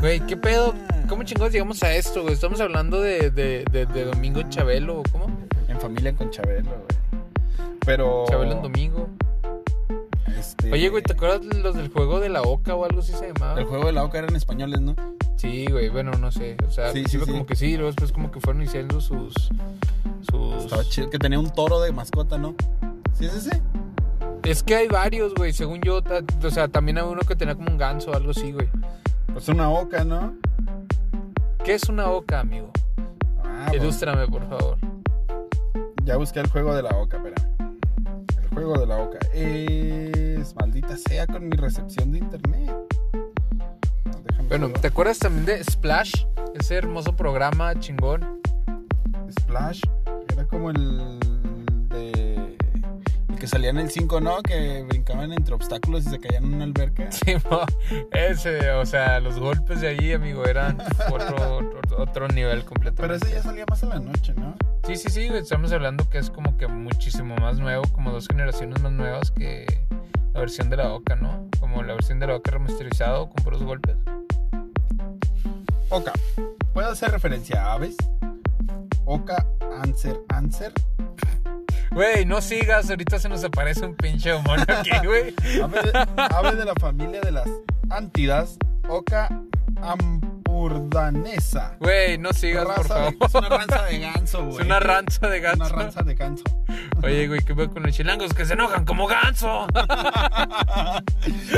Güey, 0.00 0.20
¿qué 0.26 0.36
pedo? 0.36 0.74
Ah. 0.90 1.04
¿Cómo 1.08 1.22
chingados 1.22 1.52
llegamos 1.52 1.82
a 1.82 1.94
esto, 1.94 2.22
güey? 2.22 2.34
Estamos 2.34 2.60
hablando 2.60 3.00
de, 3.00 3.30
de, 3.30 3.64
de, 3.70 3.86
de 3.86 4.04
Domingo 4.04 4.42
Chabelo, 4.48 5.00
¿o 5.00 5.02
¿cómo? 5.12 5.26
En 5.68 5.80
familia 5.80 6.14
con 6.14 6.30
Chabelo, 6.30 6.70
güey. 6.70 7.70
Pero... 7.84 8.24
Chabelo 8.28 8.52
en 8.52 8.62
Domingo. 8.62 9.08
Este, 10.38 10.72
Oye, 10.72 10.88
güey, 10.88 11.02
¿te 11.02 11.12
acuerdas 11.14 11.40
de 11.48 11.58
los 11.60 11.74
del 11.74 11.88
juego 11.88 12.20
de 12.20 12.28
la 12.28 12.42
Oca 12.42 12.74
o 12.74 12.84
algo 12.84 13.00
así 13.00 13.12
se 13.12 13.32
llamaba? 13.32 13.58
El 13.58 13.66
juego 13.66 13.86
de 13.86 13.92
la 13.92 14.04
oca 14.04 14.18
eran 14.18 14.36
españoles, 14.36 14.80
¿no? 14.80 14.94
Sí, 15.36 15.66
güey, 15.70 15.88
bueno, 15.88 16.12
no 16.12 16.30
sé. 16.30 16.56
O 16.66 16.70
sea, 16.70 16.92
Sí, 16.92 17.04
sí, 17.06 17.18
como 17.18 17.46
que 17.46 17.56
sí, 17.56 17.72
luego 17.76 17.86
después 17.86 18.12
como 18.12 18.30
que 18.30 18.40
fueron 18.40 18.62
diciendo 18.62 19.00
sus. 19.00 19.34
sus... 20.30 20.64
Estaba 20.64 20.84
chido. 20.84 21.10
Que 21.10 21.18
tenía 21.18 21.38
un 21.38 21.50
toro 21.50 21.80
de 21.80 21.92
mascota, 21.92 22.38
¿no? 22.38 22.54
¿Sí 23.12 23.26
es 23.26 23.34
ese? 23.34 23.62
Es 24.42 24.62
que 24.62 24.76
hay 24.76 24.88
varios, 24.88 25.34
güey, 25.34 25.52
según 25.52 25.80
yo. 25.80 26.00
O 26.42 26.50
sea, 26.50 26.68
también 26.68 26.98
hay 26.98 27.04
uno 27.04 27.20
que 27.22 27.34
tenía 27.36 27.54
como 27.54 27.70
un 27.70 27.78
ganso 27.78 28.10
o 28.10 28.14
algo 28.14 28.30
así, 28.30 28.52
güey. 28.52 28.68
Pues 29.32 29.48
una 29.48 29.70
oca, 29.70 30.04
¿no? 30.04 30.34
¿Qué 31.64 31.74
es 31.74 31.88
una 31.88 32.08
oca, 32.10 32.40
amigo? 32.40 32.70
Ah, 33.44 33.66
bueno. 33.68 33.82
Ilústrame, 33.84 34.26
por 34.28 34.48
favor. 34.48 34.78
Ya 36.04 36.16
busqué 36.16 36.40
el 36.40 36.48
juego 36.48 36.74
de 36.74 36.82
la 36.82 36.90
oca, 36.90 37.16
espérame. 37.16 37.56
El 38.40 38.48
juego 38.50 38.78
de 38.78 38.86
la 38.86 38.98
oca 38.98 39.18
es 40.46 40.54
maldita 40.54 40.96
sea 40.96 41.26
con 41.26 41.48
mi 41.48 41.56
recepción 41.56 42.12
de 42.12 42.18
internet. 42.18 42.70
Déjame 44.24 44.48
Bueno, 44.48 44.68
¿te 44.68 44.86
acuerdas 44.86 45.18
también 45.18 45.44
de 45.44 45.64
Splash? 45.64 46.24
Ese 46.54 46.76
hermoso 46.76 47.16
programa 47.16 47.74
chingón. 47.80 48.40
Splash 49.40 49.80
era 50.32 50.44
como 50.46 50.70
el 50.70 51.18
de 51.88 52.56
el 53.28 53.36
que 53.40 53.48
salía 53.48 53.70
en 53.70 53.78
el 53.78 53.90
5, 53.90 54.20
¿no? 54.20 54.40
Que 54.42 54.84
brincaban 54.88 55.32
entre 55.32 55.52
obstáculos 55.52 56.06
y 56.06 56.10
se 56.10 56.20
caían 56.20 56.44
en 56.44 56.54
una 56.54 56.64
alberca. 56.64 57.08
Sí, 57.10 57.34
mo, 57.50 57.62
ese, 58.12 58.70
o 58.70 58.86
sea, 58.86 59.18
los 59.18 59.40
golpes 59.40 59.80
de 59.80 59.88
allí, 59.88 60.12
amigo, 60.12 60.44
eran 60.44 60.78
otro, 61.10 61.56
otro, 61.56 61.98
otro 61.98 62.28
nivel 62.28 62.64
completamente. 62.64 63.02
Pero 63.02 63.14
ese 63.14 63.32
ya 63.32 63.42
salía 63.42 63.64
más 63.68 63.82
en 63.82 63.88
la 63.88 63.98
noche, 63.98 64.32
¿no? 64.36 64.54
Sí, 64.86 64.94
sí, 64.94 65.10
sí, 65.10 65.28
estamos 65.32 65.72
hablando 65.72 66.08
que 66.08 66.18
es 66.18 66.30
como 66.30 66.56
que 66.56 66.68
muchísimo 66.68 67.34
más 67.36 67.58
nuevo, 67.58 67.82
como 67.92 68.12
dos 68.12 68.28
generaciones 68.28 68.80
más 68.80 68.92
nuevas 68.92 69.32
que 69.32 69.66
la 70.36 70.40
versión 70.40 70.68
de 70.68 70.76
la 70.76 70.92
Oca, 70.92 71.16
¿no? 71.16 71.48
Como 71.58 71.82
la 71.82 71.94
versión 71.94 72.20
de 72.20 72.26
la 72.26 72.36
Oca 72.36 72.50
remasterizado 72.50 73.30
con 73.30 73.42
puros 73.42 73.62
golpes. 73.62 73.96
Oca. 75.88 76.12
¿Puede 76.74 76.88
hacer 76.88 77.10
referencia 77.10 77.64
a 77.64 77.72
aves? 77.72 77.96
Oca, 79.06 79.46
Anser, 79.80 80.20
Anser. 80.28 80.74
Güey, 81.90 82.26
no 82.26 82.42
sigas, 82.42 82.90
ahorita 82.90 83.18
se 83.18 83.30
nos 83.30 83.44
aparece 83.44 83.86
un 83.86 83.96
pinche 83.96 84.34
mono 84.42 84.62
aquí, 84.68 84.90
güey. 85.06 85.34
Ave 85.62 85.82
de, 85.90 86.06
ave 86.16 86.54
de 86.54 86.64
la 86.66 86.74
familia 86.74 87.22
de 87.22 87.32
las 87.32 87.48
Antidas. 87.88 88.58
Oca 88.90 89.30
ampurdanesa. 90.56 91.76
Güey, 91.80 92.18
no 92.18 92.32
sigas, 92.32 92.64
por 92.66 92.86
favor. 92.86 93.18
de- 93.18 93.26
es 93.26 93.34
una 93.34 93.48
ranza 93.48 93.82
de 93.84 93.98
ganso, 93.98 94.44
güey. 94.46 94.58
Es 94.58 94.64
una 94.66 94.80
ranza 94.80 95.28
de 95.28 95.40
ganso. 95.40 95.64
Una 95.64 95.68
ranza 95.72 96.02
de 96.02 96.14
ganso. 96.14 96.44
Oye, 97.02 97.28
güey, 97.28 97.40
¿qué 97.44 97.52
veo 97.52 97.70
con 97.70 97.82
los 97.82 97.94
chilangos 97.94 98.32
que 98.32 98.44
se 98.44 98.54
enojan 98.54 98.84
como 98.84 99.06
ganso? 99.06 99.66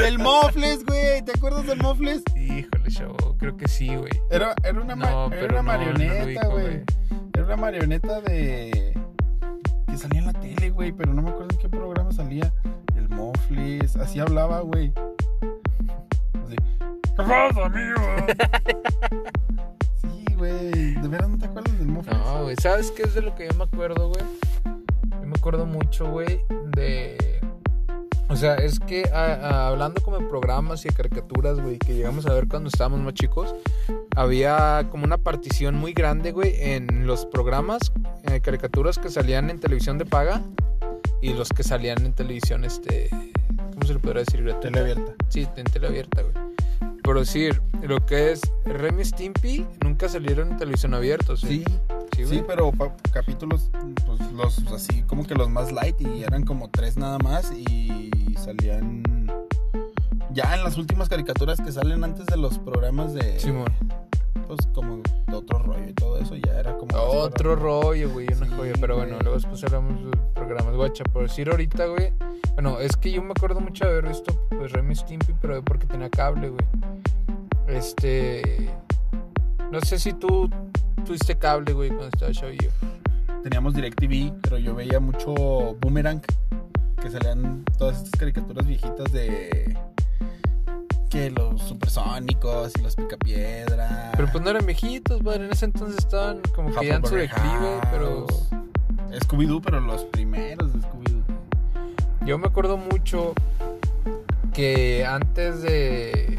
El 0.05 0.19
Mofles, 0.19 0.85
güey. 0.85 1.23
¿Te 1.23 1.33
acuerdas 1.33 1.67
del 1.67 1.79
Mofles? 1.81 2.23
Híjole, 2.37 2.91
chavo, 2.91 3.37
creo 3.39 3.57
que 3.57 3.69
sí, 3.69 3.95
güey. 3.95 4.11
Era, 4.31 4.55
era 4.65 4.81
una, 4.81 4.97
ma- 4.97 5.29
era 5.33 5.47
una 5.47 5.57
no, 5.57 5.63
marioneta, 5.63 6.47
güey. 6.49 6.83
era 7.35 7.45
una 7.45 7.57
marioneta 7.57 8.21
de. 8.21 8.99
que 9.87 9.97
salía 9.97 10.21
en 10.21 10.27
la 10.27 10.33
tele, 10.33 10.71
güey. 10.71 10.93
Pero 10.93 11.13
no 11.15 11.23
me 11.23 11.31
acuerdo 11.31 11.49
en 11.53 11.59
qué 11.59 11.69
programa 11.69 12.13
salía. 12.13 12.53
El 12.97 13.09
Mofles. 13.09 13.97
Así 13.97 14.19
hablaba, 14.21 14.61
güey. 14.61 14.93
Así. 17.19 17.29
¿Qué 17.31 17.55
pasa, 17.55 17.67
amigo? 17.67 18.01
sí, 20.03 20.35
güey. 20.37 20.95
¿De 20.95 21.09
veras 21.09 21.29
no 21.29 21.39
te 21.39 21.47
acuerdas 21.47 21.79
del 21.79 21.89
Mofles? 21.89 22.17
No, 22.17 22.43
güey, 22.45 22.57
¿sabes 22.63 22.91
qué 22.93 23.03
es 23.03 23.15
de 23.15 23.23
lo 23.23 23.35
que 23.35 23.49
yo 23.49 23.55
me 23.57 23.65
acuerdo, 23.65 24.09
güey? 24.09 24.25
Yo 25.21 25.27
me 25.27 25.35
acuerdo 25.37 25.67
mucho, 25.67 26.07
güey, 26.11 26.41
de... 26.77 27.17
O 28.31 28.37
sea, 28.37 28.57
es 28.57 28.79
que 28.79 29.05
a- 29.13 29.35
a- 29.35 29.69
hablando 29.69 30.03
como 30.03 30.19
de 30.19 30.27
programas 30.27 30.85
y 30.85 30.89
de 30.91 30.95
caricaturas, 30.95 31.59
güey, 31.61 31.79
que 31.79 31.95
llegamos 31.95 32.27
a 32.27 32.35
ver 32.35 32.47
cuando 32.47 32.69
estábamos 32.69 33.01
más 33.01 33.15
chicos, 33.15 33.55
había 34.17 34.87
como 34.91 35.05
una 35.05 35.17
partición 35.17 35.75
muy 35.77 35.95
grande, 35.95 36.31
güey, 36.33 36.53
en 36.61 37.07
los 37.07 37.25
programas, 37.25 37.81
eh, 38.25 38.41
caricaturas 38.41 38.99
que 38.99 39.09
salían 39.09 39.49
en 39.49 39.59
televisión 39.61 39.97
de 39.97 40.05
paga 40.05 40.43
y 41.23 41.33
los 41.33 41.49
que 41.49 41.63
salían 41.65 42.05
en 42.05 42.13
televisión, 42.13 42.65
este... 42.65 43.09
¿Cómo 43.73 43.87
se 43.87 43.95
le 43.95 43.99
podría 44.01 44.25
decir? 44.25 44.43
gratuita? 44.43 44.61
Tele 44.69 44.81
abierta. 44.81 45.13
Sí, 45.29 45.49
en 45.57 45.65
tele 45.65 45.87
abierta, 45.87 46.23
güey. 46.23 46.48
Por 47.09 47.19
decir, 47.19 47.63
lo 47.81 48.05
que 48.05 48.33
es 48.33 48.43
Remy 48.67 49.03
Stimpy 49.03 49.67
nunca 49.83 50.11
salieron 50.11 50.53
en 50.53 50.59
televisión 50.59 50.93
abierta, 50.93 51.39
¿sí? 51.39 51.65
Sí, 51.65 51.65
Sí, 52.15 52.27
sí, 52.27 52.45
pero 52.47 52.71
capítulos, 53.15 53.71
pues 54.05 54.31
los 54.33 54.59
así, 54.71 55.05
como 55.05 55.27
que 55.27 55.35
los 55.35 55.49
más 55.49 55.73
light 55.73 55.99
y 56.03 56.23
eran 56.23 56.45
como 56.45 56.69
tres 56.69 56.99
nada 56.99 57.17
más 57.19 57.51
y 57.51 58.11
salían 58.37 59.03
ya 60.35 60.55
en 60.55 60.63
las 60.63 60.77
últimas 60.77 61.09
caricaturas 61.09 61.59
que 61.63 61.73
salen 61.73 62.05
antes 62.05 62.27
de 62.27 62.37
los 62.37 62.59
programas 62.59 63.15
de, 63.15 63.41
Simón. 63.41 63.73
Pues 64.49 64.61
como 64.75 65.03
de 65.27 65.35
otro 65.35 65.59
rollo 65.59 65.89
y 65.89 65.93
todo 65.93 66.19
eso, 66.19 66.35
ya 66.35 66.59
era 66.59 66.77
como... 66.77 66.97
Otro 66.97 67.55
rollo, 67.55 68.11
güey, 68.11 68.27
una 68.33 68.47
Sí, 68.47 68.53
joya. 68.57 68.73
Pero 68.81 68.97
bueno, 68.97 69.19
luego 69.21 69.37
después 69.37 69.63
hablamos 69.65 70.11
de 70.11 70.17
programas. 70.35 70.75
Guacha, 70.75 71.05
por 71.05 71.23
decir 71.23 71.51
ahorita, 71.51 71.87
güey. 71.87 72.13
Bueno, 72.55 72.81
es 72.81 72.97
que 72.97 73.13
yo 73.13 73.23
me 73.23 73.33
acuerdo 73.33 73.61
mucho 73.61 73.85
de 73.85 73.91
haber 73.91 74.09
visto, 74.09 74.35
pues, 74.49 74.73
Remy 74.73 74.97
Stimpy, 74.97 75.35
pero 75.41 75.63
porque 75.63 75.87
tenía 75.87 76.09
cable, 76.09 76.49
güey. 76.49 76.65
Este. 77.69 78.71
No 79.71 79.81
sé 79.83 79.99
si 79.99 80.15
tú 80.15 80.51
tuviste 81.05 81.37
cable, 81.37 81.75
güey, 81.75 81.91
cuando 81.91 82.09
estaba 82.09 82.33
chavillo. 82.33 82.71
Teníamos 83.43 83.75
DirecTV, 83.75 84.41
pero 84.43 84.59
yo 84.59 84.75
veía 84.75 84.99
mucho 84.99 85.35
Boomerang, 85.81 86.23
que 87.01 87.11
salían 87.11 87.65
todas 87.77 87.99
estas 87.99 88.19
caricaturas 88.19 88.67
viejitas 88.67 89.13
de... 89.13 89.77
Que 91.11 91.31
los 91.31 91.63
supersónicos 91.63 92.73
y 92.79 92.83
los 92.83 92.95
picapiedra. 92.95 94.13
Pero 94.15 94.29
pues 94.31 94.45
no 94.45 94.51
eran 94.51 94.67
viejitos, 94.67 95.23
güey. 95.23 95.37
En 95.37 95.51
ese 95.51 95.65
entonces 95.65 95.99
estaban 95.99 96.41
como 96.55 96.75
que 96.75 96.87
ya 96.87 96.97
en 96.97 97.07
su 97.07 97.15
declive, 97.15 97.81
pero. 97.91 98.27
Scooby-Doo, 99.11 99.63
pero 99.63 99.81
los 99.81 100.05
primeros 100.05 100.73
de 100.73 100.81
Scooby-Doo. 100.81 101.23
Yo 102.27 102.37
me 102.39 102.47
acuerdo 102.47 102.77
mucho 102.77 103.33
que 104.53 105.07
antes 105.07 105.63
de. 105.63 106.39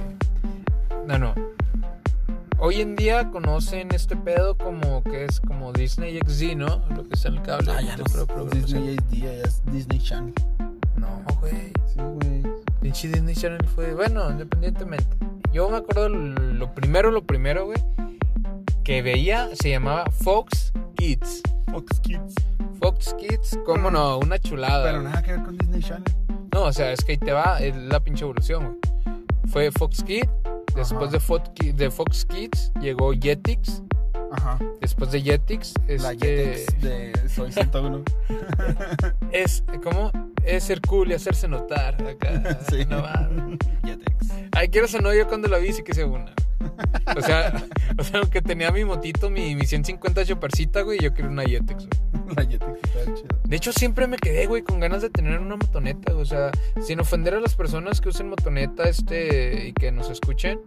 No, 1.08 1.18
no. 1.18 1.34
Hoy 2.60 2.82
en 2.82 2.96
día 2.96 3.32
conocen 3.32 3.92
este 3.94 4.16
pedo 4.16 4.56
como 4.58 5.02
que 5.02 5.26
es 5.26 5.40
como 5.40 5.72
Disney 5.74 6.20
XD, 6.20 6.56
¿no? 6.58 6.84
Lo 6.96 7.08
que 7.08 7.16
está 7.16 7.30
en 7.30 7.36
el 7.36 7.42
cable. 7.42 7.72
Ah, 7.72 7.82
ya 7.82 7.98
no. 7.98 8.04
Disney 8.46 8.98
ya 9.12 9.32
es 9.32 9.64
Disney 9.72 10.00
Channel. 10.00 10.34
No, 10.96 11.24
güey. 11.40 11.72
Sí, 11.88 12.00
güey. 12.00 12.44
Pinche 12.82 13.08
Disney 13.10 13.36
Channel 13.36 13.66
fue. 13.68 13.94
Bueno, 13.94 14.30
independientemente. 14.30 15.18
Yo 15.52 15.70
me 15.70 15.78
acuerdo 15.78 16.10
lo, 16.10 16.74
primero, 16.74 17.12
lo 17.12 17.24
primero, 17.26 17.66
güey. 17.66 17.78
que 18.84 19.02
veía 19.02 19.50
se 19.56 19.70
llamaba 19.72 20.06
Fox 20.12 20.72
Kids. 20.96 21.42
Fox 21.72 22.00
Kids. 22.02 22.36
Fox 22.82 23.14
Kids, 23.20 23.60
cómo 23.66 23.92
no, 23.92 24.20
una 24.20 24.40
chulada. 24.40 24.84
Pero 24.86 25.02
nada 25.02 25.22
que 25.22 25.32
ver 25.34 25.44
con 25.44 25.58
Disney 25.58 25.82
Channel. 25.82 26.04
No, 26.54 26.64
o 26.64 26.74
sea, 26.74 26.92
es 26.94 27.04
que 27.04 27.14
ahí 27.14 27.18
te 27.18 27.32
va, 27.32 27.60
es 27.60 27.76
la 27.76 28.00
pinche 28.00 28.24
evolución, 28.24 28.64
güey. 28.66 28.80
Fue 29.52 29.72
Fox 29.72 30.04
Kids, 30.04 30.30
después 30.76 31.12
de 31.12 31.20
Fox, 31.20 31.50
Ki- 31.56 31.72
de 31.74 31.92
Fox 31.92 32.26
Kids 32.26 32.72
llegó 32.80 33.12
Jetix, 33.14 33.82
Ajá. 34.32 34.58
después 34.80 35.12
de 35.12 35.22
Jetix, 35.22 35.74
La 35.88 36.12
este, 36.14 36.18
Jetex 36.66 36.82
de 36.82 37.30
Soy 37.30 37.52
101. 37.52 38.04
es, 39.32 39.64
¿cómo? 39.84 40.12
Es 40.56 40.64
ser 40.64 40.82
cool 40.82 41.12
y 41.12 41.14
hacerse 41.14 41.48
notar 41.48 41.96
acá. 42.06 42.60
Sí. 42.70 42.86
No. 42.90 43.04
Ay, 44.52 44.70
quiero 44.70 44.88
no 45.02 45.14
yo 45.14 45.28
cuando 45.28 45.48
la 45.48 45.58
vi 45.58 45.72
sí 45.74 45.84
que 45.84 45.94
se 45.94 46.04
una. 46.04 46.34
O 47.16 47.22
sea, 47.22 47.54
o 47.98 48.04
sea, 48.04 48.20
aunque 48.20 48.42
tenía 48.42 48.72
mi 48.72 48.84
motito, 48.84 49.30
mi, 49.30 49.56
mi 49.56 49.66
150 49.66 50.26
choparcita, 50.26 50.82
güey, 50.82 51.00
yo 51.00 51.14
quería 51.14 51.30
una 51.32 51.44
Jetix, 51.44 51.88
güey. 51.88 52.36
La 52.36 52.46
Jetex 52.46 52.72
está 52.84 53.14
chida. 53.16 53.28
De 53.44 53.56
hecho, 53.56 53.72
siempre 53.74 54.06
me 54.08 54.18
quedé, 54.18 54.46
güey, 54.46 54.62
con 54.62 54.80
ganas 54.80 55.02
de 55.02 55.10
tener 55.10 55.40
una 55.40 55.56
motoneta. 55.56 56.14
O 56.16 56.26
sea, 56.26 56.52
sin 56.82 57.00
ofender 57.00 57.34
a 57.36 57.40
las 57.40 57.56
personas 57.56 58.02
que 58.02 58.10
usen 58.10 58.30
motoneta 58.30 58.84
este 58.90 59.68
y 59.70 59.74
que 59.74 59.92
nos 59.92 60.10
escuchen. 60.10 60.60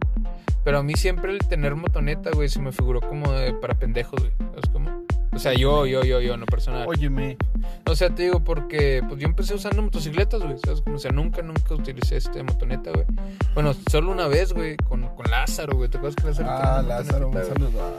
Pero 0.65 0.79
a 0.79 0.83
mí 0.83 0.95
siempre 0.95 1.33
el 1.33 1.39
tener 1.41 1.75
motoneta, 1.77 2.31
güey, 2.33 2.49
se 2.49 2.61
me 2.61 2.73
figuró 2.73 3.01
como 3.01 3.31
de- 3.33 3.53
para 3.55 3.75
pendejos, 3.75 4.19
güey. 4.21 4.33
¿Sabes 4.39 4.71
cómo? 4.73 5.02
O 5.35 5.39
sea, 5.39 5.55
yo, 5.55 5.87
yo, 5.87 6.05
yo, 6.05 6.21
yo, 6.21 6.37
no 6.37 6.45
personal. 6.47 6.87
Óyeme. 6.87 7.39
O 7.87 7.97
sea, 7.97 8.15
te 8.15 8.25
digo, 8.25 8.41
porque 8.41 9.03
pues 9.09 9.19
yo 9.21 9.27
empecé 9.27 9.55
usando 9.55 9.83
motocicletas, 9.83 10.43
güey. 10.43 10.57
¿Sabes? 10.65 10.83
O 10.87 10.99
sea, 10.99 11.11
nunca, 11.11 11.43
nunca 11.43 11.75
utilicé 11.75 12.19
este 12.19 12.43
motoneta, 12.43 12.91
güey. 12.91 13.07
Bueno, 13.55 13.75
solo 13.91 14.13
una 14.13 14.29
vez, 14.29 14.53
güey, 14.53 14.77
con, 14.77 15.09
con 15.15 15.31
Lázaro, 15.31 15.77
güey. 15.77 15.89
¿Te 15.89 15.97
acuerdas 15.97 16.17
que 16.17 16.29
Lázaro 16.29 16.49
Ah, 16.51 16.83
Lázaro, 16.83 17.29
un 17.29 17.35
saludo. 17.35 17.99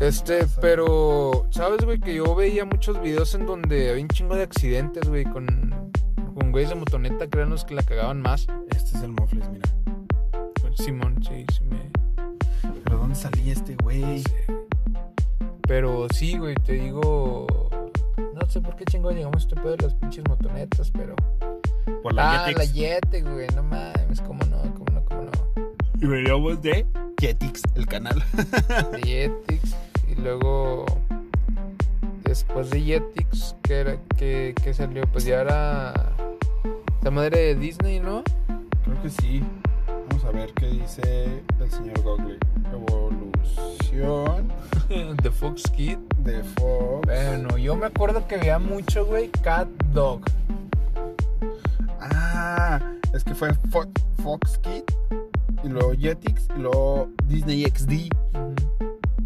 Este, 0.00 0.46
pero, 0.60 1.46
¿sabes, 1.50 1.84
güey? 1.84 1.98
Que 1.98 2.14
yo 2.14 2.34
veía 2.34 2.64
muchos 2.64 3.00
videos 3.02 3.34
en 3.34 3.46
donde 3.46 3.90
había 3.90 4.02
un 4.02 4.08
chingo 4.08 4.36
de 4.36 4.44
accidentes, 4.44 5.08
güey, 5.08 5.24
con, 5.24 5.90
con 6.34 6.52
güeyes 6.52 6.70
de 6.70 6.76
motoneta, 6.76 7.26
los 7.46 7.64
que 7.64 7.74
la 7.74 7.82
cagaban 7.82 8.22
más. 8.22 8.46
Este 8.70 8.96
es 8.96 9.02
el 9.02 9.10
Mofles, 9.10 9.48
mira. 9.50 9.68
Simón, 10.76 11.20
sí, 11.24 11.44
sí 11.52 11.64
me... 11.64 11.90
¿Pero 12.84 12.98
dónde 12.98 13.16
salía 13.16 13.52
este 13.52 13.74
güey? 13.82 14.22
sí. 14.22 14.57
Pero 15.68 16.06
sí, 16.14 16.38
güey, 16.38 16.54
te 16.54 16.72
digo... 16.72 17.46
No 18.34 18.48
sé 18.48 18.60
por 18.62 18.74
qué 18.74 18.86
chingo 18.86 19.10
llegamos 19.10 19.36
a 19.36 19.38
este 19.40 19.54
pedo 19.56 19.76
de 19.76 19.84
las 19.84 19.94
pinches 19.94 20.24
motonetas, 20.26 20.90
pero... 20.90 21.14
Por 22.02 22.14
la 22.14 22.44
ah, 22.44 22.46
Jetix. 22.46 22.58
la 22.58 22.74
Jetix, 22.74 23.30
güey, 23.30 23.46
no 23.54 23.62
mames, 23.62 24.20
cómo 24.22 24.42
no, 24.46 24.62
cómo 24.74 24.86
no, 24.92 25.04
cómo 25.04 25.22
no. 25.24 25.30
Y 26.00 26.06
veníamos 26.06 26.62
de 26.62 26.86
Jetix, 27.20 27.62
el 27.74 27.86
canal. 27.86 28.24
De 28.92 29.02
Jetix, 29.02 29.76
y 30.10 30.14
luego... 30.14 30.86
Después 32.24 32.70
de 32.70 32.80
Jetix, 32.80 33.54
¿qué 33.62 33.74
era? 33.74 33.96
¿Qué, 34.16 34.54
qué 34.62 34.72
salió? 34.72 35.02
Pues 35.12 35.24
ya 35.24 35.42
era... 35.42 35.92
La 37.02 37.10
madre 37.10 37.40
de 37.40 37.54
Disney, 37.56 38.00
¿no? 38.00 38.22
Creo 38.84 39.02
que 39.02 39.10
sí. 39.10 39.42
Vamos 40.08 40.24
a 40.24 40.30
ver 40.30 40.52
qué 40.54 40.66
dice 40.66 41.42
el 41.60 41.70
señor 41.70 42.00
Google. 42.02 42.38
Evolución 43.56 44.52
The 45.22 45.30
Fox 45.30 45.62
Kid. 45.70 45.98
de 46.18 46.42
Fox. 46.42 47.06
Bueno, 47.06 47.56
yo 47.58 47.76
me 47.76 47.86
acuerdo 47.86 48.26
que 48.26 48.36
veía 48.36 48.58
mucho, 48.58 49.06
güey, 49.06 49.28
Cat 49.42 49.68
Dog. 49.92 50.22
Ah, 52.00 52.80
es 53.14 53.24
que 53.24 53.34
fue 53.34 53.50
Fo- 53.70 53.88
Fox 54.22 54.58
Kid. 54.58 54.82
Y 55.64 55.68
luego 55.68 55.92
Jetix. 55.92 56.48
Y 56.56 56.60
luego 56.60 57.08
Disney 57.26 57.64
XD. 57.64 57.92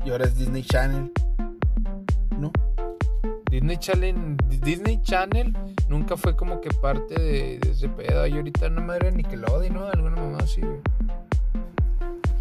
Y 0.05 0.11
ahora 0.11 0.25
es 0.25 0.37
Disney 0.37 0.63
Channel. 0.63 1.13
¿No? 2.39 2.51
Disney 3.51 3.77
Channel, 3.77 4.37
Disney 4.63 5.01
Channel 5.03 5.55
nunca 5.89 6.17
fue 6.17 6.35
como 6.35 6.61
que 6.63 6.71
parte 6.71 7.15
de, 7.21 7.59
de 7.59 7.71
ese 7.71 7.89
pedo. 7.89 8.27
Y 8.27 8.33
ahorita 8.33 8.69
no 8.71 8.81
madre 8.81 9.11
de 9.11 9.19
Nickelodeon, 9.19 9.75
¿no? 9.75 9.85
Alguna 9.87 10.17
mamá 10.17 10.39
así, 10.43 10.63
güey. 10.63 10.81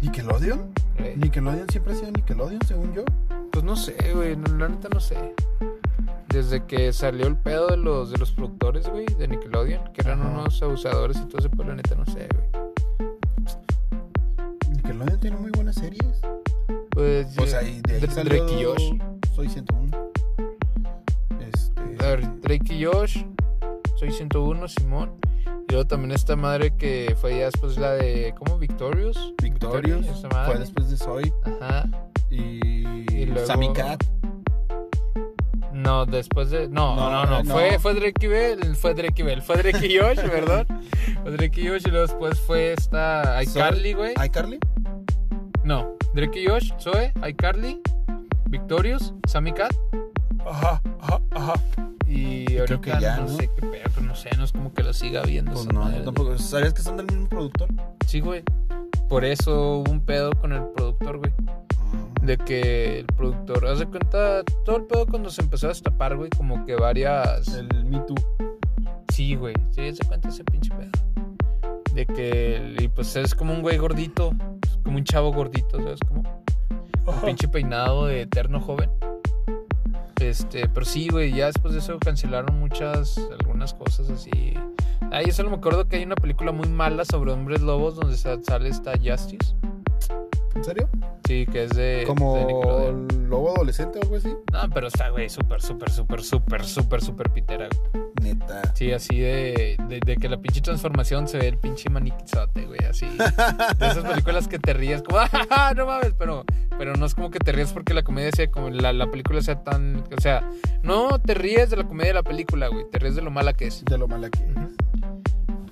¿Nickelodeon? 0.00 0.72
Eh, 0.98 1.14
Nickelodeon 1.16 1.68
siempre 1.68 1.92
ha 1.92 1.96
sido 1.96 2.10
Nickelodeon, 2.12 2.60
según 2.66 2.92
yo. 2.94 3.04
Pues 3.50 3.64
no 3.64 3.76
sé, 3.76 3.96
güey, 4.14 4.36
no, 4.36 4.56
la 4.56 4.68
neta 4.68 4.88
no 4.92 5.00
sé. 5.00 5.34
Desde 6.28 6.64
que 6.64 6.92
salió 6.92 7.26
el 7.26 7.36
pedo 7.36 7.68
de 7.68 7.76
los, 7.76 8.10
de 8.10 8.18
los 8.18 8.32
productores, 8.32 8.88
güey, 8.88 9.04
de 9.06 9.28
Nickelodeon, 9.28 9.92
que 9.92 10.00
eran 10.00 10.20
Ajá. 10.20 10.30
unos 10.30 10.62
abusadores 10.62 11.18
y 11.18 11.24
todo 11.26 11.38
ese 11.38 11.50
pedo, 11.50 11.64
la 11.64 11.74
neta 11.74 11.94
no 11.94 12.06
sé, 12.06 12.28
güey. 12.34 13.12
Nickelodeon 14.70 15.20
tiene 15.20 15.36
muy 15.36 15.50
buenas 15.50 15.74
series. 15.76 16.20
Pues, 16.90 17.26
Pues 17.36 17.54
ahí, 17.54 17.80
de 17.86 17.94
ahí 17.94 18.00
Dra- 18.00 18.10
salió 18.10 18.44
Drake 18.46 18.60
y 18.60 18.64
Josh. 18.64 18.92
Soy 19.34 19.48
101. 19.48 20.10
Este... 21.40 22.04
A 22.04 22.08
ver, 22.08 22.40
Drake 22.40 22.74
y 22.74 22.84
Josh, 22.84 23.24
soy 23.96 24.10
101, 24.12 24.68
Simón. 24.68 25.12
Y 25.72 25.74
luego 25.74 25.88
también 25.88 26.10
esta 26.10 26.36
madre 26.36 26.76
que 26.76 27.16
fue 27.18 27.38
ya 27.38 27.46
después 27.46 27.78
la 27.78 27.92
de, 27.92 28.34
¿cómo? 28.38 28.58
Victorious. 28.58 29.32
Victorious. 29.42 30.04
Fue 30.44 30.58
después 30.58 30.90
de 30.90 30.98
Soy. 30.98 31.32
Ajá. 31.44 31.88
Y, 32.30 32.60
Y 33.10 33.24
luego- 33.24 33.46
Sammy 33.46 33.72
Cat. 33.72 34.04
No, 35.72 36.04
después 36.04 36.50
de. 36.50 36.68
No, 36.68 36.94
no, 36.94 37.10
No, 37.10 37.24
no. 37.24 37.42
no. 37.42 37.54
Fue, 37.54 37.78
fue 37.78 37.94
Drake 37.94 38.26
y 38.26 38.28
Bell. 38.28 38.76
Fue 38.76 38.92
Drake 38.92 39.14
y 39.16 39.22
Bell. 39.22 39.40
Fue 39.40 39.56
Drake 39.56 39.86
y 39.86 39.98
Josh, 39.98 40.16
¿verdad? 40.30 40.66
Fue 41.22 41.32
Drake 41.32 41.58
y 41.62 41.68
Josh. 41.68 41.84
Y 41.86 41.90
luego 41.90 42.06
después 42.06 42.38
fue 42.40 42.74
esta. 42.74 43.42
iCarly, 43.42 43.94
güey. 43.94 44.12
iCarly. 44.22 44.58
No. 45.64 45.96
Drake 46.12 46.38
y 46.42 46.48
Josh, 46.48 46.70
Zoe, 46.78 47.14
iCarly, 47.26 47.80
Victorious, 48.50 49.14
Sammy 49.26 49.52
Cat. 49.54 49.72
Ajá, 50.44 50.82
ajá, 51.00 51.18
ajá. 51.30 51.54
Y 52.14 52.44
creo 52.44 52.60
ahorita 52.60 52.80
que 52.80 53.00
ya, 53.00 53.16
no, 53.16 53.22
¿no? 53.22 53.28
sé 53.28 53.48
qué 53.56 53.66
pedo, 53.66 53.84
pero 53.94 54.06
no 54.06 54.14
sé, 54.14 54.28
no 54.36 54.44
es 54.44 54.52
como 54.52 54.74
que 54.74 54.82
lo 54.82 54.92
siga 54.92 55.22
viendo. 55.22 55.52
Pues 55.52 55.72
no, 55.72 55.90
tampoco. 56.02 56.36
¿Sabías 56.36 56.74
que 56.74 56.82
son 56.82 56.98
del 56.98 57.06
mismo 57.06 57.26
productor? 57.26 57.68
Sí, 58.06 58.20
güey. 58.20 58.42
Por 59.08 59.24
eso 59.24 59.78
hubo 59.78 59.90
un 59.90 60.04
pedo 60.04 60.32
con 60.32 60.52
el 60.52 60.62
productor, 60.76 61.18
güey. 61.18 61.32
De 62.20 62.36
que 62.36 63.00
el 63.00 63.06
productor, 63.06 63.66
haz 63.66 63.78
de 63.78 63.86
cuenta, 63.86 64.42
todo 64.66 64.76
el 64.76 64.84
pedo 64.84 65.06
cuando 65.06 65.30
se 65.30 65.40
empezó 65.40 65.66
a 65.66 65.68
destapar, 65.70 66.16
güey, 66.16 66.28
como 66.36 66.66
que 66.66 66.76
varias. 66.76 67.48
El 67.48 67.84
Me 67.86 68.00
Too. 68.00 68.14
Sí, 69.08 69.34
güey. 69.34 69.54
Sí, 69.70 69.88
haz 69.88 69.96
de 69.96 70.06
cuenta 70.06 70.28
ese 70.28 70.44
pinche 70.44 70.70
pedo. 70.74 70.90
De 71.94 72.04
que, 72.04 72.76
y 72.78 72.88
pues 72.88 73.16
es 73.16 73.34
como 73.34 73.54
un 73.54 73.62
güey 73.62 73.78
gordito, 73.78 74.34
pues, 74.60 74.78
como 74.82 74.98
un 74.98 75.04
chavo 75.04 75.32
gordito, 75.32 75.78
¿sabes? 75.78 76.00
Como 76.06 76.20
un 77.06 77.20
pinche 77.22 77.48
peinado 77.48 78.06
de 78.06 78.22
eterno 78.22 78.60
joven. 78.60 78.90
Este, 80.22 80.68
pero 80.68 80.86
sí, 80.86 81.08
güey, 81.08 81.32
ya 81.32 81.46
después 81.46 81.74
de 81.74 81.80
eso 81.80 81.98
cancelaron 81.98 82.58
muchas, 82.58 83.18
algunas 83.40 83.74
cosas 83.74 84.08
así. 84.10 84.30
Ah, 85.10 85.20
yo 85.22 85.32
solo 85.32 85.50
me 85.50 85.56
acuerdo 85.56 85.88
que 85.88 85.96
hay 85.96 86.04
una 86.04 86.14
película 86.14 86.52
muy 86.52 86.68
mala 86.68 87.04
sobre 87.04 87.32
hombres 87.32 87.60
lobos 87.60 87.96
donde 87.96 88.16
sa- 88.16 88.40
sale 88.42 88.68
esta 88.68 88.92
Justice. 88.92 89.54
¿En 90.54 90.64
serio? 90.64 90.88
Sí, 91.26 91.46
que 91.50 91.64
es 91.64 91.70
de. 91.70 92.04
Como 92.06 92.36
de 92.36 93.18
lobo 93.28 93.54
adolescente 93.54 93.98
o 93.98 94.02
algo 94.02 94.16
así. 94.16 94.28
No, 94.52 94.60
pero 94.72 94.86
está, 94.88 95.08
güey, 95.10 95.28
súper, 95.28 95.60
súper, 95.60 95.90
súper, 95.90 96.22
súper, 96.22 96.64
súper, 96.64 97.02
súper 97.02 97.30
pitera, 97.30 97.68
güey. 97.92 98.01
Neta. 98.22 98.62
Sí, 98.74 98.92
así 98.92 99.18
de, 99.18 99.76
de, 99.88 100.00
de 100.00 100.16
que 100.16 100.28
la 100.28 100.36
pinche 100.36 100.60
transformación 100.60 101.28
se 101.28 101.38
ve 101.38 101.48
el 101.48 101.58
pinche 101.58 101.90
maniquizote, 101.90 102.66
güey, 102.66 102.80
así. 102.88 103.06
De 103.06 103.86
esas 103.86 104.04
películas 104.04 104.48
que 104.48 104.58
te 104.58 104.72
ríes 104.72 105.02
como, 105.02 105.18
¡ah, 105.50 105.72
no 105.76 105.86
mames! 105.86 106.14
Pero, 106.18 106.44
pero 106.78 106.94
no 106.94 107.06
es 107.06 107.14
como 107.14 107.30
que 107.30 107.38
te 107.38 107.52
ríes 107.52 107.72
porque 107.72 107.94
la 107.94 108.02
comedia 108.02 108.30
sea 108.34 108.50
como, 108.50 108.70
la, 108.70 108.92
la 108.92 109.10
película 109.10 109.42
sea 109.42 109.62
tan, 109.62 110.04
o 110.16 110.20
sea, 110.20 110.48
no 110.82 111.18
te 111.18 111.34
ríes 111.34 111.70
de 111.70 111.76
la 111.76 111.84
comedia 111.84 112.10
de 112.10 112.14
la 112.14 112.22
película, 112.22 112.68
güey, 112.68 112.84
te 112.90 112.98
ríes 112.98 113.16
de 113.16 113.22
lo 113.22 113.30
mala 113.30 113.52
que 113.52 113.66
es. 113.66 113.84
De 113.84 113.98
lo 113.98 114.08
mala 114.08 114.30
que 114.30 114.38
es. 114.38 114.54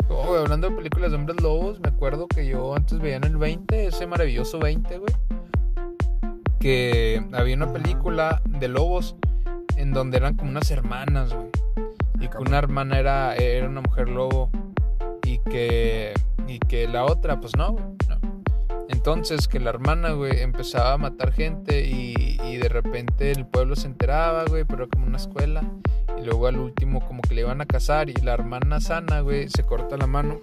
Oh, 0.08 0.26
güey, 0.26 0.40
hablando 0.40 0.68
de 0.68 0.76
películas 0.76 1.12
de 1.12 1.16
hombres 1.16 1.40
lobos, 1.40 1.78
me 1.80 1.88
acuerdo 1.88 2.26
que 2.26 2.46
yo 2.46 2.74
antes 2.74 2.98
veía 2.98 3.16
en 3.16 3.24
el 3.24 3.36
20, 3.36 3.86
ese 3.86 4.06
maravilloso 4.06 4.58
20, 4.58 4.98
güey, 4.98 5.14
que 6.58 7.24
había 7.32 7.54
una 7.54 7.72
película 7.72 8.42
de 8.44 8.68
lobos 8.68 9.14
en 9.76 9.92
donde 9.92 10.18
eran 10.18 10.34
como 10.34 10.50
unas 10.50 10.70
hermanas, 10.70 11.32
güey. 11.32 11.49
Y 12.20 12.28
que 12.28 12.38
una 12.38 12.58
hermana 12.58 12.98
era, 12.98 13.34
era 13.34 13.68
una 13.68 13.80
mujer 13.80 14.08
lobo 14.08 14.50
y 15.24 15.38
que, 15.38 16.12
y 16.46 16.58
que 16.58 16.86
la 16.86 17.04
otra, 17.04 17.40
pues 17.40 17.56
no, 17.56 17.72
no. 18.08 18.20
Entonces 18.88 19.48
que 19.48 19.60
la 19.60 19.70
hermana, 19.70 20.10
güey, 20.10 20.40
empezaba 20.40 20.92
a 20.92 20.98
matar 20.98 21.32
gente 21.32 21.86
y, 21.86 22.38
y 22.44 22.56
de 22.58 22.68
repente 22.68 23.30
el 23.30 23.46
pueblo 23.46 23.76
se 23.76 23.86
enteraba, 23.86 24.44
güey, 24.44 24.64
pero 24.64 24.84
era 24.84 24.90
como 24.90 25.06
una 25.06 25.16
escuela. 25.16 25.62
Y 26.18 26.24
luego 26.24 26.48
al 26.48 26.58
último 26.58 27.00
como 27.06 27.22
que 27.22 27.34
le 27.34 27.40
iban 27.42 27.60
a 27.60 27.66
casar 27.66 28.10
y 28.10 28.14
la 28.14 28.34
hermana 28.34 28.80
sana, 28.80 29.20
güey, 29.20 29.48
se 29.48 29.64
corta 29.64 29.96
la 29.96 30.06
mano 30.06 30.40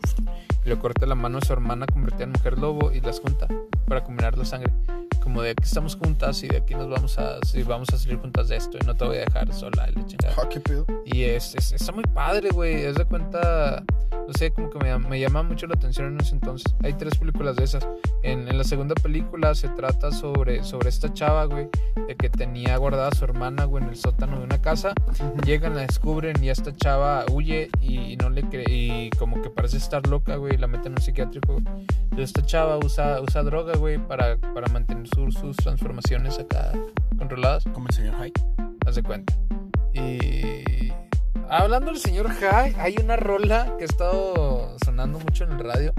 y 0.66 0.70
le 0.70 0.78
corta 0.78 1.06
la 1.06 1.16
mano 1.16 1.38
a 1.38 1.42
su 1.42 1.54
hermana 1.54 1.86
convertida 1.86 2.24
en 2.24 2.32
mujer 2.32 2.58
lobo 2.58 2.92
y 2.92 3.02
las 3.02 3.20
junta 3.20 3.48
para 3.88 4.04
combinar 4.04 4.38
la 4.38 4.46
sangre. 4.46 4.74
Como 5.28 5.42
de 5.42 5.50
aquí 5.50 5.64
estamos 5.66 5.98
juntas 5.98 6.42
y 6.44 6.48
de 6.48 6.56
aquí 6.56 6.74
nos 6.74 6.90
vamos 6.90 7.20
a, 7.20 7.38
sí, 7.46 7.62
vamos 7.62 7.90
a 7.94 7.98
salir 7.98 8.18
juntas 8.18 8.48
de 8.48 8.56
esto 8.56 8.78
y 8.82 8.86
no 8.86 8.96
te 8.96 9.04
voy 9.04 9.18
a 9.18 9.20
dejar 9.26 9.54
sola 9.54 9.90
y 9.90 9.96
la 10.00 10.06
chingada. 10.06 10.34
Ah, 10.42 10.48
qué 10.50 10.62
pedo. 10.62 10.86
Y 11.06 11.24
es, 11.24 11.54
es- 11.56 11.74
está 11.74 11.92
muy 11.92 12.06
padre, 12.06 12.50
güey. 12.52 12.86
Es 12.86 12.96
de 12.96 13.04
cuenta. 13.04 13.84
no 14.26 14.34
sé, 14.34 14.52
como 14.52 14.70
que 14.70 14.80
me, 14.80 14.98
me 15.00 15.20
llama 15.20 15.44
mucho 15.44 15.68
la 15.68 15.74
atención 15.76 16.14
en 16.14 16.22
ese 16.22 16.34
entonces. 16.36 16.74
Hay 16.82 16.94
tres 16.94 17.18
películas 17.18 17.58
de 17.58 17.66
esas. 17.66 17.86
En, 18.24 18.48
en 18.48 18.58
la 18.58 18.64
segunda 18.64 18.96
película 18.96 19.54
se 19.54 19.68
trata 19.68 20.12
sobre, 20.12 20.64
sobre 20.64 20.88
esta 20.88 21.14
chava, 21.14 21.44
güey, 21.46 21.68
de 22.08 22.16
que 22.16 22.30
tenía 22.30 22.78
guardada 22.78 23.10
a 23.10 23.16
su 23.16 23.26
hermana, 23.26 23.66
güey, 23.66 23.84
en 23.84 23.90
el 23.90 23.98
sótano 23.98 24.38
de 24.40 24.46
una 24.46 24.62
casa. 24.62 24.94
Llegan, 25.46 25.76
la 25.76 25.82
descubren 25.82 26.42
y 26.42 26.50
esta 26.50 26.74
chava 26.74 27.26
huye 27.32 27.70
y, 27.82 27.98
y 28.14 28.18
no 28.18 28.30
le 28.30 28.44
cree, 28.44 28.66
y 28.70 29.10
como 29.12 29.42
que 29.42 29.50
parece 29.50 29.76
estar 29.78 30.08
loca, 30.08 30.38
güey, 30.38 30.54
y 30.54 30.58
la 30.58 30.68
meten 30.68 30.94
en 30.94 31.00
un 31.00 31.02
psiquiátrico. 31.02 31.58
Entonces 31.58 32.30
esta 32.30 32.46
chava 32.46 32.78
usa, 32.78 33.20
usa 33.22 33.44
droga, 33.44 33.76
güey, 33.78 33.98
para, 33.98 34.38
para 34.38 34.68
mantener 34.72 35.08
su- 35.18 35.32
sus 35.32 35.56
transformaciones 35.58 36.38
acá 36.40 36.72
controladas. 37.18 37.64
Como 37.74 37.88
el 37.88 37.94
señor 37.96 38.16
Hyde. 38.16 38.34
Haz 38.86 38.96
de 38.96 39.04
cuenta. 39.04 39.34
Y 39.94 40.94
hablando 41.50 41.92
del 41.92 42.00
señor 42.00 42.30
High, 42.30 42.76
hay 42.80 42.96
una 43.04 43.16
rola 43.16 43.74
que 43.78 43.84
ha 43.84 43.88
estado 43.88 44.76
sonando 44.86 45.20
mucho 45.20 45.44
en 45.46 45.54
el 45.54 45.60
radio. 45.60 45.94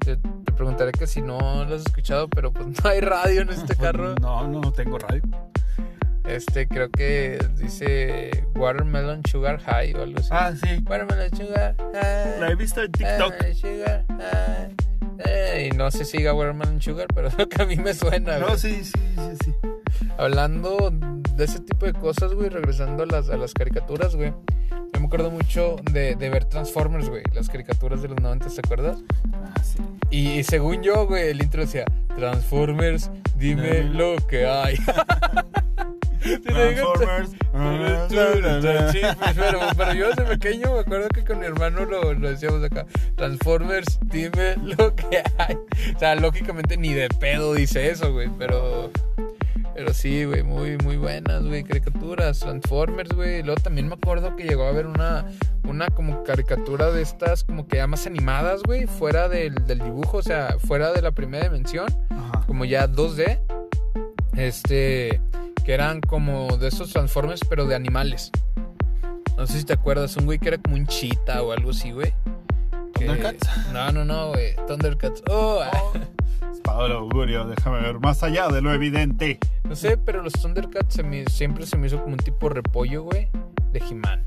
Te, 0.00 0.16
te 0.16 0.52
preguntaré 0.52 0.92
que 0.92 1.06
si 1.06 1.22
no 1.22 1.38
lo 1.64 1.74
has 1.76 1.82
escuchado, 1.86 2.28
pero 2.28 2.52
pues 2.52 2.66
no 2.84 2.90
hay 2.90 3.00
radio 3.00 3.42
en 3.42 3.48
este 3.50 3.74
carro. 3.76 4.14
No, 4.16 4.46
no 4.46 4.72
tengo 4.72 4.98
radio. 4.98 5.22
Este 6.24 6.68
creo 6.68 6.88
que 6.90 7.38
dice 7.56 8.46
Watermelon 8.54 9.22
Sugar 9.28 9.58
High 9.60 9.94
o 9.94 10.02
algo 10.02 10.18
así. 10.20 10.28
Ah, 10.30 10.52
sí. 10.54 10.80
Watermelon 10.86 11.36
Sugar 11.36 11.74
High. 11.78 12.40
La 12.40 12.48
he 12.50 12.54
visto 12.54 12.82
en 12.82 12.92
TikTok. 12.92 13.30
Watermelon 13.32 13.54
Sugar 13.56 14.04
High. 14.08 14.76
Eh, 15.26 15.70
y 15.72 15.76
no 15.76 15.90
sé 15.90 16.04
si 16.04 16.18
diga 16.18 16.34
Watermelon 16.34 16.80
Sugar, 16.80 17.06
pero 17.14 17.28
es 17.28 17.34
lo 17.38 17.48
que 17.48 17.62
a 17.62 17.66
mí 17.66 17.76
me 17.76 17.94
suena. 17.94 18.38
No, 18.38 18.46
güey. 18.48 18.58
sí, 18.58 18.84
sí, 18.84 18.92
sí, 19.16 19.36
sí. 19.44 19.52
Hablando 20.18 20.90
de 21.36 21.44
ese 21.44 21.60
tipo 21.60 21.86
de 21.86 21.92
cosas, 21.94 22.34
güey, 22.34 22.48
regresando 22.48 23.02
a 23.02 23.06
las, 23.06 23.28
a 23.30 23.36
las 23.36 23.54
caricaturas, 23.54 24.14
güey. 24.16 24.32
Yo 24.94 25.00
me 25.00 25.06
acuerdo 25.06 25.30
mucho 25.30 25.76
de, 25.90 26.16
de 26.16 26.28
ver 26.30 26.44
Transformers, 26.44 27.08
güey, 27.08 27.22
las 27.32 27.48
caricaturas 27.48 28.02
de 28.02 28.08
los 28.08 28.20
90, 28.20 28.48
¿te 28.48 28.60
acuerdas? 28.60 28.98
Ah, 29.32 29.54
sí. 29.62 29.78
Y, 30.10 30.28
y 30.38 30.44
según 30.44 30.82
yo, 30.82 31.06
güey, 31.06 31.28
el 31.30 31.42
intro 31.42 31.62
decía, 31.62 31.84
Transformers, 32.14 33.10
dime 33.36 33.62
Dime. 33.80 33.84
lo 33.94 34.16
que 34.26 34.46
hay. 34.46 34.76
¿Sí? 36.22 36.38
Transformers. 36.38 37.30
Sí, 38.92 39.00
pues, 39.18 39.34
pero, 39.36 39.60
pero 39.76 39.94
yo 39.94 40.08
desde 40.08 40.24
pequeño 40.24 40.74
me 40.74 40.80
acuerdo 40.80 41.08
que 41.08 41.24
con 41.24 41.38
mi 41.38 41.46
hermano 41.46 41.84
lo, 41.84 42.14
lo 42.14 42.30
decíamos 42.30 42.62
acá. 42.62 42.86
Transformers, 43.16 43.98
dime 44.06 44.56
lo 44.78 44.94
que 44.94 45.22
hay. 45.38 45.56
O 45.94 45.98
sea, 45.98 46.14
lógicamente 46.14 46.76
ni 46.76 46.92
de 46.92 47.08
pedo 47.08 47.54
dice 47.54 47.90
eso, 47.90 48.12
güey. 48.12 48.28
Pero, 48.38 48.90
pero 49.74 49.92
sí, 49.92 50.24
güey, 50.24 50.42
muy, 50.42 50.76
muy 50.78 50.96
buenas, 50.96 51.42
güey, 51.44 51.64
caricaturas. 51.64 52.40
Transformers, 52.40 53.10
güey. 53.14 53.42
Luego 53.42 53.60
también 53.60 53.88
me 53.88 53.94
acuerdo 53.94 54.36
que 54.36 54.44
llegó 54.44 54.64
a 54.64 54.68
haber 54.68 54.86
una, 54.86 55.26
una 55.68 55.86
como 55.88 56.22
caricatura 56.24 56.90
de 56.90 57.02
estas, 57.02 57.44
como 57.44 57.66
que 57.66 57.76
ya 57.76 57.86
más 57.86 58.06
animadas, 58.06 58.62
güey, 58.62 58.86
fuera 58.86 59.28
del, 59.28 59.54
del 59.66 59.80
dibujo, 59.80 60.18
o 60.18 60.22
sea, 60.22 60.56
fuera 60.58 60.92
de 60.92 61.02
la 61.02 61.12
primera 61.12 61.44
dimensión 61.44 61.86
Ajá. 62.10 62.44
como 62.46 62.64
ya 62.64 62.88
2D. 62.88 63.40
Este, 64.36 65.20
que 65.64 65.72
eran 65.74 66.00
como 66.00 66.56
de 66.56 66.68
esos 66.68 66.92
Transformers, 66.92 67.40
pero 67.48 67.66
de 67.66 67.74
animales. 67.74 68.30
No 69.36 69.46
sé 69.46 69.58
si 69.60 69.64
te 69.64 69.72
acuerdas, 69.72 70.16
un 70.16 70.26
güey 70.26 70.38
que 70.38 70.48
era 70.48 70.58
como 70.58 70.76
un 70.76 70.86
chita 70.86 71.42
o 71.42 71.52
algo 71.52 71.70
así, 71.70 71.90
güey. 71.92 72.14
Que- 72.94 73.06
¿Thundercats? 73.06 73.48
No, 73.72 73.90
no, 73.92 74.04
no, 74.04 74.28
güey. 74.28 74.54
Thundercats. 74.66 75.22
Oh, 75.30 75.62
Espada 76.52 76.84
del 76.84 76.92
augurio, 76.92 77.44
déjame 77.46 77.80
ver 77.80 77.98
más 77.98 78.22
allá 78.22 78.48
de 78.48 78.60
lo 78.60 78.72
evidente. 78.72 79.38
no 79.64 79.74
sé, 79.74 79.96
pero 79.96 80.22
los 80.22 80.32
Thundercats 80.34 80.94
se 80.94 81.02
me- 81.02 81.24
siempre 81.26 81.66
se 81.66 81.76
me 81.76 81.86
hizo 81.86 81.98
como 82.00 82.12
un 82.14 82.18
tipo 82.18 82.48
repollo, 82.48 83.04
güey, 83.04 83.28
de 83.72 83.78
He-Man. 83.80 84.22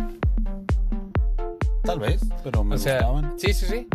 Tal 1.84 2.00
vez, 2.00 2.22
pero 2.44 2.64
me 2.64 2.76
O 2.76 2.78
sea, 2.80 3.04
gustaban. 3.04 3.34
sí, 3.40 3.54
sí, 3.54 3.66
sí. 3.68 3.88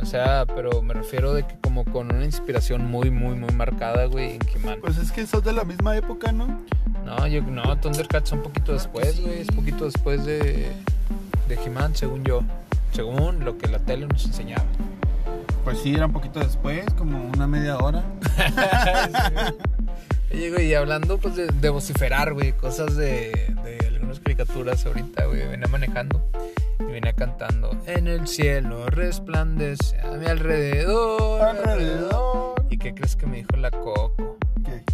O 0.00 0.04
sea, 0.04 0.44
pero 0.46 0.82
me 0.82 0.94
refiero 0.94 1.32
de 1.32 1.46
que 1.46 1.56
como 1.60 1.84
con 1.84 2.14
una 2.14 2.24
inspiración 2.24 2.84
muy, 2.84 3.10
muy, 3.10 3.34
muy 3.34 3.52
marcada, 3.52 4.06
güey, 4.06 4.36
en 4.36 4.40
He-Man. 4.54 4.78
Pues 4.80 4.98
es 4.98 5.10
que 5.10 5.26
son 5.26 5.42
de 5.42 5.52
la 5.52 5.64
misma 5.64 5.96
época, 5.96 6.32
¿no? 6.32 6.62
No, 7.04 7.26
yo 7.26 7.42
no, 7.42 7.78
Thundercats 7.78 8.32
un 8.32 8.42
poquito 8.42 8.72
después, 8.72 9.20
güey. 9.20 9.40
Es 9.40 9.48
poquito 9.48 9.84
después 9.84 10.24
de, 10.24 10.70
de 11.48 11.54
He-Man, 11.54 11.94
según 11.94 12.24
yo. 12.24 12.42
Según 12.92 13.44
lo 13.44 13.58
que 13.58 13.68
la 13.68 13.78
tele 13.78 14.06
nos 14.06 14.24
enseñaba. 14.26 14.64
Pues 15.64 15.78
sí, 15.80 15.94
era 15.94 16.06
un 16.06 16.12
poquito 16.12 16.40
después, 16.40 16.84
como 16.96 17.28
una 17.28 17.46
media 17.46 17.78
hora. 17.78 18.04
Oye, 20.32 20.50
güey, 20.50 20.66
y 20.68 20.74
hablando 20.74 21.18
pues 21.18 21.36
de, 21.36 21.48
de 21.48 21.68
vociferar, 21.70 22.34
güey, 22.34 22.52
cosas 22.52 22.96
de, 22.96 23.54
de 23.64 23.86
algunas 24.06 24.20
caricaturas 24.20 24.86
ahorita, 24.86 25.24
güey, 25.24 25.48
venía 25.48 25.66
manejando 25.66 26.30
y 26.78 26.84
venía 26.84 27.12
cantando. 27.12 27.76
En 27.86 28.06
el 28.06 28.28
cielo 28.28 28.86
resplandece 28.86 29.98
a 30.00 30.12
mi 30.12 30.26
alrededor. 30.26 31.42
Alrededor. 31.42 32.66
¿Y 32.70 32.78
qué 32.78 32.94
crees 32.94 33.16
que 33.16 33.26
me 33.26 33.38
dijo 33.38 33.56
la 33.56 33.72
Coco? 33.72 34.38
¿Qué? 34.64 34.84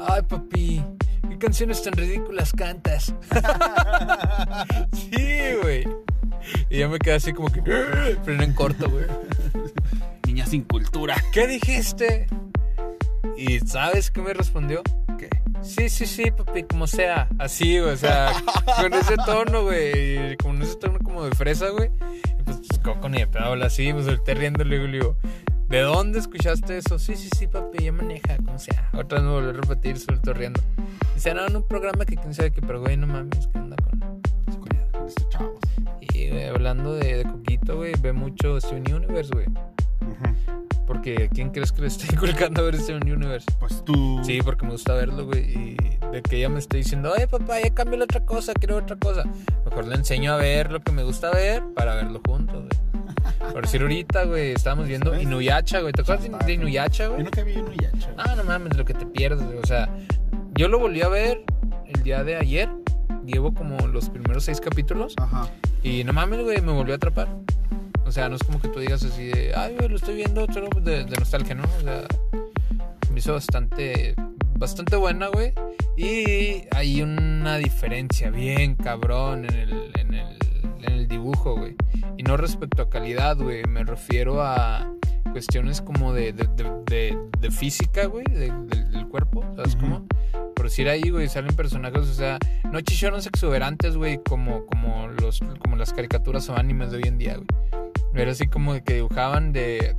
Ay, 0.00 0.22
papi, 0.22 0.84
¿qué 1.28 1.38
canciones 1.38 1.80
tan 1.84 1.92
ridículas 1.92 2.52
cantas? 2.52 3.14
sí, 4.92 5.54
güey. 5.62 5.86
Y 6.70 6.78
yo 6.78 6.88
me 6.88 6.98
quedé 6.98 7.14
así 7.14 7.32
como 7.32 7.52
que 7.52 7.62
freno 8.24 8.42
en 8.42 8.52
corto, 8.52 8.90
güey. 8.90 9.04
Niña 10.26 10.44
sin 10.46 10.64
cultura. 10.64 11.14
¿Qué 11.32 11.46
dijiste? 11.46 12.26
¿Y 13.36 13.60
sabes 13.60 14.10
qué 14.10 14.20
me 14.20 14.34
respondió? 14.34 14.82
Sí, 15.64 15.88
sí, 15.88 16.06
sí, 16.06 16.30
papi, 16.30 16.64
como 16.64 16.86
sea. 16.86 17.26
Así, 17.38 17.78
o 17.78 17.96
sea, 17.96 18.32
con 18.80 18.92
ese 18.92 19.16
tono, 19.16 19.62
güey. 19.64 20.36
Con 20.36 20.60
ese 20.62 20.76
tono 20.76 20.98
como 20.98 21.24
de 21.24 21.34
fresa, 21.34 21.70
güey. 21.70 21.90
Y 22.38 22.42
pues, 22.42 22.58
pues 22.58 22.78
Coco 22.80 23.08
ni 23.08 23.18
de 23.18 23.26
pedo 23.26 23.44
habla 23.46 23.66
así, 23.66 23.92
pues 23.92 24.04
solté 24.04 24.34
riendo 24.34 24.62
le 24.62 24.78
digo, 24.86 25.16
¿de 25.68 25.80
dónde 25.80 26.18
escuchaste 26.18 26.78
eso? 26.78 26.98
Sí, 26.98 27.16
sí, 27.16 27.28
sí, 27.36 27.46
papi, 27.46 27.84
ya 27.84 27.92
maneja, 27.92 28.36
como 28.36 28.58
sea. 28.58 28.90
Otra 28.92 29.18
vez 29.18 29.26
me 29.26 29.32
volvió 29.32 29.50
a 29.50 29.52
repetir, 29.54 29.98
soltó 29.98 30.34
riendo. 30.34 30.60
Dice, 31.14 31.32
no, 31.34 31.46
en 31.46 31.56
un 31.56 31.66
programa 31.66 32.04
que 32.04 32.16
quién 32.16 32.34
sabe 32.34 32.52
qué, 32.52 32.60
pero 32.60 32.80
güey, 32.80 32.96
no 32.96 33.06
mames, 33.06 33.48
¿qué 33.52 33.58
onda 33.58 33.76
con...? 33.76 33.94
Estos 35.06 35.28
chavos. 35.28 35.60
Y, 36.00 36.30
güey, 36.30 36.44
hablando 36.44 36.94
de, 36.94 37.18
de 37.18 37.24
Coquito, 37.24 37.76
güey, 37.76 37.92
ve 38.00 38.14
mucho 38.14 38.58
Steven 38.58 38.94
Universe, 38.94 39.30
güey. 39.34 39.46
Porque, 41.04 41.28
¿quién 41.34 41.50
crees 41.50 41.70
que 41.70 41.82
le 41.82 41.88
está 41.88 42.10
inculcando 42.10 42.62
a 42.62 42.64
ver 42.64 42.78
Steven 42.80 43.02
Universe? 43.12 43.44
Pues 43.60 43.84
tú. 43.84 44.22
Sí, 44.24 44.40
porque 44.42 44.64
me 44.64 44.72
gusta 44.72 44.94
verlo, 44.94 45.26
güey. 45.26 45.42
Y 45.42 45.76
de 46.12 46.22
que 46.22 46.36
ella 46.38 46.48
me 46.48 46.58
esté 46.58 46.78
diciendo, 46.78 47.12
ay, 47.14 47.26
papá, 47.26 47.60
ya 47.62 47.68
cambia 47.74 47.98
la 47.98 48.04
otra 48.04 48.24
cosa, 48.24 48.54
quiero 48.54 48.78
otra 48.78 48.96
cosa. 48.96 49.24
Mejor 49.66 49.86
le 49.86 49.96
enseño 49.96 50.32
a 50.32 50.36
ver 50.38 50.72
lo 50.72 50.80
que 50.80 50.92
me 50.92 51.02
gusta 51.02 51.30
ver 51.30 51.62
para 51.76 51.94
verlo 51.96 52.22
juntos, 52.26 52.64
güey. 52.64 53.52
Por 53.52 53.62
decir 53.64 53.82
ahorita, 53.82 54.24
güey, 54.24 54.52
estábamos 54.52 54.88
viendo. 54.88 55.14
Inuyacha, 55.20 55.80
güey. 55.80 55.92
¿Te 55.92 56.00
acuerdas 56.00 56.24
de- 56.38 56.46
de 56.46 56.52
Inuyacha, 56.54 57.04
Yo 57.04 57.10
güey? 57.12 57.24
nunca 57.24 57.42
vi 57.42 57.52
uno 57.56 57.70
y 57.74 57.82
ya, 57.82 57.92
chaval. 57.98 58.14
Ah, 58.16 58.34
no 58.36 58.44
mames, 58.44 58.74
lo 58.78 58.86
que 58.86 58.94
te 58.94 59.04
pierdes, 59.04 59.44
güey. 59.44 59.58
O 59.58 59.66
sea, 59.66 59.90
yo 60.54 60.68
lo 60.68 60.78
volví 60.78 61.02
a 61.02 61.08
ver 61.08 61.44
el 61.86 62.02
día 62.02 62.24
de 62.24 62.36
ayer. 62.36 62.70
Llevo 63.26 63.52
como 63.52 63.76
los 63.88 64.08
primeros 64.08 64.44
seis 64.44 64.58
capítulos. 64.58 65.12
Ajá. 65.18 65.50
Y 65.82 66.02
no 66.04 66.14
mames, 66.14 66.40
güey, 66.40 66.62
me 66.62 66.72
volvió 66.72 66.94
a 66.94 66.96
atrapar. 66.96 67.28
O 68.06 68.12
sea, 68.12 68.28
no 68.28 68.36
es 68.36 68.42
como 68.44 68.60
que 68.60 68.68
tú 68.68 68.80
digas 68.80 69.02
así 69.02 69.24
de, 69.28 69.52
ay, 69.56 69.76
lo 69.88 69.96
estoy 69.96 70.14
viendo 70.16 70.46
solo 70.52 70.68
de, 70.80 71.04
de 71.04 71.16
nostalgia, 71.16 71.54
¿no? 71.54 71.64
O 71.64 71.80
sea, 71.82 72.02
me 73.10 73.18
hizo 73.18 73.32
bastante, 73.32 74.14
bastante 74.58 74.96
buena, 74.96 75.28
güey. 75.28 75.52
Y 75.96 76.64
hay 76.74 77.00
una 77.02 77.56
diferencia 77.58 78.30
bien 78.30 78.74
cabrón 78.74 79.44
en 79.46 79.54
el, 79.54 79.90
en 79.98 80.14
el, 80.14 80.38
en 80.82 80.92
el 80.92 81.08
dibujo, 81.08 81.56
güey. 81.56 81.74
Y 82.16 82.22
no 82.24 82.36
respecto 82.36 82.82
a 82.82 82.90
calidad, 82.90 83.36
güey. 83.36 83.64
Me 83.64 83.84
refiero 83.84 84.42
a 84.42 84.90
cuestiones 85.32 85.80
como 85.80 86.12
de, 86.12 86.32
de, 86.32 86.48
de, 86.86 87.18
de- 87.40 87.50
física, 87.50 88.06
güey, 88.06 88.24
de- 88.26 88.52
del, 88.52 88.90
del 88.90 89.06
cuerpo, 89.08 89.44
¿sabes 89.56 89.74
Ujú. 89.76 89.80
cómo? 89.82 90.06
Por 90.64 90.70
decir 90.70 90.88
ahí, 90.88 91.10
güey, 91.10 91.28
salen 91.28 91.54
personajes, 91.54 92.08
o 92.08 92.14
sea, 92.14 92.38
no 92.72 92.80
chichones 92.80 93.26
exuberantes, 93.26 93.98
güey, 93.98 94.18
como, 94.26 94.64
como, 94.64 95.08
los, 95.08 95.40
como 95.58 95.76
las 95.76 95.92
caricaturas 95.92 96.48
o 96.48 96.56
animes 96.56 96.90
de 96.90 96.96
hoy 96.96 97.02
en 97.04 97.18
día, 97.18 97.36
güey. 97.36 97.46
Era 98.14 98.32
así 98.32 98.46
como 98.46 98.72
que 98.82 98.94
dibujaban 98.94 99.52
de, 99.52 99.94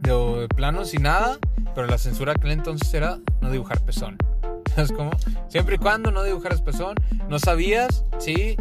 de, 0.00 0.12
de 0.12 0.48
planos 0.48 0.92
y 0.92 0.98
nada, 0.98 1.38
pero 1.74 1.86
la 1.86 1.96
censura 1.96 2.32
aquel 2.32 2.50
entonces 2.50 2.92
era 2.92 3.20
no 3.40 3.50
dibujar 3.50 3.82
pezón. 3.86 4.18
¿Sabes 4.74 4.92
cómo? 4.92 5.12
Siempre 5.48 5.76
y 5.76 5.78
cuando 5.78 6.10
no 6.10 6.24
dibujaras 6.24 6.60
pezón, 6.60 6.96
no 7.30 7.38
sabías 7.38 8.04
si, 8.18 8.54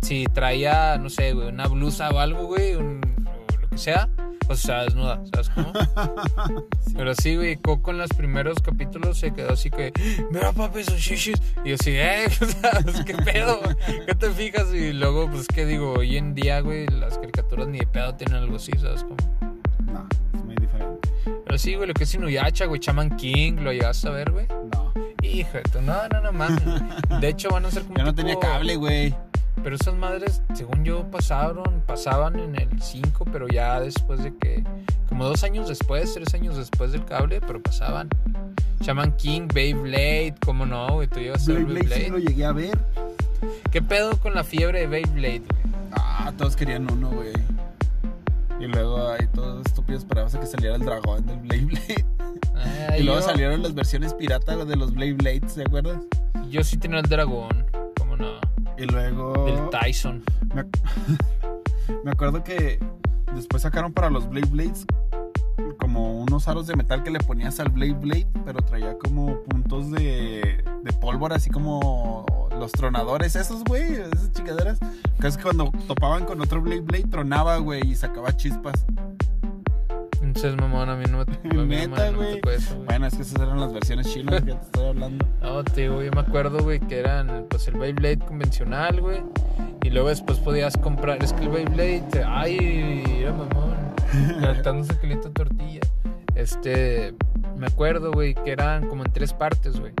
si 0.00 0.24
traía, 0.32 0.96
no 0.96 1.10
sé, 1.10 1.34
güey, 1.34 1.48
una 1.48 1.66
blusa 1.66 2.08
o 2.08 2.20
algo, 2.20 2.46
güey, 2.46 2.74
o 2.74 2.80
lo 2.80 3.68
que 3.68 3.76
sea, 3.76 4.08
o 4.48 4.54
sea, 4.56 4.82
desnuda, 4.84 5.22
¿sabes 5.32 5.50
cómo? 5.50 5.72
Pero 6.96 7.14
sí, 7.14 7.36
güey, 7.36 7.56
Coco 7.56 7.90
en 7.90 7.98
los 7.98 8.08
primeros 8.10 8.60
capítulos 8.60 9.18
se 9.18 9.32
quedó 9.32 9.52
así 9.52 9.70
que, 9.70 9.92
mira 10.30 10.52
papi, 10.52 10.84
sus 10.84 10.94
shishis. 10.98 11.40
Y 11.64 11.70
yo 11.70 11.74
así, 11.74 11.90
eh, 11.94 12.24
pues, 12.38 13.04
¿qué 13.04 13.14
pedo? 13.14 13.60
¿Qué 14.06 14.14
te 14.14 14.30
fijas? 14.30 14.72
Y 14.74 14.92
luego, 14.92 15.30
pues, 15.30 15.46
¿qué 15.48 15.66
digo? 15.66 15.92
Hoy 15.94 16.16
en 16.16 16.34
día, 16.34 16.60
güey, 16.60 16.86
las 16.88 17.18
caricaturas 17.18 17.68
ni 17.68 17.78
de 17.78 17.86
pedo 17.86 18.14
tienen 18.14 18.36
algo 18.36 18.56
así, 18.56 18.72
¿sabes 18.80 19.02
cómo? 19.04 19.16
No, 19.92 20.06
es 20.34 20.44
muy 20.44 20.54
diferente. 20.56 21.08
Pero 21.24 21.58
sí, 21.58 21.74
güey, 21.74 21.88
lo 21.88 21.94
que 21.94 22.04
es 22.04 22.14
Inuyasha, 22.14 22.66
güey, 22.66 22.80
Chaman 22.80 23.16
King, 23.16 23.54
¿lo 23.60 23.72
llegaste 23.72 24.08
a 24.08 24.12
ver, 24.12 24.30
güey? 24.32 24.46
No. 24.48 24.92
Hijo 25.22 25.52
de 25.58 25.62
tu, 25.64 25.80
no, 25.82 26.08
no, 26.08 26.20
no 26.22 26.32
mames. 26.32 26.62
De 27.20 27.28
hecho, 27.28 27.50
van 27.50 27.66
a 27.66 27.70
ser 27.70 27.82
como 27.82 27.96
Yo 27.98 28.04
no 28.04 28.14
tipo- 28.14 28.26
tenía 28.26 28.38
cable, 28.38 28.76
güey. 28.76 29.14
Pero 29.62 29.76
esas 29.76 29.94
madres, 29.94 30.42
según 30.54 30.84
yo, 30.84 31.10
pasaron, 31.10 31.82
pasaban 31.86 32.38
en 32.38 32.56
el 32.56 32.80
5, 32.80 33.24
pero 33.32 33.48
ya 33.48 33.80
después 33.80 34.22
de 34.22 34.34
que, 34.36 34.64
como 35.08 35.24
dos 35.24 35.42
años 35.44 35.68
después, 35.68 36.14
tres 36.14 36.32
años 36.34 36.56
después 36.56 36.92
del 36.92 37.04
cable, 37.04 37.40
pero 37.40 37.62
pasaban. 37.62 38.08
Shaman 38.80 39.16
King, 39.16 39.48
Beyblade, 39.52 40.34
¿cómo 40.44 40.64
no, 40.64 40.88
güey? 40.94 41.08
Tú 41.08 41.18
llevas 41.20 41.48
a 41.48 41.52
ver 41.52 41.64
Blade 41.64 41.86
Blade 41.86 41.94
sí 42.04 42.06
lo 42.10 42.14
Beyblade. 42.14 42.30
llegué 42.34 42.44
a 42.44 42.52
ver. 42.52 42.78
¿Qué 43.70 43.82
pedo 43.82 44.16
con 44.18 44.34
la 44.34 44.44
fiebre 44.44 44.80
de 44.80 44.86
Beyblade, 44.86 45.40
güey? 45.40 45.62
Ah, 45.92 46.32
todos 46.36 46.54
querían 46.56 46.90
uno, 46.90 47.10
güey. 47.10 47.32
Y 48.60 48.66
luego 48.66 49.08
ahí 49.10 49.26
todos 49.34 49.66
estúpidos 49.66 50.02
esperabas 50.02 50.34
a 50.34 50.40
que 50.40 50.46
saliera 50.46 50.76
el 50.76 50.84
dragón 50.84 51.26
del 51.26 51.38
Blade 51.38 51.64
Blade. 51.64 52.04
Ay, 52.90 53.00
y 53.00 53.04
luego 53.04 53.20
yo, 53.20 53.26
salieron 53.26 53.62
las 53.62 53.74
versiones 53.74 54.14
pirata 54.14 54.56
de 54.64 54.76
los 54.76 54.92
Blade 54.94 55.14
Blades, 55.14 55.54
¿te 55.54 55.62
acuerdas? 55.62 56.00
yo 56.50 56.64
sí 56.64 56.76
tenía 56.78 56.98
el 57.00 57.06
dragón, 57.08 57.66
¿cómo 57.98 58.16
no? 58.16 58.40
Y 58.78 58.84
luego... 58.86 59.44
Del 59.44 59.70
Tyson. 59.70 60.22
Me, 60.54 60.62
ac- 60.62 60.78
me 62.04 62.10
acuerdo 62.10 62.44
que 62.44 62.78
después 63.34 63.62
sacaron 63.62 63.92
para 63.92 64.10
los 64.10 64.28
Blade 64.28 64.48
Blades 64.50 64.86
como 65.78 66.20
unos 66.20 66.48
aros 66.48 66.66
de 66.66 66.76
metal 66.76 67.02
que 67.02 67.10
le 67.10 67.18
ponías 67.20 67.58
al 67.60 67.68
Blade 67.70 67.94
Blade, 67.94 68.28
pero 68.44 68.60
traía 68.60 68.96
como 68.98 69.40
puntos 69.44 69.90
de, 69.90 70.64
de 70.82 70.92
pólvora, 71.00 71.36
así 71.36 71.50
como 71.50 72.26
los 72.58 72.72
tronadores, 72.72 73.36
esos, 73.36 73.62
güey, 73.64 73.92
esas 73.94 74.32
chingaderas. 74.32 74.78
Que 75.20 75.26
es 75.28 75.36
que 75.36 75.42
cuando 75.44 75.70
topaban 75.86 76.24
con 76.24 76.40
otro 76.40 76.60
Blade 76.60 76.80
Blade, 76.80 77.04
tronaba, 77.08 77.58
güey, 77.58 77.90
y 77.90 77.94
sacaba 77.94 78.36
chispas. 78.36 78.84
Entonces, 80.28 80.56
mamón, 80.60 80.90
a 80.90 80.94
mí 80.94 81.04
no 81.10 81.24
me 81.24 81.48
no 81.54 81.64
Neta, 81.64 82.10
no 82.12 82.18
güey. 82.18 82.40
eso, 82.54 82.74
güey. 82.74 82.86
Bueno, 82.86 83.06
es 83.06 83.14
que 83.16 83.22
esas 83.22 83.40
eran 83.40 83.58
las 83.58 83.72
versiones 83.72 84.12
chinas 84.12 84.42
que 84.42 84.52
te 84.52 84.60
estoy 84.60 84.86
hablando. 84.86 85.26
No, 85.40 85.62
digo, 85.62 86.02
yo 86.02 86.10
me 86.12 86.20
acuerdo, 86.20 86.62
güey, 86.62 86.80
que 86.80 86.98
eran 86.98 87.46
pues 87.48 87.66
el 87.68 87.78
Beyblade 87.78 88.18
convencional, 88.18 89.00
güey. 89.00 89.22
Y 89.82 89.88
luego 89.88 90.10
después 90.10 90.38
podías 90.38 90.76
comprar, 90.76 91.22
es 91.22 91.32
que 91.32 91.44
el 91.44 91.48
Beyblade, 91.48 92.24
ay, 92.26 93.04
era 93.20 93.32
mamón, 93.32 93.94
levantándose 94.40 94.98
kilito 95.00 95.30
tortilla. 95.30 95.80
Este, 96.34 97.14
me 97.56 97.66
acuerdo, 97.66 98.12
güey, 98.12 98.34
que 98.34 98.52
eran 98.52 98.86
como 98.86 99.06
en 99.06 99.12
tres 99.12 99.32
partes, 99.32 99.80
güey. 99.80 99.92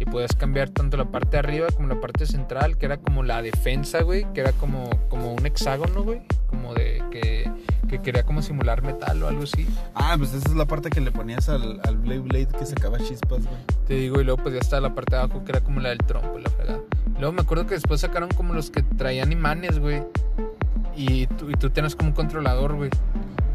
Y 0.00 0.06
podías 0.06 0.34
cambiar 0.34 0.70
tanto 0.70 0.96
la 0.96 1.04
parte 1.04 1.32
de 1.32 1.38
arriba 1.40 1.66
como 1.76 1.88
la 1.88 2.00
parte 2.00 2.24
central, 2.24 2.78
que 2.78 2.86
era 2.86 2.96
como 2.96 3.22
la 3.22 3.42
defensa, 3.42 4.00
güey, 4.02 4.24
que 4.32 4.40
era 4.40 4.52
como, 4.52 4.88
como 5.10 5.34
un 5.34 5.44
hexágono, 5.44 6.04
güey. 6.04 6.22
Como 6.48 6.72
de 6.72 7.02
que, 7.10 7.50
que 7.88 8.00
quería 8.00 8.22
como 8.22 8.42
simular 8.42 8.82
metal 8.82 9.22
o 9.22 9.28
algo 9.28 9.42
así. 9.42 9.66
Ah, 9.94 10.14
pues 10.16 10.34
esa 10.34 10.48
es 10.48 10.54
la 10.54 10.66
parte 10.66 10.90
que 10.90 11.00
le 11.00 11.10
ponías 11.10 11.48
al, 11.48 11.80
al 11.84 11.96
Blade 11.96 12.20
Blade 12.20 12.48
que 12.48 12.66
sacaba 12.66 12.98
chispas, 12.98 13.44
güey. 13.44 13.56
Te 13.86 13.94
digo, 13.94 14.20
y 14.20 14.24
luego 14.24 14.42
pues 14.42 14.54
ya 14.54 14.60
está 14.60 14.80
la 14.80 14.94
parte 14.94 15.16
de 15.16 15.22
abajo 15.22 15.44
que 15.44 15.52
era 15.52 15.60
como 15.60 15.80
la 15.80 15.88
del 15.88 15.98
trompo, 15.98 16.38
la 16.38 16.50
fregada. 16.50 16.80
Y 17.16 17.18
luego 17.18 17.32
me 17.32 17.40
acuerdo 17.42 17.66
que 17.66 17.74
después 17.74 18.00
sacaron 18.00 18.28
como 18.30 18.54
los 18.54 18.70
que 18.70 18.82
traían 18.82 19.32
imanes, 19.32 19.78
güey. 19.78 20.02
Y 20.96 21.26
tú, 21.26 21.50
y 21.50 21.54
tú 21.54 21.70
tienes 21.70 21.96
como 21.96 22.10
un 22.10 22.14
controlador, 22.14 22.74
güey. 22.74 22.90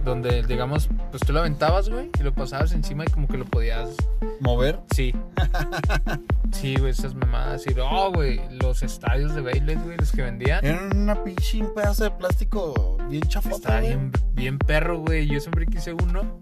Donde, 0.04 0.44
digamos, 0.44 0.90
pues 1.12 1.24
tú 1.26 1.32
lo 1.32 1.40
aventabas, 1.40 1.90
güey, 1.90 2.10
y 2.20 2.24
lo 2.24 2.34
pasabas 2.34 2.74
encima 2.74 3.06
y 3.06 3.08
como 3.08 3.28
que 3.28 3.38
lo 3.38 3.46
podías. 3.46 3.96
Mover. 4.40 4.80
Sí. 4.94 5.14
Sí, 6.52 6.76
güey, 6.78 6.92
esas 6.92 7.16
mamadas. 7.16 7.66
Y 7.66 7.74
oh, 7.80 8.12
güey, 8.14 8.40
los 8.62 8.84
estadios 8.84 9.34
de 9.34 9.42
Beyblade, 9.42 9.80
güey, 9.84 9.98
los 9.98 10.12
que 10.12 10.22
vendían. 10.22 10.64
Era 10.64 10.80
una 10.96 11.22
pinche 11.24 11.64
pedazo 11.76 12.04
de 12.04 12.12
plástico 12.12 12.98
bien 13.10 13.24
chafota, 13.24 13.56
Estaba 13.56 13.80
güey. 13.80 13.90
bien, 13.90 14.12
bien 14.34 14.60
perro, 14.60 15.00
güey. 15.00 15.28
Yo 15.28 15.40
siempre 15.40 15.66
quise 15.66 15.94
uno 15.94 16.40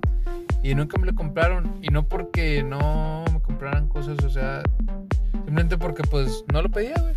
y 0.64 0.76
nunca 0.76 0.97
me 0.97 1.07
lo 1.07 1.16
compraron. 1.16 1.80
Y 1.82 1.88
no 1.88 2.03
porque 2.03 2.62
no 2.62 3.24
me 3.32 3.41
compraran 3.41 3.88
cosas, 3.88 4.22
o 4.26 4.30
sea, 4.30 4.64
simplemente 5.32 5.78
porque 5.78 6.03
pues 6.03 6.43
no 6.51 6.62
lo 6.62 6.70
pedía, 6.70 6.95
güey. 6.99 7.16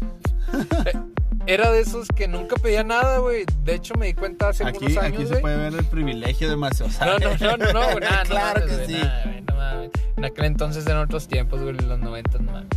Era 1.46 1.70
de 1.70 1.80
esos 1.80 2.08
que 2.08 2.26
nunca 2.26 2.56
pedía 2.56 2.84
nada, 2.84 3.18
güey. 3.18 3.44
De 3.64 3.74
hecho, 3.74 3.94
me 3.96 4.06
di 4.06 4.14
cuenta 4.14 4.48
hace 4.48 4.64
Aquí, 4.64 4.76
algunos 4.86 4.96
aquí 4.96 5.06
años, 5.06 5.22
se 5.22 5.28
güey. 5.28 5.40
puede 5.42 5.56
ver 5.56 5.74
el 5.74 5.84
privilegio 5.84 6.48
de 6.48 6.56
Maceo. 6.56 6.86
No, 7.00 7.18
no, 7.18 7.36
no, 7.36 7.56
no, 7.58 7.72
no, 7.72 7.82
güey, 7.92 8.00
nada, 8.00 8.24
no 8.24 8.30
claro 8.30 8.60
mames, 8.60 8.76
que 8.78 8.86
sí. 8.86 8.92
nada, 8.94 9.24
no 9.48 9.56
mames. 9.56 9.90
En 10.16 10.24
aquel 10.24 10.44
entonces 10.46 10.86
eran 10.86 10.98
otros 11.02 11.28
tiempos, 11.28 11.60
güey, 11.60 11.76
en 11.76 11.88
los 11.88 11.98
90, 11.98 12.38
no 12.38 12.52
mames. 12.52 12.68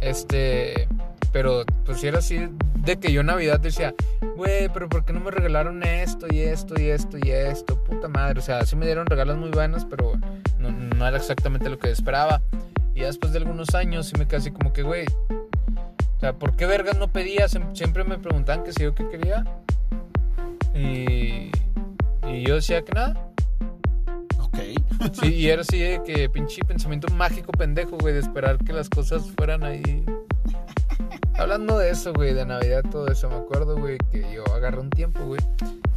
Este, 0.00 0.88
pero 1.32 1.64
pues 1.84 2.02
era 2.02 2.18
así 2.18 2.48
de 2.78 2.98
que 2.98 3.12
yo 3.12 3.20
en 3.20 3.26
Navidad 3.26 3.60
decía, 3.60 3.94
güey, 4.36 4.68
pero 4.72 4.88
¿por 4.88 5.04
qué 5.04 5.12
no 5.12 5.20
me 5.20 5.30
regalaron 5.30 5.82
esto 5.82 6.26
y 6.30 6.40
esto 6.40 6.80
y 6.80 6.88
esto 6.88 7.18
y 7.22 7.30
esto? 7.30 7.76
Puta 7.84 8.08
madre, 8.08 8.40
o 8.40 8.42
sea, 8.42 8.64
sí 8.66 8.74
me 8.76 8.86
dieron 8.86 9.06
regalos 9.06 9.36
muy 9.36 9.50
buenos, 9.50 9.84
pero 9.84 10.14
no, 10.58 10.70
no 10.70 11.06
era 11.06 11.16
exactamente 11.16 11.68
lo 11.70 11.78
que 11.78 11.90
esperaba. 11.90 12.42
Y 12.94 13.00
ya 13.00 13.06
después 13.06 13.32
de 13.32 13.38
algunos 13.38 13.74
años 13.74 14.06
sí 14.08 14.14
me 14.18 14.26
quedé 14.26 14.38
así 14.38 14.50
como 14.50 14.72
que, 14.72 14.82
güey, 14.82 15.04
o 16.20 16.22
sea, 16.22 16.34
¿por 16.34 16.54
qué 16.54 16.66
vergas 16.66 16.98
no 16.98 17.08
pedía? 17.08 17.46
Siem- 17.46 17.74
Siempre 17.74 18.04
me 18.04 18.18
preguntaban 18.18 18.62
que 18.62 18.72
si 18.74 18.82
yo 18.82 18.94
qué 18.94 19.08
quería. 19.08 19.42
Y, 20.74 21.50
y 22.28 22.42
yo 22.46 22.56
decía 22.56 22.82
que 22.82 22.92
nada. 22.92 23.30
Ok. 24.38 24.58
Sí, 25.14 25.32
y 25.32 25.48
era 25.48 25.62
así 25.62 25.78
de 25.78 26.02
que 26.02 26.28
pinche 26.28 26.62
pensamiento 26.62 27.08
mágico 27.14 27.52
pendejo, 27.52 27.96
güey, 27.98 28.12
de 28.12 28.20
esperar 28.20 28.58
que 28.58 28.74
las 28.74 28.90
cosas 28.90 29.30
fueran 29.34 29.64
ahí. 29.64 30.04
Hablando 31.38 31.78
de 31.78 31.88
eso, 31.90 32.12
güey, 32.12 32.34
de 32.34 32.44
Navidad, 32.44 32.84
todo 32.90 33.06
eso, 33.08 33.30
me 33.30 33.36
acuerdo, 33.36 33.78
güey, 33.78 33.96
que 34.12 34.30
yo 34.30 34.44
agarré 34.54 34.78
un 34.78 34.90
tiempo, 34.90 35.24
güey, 35.24 35.40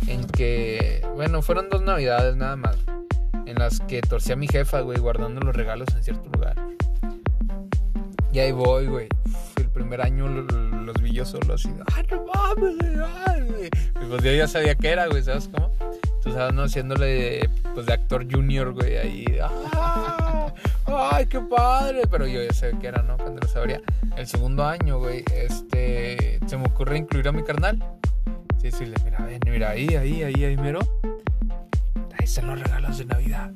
en 0.07 0.23
que, 0.25 1.05
bueno, 1.15 1.41
fueron 1.41 1.67
dos 1.69 1.81
Navidades 1.81 2.37
nada 2.37 2.55
más, 2.55 2.77
en 3.45 3.55
las 3.59 3.81
que 3.81 3.99
torcí 3.99 4.31
a 4.31 4.37
mi 4.37 4.47
jefa, 4.47 4.79
güey, 4.79 4.99
guardando 4.99 5.41
los 5.41 5.53
regalos 5.53 5.89
en 5.97 6.01
cierto 6.03 6.29
lugar. 6.29 6.55
Y 8.31 8.39
ahí 8.39 8.53
voy, 8.53 8.87
güey. 8.87 9.09
Primer 9.73 10.01
año 10.01 10.27
lo- 10.27 10.43
lo- 10.43 10.81
los 10.83 11.01
vi 11.01 11.11
yo 11.13 11.25
solo 11.25 11.55
así, 11.55 11.69
¡ay, 11.95 12.05
no 12.11 12.25
mames! 12.25 12.75
Y 14.01 14.05
pues 14.09 14.23
yo 14.23 14.31
ya 14.31 14.47
sabía 14.47 14.75
que 14.75 14.89
era, 14.89 15.07
güey, 15.07 15.23
¿sabes 15.23 15.49
cómo? 15.51 15.71
Tú 16.21 16.31
sabes, 16.31 16.53
¿no? 16.53 16.63
Haciéndole 16.63 17.49
pues, 17.73 17.85
de 17.85 17.93
actor 17.93 18.25
junior, 18.31 18.71
güey, 18.73 18.97
ahí. 18.97 19.25
¡ah! 19.41 20.53
¡Ay, 20.85 21.25
qué 21.25 21.39
padre! 21.39 22.03
Pero 22.09 22.27
yo 22.27 22.43
ya 22.43 22.53
sabía 22.53 22.79
que 22.79 22.87
era, 22.87 23.01
¿no? 23.01 23.17
Cuando 23.17 23.41
lo 23.41 23.47
sabría. 23.47 23.81
El 24.15 24.27
segundo 24.27 24.63
año, 24.65 24.99
güey, 24.99 25.23
este, 25.35 26.39
se 26.45 26.57
me 26.57 26.65
ocurre 26.67 26.97
incluir 26.97 27.27
a 27.27 27.31
mi 27.31 27.43
carnal. 27.43 27.83
Sí, 28.61 28.71
sí, 28.71 28.85
le 28.85 28.95
mira, 29.03 29.19
ven, 29.25 29.39
mira, 29.45 29.71
ahí, 29.71 29.87
ahí, 29.95 30.23
ahí, 30.23 30.43
ahí, 30.45 30.55
mero. 30.57 30.79
Ahí 32.17 32.23
están 32.25 32.47
los 32.47 32.59
regalos 32.61 32.97
de 32.99 33.05
Navidad. 33.05 33.51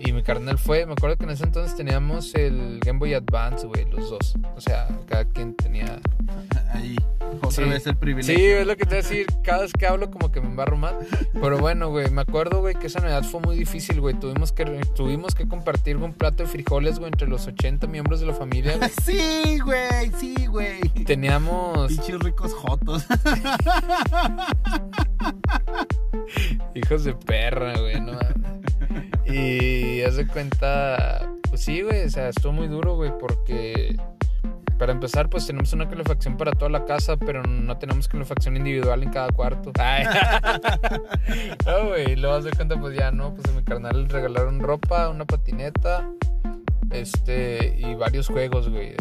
Y 0.00 0.12
mi 0.12 0.22
carnal 0.22 0.58
fue, 0.58 0.86
me 0.86 0.92
acuerdo 0.92 1.16
que 1.16 1.24
en 1.24 1.30
ese 1.30 1.44
entonces 1.44 1.76
teníamos 1.76 2.34
el 2.34 2.80
Game 2.84 2.98
Boy 2.98 3.14
Advance, 3.14 3.66
güey, 3.66 3.84
los 3.90 4.10
dos. 4.10 4.34
O 4.56 4.60
sea, 4.60 4.88
cada 5.08 5.24
quien 5.24 5.54
tenía... 5.54 5.98
Ahí. 6.72 6.96
Otra 7.42 7.50
Sí. 7.50 7.64
vez 7.70 7.86
el 7.86 7.96
privilegio. 7.96 8.34
Sí, 8.36 8.44
es 8.44 8.66
lo 8.66 8.76
que 8.76 8.84
te 8.84 8.90
voy 8.90 8.98
a 8.98 9.02
decir. 9.02 9.26
Cada 9.42 9.62
vez 9.62 9.72
que 9.72 9.86
hablo 9.86 10.10
como 10.10 10.30
que 10.32 10.40
me 10.40 10.46
embarro 10.48 10.76
más. 10.76 10.94
Pero 11.32 11.58
bueno, 11.58 11.90
güey, 11.90 12.10
me 12.10 12.20
acuerdo, 12.22 12.60
güey, 12.60 12.74
que 12.74 12.86
esa 12.86 13.00
Navidad 13.00 13.22
fue 13.24 13.40
muy 13.40 13.56
difícil, 13.56 14.00
güey. 14.00 14.14
Tuvimos 14.14 14.52
que, 14.52 14.64
tuvimos 14.94 15.34
que 15.34 15.46
compartir 15.48 15.96
un 15.96 16.12
plato 16.14 16.42
de 16.44 16.48
frijoles, 16.48 16.98
güey, 16.98 17.10
entre 17.12 17.28
los 17.28 17.46
80 17.46 17.86
miembros 17.86 18.20
de 18.20 18.26
la 18.26 18.34
familia. 18.34 18.78
Sí, 19.02 19.58
güey, 19.60 20.10
sí, 20.18 20.46
güey. 20.46 20.80
Teníamos 21.06 21.88
Pinches 21.88 22.18
ricos 22.20 22.52
jotos. 22.54 23.04
hijos 26.74 27.04
de 27.04 27.14
perra, 27.14 27.78
güey, 27.78 28.00
no 28.00 28.12
mames. 28.12 28.57
Y 29.32 30.02
haz 30.02 30.16
de 30.16 30.26
cuenta, 30.26 31.28
pues 31.48 31.62
sí, 31.62 31.82
güey, 31.82 32.04
o 32.04 32.10
sea, 32.10 32.28
estuvo 32.28 32.52
muy 32.52 32.68
duro, 32.68 32.96
güey, 32.96 33.12
porque 33.18 33.96
para 34.78 34.92
empezar, 34.92 35.28
pues 35.28 35.46
tenemos 35.46 35.72
una 35.72 35.88
calefacción 35.88 36.36
para 36.36 36.52
toda 36.52 36.70
la 36.70 36.84
casa, 36.84 37.16
pero 37.16 37.42
no 37.42 37.76
tenemos 37.78 38.06
calefacción 38.06 38.56
individual 38.56 39.02
en 39.02 39.10
cada 39.10 39.28
cuarto. 39.30 39.72
Ay. 39.78 40.04
no, 41.66 41.88
güey, 41.88 42.14
luego 42.16 42.36
haz 42.36 42.44
de 42.44 42.52
cuenta, 42.52 42.78
pues 42.80 42.96
ya, 42.96 43.10
¿no? 43.10 43.34
Pues 43.34 43.48
a 43.48 43.52
mi 43.56 43.64
carnal 43.64 44.04
le 44.04 44.08
regalaron 44.08 44.60
ropa, 44.60 45.08
una 45.08 45.24
patineta, 45.24 46.08
este, 46.90 47.74
y 47.76 47.94
varios 47.96 48.28
juegos, 48.28 48.68
güey. 48.68 48.94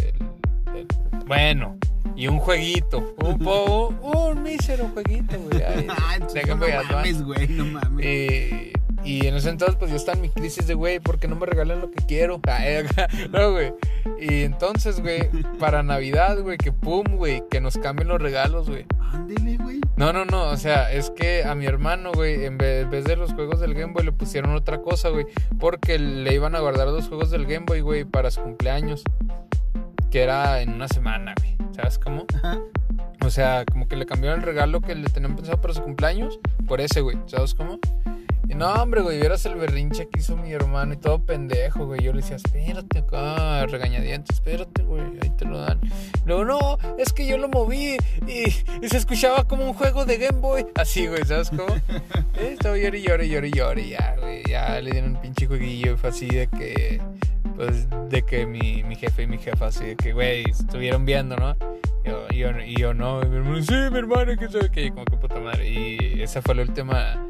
bueno, 1.28 1.78
y 2.16 2.28
un 2.28 2.40
jueguito, 2.40 3.14
un, 3.20 3.38
po- 3.38 3.90
un, 4.02 4.42
mísero 4.42 4.90
jueguito, 4.94 5.38
güey. 5.40 5.62
ay, 5.68 5.88
Ay, 6.10 6.20
de 6.34 6.44
no 6.48 6.58
mames, 6.58 7.22
güey, 7.22 7.48
no 7.50 7.66
mames. 7.66 8.06
Eh, 8.06 8.74
y 9.04 9.28
en 9.28 9.36
ese 9.36 9.50
entonces, 9.50 9.78
pues 9.78 9.92
yo 9.92 9.98
estaba 9.98 10.16
en 10.16 10.22
mi 10.22 10.30
crisis 10.30 10.68
de, 10.68 10.74
güey, 10.74 11.00
¿por 11.00 11.20
qué 11.20 11.28
no 11.28 11.36
me 11.36 11.46
regalan 11.46 11.82
lo 11.82 11.92
que 11.92 12.06
quiero? 12.06 12.42
No, 13.32 13.52
güey. 13.52 13.74
Y 14.20 14.44
entonces, 14.44 15.00
güey, 15.02 15.30
para 15.60 15.84
Navidad, 15.84 16.40
güey, 16.42 16.58
que 16.58 16.72
pum, 16.72 17.06
güey, 17.16 17.44
que 17.50 17.62
nos 17.62 17.78
cambien 17.78 18.08
los 18.08 18.22
regalos, 18.22 18.70
güey. 18.70 18.86
Ándele, 19.12 19.58
güey. 19.58 19.80
No, 19.96 20.14
no, 20.14 20.26
no, 20.26 20.50
o 20.50 20.58
sea, 20.58 20.92
es 20.92 21.10
que 21.12 21.44
a 21.44 21.56
mi 21.56 21.66
hermano, 21.66 22.12
güey, 22.14 22.46
en 22.46 22.58
vez, 22.58 22.84
en 22.84 22.90
vez 22.90 23.06
de 23.06 23.16
los 23.16 23.34
juegos 23.34 23.60
del 23.60 23.74
Game 23.74 23.94
Boy 23.94 24.06
le 24.06 24.12
pusieron 24.12 24.54
otra 24.56 24.82
cosa, 24.82 25.10
güey, 25.10 25.26
porque 25.60 25.98
le 26.00 26.34
iban 26.34 26.56
a 26.56 26.60
guardar 26.60 26.88
los 26.88 27.08
juegos 27.08 27.32
del 27.32 27.46
Game 27.46 27.66
Boy, 27.66 27.82
güey, 27.82 28.06
para 28.06 28.32
su 28.32 28.42
cumpleaños, 28.42 29.04
que 30.12 30.22
era 30.22 30.62
en 30.62 30.74
una 30.74 30.88
semana, 30.88 31.34
güey, 31.40 31.56
¿sabes 31.76 32.00
cómo? 32.00 32.26
Ajá. 32.36 32.60
O 33.26 33.30
sea, 33.30 33.66
como 33.66 33.88
que 33.88 33.96
le 33.96 34.06
cambiaron 34.06 34.40
el 34.40 34.46
regalo 34.46 34.82
que 34.82 34.96
le 34.96 35.10
tenían 35.10 35.36
pensado 35.36 35.60
para 35.60 35.74
su 35.74 35.82
cumpleaños 35.82 36.40
por 36.68 36.80
ese, 36.80 37.02
güey, 37.02 37.18
¿sabes 37.26 37.54
cómo? 37.54 37.80
No, 38.56 38.74
hombre, 38.74 39.02
güey, 39.02 39.20
vieras 39.20 39.46
el 39.46 39.56
berrinche 39.56 40.08
que 40.08 40.20
hizo 40.20 40.36
mi 40.36 40.52
hermano 40.52 40.94
y 40.94 40.98
todo 40.98 41.20
pendejo, 41.24 41.86
güey. 41.86 42.02
Yo 42.02 42.12
le 42.12 42.22
decía, 42.22 42.38
espérate 42.38 43.00
acá, 43.00 43.66
regañadientes, 43.68 44.38
espérate, 44.38 44.84
güey, 44.84 45.04
ahí 45.22 45.30
te 45.38 45.46
lo 45.46 45.60
dan. 45.60 45.80
Luego, 46.26 46.46
no, 46.46 46.78
es 46.98 47.14
que 47.14 47.28
yo 47.28 47.38
lo 47.38 47.50
moví 47.50 47.98
y, 48.26 48.50
se 48.88 48.98
escuchaba 48.98 49.48
como 49.48 49.66
un 49.66 49.74
juego 49.74 50.06
de 50.06 50.18
Game 50.18 50.40
Boy. 50.40 50.66
Así, 50.76 51.08
güey, 51.08 51.24
¿sabes 51.26 51.50
cómo? 51.50 51.68
Eh, 52.38 52.52
estaba 52.54 52.78
llore, 52.78 53.02
llore, 53.02 53.28
llore, 53.28 53.82
y 53.82 53.90
ya, 53.90 54.16
güey, 54.20 54.44
ya 54.48 54.80
le 54.80 54.92
dieron 54.92 55.16
un 55.16 55.22
pinche 55.22 55.48
jueguillo 55.48 55.94
y 55.94 55.98
fue 55.98 56.10
así 56.12 56.28
de 56.28 56.46
que, 56.46 57.02
pues, 57.56 57.88
de 58.10 58.22
que 58.22 58.46
mi, 58.46 58.84
mi 58.84 58.96
jefe 58.96 59.24
y 59.24 59.28
mi 59.28 59.40
jefa, 59.40 59.68
así 59.68 59.84
de 59.84 59.96
que, 59.96 60.14
güey, 60.14 60.44
estuvieron 60.48 61.04
viendo, 61.04 61.36
¿no? 61.36 61.56
Yo, 62.06 62.28
yo, 62.30 62.52
y 62.60 62.76
yo 62.76 62.94
no, 62.94 63.24
y 63.24 63.26
mi 63.28 63.38
hermano, 63.38 63.64
sí, 63.64 63.74
mi 63.92 63.98
hermano, 63.98 64.38
que 64.38 64.48
sabe 64.50 64.70
que, 64.70 64.92
como 64.92 65.06
que 65.06 65.18
puta 65.18 65.40
madre. 65.40 65.68
Y 65.68 66.22
esa 66.22 66.44
fue 66.44 66.54
la 66.54 66.62
última, 66.62 67.26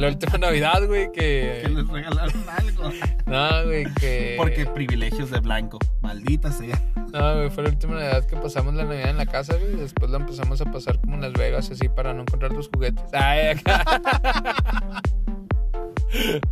la 0.00 0.08
última 0.08 0.38
Navidad, 0.38 0.86
güey, 0.86 1.10
Que 1.12 1.62
que. 1.64 1.68
les 1.68 1.88
regalaron 1.88 2.44
algo. 2.48 2.90
No, 3.26 3.64
güey, 3.64 3.84
que. 3.94 4.34
Porque 4.36 4.66
privilegios 4.66 5.30
de 5.30 5.40
blanco. 5.40 5.78
Maldita 6.00 6.52
sea. 6.52 6.80
No, 7.12 7.36
güey, 7.36 7.50
fue 7.50 7.62
la 7.64 7.70
última 7.70 7.94
Navidad 7.94 8.24
que 8.26 8.36
pasamos 8.36 8.74
la 8.74 8.84
Navidad 8.84 9.10
en 9.10 9.16
la 9.16 9.26
casa, 9.26 9.56
güey. 9.56 9.76
Después 9.76 10.10
la 10.10 10.18
empezamos 10.18 10.60
a 10.60 10.64
pasar 10.66 11.00
como 11.00 11.14
en 11.14 11.22
Las 11.22 11.32
Vegas, 11.32 11.70
así, 11.70 11.88
para 11.88 12.12
no 12.12 12.22
encontrar 12.22 12.52
tus 12.52 12.68
juguetes. 12.68 13.04
Ay, 13.12 13.48
acá. 13.58 13.84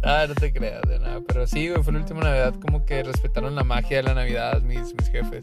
Ah, 0.03 0.27
no 0.29 0.35
te 0.35 0.53
creas 0.53 0.83
de 0.83 0.99
nada. 0.99 1.21
Pero 1.27 1.47
sí, 1.47 1.69
güey, 1.69 1.83
fue 1.83 1.93
la 1.93 2.01
última 2.01 2.21
Navidad 2.21 2.55
como 2.61 2.85
que 2.85 3.03
respetaron 3.03 3.55
la 3.55 3.65
magia 3.65 3.99
de 3.99 4.03
la 4.05 4.15
Navidad 4.15 4.61
mis, 4.63 4.95
mis 4.95 5.09
jefes. 5.11 5.43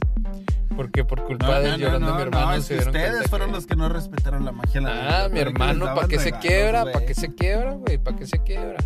Porque 0.79 1.03
por 1.03 1.25
culpa 1.25 1.59
de 1.59 1.77
mi 1.77 1.83
hermano 1.83 2.53
es 2.53 2.63
se 2.63 2.75
que 2.75 2.83
dieron 2.85 2.95
ustedes 2.95 3.29
fueron 3.29 3.49
que- 3.49 3.55
los 3.55 3.67
que 3.67 3.75
no 3.75 3.89
respetaron 3.89 4.45
la 4.45 4.53
magia 4.53 4.79
la. 4.79 5.25
Ah, 5.25 5.27
mi 5.27 5.41
hermano, 5.41 5.93
¿para 5.93 6.07
qué 6.07 6.19
se 6.19 6.31
quiebra? 6.31 6.85
¿Para 6.85 7.05
qué 7.05 7.13
se 7.15 7.35
quiebra, 7.35 7.73
güey? 7.73 7.97
¿Para 7.97 8.15
qué 8.15 8.25
se 8.25 8.41
quiebra? 8.43 8.77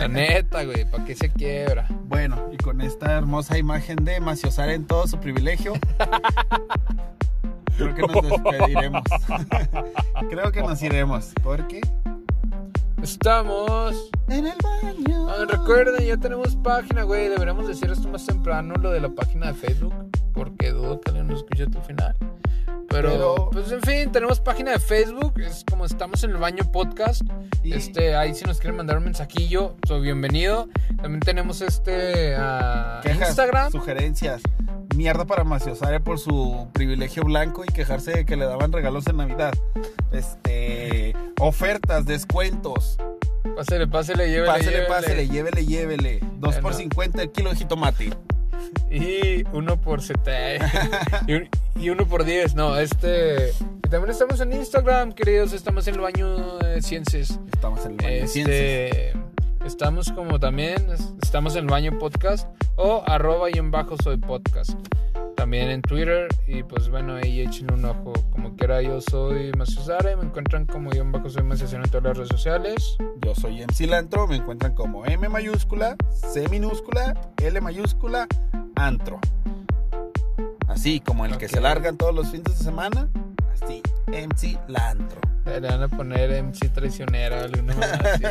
La 0.00 0.08
neta, 0.08 0.64
güey, 0.64 0.90
¿para 0.90 1.04
qué 1.04 1.14
se 1.14 1.32
quiebra? 1.32 1.86
Bueno, 2.06 2.48
y 2.50 2.56
con 2.56 2.80
esta 2.80 3.12
hermosa 3.12 3.56
imagen 3.56 4.04
de 4.04 4.18
Maciosar 4.18 4.68
en 4.70 4.84
todo 4.84 5.06
su 5.06 5.20
privilegio, 5.20 5.74
creo 7.76 7.94
que 7.94 8.02
nos 8.02 8.22
despediremos. 8.28 9.04
creo 10.28 10.50
que 10.50 10.60
nos 10.60 10.82
iremos. 10.82 11.32
Porque 11.40 11.82
Estamos 13.02 14.10
en 14.28 14.46
el 14.46 14.54
baño. 14.62 15.28
Ah, 15.30 15.44
recuerden, 15.48 16.06
ya 16.06 16.16
tenemos 16.16 16.56
página, 16.56 17.02
güey. 17.04 17.28
Deberíamos 17.28 17.66
decir 17.66 17.90
esto 17.90 18.08
más 18.08 18.26
temprano, 18.26 18.74
lo 18.74 18.90
de 18.90 19.00
la 19.00 19.08
página 19.08 19.48
de 19.48 19.54
Facebook, 19.54 19.94
porque 20.34 20.70
dudo 20.70 21.00
que 21.00 21.10
alguien 21.10 21.28
nos 21.28 21.38
escuche 21.40 21.64
hasta 21.64 21.78
el 21.78 21.84
final. 21.84 22.16
Pero, 22.88 23.08
Pero- 23.10 23.50
pues 23.52 23.70
en 23.72 23.80
fin, 23.82 24.10
tenemos 24.12 24.40
página 24.40 24.72
de 24.72 24.80
Facebook, 24.80 25.34
es 25.40 25.64
como 25.68 25.84
estamos 25.84 26.22
en 26.24 26.30
el 26.30 26.36
baño 26.38 26.64
podcast. 26.72 27.22
Y- 27.62 27.72
Este, 27.72 28.16
ahí 28.16 28.34
si 28.34 28.44
nos 28.44 28.58
quieren 28.58 28.76
mandar 28.76 28.98
un 28.98 29.04
mensajillo, 29.04 29.76
soy 29.86 30.00
bienvenido. 30.02 30.68
También 31.00 31.20
tenemos 31.20 31.60
este 31.62 32.34
Quejas, 33.02 33.28
Instagram. 33.28 33.70
sugerencias. 33.72 34.42
Mierda 34.96 35.24
para 35.24 35.44
Maciosare 35.44 36.00
por 36.00 36.18
su 36.18 36.68
privilegio 36.72 37.22
blanco 37.22 37.64
y 37.64 37.68
quejarse 37.68 38.10
de 38.10 38.26
que 38.26 38.36
le 38.36 38.44
daban 38.44 38.72
regalos 38.72 39.06
en 39.06 39.18
Navidad. 39.18 39.54
Este. 40.12 41.09
Ofertas, 41.40 42.04
descuentos. 42.06 42.98
Pásele, 43.56 43.86
pásele, 43.86 44.28
llévele, 44.28 44.46
Pásele, 44.46 44.70
llévele. 44.70 44.86
pásele, 44.88 45.28
llévele, 45.28 45.66
llévele. 45.66 46.20
2 46.38 46.54
por 46.56 46.62
Bueno. 46.62 46.76
50 46.78 47.22
el 47.22 47.30
kilo 47.32 47.50
de 47.50 47.56
jitomate. 47.56 48.10
Y 48.90 49.42
uno 49.52 49.80
por 49.80 50.02
sete. 50.02 50.58
y, 51.26 51.32
un- 51.34 51.48
y 51.76 51.90
uno 51.90 52.06
por 52.06 52.24
diez. 52.24 52.54
No, 52.54 52.76
este. 52.76 53.52
Y 53.84 53.88
también 53.88 54.10
estamos 54.10 54.38
en 54.40 54.52
Instagram, 54.52 55.12
queridos. 55.12 55.52
Estamos 55.52 55.86
en 55.88 55.94
el 55.94 56.00
baño 56.02 56.58
de 56.58 56.82
ciencias. 56.82 57.38
Estamos 57.52 57.84
en 57.86 57.92
el 57.92 57.96
baño 57.96 58.08
de 58.20 58.28
ciencias. 58.28 58.56
Este, 58.58 59.12
estamos 59.66 60.12
como 60.12 60.38
también, 60.38 60.90
es- 60.92 61.08
estamos 61.22 61.54
en 61.56 61.64
el 61.64 61.70
baño 61.70 61.98
podcast 61.98 62.48
o 62.76 63.02
arroba 63.06 63.48
y 63.50 63.54
en 63.58 63.70
bajo 63.70 63.96
soy 64.02 64.18
podcast. 64.18 64.72
También 65.40 65.70
en 65.70 65.80
Twitter 65.80 66.28
y 66.46 66.62
pues 66.62 66.90
bueno, 66.90 67.14
ahí 67.14 67.40
echen 67.40 67.72
un 67.72 67.82
ojo. 67.86 68.12
Como 68.30 68.54
quiera, 68.56 68.82
yo 68.82 69.00
soy 69.00 69.52
Maciosare, 69.56 70.14
me 70.14 70.24
encuentran 70.24 70.66
como 70.66 70.92
yo 70.92 71.00
en 71.00 71.12
bajo 71.12 71.30
soy 71.30 71.42
Maciosare 71.42 71.82
en 71.82 71.88
todas 71.88 72.04
las 72.04 72.16
redes 72.18 72.28
sociales. 72.28 72.98
Yo 73.22 73.34
soy 73.34 73.62
MC 73.62 73.86
Lantro, 73.86 74.26
me 74.26 74.36
encuentran 74.36 74.74
como 74.74 75.06
M 75.06 75.30
mayúscula, 75.30 75.96
C 76.12 76.46
minúscula, 76.50 77.18
L 77.38 77.58
mayúscula, 77.62 78.28
Antro. 78.76 79.18
Así 80.68 81.00
como 81.00 81.24
el 81.24 81.38
que 81.38 81.48
se 81.48 81.62
largan 81.62 81.96
todos 81.96 82.14
los 82.14 82.30
fines 82.30 82.58
de 82.58 82.62
semana, 82.62 83.08
MC 84.06 84.58
Lantro. 84.68 85.20
Le 85.44 85.60
van 85.60 85.82
a 85.82 85.88
poner 85.88 86.42
MC 86.42 86.68
traicionera, 86.72 87.42
alguna 87.44 87.74
así. 87.74 88.22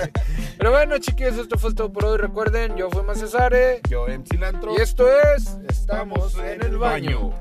Pero 0.57 0.71
bueno, 0.71 0.97
chiquillos, 0.99 1.37
esto 1.37 1.57
fue 1.57 1.73
todo 1.73 1.91
por 1.91 2.05
hoy. 2.05 2.17
Recuerden, 2.17 2.75
yo 2.75 2.89
fui 2.89 3.03
Maciosare 3.03 3.81
Yo 3.89 4.05
MC 4.07 4.39
Lantro. 4.39 4.73
y 4.73 4.81
esto 4.81 5.05
es 5.35 5.57
Estamos 5.67 6.35
en 6.37 6.61
el 6.63 6.77
baño. 6.77 7.33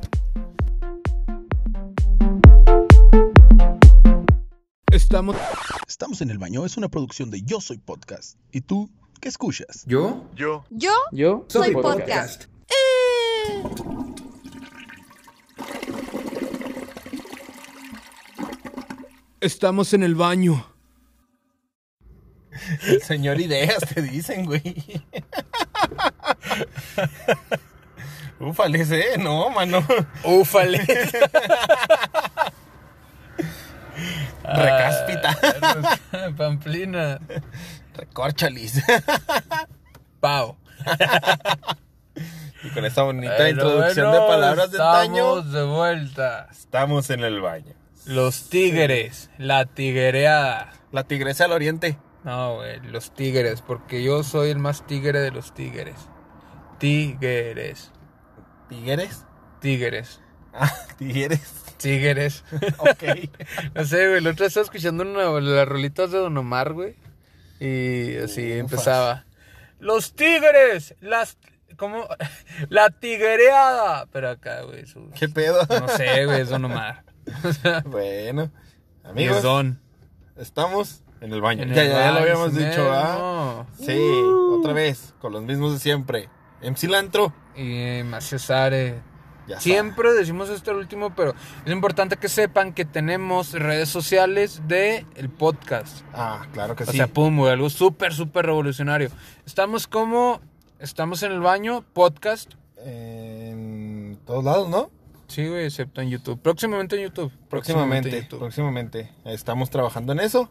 Estamos. 4.91 5.37
Estamos 5.87 6.21
en 6.23 6.31
el 6.31 6.39
baño 6.39 6.65
es 6.65 6.77
una 6.77 6.89
producción 6.89 7.31
de 7.31 7.43
Yo 7.43 7.61
Soy 7.61 7.79
Podcast. 7.79 8.39
¿Y 8.53 8.61
tú 8.63 8.89
qué 9.21 9.29
escuchas? 9.29 9.85
¿Yo? 9.87 10.25
Yo 10.35 10.65
Yo 11.13 11.45
soy 11.49 11.73
podcast. 11.73 12.47
Estamos 19.41 19.93
en 19.95 20.03
el 20.03 20.15
baño. 20.15 20.67
El 22.87 23.03
señor 23.03 23.41
Ideas 23.41 23.79
te 23.95 24.03
dicen, 24.03 24.45
güey. 24.47 25.03
Ufales, 28.41 28.91
eh, 28.91 29.17
no, 29.19 29.49
mano. 29.51 29.87
Ufale. 30.25 30.79
Recáspita. 34.45 35.39
Ah, 36.13 36.31
Pamplina. 36.37 37.21
Recorchalis. 37.95 38.83
Pau. 40.21 40.57
Y 42.65 42.71
con 42.71 42.85
esta 42.85 43.03
bonita 43.03 43.35
Pero 43.37 43.51
introducción 43.51 44.09
bueno, 44.11 44.23
de 44.25 44.29
palabras 44.29 44.71
de 44.73 44.83
antaño, 44.83 45.39
Estamos 45.39 45.53
de 45.53 45.65
vuelta. 45.65 46.49
estamos 46.51 47.11
en 47.11 47.21
el 47.25 47.41
baño. 47.41 47.78
Los 48.09 48.49
tigres. 48.49 49.31
La 49.39 49.67
tiguereada. 49.67 50.73
La 50.93 51.05
tigresa 51.05 51.45
al 51.45 51.53
oriente. 51.53 51.99
No, 52.25 52.57
güey, 52.57 52.81
los 52.81 53.15
tigres, 53.15 53.63
porque 53.63 54.03
yo 54.03 54.23
soy 54.23 54.51
el 54.51 54.59
más 54.59 54.87
tigre 54.87 55.21
de 55.21 55.31
los 55.31 55.55
tigres. 55.55 55.95
Tigres. 56.79 57.93
¿Tigueres? 58.69 59.25
Tigres. 59.61 60.21
Ah, 60.53 60.73
tigres. 60.99 61.41
Tigres. 61.79 62.45
Ok. 62.79 63.31
no 63.75 63.85
sé, 63.85 64.07
güey, 64.09 64.19
el 64.19 64.27
otro 64.27 64.39
día 64.45 64.47
estaba 64.49 64.65
escuchando 64.65 65.05
una, 65.05 65.41
las 65.41 65.69
rolitas 65.69 66.11
de 66.11 66.19
Don 66.19 66.37
Omar, 66.37 66.73
güey. 66.73 66.97
Y 67.61 68.17
así 68.17 68.43
Ufas. 68.53 68.61
empezaba. 68.73 69.25
Los 69.81 70.15
tigres, 70.15 70.95
las... 71.01 71.37
¿Cómo? 71.77 72.09
La 72.69 72.91
tiguereada. 72.91 74.07
Pero 74.13 74.31
acá, 74.31 74.63
güey, 74.63 74.87
su- 74.87 75.11
¿Qué 75.19 75.29
pedo? 75.29 75.61
no 75.69 75.89
sé, 75.89 76.25
güey, 76.27 76.41
es 76.41 76.49
Don 76.49 76.65
Omar. 76.65 77.05
Bueno, 77.87 78.51
amigos, 79.05 79.45
estamos 80.37 81.03
en 81.21 81.33
el 81.33 81.41
baño. 81.41 81.63
En 81.65 81.75
ya, 81.75 81.83
el 81.83 81.89
ya, 81.91 81.99
ya 82.07 82.13
lo 82.13 82.19
habíamos 82.21 82.55
dicho, 82.55 82.89
¿ah? 82.91 83.67
Sí, 83.79 83.99
otra 84.53 84.73
vez, 84.73 85.15
con 85.21 85.33
los 85.33 85.43
mismos 85.43 85.73
de 85.73 85.79
siempre. 85.79 86.29
MC 86.63 86.85
Lantro. 86.89 87.33
Y 87.57 88.03
Macio 88.05 88.39
Sare. 88.39 89.01
Ya. 89.47 89.59
Siempre 89.61 90.13
decimos 90.13 90.51
esto 90.51 90.73
al 90.73 90.77
último, 90.77 91.15
pero 91.15 91.35
es 91.65 91.73
importante 91.73 92.19
que 92.19 92.29
sepan 92.29 92.75
que 92.75 92.85
tenemos 92.85 93.53
redes 93.53 93.89
sociales 93.89 94.61
de 94.69 95.07
el 95.15 95.31
podcast. 95.31 96.05
Ah, 96.13 96.47
claro 96.53 96.77
que 96.77 96.85
O 96.85 96.87
sí. 96.87 96.99
sea, 96.99 97.07
pum, 97.07 97.45
algo 97.47 97.71
súper, 97.71 98.13
súper 98.13 98.45
revolucionario. 98.45 99.09
Estamos 99.47 99.87
como, 99.87 100.43
estamos 100.81 101.23
en 101.23 101.33
el 101.33 101.41
baño, 101.41 101.83
podcast. 101.95 102.53
en 102.85 104.19
todos 104.27 104.45
lados, 104.45 104.69
¿no? 104.69 104.91
Sí, 105.29 105.47
güey, 105.47 105.67
excepto 105.67 106.01
en 106.01 106.11
YouTube. 106.11 106.41
Próximamente 106.41 106.97
en 106.97 107.03
YouTube. 107.03 107.33
Próximamente, 107.49 108.11
YouTube. 108.23 108.39
próximamente. 108.41 109.13
Estamos 109.25 109.71
trabajando 109.71 110.13
en 110.13 110.21
eso. 110.21 110.51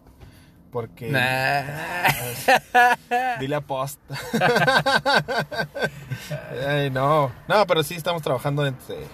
Porque. 0.71 1.09
Nah. 1.09 2.07
Dile 3.39 3.55
a 3.55 3.61
post. 3.61 3.99
Ay, 6.67 6.89
no. 6.89 7.32
No, 7.47 7.67
pero 7.67 7.84
sí 7.84 7.95
estamos 7.95 8.21
trabajando 8.21 8.65
en- 8.65 8.75
eh, 8.89 9.07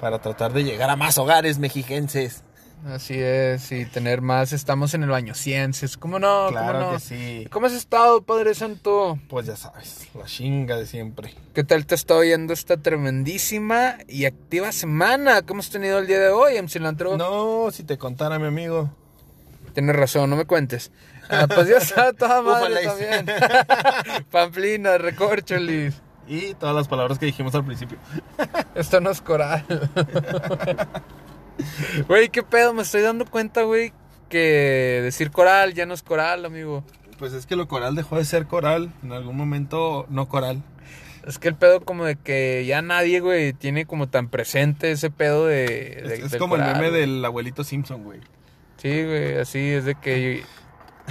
para 0.00 0.18
tratar 0.20 0.52
de 0.52 0.64
llegar 0.64 0.90
a 0.90 0.96
más 0.96 1.18
hogares 1.18 1.58
mexiquenses. 1.58 2.44
Así 2.86 3.14
es, 3.18 3.70
y 3.72 3.84
tener 3.84 4.22
más. 4.22 4.52
Estamos 4.52 4.94
en 4.94 5.02
el 5.02 5.10
baño, 5.10 5.34
ciencias. 5.34 5.96
¿Cómo 5.96 6.18
no? 6.18 6.48
claro 6.48 6.78
¿Cómo 6.78 6.92
no? 6.92 6.96
que 6.96 7.00
sí. 7.00 7.46
¿Cómo 7.50 7.66
has 7.66 7.74
estado, 7.74 8.22
Padre 8.22 8.54
Santo? 8.54 9.18
Pues 9.28 9.46
ya 9.46 9.56
sabes, 9.56 10.08
la 10.14 10.24
chinga 10.24 10.76
de 10.76 10.86
siempre. 10.86 11.34
¿Qué 11.54 11.62
tal 11.62 11.84
te 11.84 11.94
está 11.94 12.14
oyendo 12.14 12.52
esta 12.52 12.78
tremendísima 12.78 13.98
y 14.08 14.24
activa 14.24 14.72
semana 14.72 15.42
que 15.42 15.52
hemos 15.52 15.68
tenido 15.68 15.98
el 15.98 16.06
día 16.06 16.20
de 16.20 16.30
hoy, 16.30 16.60
MC 16.60 16.80
Lantro? 16.80 17.16
No, 17.16 17.70
si 17.70 17.84
te 17.84 17.98
contara, 17.98 18.38
mi 18.38 18.46
amigo. 18.46 18.90
Tienes 19.74 19.94
razón, 19.94 20.30
no 20.30 20.36
me 20.36 20.46
cuentes. 20.46 20.90
Ah, 21.28 21.46
pues 21.46 21.68
ya 21.68 21.76
está 21.76 22.12
toda 22.14 22.40
madre 22.42 22.82
también. 22.82 23.26
Pamplina, 24.30 24.96
recorcholis. 24.98 26.00
Y 26.26 26.54
todas 26.54 26.74
las 26.74 26.88
palabras 26.88 27.18
que 27.18 27.26
dijimos 27.26 27.54
al 27.54 27.64
principio. 27.64 27.98
Esto 28.74 29.00
no 29.00 29.10
es 29.10 29.20
coral. 29.20 29.64
Güey, 32.08 32.28
qué 32.30 32.42
pedo, 32.42 32.72
me 32.74 32.82
estoy 32.82 33.02
dando 33.02 33.24
cuenta, 33.26 33.62
güey, 33.62 33.92
que 34.28 35.00
decir 35.02 35.30
coral 35.30 35.74
ya 35.74 35.86
no 35.86 35.94
es 35.94 36.02
coral, 36.02 36.44
amigo. 36.44 36.84
Pues 37.18 37.32
es 37.32 37.46
que 37.46 37.56
lo 37.56 37.68
coral 37.68 37.94
dejó 37.94 38.16
de 38.16 38.24
ser 38.24 38.46
coral. 38.46 38.92
En 39.02 39.12
algún 39.12 39.36
momento 39.36 40.06
no 40.08 40.28
coral. 40.28 40.62
Es 41.26 41.38
que 41.38 41.48
el 41.48 41.54
pedo 41.54 41.80
como 41.82 42.04
de 42.06 42.16
que 42.16 42.64
ya 42.66 42.80
nadie, 42.80 43.20
güey, 43.20 43.52
tiene 43.52 43.84
como 43.84 44.08
tan 44.08 44.28
presente 44.28 44.90
ese 44.92 45.10
pedo 45.10 45.46
de... 45.46 46.02
de- 46.06 46.22
Es, 46.26 46.36
como 46.36 46.56
el 46.56 46.62
meme 46.62 46.88
güey. 46.88 47.00
del 47.02 47.22
abuelito 47.24 47.62
Simpson, 47.62 48.04
güey. 48.04 48.20
Sí, 48.78 49.04
güey, 49.04 49.36
así 49.38 49.58
es 49.58 49.84
de 49.84 49.96
que... 49.96 50.44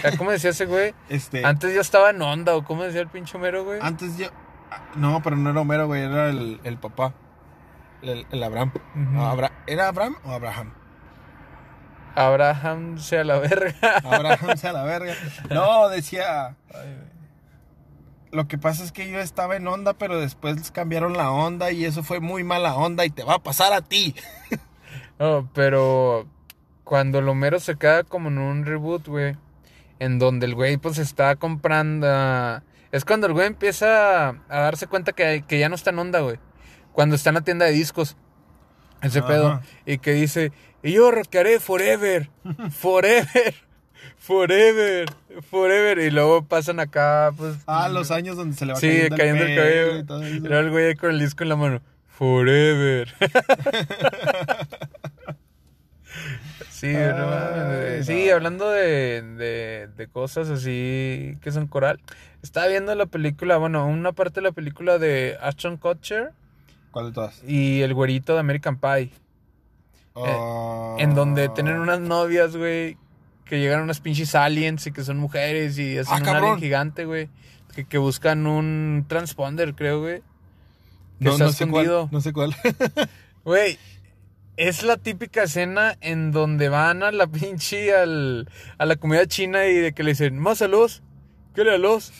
Ah, 0.04 0.12
¿Cómo 0.18 0.32
decía 0.32 0.50
ese 0.50 0.66
güey? 0.66 0.94
Este. 1.10 1.46
Antes 1.46 1.76
yo 1.76 1.82
estaba 1.82 2.10
en 2.10 2.22
onda, 2.22 2.56
o 2.56 2.64
cómo 2.64 2.84
decía 2.84 3.02
el 3.02 3.10
pinche 3.10 3.38
mero, 3.38 3.66
güey. 3.66 3.80
Antes 3.82 4.18
yo. 4.18 4.28
No, 4.96 5.22
pero 5.22 5.36
no 5.36 5.50
era 5.50 5.60
Homero, 5.62 5.88
güey. 5.88 6.02
Era 6.04 6.30
el, 6.30 6.60
el 6.64 6.78
papá. 6.78 7.14
El, 8.02 8.26
el 8.32 8.44
Abraham. 8.44 8.72
Abra- 9.18 9.52
¿Era 9.68 9.88
Abraham 9.90 10.16
o 10.24 10.32
Abraham? 10.32 10.74
Abraham 12.16 12.98
sea 12.98 13.24
la 13.24 13.40
verga. 13.40 13.76
Abraham 14.04 14.58
sea 14.58 14.74
la 14.74 14.84
verga. 14.84 15.14
No, 15.50 15.88
decía. 15.90 16.56
Ay. 16.74 17.04
Lo 18.32 18.48
que 18.48 18.58
pasa 18.58 18.84
es 18.84 18.92
que 18.92 19.10
yo 19.10 19.20
estaba 19.20 19.56
en 19.56 19.68
onda, 19.68 19.94
pero 19.94 20.20
después 20.20 20.72
cambiaron 20.72 21.18
la 21.18 21.32
onda 21.32 21.72
y 21.72 21.86
eso 21.86 22.04
fue 22.04 22.20
muy 22.20 22.44
mala 22.44 22.76
onda 22.76 23.06
y 23.06 23.10
te 23.10 23.24
va 23.24 23.36
a 23.36 23.40
pasar 23.44 23.74
a 23.74 23.82
ti. 23.82 24.16
No, 25.18 25.50
pero 25.54 26.28
cuando 26.84 27.22
Lomero 27.22 27.60
se 27.60 27.76
queda 27.76 28.04
como 28.04 28.30
en 28.30 28.38
un 28.38 28.66
reboot, 28.66 29.08
güey, 29.08 29.36
en 30.00 30.20
donde 30.20 30.46
el 30.46 30.56
güey 30.56 30.78
pues 30.78 30.98
está 30.98 31.36
comprando... 31.38 32.62
Es 32.92 33.04
cuando 33.06 33.28
el 33.28 33.34
güey 33.34 33.48
empieza 33.48 34.30
a 34.30 34.60
darse 34.60 34.88
cuenta 34.88 35.12
que, 35.14 35.44
que 35.48 35.60
ya 35.60 35.70
no 35.70 35.76
está 35.76 35.90
en 35.90 36.00
onda, 36.00 36.20
güey. 36.20 36.40
Cuando 37.00 37.16
está 37.16 37.30
en 37.30 37.36
la 37.36 37.42
tienda 37.42 37.66
de 37.66 37.72
discos. 37.72 38.18
Ese 39.02 39.20
Ajá. 39.20 39.28
pedo. 39.30 39.62
Y 39.86 40.00
que 40.00 40.12
dice, 40.12 40.52
y 40.84 40.92
yo 40.92 41.12
rockearé 41.12 41.62
forever, 41.62 42.30
forever, 42.72 43.56
forever, 44.18 45.06
forever. 45.50 46.00
Y 46.00 46.12
luego 46.12 46.44
pasan 46.44 46.82
acá, 46.82 47.32
pues... 47.38 47.56
Ah, 47.68 47.88
los 47.88 48.12
años 48.12 48.36
donde 48.36 48.58
se 48.58 48.66
le 48.66 48.74
va 48.74 48.80
Sí, 48.82 48.88
cayendo, 48.88 49.16
cayendo 49.16 49.46
el 49.46 49.56
cabello. 49.56 50.28
Y 50.28 50.40
luego 50.42 50.60
el 50.60 50.72
güey 50.72 50.86
ahí 50.88 50.96
con 50.96 51.12
el 51.12 51.20
disco 51.20 51.44
en 51.44 51.50
la 51.50 51.56
mano. 51.56 51.82
Forever. 52.10 53.14
sí, 56.70 56.92
no. 56.92 57.30
Ay, 57.30 58.04
Sí, 58.04 58.30
hablando 58.30 58.70
de, 58.70 59.22
de, 59.22 59.88
de 59.96 60.08
cosas 60.08 60.50
así 60.50 61.38
que 61.42 61.54
son 61.54 61.68
coral. 61.68 62.02
Estaba 62.44 62.68
viendo 62.68 62.94
la 62.94 63.06
película, 63.06 63.56
bueno, 63.56 63.88
una 63.88 64.12
parte 64.12 64.42
de 64.42 64.48
la 64.48 64.52
película 64.52 64.98
de 64.98 65.38
Ashton 65.42 65.78
Kutcher 65.78 66.34
¿Cuál 66.92 67.08
de 67.08 67.12
todas? 67.14 67.42
y 67.48 67.82
el 67.82 67.94
güerito 67.94 68.34
de 68.34 68.40
American 68.40 68.78
Pie. 68.80 69.12
Ah, 70.16 70.96
En 71.00 71.16
donde 71.16 71.50
tienen 71.50 71.78
unas 71.80 72.00
novias, 72.00 72.56
güey, 72.56 72.98
que 73.46 73.60
llegan 73.60 73.82
unas 73.82 74.00
pinches 74.02 74.36
aliens 74.36 74.86
y 74.88 74.92
que 74.92 75.04
son 75.04 75.18
mujeres 75.18 75.78
y 75.80 75.98
hacen 75.98 76.14
Ah, 76.14 76.18
un 76.18 76.24
cabrón. 76.24 76.44
alien 76.46 76.60
gigante, 76.60 77.06
güey. 77.06 77.30
Que, 77.76 77.86
que 77.86 77.98
buscan 77.98 78.48
un 78.48 79.06
transponder, 79.08 79.76
creo, 79.76 80.02
güey. 80.02 80.22
Que 81.20 81.26
No, 81.26 81.32
está 81.32 81.46
no 81.46 81.52
sé 81.52 81.68
cuál. 81.68 82.08
No 82.12 82.22
sé 82.22 82.34
cuál. 82.34 82.56
Güey, 83.46 83.78
es 84.58 84.84
la 84.84 84.98
típica 84.98 85.44
escena 85.44 85.96
en 86.02 86.32
donde 86.32 86.70
van 86.70 87.04
a 87.04 87.12
la 87.12 87.28
pinche 87.32 87.96
al, 87.96 88.50
a 88.78 88.86
la 88.86 88.96
comida 88.98 89.26
china 89.28 89.66
y 89.68 89.76
de 89.76 89.94
que 89.94 90.04
le 90.04 90.12
dicen, 90.12 90.38
más 90.38 90.62
a 90.62 90.68
los, 90.68 91.02
¿qué 91.56 91.64
le 91.64 91.76
a 91.76 91.78
los? 91.78 92.12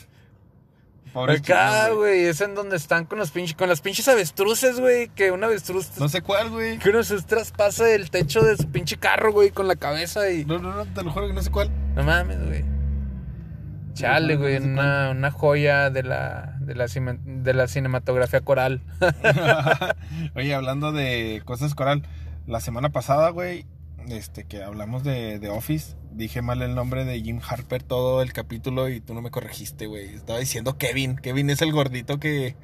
Pobres 1.12 1.40
Acá, 1.40 1.90
güey, 1.90 2.24
es 2.26 2.40
en 2.40 2.54
donde 2.54 2.76
están 2.76 3.04
con 3.04 3.18
los 3.18 3.30
pinches, 3.30 3.56
con 3.56 3.68
las 3.68 3.80
pinches 3.80 4.06
avestruces, 4.08 4.78
güey, 4.78 5.08
que 5.08 5.32
un 5.32 5.42
avestruz, 5.42 5.98
No 5.98 6.08
sé 6.08 6.22
cuál, 6.22 6.50
güey. 6.50 6.78
que 6.78 6.90
uno 6.90 7.02
se 7.02 7.20
traspasa 7.22 7.92
el 7.92 8.10
techo 8.10 8.42
de 8.42 8.56
su 8.56 8.70
pinche 8.70 8.96
carro, 8.96 9.32
güey, 9.32 9.50
con 9.50 9.66
la 9.66 9.76
cabeza 9.76 10.30
y... 10.30 10.44
No, 10.44 10.58
no, 10.58 10.72
no, 10.74 10.86
te 10.86 11.02
lo 11.02 11.10
juro 11.10 11.26
que 11.26 11.32
no 11.32 11.42
sé 11.42 11.50
cuál. 11.50 11.70
No 11.94 12.04
mames, 12.04 12.46
güey. 12.46 12.64
Chale, 13.94 14.36
güey, 14.36 14.54
no 14.60 14.64
sé 14.64 14.70
una, 14.70 15.10
una 15.10 15.30
joya 15.30 15.90
de 15.90 16.02
la, 16.04 16.56
de, 16.60 16.74
la, 16.74 16.86
de 16.86 17.54
la 17.54 17.66
cinematografía 17.66 18.40
coral. 18.40 18.82
Oye, 20.36 20.54
hablando 20.54 20.92
de 20.92 21.42
cosas 21.44 21.74
coral, 21.74 22.02
la 22.46 22.60
semana 22.60 22.90
pasada, 22.90 23.30
güey, 23.30 23.66
este, 24.08 24.44
que 24.44 24.62
hablamos 24.62 25.02
de, 25.02 25.38
de 25.38 25.50
Office, 25.50 25.96
dije 26.12 26.42
mal 26.42 26.62
el 26.62 26.74
nombre 26.74 27.04
de 27.04 27.20
Jim 27.20 27.40
Harper 27.46 27.82
todo 27.82 28.22
el 28.22 28.32
capítulo 28.32 28.88
y 28.88 29.00
tú 29.00 29.14
no 29.14 29.22
me 29.22 29.30
corregiste, 29.30 29.86
güey. 29.86 30.14
Estaba 30.14 30.38
diciendo 30.38 30.76
Kevin. 30.78 31.16
Kevin 31.16 31.50
es 31.50 31.62
el 31.62 31.72
gordito 31.72 32.18
que... 32.18 32.56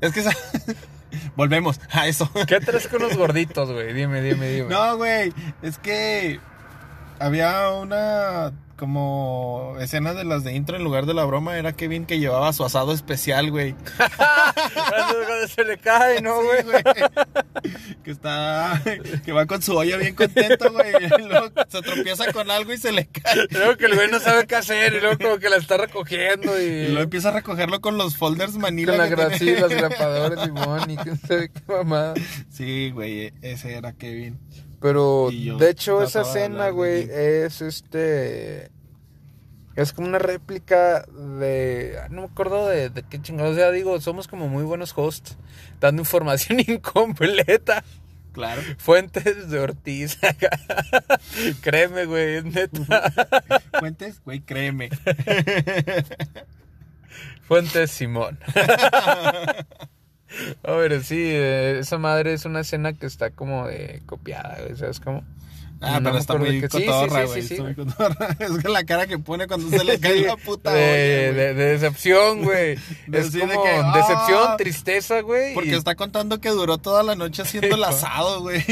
Es 0.00 0.12
que... 0.12 0.24
Volvemos 1.36 1.80
a 1.90 2.06
eso. 2.06 2.30
¿Qué 2.46 2.60
traes 2.60 2.88
con 2.88 3.00
los 3.00 3.16
gorditos, 3.16 3.72
güey? 3.72 3.94
Dime, 3.94 4.20
dime, 4.20 4.50
dime. 4.50 4.68
No, 4.68 4.96
güey, 4.98 5.32
es 5.62 5.78
que 5.78 6.38
había 7.20 7.70
una 7.70 8.52
como 8.76 9.74
escena 9.80 10.14
de 10.14 10.22
las 10.24 10.44
de 10.44 10.54
intro 10.54 10.76
en 10.76 10.84
lugar 10.84 11.04
de 11.04 11.12
la 11.12 11.24
broma 11.24 11.58
era 11.58 11.72
Kevin 11.72 12.06
que 12.06 12.20
llevaba 12.20 12.52
su 12.52 12.64
asado 12.64 12.92
especial, 12.92 13.50
güey. 13.50 13.74
Cuando 14.88 15.48
se 15.48 15.64
le 15.64 15.78
cae, 15.78 16.20
¿no, 16.22 16.36
güey? 16.44 16.62
Sí. 16.62 17.72
Que 18.04 18.10
está 18.12 18.80
que 19.24 19.32
va 19.32 19.46
con 19.46 19.62
su 19.62 19.76
olla 19.76 19.96
bien 19.96 20.14
contento, 20.14 20.70
güey, 20.72 20.92
y 21.04 21.08
luego 21.28 21.48
se 21.68 21.82
tropieza 21.82 22.32
con 22.32 22.50
algo 22.52 22.72
y 22.72 22.78
se 22.78 22.92
le 22.92 23.06
cae. 23.08 23.48
Luego 23.50 23.76
que 23.76 23.86
el 23.86 23.96
güey 23.96 24.08
no 24.12 24.20
sabe 24.20 24.46
qué 24.46 24.54
hacer 24.54 24.94
y 24.94 25.00
luego 25.00 25.18
como 25.18 25.38
que 25.38 25.48
la 25.48 25.56
está 25.56 25.76
recogiendo 25.76 26.56
y... 26.60 26.64
Y 26.64 26.86
luego 26.88 27.02
empieza 27.02 27.30
a 27.30 27.32
recogerlo 27.32 27.80
con 27.80 27.98
los 27.98 28.16
folders 28.16 28.54
manila. 28.58 28.92
con 28.92 28.98
la 29.00 29.08
que 29.08 29.16
gra- 29.16 29.36
tiene. 29.38 29.56
sí, 29.56 29.60
los 29.60 29.72
grapadores, 29.72 30.40
Simón, 30.44 30.88
y 30.90 30.96
quién 30.98 31.18
sabe 31.18 31.50
qué 31.50 31.60
mamada. 31.66 32.14
Sí, 32.48 32.90
güey, 32.92 33.32
ese 33.42 33.74
era 33.76 33.92
Kevin. 33.92 34.38
Pero, 34.80 35.30
de 35.30 35.70
hecho, 35.70 36.02
esa 36.02 36.22
escena, 36.22 36.70
güey, 36.70 37.08
es 37.10 37.60
este... 37.62 38.70
Es 39.74 39.92
como 39.92 40.08
una 40.08 40.18
réplica 40.18 41.02
de... 41.02 41.98
No 42.10 42.22
me 42.22 42.26
acuerdo 42.26 42.66
de, 42.66 42.90
de 42.90 43.04
qué 43.04 43.22
chingados. 43.22 43.52
O 43.52 43.54
sea, 43.54 43.70
digo, 43.70 44.00
somos 44.00 44.26
como 44.26 44.48
muy 44.48 44.64
buenos 44.64 44.92
hosts, 44.96 45.36
dando 45.80 46.02
información 46.02 46.60
incompleta. 46.60 47.84
Claro. 48.32 48.62
Fuentes 48.78 49.50
de 49.50 49.58
Ortiz. 49.58 50.18
Créeme, 51.60 52.04
güey, 52.06 52.36
es 52.36 52.44
neta. 52.44 53.12
Cuentes, 53.80 54.20
güey, 54.24 54.40
créeme. 54.40 54.90
Fuentes 57.42 57.90
Simón. 57.90 58.38
A 60.64 60.72
ver, 60.72 61.02
sí, 61.04 61.16
eh, 61.18 61.78
esa 61.80 61.98
madre 61.98 62.32
es 62.34 62.44
una 62.44 62.60
escena 62.60 62.92
que 62.92 63.06
está 63.06 63.30
como 63.30 63.66
de 63.66 64.02
copiada, 64.06 64.58
güey, 64.62 64.76
¿sabes 64.76 65.00
cómo? 65.00 65.24
Ah, 65.80 66.00
No 66.00 66.10
pero 66.10 66.18
está 66.18 66.34
muy 66.36 66.60
que- 66.60 66.68
sí, 66.68 66.78
sí, 66.78 66.86
cotorra, 66.86 67.20
sí, 67.22 67.26
güey. 67.28 67.42
sí, 67.42 67.56
sí, 67.56 67.74
cotorra. 67.76 68.28
Es 68.40 68.50
que 68.58 68.68
la 68.68 68.82
cara 68.84 69.06
que 69.06 69.18
pone 69.18 69.46
cuando 69.46 69.70
se 69.70 69.84
le 69.84 70.00
cae 70.00 70.22
la 70.26 70.36
puta 70.36 70.72
de, 70.72 70.82
olla, 70.82 70.92
de, 70.92 71.32
güey. 71.32 71.54
de 71.54 71.64
decepción, 71.72 72.42
güey. 72.42 72.76
Es 73.12 73.32
de 73.32 73.40
como 73.40 73.62
que, 73.62 73.68
ah, 73.70 73.92
decepción, 73.94 74.56
tristeza, 74.56 75.20
güey. 75.20 75.54
Porque 75.54 75.70
y- 75.70 75.74
está 75.74 75.94
contando 75.94 76.40
que 76.40 76.48
duró 76.50 76.78
toda 76.78 77.02
la 77.04 77.14
noche 77.14 77.42
haciendo 77.42 77.74
el 77.76 77.84
asado, 77.84 78.40
güey. 78.42 78.64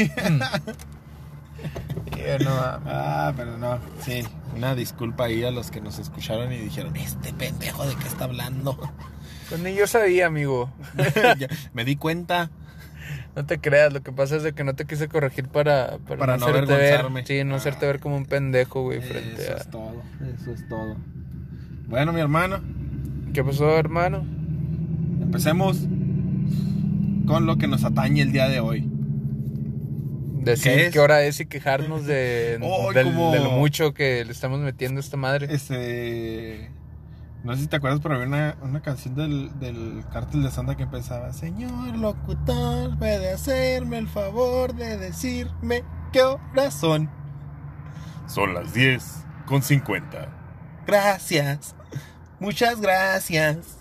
Yeah, 2.15 2.39
no. 2.39 2.51
Ah, 2.85 3.33
pero 3.35 3.57
no. 3.57 3.79
Sí, 4.03 4.23
una 4.55 4.75
disculpa 4.75 5.25
ahí 5.25 5.43
a 5.43 5.51
los 5.51 5.71
que 5.71 5.79
nos 5.81 5.99
escucharon 5.99 6.51
y 6.51 6.57
dijeron, 6.57 6.95
este 6.97 7.31
pendejo 7.33 7.85
de 7.87 7.95
qué 7.95 8.07
está 8.07 8.25
hablando. 8.25 8.77
Pues 9.49 9.61
ni 9.61 9.73
yo 9.75 9.87
sabía, 9.87 10.27
amigo. 10.27 10.71
Me 11.73 11.85
di 11.85 11.95
cuenta. 11.95 12.49
No 13.35 13.45
te 13.45 13.59
creas, 13.59 13.93
lo 13.93 14.01
que 14.01 14.11
pasa 14.11 14.35
es 14.37 14.43
de 14.43 14.53
que 14.53 14.63
no 14.63 14.73
te 14.75 14.85
quise 14.85 15.07
corregir 15.07 15.47
para, 15.47 15.99
para, 15.99 16.19
Para 16.19 16.37
no 16.37 16.47
hacerte 16.47 16.73
ver. 16.75 17.05
Sí, 17.25 17.43
no 17.43 17.55
hacerte 17.55 17.85
ver 17.85 17.99
como 17.99 18.17
un 18.17 18.25
pendejo, 18.25 18.81
güey, 18.81 18.99
frente 18.99 19.43
Eso 19.43 19.53
a... 19.53 19.57
es 19.57 19.69
todo, 19.69 20.01
eso 20.39 20.51
es 20.51 20.67
todo. 20.67 20.95
Bueno, 21.87 22.11
mi 22.13 22.19
hermano, 22.19 22.61
¿Qué 23.33 23.43
pasó, 23.43 23.77
hermano? 23.77 24.25
empecemos 25.21 25.77
con 27.27 27.45
lo 27.45 27.57
que 27.57 27.67
nos 27.67 27.83
atañe 27.83 28.21
el 28.23 28.31
día 28.31 28.47
de 28.49 28.59
hoy. 28.59 28.89
Decir 30.41 30.89
¿Qué 30.91 30.99
hora 30.99 31.23
es 31.23 31.39
y 31.39 31.45
quejarnos 31.45 32.05
de, 32.05 32.57
del- 32.93 33.03
como- 33.05 33.31
de 33.33 33.39
lo 33.39 33.51
mucho 33.51 33.93
que 33.93 34.23
le 34.25 34.31
estamos 34.31 34.59
metiendo 34.61 34.97
a 34.99 35.01
esta 35.01 35.17
madre. 35.17 35.47
Este. 35.53 36.71
No 37.43 37.53
sé 37.55 37.61
si 37.61 37.67
te 37.67 37.77
acuerdas, 37.77 37.99
pero 38.01 38.15
había 38.15 38.27
una, 38.27 38.57
una 38.61 38.81
canción 38.81 39.15
del, 39.15 39.57
del 39.59 40.03
cártel 40.11 40.43
de 40.43 40.51
Santa 40.51 40.75
que 40.75 40.83
empezaba: 40.83 41.31
Señor 41.33 41.95
locutor, 41.97 42.97
puede 42.97 43.31
hacerme 43.33 43.99
el 43.99 44.07
favor 44.07 44.73
de 44.73 44.97
decirme 44.97 45.83
qué 46.11 46.21
horas 46.23 46.73
son. 46.73 47.09
Son 48.27 48.53
las 48.53 48.73
10 48.73 49.25
con 49.45 49.61
50. 49.61 50.27
Gracias, 50.85 51.75
muchas 52.39 52.81
gracias. 52.81 53.77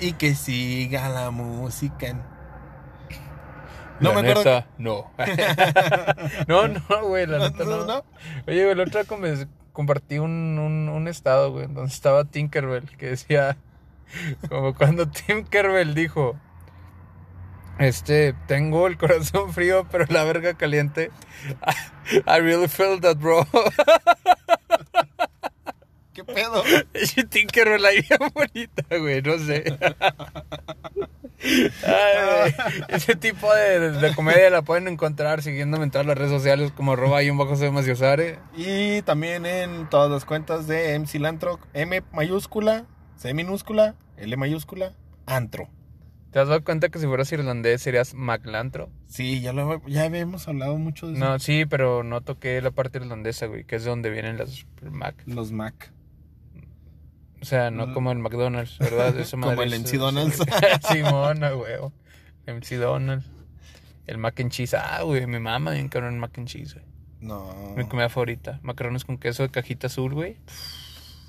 Y 0.00 0.12
que 0.12 0.34
siga 0.34 1.08
la 1.08 1.30
música. 1.30 2.14
No 4.00 4.12
La 4.12 4.22
me 4.22 4.30
acuerdo. 4.30 4.64
no. 4.78 5.10
no, 6.46 6.68
no, 6.68 7.02
güey, 7.08 7.26
la 7.26 7.38
neta 7.38 7.64
no. 7.64 7.84
¿No? 7.84 8.04
Oye, 8.46 8.64
güey, 8.64 8.74
la 8.76 8.84
otra 8.84 9.04
compartí 9.78 10.18
un, 10.18 10.58
un, 10.58 11.06
estado, 11.06 11.52
güey, 11.52 11.68
donde 11.68 11.84
estaba 11.84 12.24
Tinkerbell, 12.24 12.96
que 12.96 13.10
decía, 13.10 13.56
como 14.48 14.74
cuando 14.74 15.08
Tinkerbell 15.26 15.94
dijo, 15.94 16.34
este, 17.78 18.34
tengo 18.48 18.88
el 18.88 18.98
corazón 18.98 19.52
frío, 19.52 19.86
pero 19.88 20.04
la 20.08 20.24
verga 20.24 20.54
caliente. 20.54 21.12
I 22.26 22.40
really 22.40 22.66
feel 22.66 23.00
that, 23.02 23.18
bro. 23.18 23.46
¿Qué 26.18 26.24
pedo? 26.24 26.64
Ese 26.94 27.22
Tinkerbell 27.22 27.84
ahí 27.84 28.00
bien 28.00 28.18
bonita, 28.34 28.98
güey, 28.98 29.22
no 29.22 29.38
sé. 29.38 29.78
Ay, 31.86 32.16
güey, 32.26 32.74
ese 32.88 33.14
tipo 33.14 33.54
de, 33.54 33.92
de 33.92 34.14
comedia 34.16 34.50
la 34.50 34.62
pueden 34.62 34.88
encontrar 34.88 35.42
siguiéndome 35.42 35.84
en 35.84 35.92
todas 35.92 36.08
las 36.08 36.18
redes 36.18 36.32
sociales 36.32 36.72
como 36.72 36.94
arroba 36.94 37.22
y 37.22 37.30
un 37.30 37.38
bajo 37.38 37.54
Maciosare. 37.70 38.40
Y 38.56 39.02
también 39.02 39.46
en 39.46 39.88
todas 39.88 40.10
las 40.10 40.24
cuentas 40.24 40.66
de 40.66 40.98
MC 40.98 41.20
Lantro, 41.20 41.60
M 41.72 42.02
mayúscula, 42.12 42.86
C 43.14 43.32
minúscula, 43.32 43.94
L 44.16 44.36
mayúscula, 44.36 44.94
Antro. 45.26 45.68
¿Te 46.32 46.40
has 46.40 46.48
dado 46.48 46.64
cuenta 46.64 46.88
que 46.88 46.98
si 46.98 47.06
fueras 47.06 47.30
irlandés 47.30 47.80
serías 47.80 48.12
Maclantro? 48.12 48.90
Sí, 49.06 49.40
ya, 49.40 49.52
lo, 49.52 49.86
ya 49.86 50.02
habíamos 50.02 50.48
hablado 50.48 50.76
mucho 50.76 51.06
de 51.06 51.14
eso. 51.14 51.24
No, 51.24 51.38
sí, 51.38 51.64
pero 51.64 52.02
no 52.02 52.22
toqué 52.22 52.60
la 52.60 52.72
parte 52.72 52.98
irlandesa, 52.98 53.46
güey, 53.46 53.62
que 53.62 53.76
es 53.76 53.84
de 53.84 53.90
donde 53.90 54.10
vienen 54.10 54.36
las 54.36 54.66
Mac. 54.82 55.14
Los 55.24 55.52
Mac. 55.52 55.92
O 57.40 57.44
sea, 57.44 57.70
no 57.70 57.92
como 57.94 58.10
el 58.12 58.18
McDonald's, 58.18 58.78
¿verdad? 58.78 59.16
Esa 59.18 59.32
Como 59.32 59.46
madre 59.46 59.64
el 59.64 59.72
es- 59.74 59.80
MC 59.82 59.96
Donald's. 59.98 60.38
Simona, 60.92 61.50
güey. 61.52 61.74
MC 62.46 62.76
Donald's. 62.76 63.26
El 64.06 64.18
mac 64.18 64.40
and 64.40 64.50
cheese. 64.50 64.74
Ah, 64.74 65.02
güey, 65.02 65.26
me 65.26 65.38
mama 65.38 65.72
bien 65.72 65.88
cabrón 65.88 66.14
el 66.14 66.20
mac 66.20 66.36
and 66.38 66.48
cheese, 66.48 66.74
güey. 66.74 66.86
No. 67.20 67.74
Mi 67.76 67.86
comida 67.86 68.08
favorita. 68.08 68.58
Macarrones 68.62 69.04
con 69.04 69.18
queso 69.18 69.42
de 69.42 69.50
cajita 69.50 69.88
azul, 69.88 70.14
güey. 70.14 70.36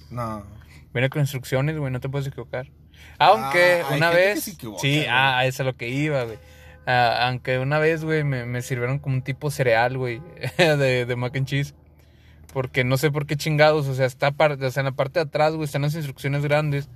No. 0.09 0.43
Viene 0.93 1.09
con 1.09 1.21
instrucciones, 1.21 1.77
güey, 1.77 1.91
no 1.91 1.99
te 1.99 2.09
puedes 2.09 2.27
equivocar. 2.27 2.67
Aunque 3.17 3.83
Ah, 3.85 3.95
una 3.95 4.11
que 4.11 4.15
vez. 4.17 4.47
equivoca, 4.47 4.81
sí, 4.81 4.95
güey. 4.97 5.07
ah, 5.09 5.45
eso 5.45 5.63
es 5.63 5.65
lo 5.67 5.75
que 5.75 5.89
iba, 5.89 6.23
güey. 6.23 6.37
Ah, 6.87 7.27
aunque 7.27 7.59
una 7.59 7.79
vez, 7.79 8.03
güey, 8.03 8.23
me, 8.23 8.45
me 8.45 8.61
sirvieron 8.61 8.99
como 8.99 9.15
un 9.15 9.21
tipo 9.23 9.51
cereal, 9.51 9.97
güey, 9.97 10.21
de, 10.57 11.05
de 11.05 11.15
mac 11.15 11.35
and 11.35 11.45
cheese. 11.47 11.75
Porque 12.53 12.83
no 12.83 12.97
sé 12.97 13.11
por 13.11 13.25
qué 13.25 13.35
chingados, 13.35 13.87
o 13.87 13.93
sea, 13.95 14.05
está 14.05 14.31
par- 14.31 14.53
o 14.61 14.71
sea, 14.71 14.81
en 14.81 14.85
la 14.85 14.91
parte 14.91 15.19
de 15.19 15.25
atrás, 15.25 15.53
güey, 15.53 15.65
están 15.65 15.83
las 15.83 15.93
instrucciones 15.95 16.41
grandes. 16.43 16.89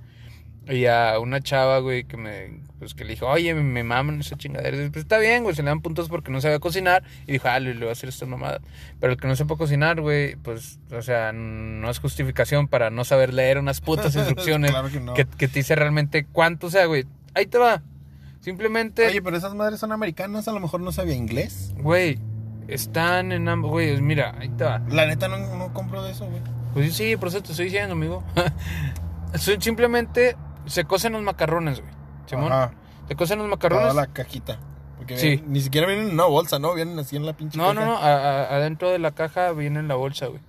Y 0.66 0.86
a 0.86 1.18
una 1.20 1.42
chava, 1.42 1.78
güey, 1.80 2.04
que 2.04 2.16
me, 2.16 2.60
pues 2.78 2.94
que 2.94 3.04
le 3.04 3.10
dijo, 3.10 3.26
oye, 3.26 3.54
me, 3.54 3.62
me 3.62 3.84
maman 3.84 4.20
esa 4.20 4.34
chingadera. 4.36 4.74
Y 4.74 4.80
dice, 4.80 4.90
Pues 4.92 5.02
está 5.04 5.18
bien, 5.18 5.42
güey, 5.42 5.54
se 5.54 5.62
le 5.62 5.68
dan 5.68 5.82
puntos 5.82 6.08
porque 6.08 6.32
no 6.32 6.40
sabía 6.40 6.58
cocinar. 6.58 7.04
Y 7.26 7.32
dijo, 7.32 7.48
ah, 7.48 7.60
le, 7.60 7.74
le 7.74 7.80
voy 7.80 7.90
a 7.90 7.92
hacer 7.92 8.08
esta 8.08 8.24
mamada. 8.24 8.60
Pero 8.98 9.12
el 9.12 9.18
que 9.20 9.28
no 9.28 9.36
sepa 9.36 9.56
cocinar, 9.56 10.00
güey, 10.00 10.36
pues, 10.36 10.78
o 10.90 11.02
sea, 11.02 11.32
no 11.34 11.90
es 11.90 11.98
justificación 11.98 12.66
para 12.66 12.88
no 12.88 13.04
saber 13.04 13.34
leer 13.34 13.58
unas 13.58 13.82
putas 13.82 14.16
instrucciones 14.16 14.70
Claro 14.70 14.88
que 14.90 15.00
no. 15.00 15.12
que, 15.12 15.26
que 15.26 15.48
te 15.48 15.58
dice 15.60 15.74
realmente 15.74 16.24
cuánto, 16.24 16.68
o 16.68 16.70
sea, 16.70 16.86
güey, 16.86 17.04
ahí 17.34 17.44
te 17.44 17.58
va. 17.58 17.82
Simplemente, 18.40 19.06
Oye, 19.06 19.22
pero 19.22 19.36
esas 19.36 19.54
madres 19.54 19.80
son 19.80 19.92
americanas, 19.92 20.48
a 20.48 20.52
lo 20.52 20.60
mejor 20.60 20.80
no 20.80 20.92
sabía 20.92 21.14
inglés. 21.14 21.72
güey, 21.76 22.18
están 22.68 23.32
en 23.32 23.48
ambos, 23.48 23.70
güey, 23.70 24.00
mira, 24.00 24.34
ahí 24.38 24.48
te 24.50 24.64
va. 24.64 24.80
La 24.88 25.06
neta 25.06 25.28
no, 25.28 25.38
no 25.56 25.72
compro 25.72 26.02
de 26.02 26.12
eso, 26.12 26.26
güey. 26.26 26.40
Pues 26.72 26.94
sí, 26.94 27.16
por 27.16 27.28
eso 27.28 27.42
te 27.42 27.50
estoy 27.52 27.66
diciendo, 27.66 27.92
amigo. 27.92 28.22
Simplemente 29.60 30.36
se 30.66 30.84
cocen 30.84 31.12
los 31.12 31.22
macarrones, 31.22 31.80
güey. 31.80 31.92
Simón. 32.26 32.52
Ajá. 32.52 32.72
Se 33.08 33.16
cocen 33.16 33.38
los 33.38 33.46
Toda 33.46 33.56
macarrones. 33.56 33.94
la 33.94 34.06
cajita. 34.06 34.58
Porque 34.96 35.18
Sí. 35.18 35.36
ven- 35.36 35.52
ni 35.52 35.60
siquiera 35.60 35.86
vienen 35.86 36.08
en 36.08 36.14
una 36.14 36.24
bolsa, 36.24 36.58
¿no? 36.58 36.72
Vienen 36.74 36.98
así 36.98 37.16
en 37.16 37.26
la 37.26 37.32
pinche 37.34 37.58
No, 37.58 37.74
no, 37.74 37.80
caja. 37.80 37.86
no, 37.92 37.96
a- 37.98 38.14
a- 38.44 38.56
adentro 38.56 38.90
de 38.90 38.98
la 38.98 39.10
caja 39.12 39.52
viene 39.52 39.82
la 39.82 39.94
bolsa, 39.96 40.26
güey. 40.26 40.40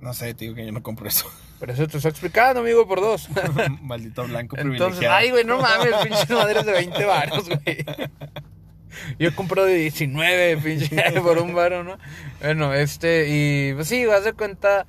No 0.00 0.12
sé, 0.14 0.34
te 0.34 0.46
digo 0.46 0.56
que 0.56 0.66
yo 0.66 0.72
no 0.72 0.82
compro 0.82 1.06
eso. 1.06 1.26
Por 1.60 1.70
eso 1.70 1.86
te 1.86 1.98
estoy 1.98 2.10
explicando, 2.10 2.60
amigo, 2.60 2.88
por 2.88 3.00
dos. 3.00 3.28
Maldito 3.82 4.24
blanco 4.24 4.56
Entonces, 4.56 4.98
privilegiado. 4.98 5.14
ay, 5.14 5.30
güey, 5.30 5.44
no 5.44 5.60
mames, 5.60 5.94
pinches 6.02 6.30
madres 6.30 6.66
de 6.66 6.72
20 6.72 7.04
varos, 7.04 7.48
güey. 7.48 7.84
Yo 9.18 9.34
compro 9.34 9.64
de 9.64 9.74
19, 9.74 10.56
pinche, 10.58 11.12
por 11.22 11.38
un 11.38 11.54
varo, 11.54 11.84
¿no? 11.84 11.98
Bueno, 12.40 12.74
este, 12.74 13.26
y 13.28 13.74
pues 13.74 13.88
sí, 13.88 14.04
vas 14.06 14.24
de 14.24 14.32
cuenta, 14.32 14.86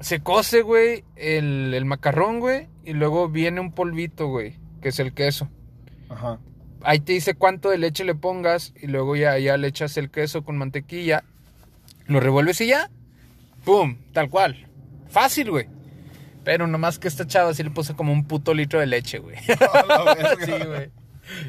se 0.00 0.20
cose, 0.20 0.62
güey, 0.62 1.04
el, 1.16 1.72
el 1.74 1.84
macarrón, 1.84 2.40
güey, 2.40 2.68
y 2.84 2.92
luego 2.92 3.28
viene 3.28 3.60
un 3.60 3.72
polvito, 3.72 4.28
güey, 4.28 4.58
que 4.80 4.90
es 4.90 4.98
el 4.98 5.12
queso. 5.12 5.48
Ajá. 6.08 6.38
Ahí 6.82 7.00
te 7.00 7.12
dice 7.12 7.34
cuánto 7.34 7.70
de 7.70 7.78
leche 7.78 8.04
le 8.04 8.14
pongas, 8.14 8.74
y 8.80 8.86
luego 8.88 9.16
ya, 9.16 9.38
ya 9.38 9.56
le 9.56 9.68
echas 9.68 9.96
el 9.96 10.10
queso 10.10 10.44
con 10.44 10.58
mantequilla, 10.58 11.24
lo 12.06 12.20
revuelves 12.20 12.60
y 12.60 12.66
ya, 12.66 12.90
¡pum! 13.64 13.96
Tal 14.12 14.28
cual. 14.28 14.66
Fácil, 15.08 15.50
güey. 15.50 15.68
Pero 16.44 16.66
nomás 16.66 16.98
que 16.98 17.08
esta 17.08 17.26
chava 17.26 17.54
sí 17.54 17.62
le 17.62 17.70
puso 17.70 17.96
como 17.96 18.12
un 18.12 18.24
puto 18.24 18.52
litro 18.52 18.80
de 18.80 18.86
leche, 18.86 19.18
güey. 19.18 19.36
Verga. 19.46 20.36
sí, 20.44 20.52
güey. 20.66 20.90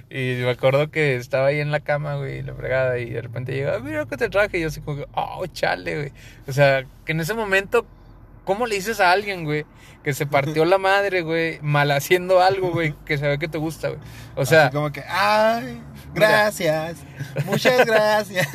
Y 0.10 0.36
me 0.42 0.50
acuerdo 0.50 0.92
que 0.92 1.16
estaba 1.16 1.48
ahí 1.48 1.60
en 1.60 1.72
la 1.72 1.80
cama, 1.80 2.16
güey, 2.16 2.42
la 2.42 2.54
fregada, 2.54 3.00
y 3.00 3.10
de 3.10 3.22
repente 3.22 3.54
llega, 3.54 3.80
mira 3.80 4.00
lo 4.00 4.08
que 4.08 4.18
te 4.18 4.30
traje. 4.30 4.58
Y 4.58 4.62
yo 4.62 4.68
así 4.68 4.82
como, 4.82 4.98
que, 4.98 5.08
oh, 5.14 5.46
chale, 5.48 5.96
güey. 5.96 6.12
O 6.48 6.54
sea, 6.54 6.86
que 7.06 7.12
en 7.12 7.20
ese 7.20 7.34
momento, 7.34 7.86
¿cómo 8.46 8.66
le 8.66 8.76
dices 8.76 9.00
a 9.00 9.12
alguien, 9.12 9.44
güey, 9.46 9.66
que 10.04 10.14
se 10.14 10.26
partió 10.26 10.66
la 10.66 10.78
madre, 10.78 11.22
güey, 11.22 11.60
mal 11.62 11.92
haciendo 11.92 12.42
algo, 12.42 12.72
güey, 12.72 12.94
que 13.06 13.18
sabe 13.18 13.40
que 13.40 13.48
te 13.48 13.58
gusta, 13.58 13.90
güey? 13.90 14.02
O 14.36 14.46
sea, 14.46 14.66
Así 14.66 14.76
como 14.76 14.92
que, 14.92 15.04
ay, 15.08 15.82
gracias. 16.14 16.98
Muchas 17.46 17.86
gracias. 17.86 18.48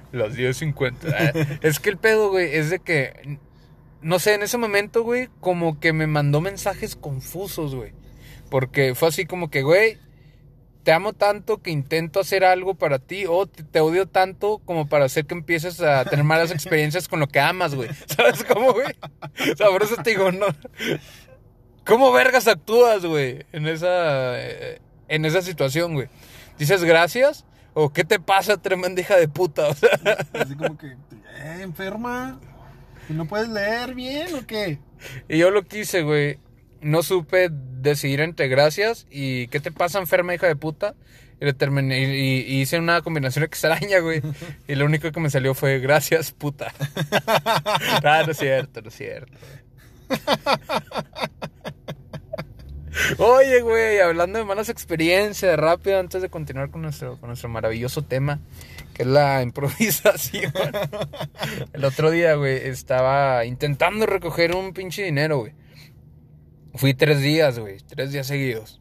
Los 0.12 0.36
10.50. 0.36 0.94
Ah, 1.12 1.58
es 1.62 1.78
que 1.80 1.90
el 1.90 1.96
pedo, 1.96 2.30
güey, 2.30 2.54
es 2.54 2.70
de 2.70 2.80
que. 2.80 3.38
No 4.02 4.18
sé, 4.18 4.34
en 4.34 4.42
ese 4.42 4.58
momento, 4.58 5.02
güey, 5.02 5.28
como 5.40 5.80
que 5.80 5.92
me 5.92 6.06
mandó 6.06 6.40
mensajes 6.40 6.94
confusos, 6.94 7.74
güey. 7.74 7.92
Porque 8.50 8.94
fue 8.94 9.08
así 9.08 9.26
como 9.26 9.50
que, 9.50 9.62
güey, 9.62 9.98
te 10.86 10.92
amo 10.92 11.14
tanto 11.14 11.60
que 11.60 11.72
intento 11.72 12.20
hacer 12.20 12.44
algo 12.44 12.76
para 12.76 13.00
ti. 13.00 13.24
O 13.28 13.48
te, 13.48 13.64
te 13.64 13.80
odio 13.80 14.06
tanto 14.06 14.60
como 14.64 14.88
para 14.88 15.06
hacer 15.06 15.26
que 15.26 15.34
empieces 15.34 15.80
a 15.80 16.04
tener 16.04 16.24
malas 16.24 16.50
experiencias 16.52 17.08
con 17.08 17.18
lo 17.18 17.26
que 17.26 17.40
amas, 17.40 17.74
güey. 17.74 17.90
¿Sabes 18.06 18.44
cómo, 18.44 18.72
güey? 18.72 18.94
O 19.52 19.56
sea, 19.56 19.66
por 19.66 19.82
eso 19.82 19.96
te 19.96 20.10
digo, 20.10 20.30
no. 20.30 20.46
¿Cómo 21.84 22.12
vergas 22.12 22.46
actúas, 22.46 23.04
güey? 23.04 23.44
En 23.50 23.66
esa. 23.66 24.40
eh, 24.40 24.80
En 25.08 25.24
esa 25.24 25.42
situación, 25.42 25.94
güey. 25.94 26.06
¿Dices 26.56 26.84
gracias? 26.84 27.44
¿O 27.74 27.92
qué 27.92 28.04
te 28.04 28.20
pasa, 28.20 28.56
tremenda 28.56 29.00
hija 29.00 29.16
de 29.16 29.26
puta? 29.26 29.66
O 29.66 29.74
sea. 29.74 29.90
Así 30.34 30.54
como 30.54 30.78
que, 30.78 30.86
eh, 30.86 31.58
enferma. 31.62 32.38
¿Y 33.08 33.12
¿No 33.12 33.26
puedes 33.26 33.48
leer 33.48 33.92
bien 33.92 34.32
o 34.36 34.46
qué? 34.46 34.78
Y 35.28 35.38
yo 35.38 35.50
lo 35.50 35.64
quise, 35.64 36.02
güey. 36.02 36.38
No 36.86 37.02
supe 37.02 37.48
decidir 37.50 38.20
entre 38.20 38.46
gracias 38.46 39.08
y 39.10 39.48
¿qué 39.48 39.58
te 39.58 39.72
pasa, 39.72 39.98
enferma 39.98 40.36
hija 40.36 40.46
de 40.46 40.54
puta? 40.54 40.94
Y, 41.40 41.44
le 41.44 41.52
terminé, 41.52 42.16
y, 42.16 42.60
hice 42.60 42.78
una 42.78 43.02
combinación 43.02 43.44
extraña, 43.44 43.98
güey. 43.98 44.22
Y 44.68 44.76
lo 44.76 44.84
único 44.84 45.10
que 45.10 45.18
me 45.18 45.28
salió 45.28 45.52
fue 45.52 45.80
gracias, 45.80 46.30
puta. 46.30 46.72
ah, 48.04 48.22
no 48.24 48.30
es 48.30 48.38
cierto, 48.38 48.82
no 48.82 48.90
cierto. 48.92 49.36
Oye, 53.18 53.62
güey, 53.62 53.98
hablando 53.98 54.38
de 54.38 54.44
malas 54.44 54.68
experiencias, 54.68 55.58
rápido, 55.58 55.98
antes 55.98 56.22
de 56.22 56.28
continuar 56.28 56.70
con 56.70 56.82
nuestro, 56.82 57.18
con 57.18 57.30
nuestro 57.30 57.48
maravilloso 57.48 58.02
tema, 58.02 58.38
que 58.94 59.02
es 59.02 59.08
la 59.08 59.42
improvisación. 59.42 60.52
El 61.72 61.84
otro 61.84 62.12
día, 62.12 62.36
güey, 62.36 62.58
estaba 62.68 63.44
intentando 63.44 64.06
recoger 64.06 64.54
un 64.54 64.72
pinche 64.72 65.02
dinero, 65.02 65.38
güey. 65.38 65.65
Fui 66.76 66.94
tres 66.94 67.20
días, 67.20 67.58
güey, 67.58 67.78
tres 67.78 68.12
días 68.12 68.26
seguidos. 68.26 68.80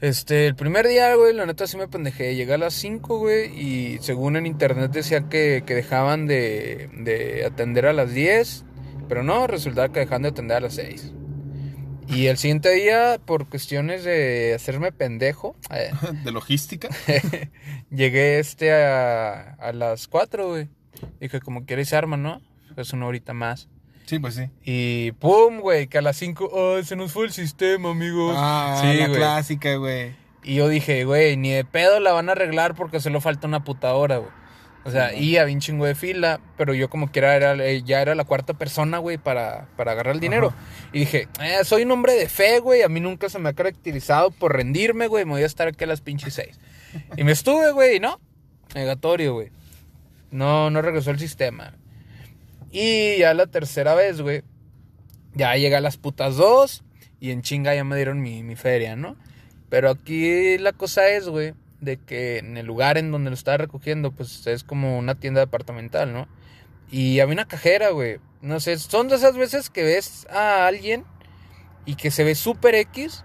Este, 0.00 0.46
el 0.46 0.54
primer 0.54 0.86
día, 0.86 1.14
güey, 1.16 1.34
la 1.34 1.44
neta 1.44 1.66
sí 1.66 1.76
me 1.76 1.88
pendejé. 1.88 2.36
Llegué 2.36 2.54
a 2.54 2.58
las 2.58 2.74
5, 2.74 3.18
güey, 3.18 3.46
y 3.58 3.98
según 4.00 4.36
en 4.36 4.46
internet 4.46 4.92
decía 4.92 5.28
que, 5.28 5.64
que 5.66 5.74
dejaban 5.74 6.26
de, 6.26 6.88
de 6.98 7.44
atender 7.44 7.86
a 7.86 7.92
las 7.92 8.12
10, 8.12 8.64
pero 9.08 9.24
no, 9.24 9.48
resultaba 9.48 9.92
que 9.92 10.00
dejaban 10.00 10.22
de 10.22 10.28
atender 10.28 10.58
a 10.58 10.60
las 10.60 10.74
6. 10.74 11.12
Y 12.06 12.26
el 12.26 12.38
siguiente 12.38 12.70
día, 12.70 13.20
por 13.24 13.48
cuestiones 13.48 14.04
de 14.04 14.54
hacerme 14.54 14.92
pendejo, 14.92 15.56
eh, 15.70 15.90
De 16.24 16.30
logística. 16.30 16.88
llegué 17.90 18.38
este 18.38 18.72
a, 18.72 19.54
a 19.54 19.72
las 19.72 20.06
4, 20.08 20.48
güey. 20.48 20.68
Dije, 21.20 21.40
como 21.40 21.64
se 21.66 21.96
arma, 21.96 22.16
¿no? 22.16 22.40
Es 22.76 22.92
una 22.92 23.06
horita 23.06 23.34
más. 23.34 23.68
Sí, 24.08 24.18
pues 24.18 24.36
sí. 24.36 24.48
Y 24.64 25.12
pum, 25.12 25.60
güey, 25.60 25.86
que 25.86 25.98
a 25.98 26.00
las 26.00 26.16
5, 26.16 26.48
oh, 26.50 26.82
se 26.82 26.96
nos 26.96 27.12
fue 27.12 27.26
el 27.26 27.30
sistema, 27.32 27.90
amigos. 27.90 28.34
Ah, 28.38 28.78
sí, 28.80 28.96
la 28.96 29.06
güey. 29.06 29.18
clásica, 29.18 29.74
güey. 29.74 30.16
Y 30.42 30.54
yo 30.54 30.66
dije, 30.66 31.04
güey, 31.04 31.36
ni 31.36 31.50
de 31.50 31.66
pedo 31.66 32.00
la 32.00 32.14
van 32.14 32.30
a 32.30 32.32
arreglar 32.32 32.74
porque 32.74 33.00
solo 33.00 33.20
falta 33.20 33.46
una 33.46 33.64
puta 33.64 33.92
hora, 33.92 34.16
güey. 34.16 34.30
O 34.86 34.90
sea, 34.90 35.12
y 35.12 35.36
había 35.36 35.54
un 35.54 35.60
chingo 35.60 35.84
de 35.84 35.94
fila, 35.94 36.40
pero 36.56 36.72
yo 36.72 36.88
como 36.88 37.12
quiera 37.12 37.36
era, 37.36 37.52
eh, 37.62 37.82
ya 37.82 38.00
era 38.00 38.14
la 38.14 38.24
cuarta 38.24 38.54
persona, 38.54 38.96
güey, 38.96 39.18
para, 39.18 39.68
para 39.76 39.92
agarrar 39.92 40.14
el 40.14 40.20
dinero. 40.20 40.54
Y 40.94 41.00
dije, 41.00 41.28
eh, 41.42 41.62
soy 41.64 41.82
un 41.82 41.90
hombre 41.90 42.14
de 42.14 42.30
fe, 42.30 42.60
güey, 42.60 42.80
a 42.80 42.88
mí 42.88 43.00
nunca 43.00 43.28
se 43.28 43.38
me 43.38 43.50
ha 43.50 43.52
caracterizado 43.52 44.30
por 44.30 44.56
rendirme, 44.56 45.06
güey, 45.06 45.26
me 45.26 45.32
voy 45.32 45.42
a 45.42 45.46
estar 45.46 45.68
aquí 45.68 45.84
a 45.84 45.86
las 45.86 46.00
pinches 46.00 46.32
seis. 46.32 46.58
Y 47.18 47.24
me 47.24 47.32
estuve, 47.32 47.72
güey, 47.72 47.96
y 47.96 48.00
no, 48.00 48.18
negatorio, 48.74 49.34
güey. 49.34 49.50
No, 50.30 50.70
no 50.70 50.80
regresó 50.80 51.10
el 51.10 51.18
sistema. 51.18 51.74
Y 52.70 53.18
ya 53.18 53.34
la 53.34 53.46
tercera 53.46 53.94
vez, 53.94 54.20
güey, 54.20 54.42
ya 55.34 55.54
llegué 55.56 55.76
a 55.76 55.80
las 55.80 55.96
putas 55.96 56.36
dos 56.36 56.84
y 57.20 57.30
en 57.30 57.42
chinga 57.42 57.74
ya 57.74 57.84
me 57.84 57.96
dieron 57.96 58.20
mi, 58.20 58.42
mi 58.42 58.56
feria, 58.56 58.96
¿no? 58.96 59.16
Pero 59.68 59.90
aquí 59.90 60.58
la 60.58 60.72
cosa 60.72 61.08
es, 61.08 61.28
güey, 61.28 61.54
de 61.80 61.96
que 61.98 62.38
en 62.38 62.56
el 62.56 62.66
lugar 62.66 62.98
en 62.98 63.10
donde 63.10 63.30
lo 63.30 63.34
estaba 63.34 63.58
recogiendo, 63.58 64.12
pues 64.12 64.46
es 64.46 64.64
como 64.64 64.98
una 64.98 65.14
tienda 65.14 65.40
departamental, 65.40 66.12
¿no? 66.12 66.28
Y 66.90 67.20
había 67.20 67.34
una 67.34 67.48
cajera, 67.48 67.90
güey. 67.90 68.18
No 68.40 68.60
sé, 68.60 68.78
son 68.78 69.08
de 69.08 69.16
esas 69.16 69.36
veces 69.36 69.68
que 69.70 69.82
ves 69.82 70.26
a 70.30 70.66
alguien 70.66 71.04
y 71.86 71.96
que 71.96 72.10
se 72.10 72.24
ve 72.24 72.34
súper 72.34 72.74
X, 72.74 73.24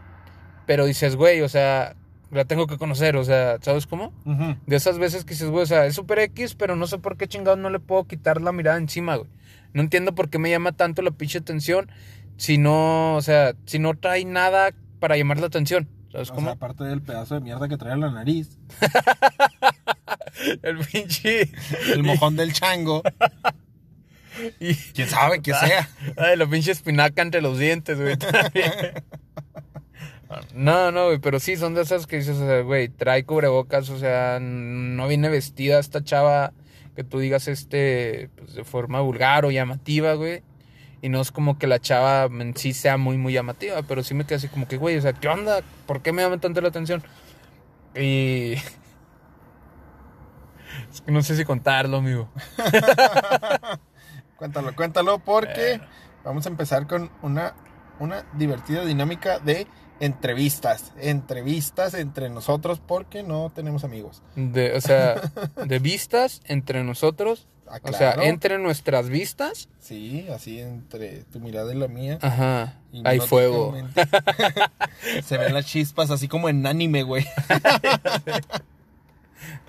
pero 0.65 0.85
dices, 0.85 1.15
güey, 1.15 1.41
o 1.41 1.49
sea, 1.49 1.95
la 2.33 2.45
tengo 2.45 2.67
que 2.67 2.77
conocer, 2.77 3.15
o 3.15 3.23
sea, 3.23 3.57
¿sabes 3.61 3.87
cómo? 3.87 4.13
Ujú. 4.25 4.55
De 4.65 4.75
esas 4.75 4.97
veces 4.99 5.23
que 5.25 5.33
dices, 5.33 5.49
güey, 5.49 5.63
o 5.63 5.67
sea, 5.67 5.85
es 5.85 5.95
súper 5.95 6.19
X, 6.19 6.55
pero 6.55 6.75
no 6.75 6.87
sé 6.87 6.97
por 6.99 7.17
qué 7.17 7.27
chingados 7.27 7.59
no 7.59 7.69
le 7.69 7.79
puedo 7.79 8.05
quitar 8.05 8.41
la 8.41 8.51
mirada 8.51 8.77
encima, 8.77 9.15
güey. 9.15 9.29
No 9.73 9.81
entiendo 9.81 10.13
por 10.15 10.29
qué 10.29 10.37
me 10.39 10.49
llama 10.49 10.71
tanto 10.71 11.01
la 11.01 11.11
pinche 11.11 11.39
atención 11.39 11.91
si 12.37 12.57
no, 12.57 13.15
o 13.15 13.21
sea, 13.21 13.53
si 13.65 13.79
no 13.79 13.93
trae 13.95 14.25
nada 14.25 14.71
para 14.99 15.17
llamar 15.17 15.39
la 15.39 15.47
atención. 15.47 15.87
¿Sabes 16.11 16.29
O 16.31 16.35
cómo? 16.35 16.47
sea, 16.47 16.53
aparte 16.55 16.83
del 16.83 17.01
pedazo 17.01 17.35
de 17.35 17.41
mierda 17.41 17.67
que 17.67 17.77
trae 17.77 17.93
en 17.93 18.01
la 18.01 18.11
nariz, 18.11 18.57
El 20.61 20.77
pinche. 20.79 21.49
el 21.93 22.03
mojón 22.03 22.35
del 22.35 22.53
chango, 22.53 23.01
Y, 24.59 24.73
quién 24.73 25.07
sabe 25.07 25.41
qué 25.43 25.53
sea. 25.59 25.87
ay, 26.17 26.35
la 26.37 26.47
pinche 26.47 26.71
espinaca 26.71 27.21
entre 27.21 27.41
los 27.41 27.59
dientes, 27.59 27.99
güey. 27.99 28.17
también. 28.17 28.71
No, 30.53 30.91
no, 30.91 31.05
güey, 31.05 31.19
pero 31.19 31.39
sí, 31.39 31.55
son 31.57 31.73
de 31.73 31.81
esas 31.81 32.07
que 32.07 32.17
dices, 32.17 32.37
o 32.37 32.47
sea, 32.47 32.61
güey, 32.61 32.89
trae 32.89 33.23
cubrebocas, 33.25 33.89
o 33.89 33.97
sea, 33.97 34.39
no 34.41 35.07
viene 35.07 35.29
vestida 35.29 35.79
esta 35.79 36.03
chava 36.03 36.53
que 36.95 37.03
tú 37.03 37.19
digas, 37.19 37.47
este, 37.47 38.29
pues 38.35 38.53
de 38.53 38.63
forma 38.63 39.01
vulgar 39.01 39.45
o 39.45 39.51
llamativa, 39.51 40.13
güey. 40.13 40.43
Y 41.01 41.09
no 41.09 41.19
es 41.19 41.31
como 41.31 41.57
que 41.57 41.67
la 41.67 41.79
chava 41.79 42.25
en 42.25 42.55
sí 42.55 42.71
sea 42.73 42.97
muy, 42.97 43.17
muy 43.17 43.33
llamativa, 43.33 43.81
pero 43.83 44.03
sí 44.03 44.13
me 44.13 44.23
quedé 44.25 44.35
así 44.35 44.47
como 44.47 44.67
que, 44.67 44.77
güey, 44.77 44.97
o 44.97 45.01
sea, 45.01 45.11
¿qué 45.13 45.27
onda? 45.27 45.61
¿Por 45.85 46.01
qué 46.01 46.13
me 46.13 46.21
llama 46.21 46.37
tanto 46.39 46.61
la 46.61 46.69
atención? 46.69 47.03
Y... 47.95 48.55
Es 50.91 51.01
que 51.01 51.11
no 51.11 51.21
sé 51.23 51.35
si 51.35 51.43
contarlo, 51.43 51.97
amigo. 51.97 52.29
Cuéntalo, 54.37 54.75
cuéntalo, 54.75 55.19
porque 55.19 55.73
Eh. 55.73 55.81
vamos 56.23 56.45
a 56.45 56.49
empezar 56.49 56.87
con 56.87 57.09
una, 57.21 57.53
una 57.99 58.25
divertida 58.33 58.83
dinámica 58.85 59.39
de 59.39 59.67
entrevistas. 59.99 60.91
Entrevistas 60.99 61.93
entre 61.93 62.29
nosotros 62.29 62.81
porque 62.85 63.23
no 63.23 63.51
tenemos 63.53 63.83
amigos. 63.83 64.21
De, 64.35 64.75
o 64.75 64.81
sea, 64.81 65.15
de 65.65 65.79
vistas 65.79 66.41
entre 66.45 66.83
nosotros. 66.83 67.47
Ah, 67.67 67.79
O 67.83 67.93
sea, 67.93 68.13
entre 68.21 68.59
nuestras 68.59 69.09
vistas. 69.09 69.69
Sí, 69.79 70.27
así 70.33 70.59
entre 70.59 71.23
tu 71.23 71.39
mirada 71.39 71.73
y 71.73 71.77
la 71.77 71.87
mía. 71.87 72.19
Ajá. 72.21 72.75
Hay 73.03 73.19
fuego. 73.19 73.73
Se 75.23 75.37
ven 75.37 75.53
las 75.53 75.65
chispas 75.65 76.11
así 76.11 76.27
como 76.27 76.49
en 76.49 76.65
anime, 76.67 77.03
güey. 77.03 77.25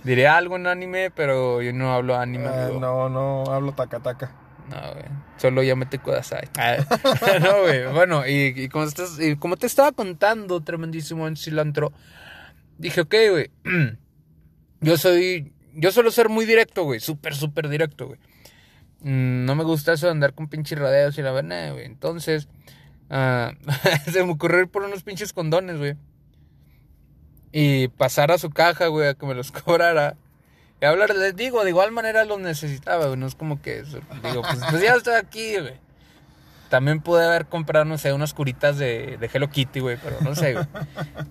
Diré 0.04 0.28
algo 0.28 0.56
en 0.56 0.66
anime, 0.66 1.10
pero 1.10 1.62
yo 1.62 1.72
no 1.72 1.94
hablo 1.94 2.16
anime. 2.16 2.48
Ah, 2.48 2.68
no, 2.78 3.08
no 3.08 3.44
hablo 3.50 3.72
taca 3.72 4.00
taca. 4.00 4.32
No, 4.70 4.92
güey. 4.92 5.04
Solo 5.36 5.62
llámate 5.62 5.98
Kudasai. 5.98 6.48
Ah, 6.58 6.76
no, 7.42 7.62
güey. 7.62 7.86
Bueno, 7.92 8.26
y, 8.26 8.52
y 8.56 8.68
como, 8.68 8.84
estás- 8.84 9.18
y 9.20 9.36
como 9.36 9.56
te 9.56 9.66
estaba 9.66 9.92
contando, 9.92 10.60
tremendísimo 10.62 11.28
en 11.28 11.36
cilantro, 11.36 11.92
dije, 12.78 13.02
ok, 13.02 13.14
güey. 13.30 13.50
Yo 14.80 14.96
soy. 14.96 15.52
Yo 15.74 15.90
suelo 15.92 16.10
ser 16.10 16.28
muy 16.28 16.44
directo, 16.46 16.84
güey. 16.84 17.00
Súper, 17.00 17.34
súper 17.34 17.68
directo, 17.68 18.06
güey. 18.06 18.18
Mm, 19.00 19.44
No 19.44 19.54
me 19.54 19.64
gusta 19.64 19.92
eso 19.92 20.06
de 20.06 20.12
andar 20.12 20.34
con 20.34 20.48
pinches 20.48 20.78
rodeos 20.78 21.18
y 21.18 21.22
la 21.22 21.32
verdad, 21.32 21.72
güey. 21.72 21.84
Entonces, 21.84 22.48
ah, 23.10 23.52
se 24.10 24.24
me 24.24 24.32
ocurrió 24.32 24.60
ir 24.60 24.68
por 24.68 24.82
unos 24.84 25.02
pinches 25.02 25.32
condones, 25.32 25.78
güey. 25.78 25.94
Y 27.52 27.88
pasar 27.88 28.32
a 28.32 28.38
su 28.38 28.50
caja, 28.50 28.86
güey, 28.88 29.08
a 29.08 29.14
que 29.14 29.26
me 29.26 29.34
los 29.34 29.52
cobrara. 29.52 30.16
Y 30.84 30.86
hablar, 30.86 31.16
les 31.16 31.34
digo, 31.34 31.64
de 31.64 31.70
igual 31.70 31.92
manera 31.92 32.26
los 32.26 32.38
necesitaba, 32.38 33.06
güey. 33.06 33.16
No 33.16 33.26
es 33.26 33.34
como 33.34 33.62
que, 33.62 33.84
digo, 34.22 34.42
pues, 34.42 34.60
pues 34.68 34.82
ya 34.82 34.92
estoy 34.92 35.14
aquí, 35.14 35.56
güey. 35.56 35.72
También 36.68 37.00
pude 37.00 37.24
haber 37.24 37.46
comprado, 37.46 37.86
no 37.86 37.96
sé, 37.96 38.12
unas 38.12 38.34
curitas 38.34 38.76
de, 38.76 39.16
de 39.16 39.30
Hello 39.32 39.48
Kitty, 39.48 39.80
güey, 39.80 39.96
pero 39.96 40.18
no 40.20 40.34
sé, 40.34 40.52
güey. 40.52 40.66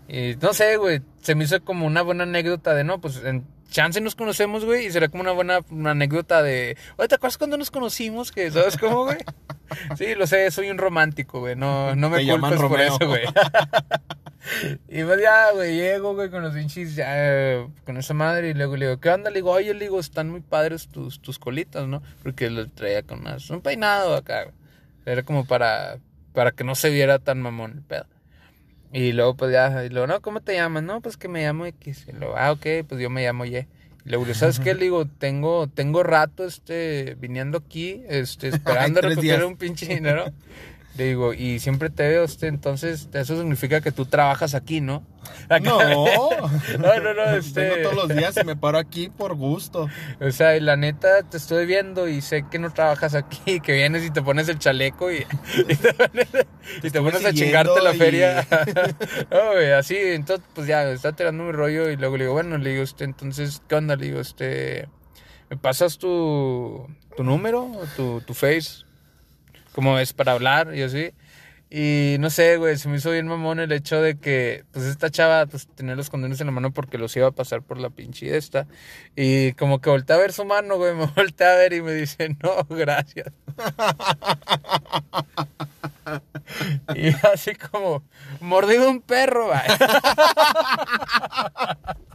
Y 0.08 0.36
no 0.38 0.54
sé, 0.54 0.78
güey, 0.78 1.04
se 1.22 1.36
me 1.36 1.44
hizo 1.44 1.64
como 1.64 1.86
una 1.86 2.02
buena 2.02 2.24
anécdota 2.24 2.74
de, 2.74 2.84
no, 2.84 3.00
pues 3.00 3.24
en 3.24 3.46
chance 3.70 4.02
nos 4.02 4.16
conocemos, 4.16 4.66
güey, 4.66 4.88
y 4.88 4.92
será 4.92 5.08
como 5.08 5.22
una 5.22 5.34
buena 5.34 5.60
una 5.70 5.92
anécdota 5.92 6.42
de, 6.42 6.76
oye, 6.98 7.08
¿te 7.08 7.14
acuerdas 7.14 7.38
cuando 7.38 7.56
nos 7.56 7.70
conocimos? 7.70 8.32
Que, 8.32 8.50
¿sabes 8.50 8.76
cómo, 8.76 9.04
güey? 9.06 9.18
Sí, 9.98 10.16
lo 10.16 10.26
sé, 10.26 10.50
soy 10.50 10.72
un 10.72 10.80
romántico, 10.80 11.42
güey, 11.42 11.56
no, 11.56 11.96
no 11.96 12.10
me 12.10 12.28
culpes 12.28 12.60
por 12.60 12.82
eso, 12.82 12.98
güey. 13.06 13.26
Y 14.90 15.04
pues 15.04 15.22
ya, 15.22 15.52
güey, 15.52 15.76
llego, 15.76 16.14
güey, 16.16 16.30
con 16.30 16.42
los 16.42 16.54
pinches, 16.54 16.96
ya, 16.96 17.06
eh, 17.16 17.68
con 17.86 17.98
esa 17.98 18.14
madre, 18.14 18.50
y 18.50 18.54
luego 18.54 18.76
le 18.76 18.88
digo, 18.88 19.00
¿qué 19.00 19.10
onda? 19.10 19.30
Le 19.30 19.38
digo, 19.38 19.52
oye, 19.52 19.74
le 19.74 19.86
digo, 19.86 20.00
están 20.00 20.30
muy 20.30 20.42
padres 20.42 20.88
tus, 20.90 21.22
tus 21.22 21.40
colitas, 21.40 21.88
¿no? 21.88 22.04
Porque 22.22 22.50
lo 22.50 22.68
traía 22.70 23.04
con 23.04 23.20
unas, 23.20 23.50
un 23.50 23.62
peinado 23.62 24.16
acá, 24.16 24.44
güey. 24.44 24.56
Era 25.06 25.24
como 25.24 25.46
para, 25.46 26.00
para 26.34 26.52
que 26.52 26.64
no 26.64 26.76
se 26.76 26.90
viera 26.90 27.20
tan 27.20 27.42
mamón 27.42 27.72
el 27.72 27.82
pedo. 27.82 28.06
Y 28.92 29.12
luego, 29.12 29.36
pues 29.36 29.52
ya, 29.52 29.84
y 29.86 29.90
luego, 29.90 30.08
no, 30.08 30.22
¿cómo 30.22 30.42
te 30.42 30.54
llamas? 30.54 30.84
No, 30.84 31.02
pues 31.02 31.18
que 31.18 31.28
me 31.28 31.44
llamo 31.44 31.66
X. 31.66 32.06
Y 32.08 32.12
luego, 32.12 32.36
ah, 32.38 32.52
ok, 32.52 32.86
pues 32.88 33.02
yo 33.02 33.10
me 33.10 33.24
llamo 33.24 33.46
Y. 33.46 33.58
Y 34.06 34.10
luego, 34.10 34.32
¿sabes 34.34 34.60
qué? 34.60 34.74
Le 34.76 34.84
digo, 34.84 35.06
tengo, 35.06 35.68
tengo 35.68 36.04
rato, 36.04 36.46
este, 36.46 37.16
viniendo 37.20 37.58
aquí, 37.58 38.04
este, 38.08 38.48
esperando 38.50 39.02
recoger 39.02 39.22
días. 39.22 39.44
un 39.44 39.58
pinche 39.58 39.88
dinero. 39.88 40.26
Le 40.96 41.06
digo, 41.06 41.34
y 41.34 41.60
siempre 41.60 41.90
te 41.90 42.08
veo, 42.08 42.24
este, 42.24 42.46
entonces, 42.48 43.10
eso 43.14 43.36
significa 43.36 43.82
que 43.82 43.92
tú 43.92 44.06
trabajas 44.06 44.54
aquí, 44.54 44.80
¿no? 44.80 45.04
No, 45.50 45.80
No, 46.80 47.00
no, 47.00 47.14
no, 47.14 47.24
este. 47.32 47.62
Vengo 47.70 47.90
todos 47.90 48.08
los 48.08 48.16
días 48.16 48.38
y 48.38 48.46
me 48.46 48.56
paro 48.56 48.78
aquí 48.78 49.10
por 49.10 49.36
gusto. 49.36 49.90
O 50.20 50.32
sea, 50.32 50.56
y 50.56 50.60
la 50.60 50.76
neta, 50.76 51.24
te 51.24 51.38
estoy 51.38 51.66
viendo 51.66 52.08
y 52.08 52.22
sé 52.22 52.46
que 52.52 52.60
no 52.60 52.72
trabajas 52.72 53.16
aquí, 53.16 53.60
que 53.64 53.74
vienes 53.74 54.04
y 54.06 54.12
te 54.12 54.22
pones 54.22 54.48
el 54.50 54.60
chaleco 54.60 55.12
y, 55.12 55.26
y 55.68 55.76
te 55.76 55.94
pones, 55.94 56.28
y 56.78 56.82
te 56.82 56.88
estuve 56.88 57.02
pones 57.12 57.26
a 57.26 57.34
chingarte 57.34 57.82
la 57.82 57.96
y- 57.96 57.98
feria. 57.98 58.48
no, 59.32 59.52
güey, 59.54 59.72
así, 59.72 59.96
entonces, 59.98 60.46
pues 60.54 60.68
ya, 60.68 60.84
me 60.84 60.92
está 60.94 61.14
tirando 61.14 61.44
mi 61.44 61.52
rollo 61.54 61.90
y 61.90 61.96
luego 61.98 62.18
le 62.18 62.26
digo, 62.26 62.34
bueno, 62.34 62.58
le 62.60 62.70
digo, 62.72 62.84
este, 62.84 63.04
entonces, 63.04 63.62
¿qué 63.68 63.76
onda? 63.76 63.96
Le 63.96 64.06
digo, 64.08 64.20
este, 64.20 64.88
¿me 65.50 65.58
pasas 65.58 65.98
tu, 65.98 66.88
tu 67.18 67.24
número 67.24 67.64
o 67.64 67.88
tu, 67.96 68.22
tu 68.22 68.34
face? 68.36 68.84
Como 69.74 69.98
es 70.00 70.14
para 70.14 70.34
hablar 70.34 70.76
y 70.76 70.84
así. 70.84 71.14
Y 71.76 72.18
no 72.20 72.30
sé, 72.30 72.58
güey, 72.58 72.78
se 72.78 72.88
me 72.88 72.98
hizo 72.98 73.10
bien 73.10 73.28
mamón 73.28 73.60
el 73.60 73.72
hecho 73.72 74.00
de 74.00 74.20
que, 74.20 74.64
pues, 74.72 74.86
esta 74.86 75.10
chava, 75.10 75.48
pues, 75.48 75.68
tenía 75.74 75.96
los 75.96 76.12
condones 76.12 76.40
en 76.40 76.46
la 76.46 76.52
mano 76.52 76.72
porque 76.72 77.00
los 77.00 77.18
iba 77.18 77.26
a 77.26 77.32
pasar 77.32 77.64
por 77.64 77.80
la 77.80 77.90
pinche 77.90 78.38
esta. 78.38 78.68
Y 79.16 79.54
como 79.54 79.82
que 79.82 79.90
volteé 79.90 80.16
a 80.16 80.20
ver 80.20 80.34
su 80.34 80.46
mano, 80.46 80.78
güey, 80.78 80.94
me 80.96 81.08
volteé 81.08 81.48
a 81.48 81.56
ver 81.56 81.74
y 81.74 81.82
me 81.82 81.94
dice, 81.94 82.30
no, 82.44 82.64
gracias. 82.70 83.34
y 86.96 87.08
así 87.26 87.56
como, 87.56 88.04
mordido 88.40 88.88
un 88.88 89.02
perro, 89.02 89.48
güey. 89.48 89.60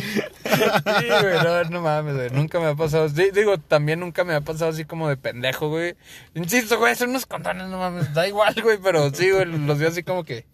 Sí, 0.00 1.06
güey, 1.20 1.42
no, 1.42 1.64
no 1.64 1.80
mames, 1.80 2.14
güey. 2.14 2.30
Nunca 2.30 2.58
me 2.60 2.66
ha 2.66 2.74
pasado. 2.74 3.08
digo, 3.08 3.58
también 3.58 4.00
nunca 4.00 4.24
me 4.24 4.34
ha 4.34 4.40
pasado 4.40 4.70
así 4.70 4.84
como 4.84 5.08
de 5.08 5.16
pendejo, 5.16 5.68
güey. 5.68 5.96
Insisto, 6.34 6.78
güey, 6.78 6.94
son 6.96 7.10
unos 7.10 7.26
condones, 7.26 7.66
no 7.68 7.78
mames. 7.78 8.12
Da 8.14 8.26
igual, 8.28 8.54
güey, 8.62 8.78
pero 8.82 9.10
sí, 9.14 9.30
güey, 9.30 9.44
los 9.46 9.78
veo 9.78 9.88
así 9.88 10.02
como 10.02 10.24
que. 10.24 10.46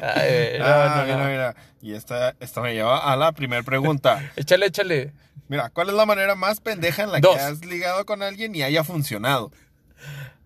Ay, 0.00 0.58
no, 0.58 0.64
Ah, 0.64 0.94
no, 0.98 1.02
mira, 1.04 1.18
no. 1.24 1.30
mira. 1.30 1.56
Y 1.82 1.94
esta, 1.94 2.34
esta 2.40 2.60
me 2.60 2.74
lleva 2.74 3.12
a 3.12 3.16
la 3.16 3.32
primera 3.32 3.62
pregunta. 3.62 4.30
Échale, 4.36 4.66
échale. 4.66 5.12
Mira, 5.48 5.70
¿cuál 5.70 5.88
es 5.88 5.94
la 5.94 6.04
manera 6.06 6.34
más 6.34 6.60
pendeja 6.60 7.04
en 7.04 7.12
la 7.12 7.20
Dos. 7.20 7.36
que 7.36 7.42
has 7.42 7.64
ligado 7.64 8.04
con 8.04 8.22
alguien 8.22 8.54
y 8.54 8.62
haya 8.62 8.84
funcionado? 8.84 9.50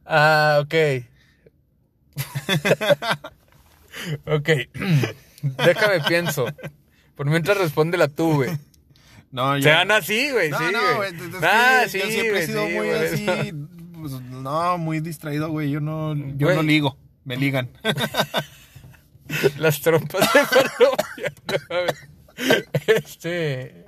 Ah, 0.07 0.61
ok. 0.63 0.75
ok. 4.27 4.49
Déjame 5.43 6.01
pienso. 6.07 6.47
Por 7.23 7.31
mientras 7.31 7.57
respóndela 7.57 8.09
tú, 8.09 8.35
güey. 8.35 8.51
No, 9.31 9.57
yo. 9.57 9.63
Se 9.63 9.71
van 9.71 9.91
así, 9.93 10.31
güey, 10.31 10.51
No, 10.51 10.59
sí, 10.59 10.65
no, 10.71 10.97
güey. 10.97 11.15
Ah, 11.43 11.85
yo 11.85 11.89
sí, 11.89 12.01
siempre 12.03 12.43
he 12.43 12.47
sido 12.47 12.67
sí, 12.67 12.75
muy 12.75 12.91
así. 12.91 13.27
pues, 13.99 14.13
no, 14.13 14.77
muy 14.77 15.01
distraído, 15.01 15.49
güey. 15.49 15.71
Yo 15.71 15.81
no, 15.81 16.15
yo 16.37 16.55
no 16.55 16.63
ligo. 16.63 16.99
Me 17.25 17.39
ligan. 17.39 17.71
Las 19.57 19.81
trompas 19.81 20.31
de 20.35 20.41
Colombia. 20.77 21.95
este. 22.89 23.87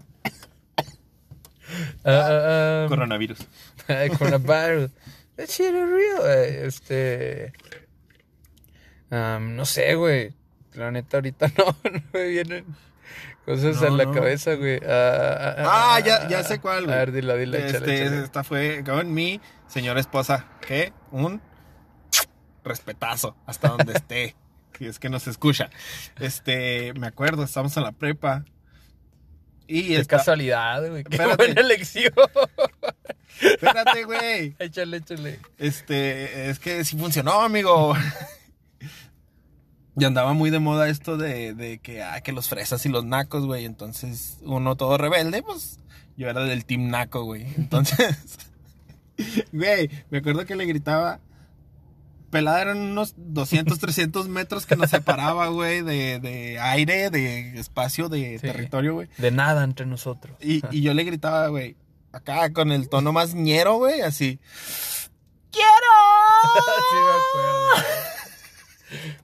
Ah, 2.06 2.86
Coronavirus. 2.88 3.40
Coronavirus. 4.16 4.92
That 5.36 5.48
shit 5.48 5.74
is 5.74 5.88
real. 5.90 6.66
Este. 6.66 7.52
no 9.10 9.66
sé, 9.66 9.94
güey. 9.94 10.32
La 10.72 10.90
neta, 10.90 11.18
ahorita 11.18 11.52
no, 11.58 11.76
no 11.84 12.02
me 12.14 12.28
vienen 12.28 12.64
Cosas 13.44 13.80
No, 13.82 13.88
en 13.88 13.96
la 13.98 14.04
no. 14.06 14.12
cabeza, 14.12 14.54
güey. 14.54 14.80
Ah, 14.86 15.54
Ah, 15.96 16.00
ya, 16.00 16.28
ya 16.28 16.42
sé 16.44 16.60
cuál, 16.60 16.84
güey. 16.84 16.94
A 16.96 16.98
ver, 17.00 17.12
dila, 17.12 17.34
dila, 17.34 17.58
échale, 17.58 18.04
Este. 18.04 18.18
Esta 18.24 18.42
fue 18.44 18.82
con 18.84 19.12
mi 19.12 19.40
señora 19.68 20.00
esposa. 20.00 20.46
Que 20.66 20.92
un 21.10 21.42
respetazo 22.64 23.36
hasta 23.46 23.68
donde 23.68 23.92
esté. 23.96 24.34
Si 24.78 24.86
es 24.86 24.98
que 24.98 25.08
nos 25.10 25.26
escucha. 25.28 25.68
Este, 26.18 26.94
me 26.94 27.06
acuerdo, 27.06 27.44
estamos 27.44 27.76
en 27.76 27.82
la 27.84 27.92
prepa. 27.92 28.44
Y 29.66 29.88
Qué 29.88 29.96
esta- 30.00 30.16
casualidad, 30.18 30.88
güey. 30.88 31.04
Qué 31.04 31.14
Espérate. 31.16 31.36
buena 31.36 31.60
elección. 31.60 32.12
Espérate, 33.40 34.04
güey. 34.04 34.56
échale, 34.58 34.96
échale. 34.98 35.38
Este, 35.58 36.48
es 36.50 36.58
que 36.58 36.84
sí 36.84 36.96
funcionó, 36.98 37.40
amigo. 37.42 37.94
Y 39.96 40.04
andaba 40.04 40.32
muy 40.32 40.50
de 40.50 40.58
moda 40.58 40.88
esto 40.88 41.16
de, 41.16 41.54
de 41.54 41.78
que, 41.78 42.02
ah, 42.02 42.20
que 42.20 42.32
los 42.32 42.48
fresas 42.48 42.84
y 42.84 42.88
los 42.88 43.04
nacos, 43.04 43.46
güey. 43.46 43.64
Entonces, 43.64 44.38
uno 44.42 44.76
todo 44.76 44.98
rebelde, 44.98 45.42
pues, 45.42 45.78
yo 46.16 46.28
era 46.28 46.42
del 46.44 46.64
team 46.64 46.88
naco, 46.90 47.22
güey. 47.24 47.42
Entonces, 47.56 48.16
güey, 49.52 49.88
me 50.10 50.18
acuerdo 50.18 50.44
que 50.46 50.56
le 50.56 50.66
gritaba, 50.66 51.20
pelada 52.30 52.60
eran 52.62 52.78
unos 52.78 53.14
200, 53.16 53.78
300 53.78 54.28
metros 54.28 54.66
que 54.66 54.74
nos 54.74 54.90
separaba, 54.90 55.46
güey, 55.48 55.82
de, 55.82 56.18
de 56.18 56.58
aire, 56.58 57.10
de 57.10 57.56
espacio, 57.60 58.08
de 58.08 58.38
Sí. 58.40 58.46
territorio, 58.48 58.94
güey. 58.94 59.08
De 59.18 59.30
nada 59.30 59.62
entre 59.62 59.86
nosotros. 59.86 60.36
Y, 60.40 60.60
y 60.76 60.82
yo 60.82 60.92
le 60.94 61.04
gritaba, 61.04 61.46
güey, 61.48 61.76
acá 62.10 62.52
con 62.52 62.72
el 62.72 62.88
tono 62.88 63.12
más 63.12 63.34
ñero, 63.34 63.76
güey, 63.76 64.00
así. 64.00 64.40
¡Quiero! 65.52 65.68
sí, 66.90 66.96
me 66.96 67.10
acuerdo. 67.12 68.13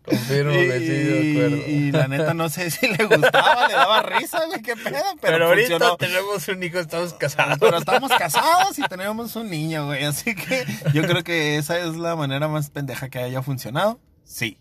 Confirmo 0.05 0.53
que 0.53 0.79
sí, 0.81 0.89
me 0.89 1.31
acuerdo. 1.41 1.57
Y, 1.57 1.71
y 1.71 1.93
la 1.93 2.09
neta 2.09 2.35
no 2.35 2.49
sé 2.49 2.71
si 2.71 2.87
le 2.89 3.05
gustaba, 3.05 3.69
le 3.69 3.75
daba 3.75 4.03
risa, 4.03 4.45
güey, 4.47 4.63
qué 4.63 4.75
pedo, 4.77 5.03
pero, 5.21 5.35
Pero, 5.35 5.47
ahorita 5.49 5.69
funcionó. 5.79 5.97
tenemos 5.97 6.49
un 6.49 6.63
hijo, 6.63 6.79
estamos 6.79 7.15
casados. 7.15 7.59
Pero 7.59 7.79
estamos 7.79 8.11
casados 8.19 8.79
y 8.79 8.83
tenemos 8.83 9.37
un 9.37 9.51
niño, 9.51 9.87
güey, 9.87 10.05
así 10.05 10.35
que 10.35 10.65
yo 10.95 11.03
creo 11.03 11.23
que 11.25 11.57
esa 11.57 11.79
es 11.79 11.97
la 11.97 12.17
manera 12.17 12.49
más 12.49 12.71
pendeja 12.71 13.09
que 13.09 13.19
haya 13.19 13.43
funcionado. 13.43 14.01
Sí. 14.25 14.59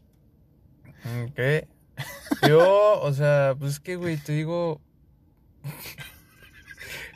Ok. 1.24 1.68
Yo, 2.48 3.02
o 3.02 3.14
sea, 3.14 3.56
pues 3.60 3.74
es 3.74 3.80
que, 3.80 3.96
güey, 3.96 4.18
te 4.18 4.32
digo. 4.34 4.82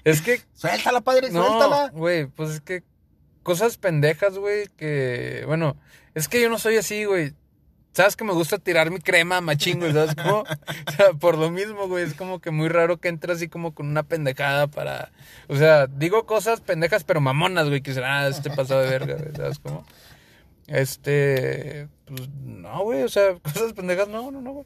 Es 0.03 0.21
que 0.21 0.41
Suéltala, 0.53 1.01
padre, 1.01 1.29
No, 1.31 1.45
suéltala. 1.47 1.89
güey, 1.89 2.25
pues 2.27 2.49
es 2.51 2.61
que 2.61 2.83
cosas 3.41 3.77
pendejas, 3.77 4.37
güey, 4.37 4.67
que, 4.77 5.43
bueno, 5.47 5.77
es 6.13 6.27
que 6.27 6.41
yo 6.41 6.49
no 6.49 6.59
soy 6.59 6.77
así, 6.77 7.05
güey. 7.05 7.33
Sabes 7.93 8.15
que 8.15 8.23
me 8.23 8.33
gusta 8.33 8.57
tirar 8.57 8.89
mi 8.91 8.99
crema 8.99 9.39
machín, 9.39 9.79
güey, 9.79 9.93
¿sabes 9.93 10.15
cómo? 10.21 10.39
O 10.41 10.91
sea, 10.97 11.13
por 11.13 11.37
lo 11.37 11.49
mismo, 11.51 11.87
güey, 11.87 12.03
es 12.03 12.13
como 12.15 12.39
que 12.41 12.51
muy 12.51 12.67
raro 12.67 12.97
que 12.97 13.07
entre 13.07 13.33
así 13.33 13.47
como 13.47 13.73
con 13.73 13.87
una 13.87 14.03
pendejada 14.03 14.67
para, 14.67 15.11
o 15.47 15.55
sea, 15.55 15.87
digo 15.87 16.25
cosas 16.25 16.59
pendejas 16.61 17.03
pero 17.03 17.21
mamonas, 17.21 17.69
güey, 17.69 17.81
que 17.81 17.93
será, 17.93 18.21
ah, 18.21 18.27
este 18.27 18.49
pasado 18.49 18.81
de 18.81 18.89
verga, 18.89 19.15
güey, 19.15 19.35
¿sabes 19.35 19.59
cómo? 19.59 19.85
Este, 20.67 21.87
pues, 22.05 22.29
no, 22.43 22.83
güey, 22.83 23.03
o 23.03 23.09
sea, 23.09 23.33
cosas 23.43 23.73
pendejas, 23.73 24.07
no, 24.07 24.31
no, 24.31 24.41
no, 24.41 24.51
güey. 24.53 24.65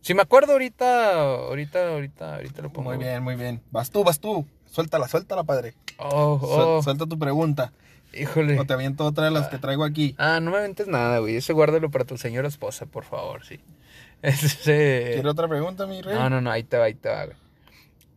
Si 0.00 0.14
me 0.14 0.22
acuerdo 0.22 0.52
ahorita, 0.52 1.14
ahorita, 1.48 1.88
ahorita, 1.90 2.34
ahorita 2.36 2.62
lo 2.62 2.72
pongo. 2.72 2.90
Muy 2.90 2.96
güey. 2.96 3.08
bien, 3.08 3.22
muy 3.22 3.34
bien. 3.34 3.60
Vas 3.72 3.90
tú, 3.90 4.04
vas 4.04 4.20
tú. 4.20 4.46
Suéltala, 4.70 5.08
suéltala, 5.08 5.42
padre. 5.42 5.74
Oh, 5.98 6.38
Suel- 6.40 6.64
oh, 6.78 6.82
Suelta 6.82 7.06
tu 7.06 7.18
pregunta. 7.18 7.72
Híjole. 8.20 8.58
O 8.58 8.64
te 8.64 8.72
aviento 8.72 9.04
otra 9.04 9.26
de 9.26 9.30
las 9.30 9.48
que 9.48 9.58
traigo 9.58 9.84
aquí. 9.84 10.14
Ah, 10.18 10.40
no 10.40 10.50
me 10.50 10.58
aventes 10.58 10.88
nada, 10.88 11.18
güey. 11.18 11.36
Ese 11.36 11.52
guárdalo 11.52 11.90
para 11.90 12.04
tu 12.04 12.16
señora 12.16 12.48
esposa, 12.48 12.86
por 12.86 13.04
favor, 13.04 13.44
sí. 13.44 13.60
Ese... 14.22 15.10
¿Quieres 15.14 15.26
otra 15.26 15.48
pregunta, 15.48 15.86
mi 15.86 16.02
rey? 16.02 16.14
No, 16.14 16.30
no, 16.30 16.40
no, 16.40 16.50
ahí 16.50 16.62
te 16.62 16.78
va, 16.78 16.84
ahí 16.84 16.94
te 16.94 17.08
va, 17.08 17.26
güey. 17.26 17.36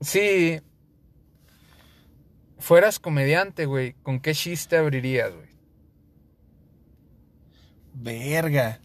Si 0.02 0.62
fueras 2.58 3.00
comediante, 3.00 3.66
güey, 3.66 3.96
¿con 4.04 4.20
qué 4.20 4.34
chiste 4.34 4.78
abrirías, 4.78 5.34
güey? 5.34 5.50
Verga. 7.94 8.80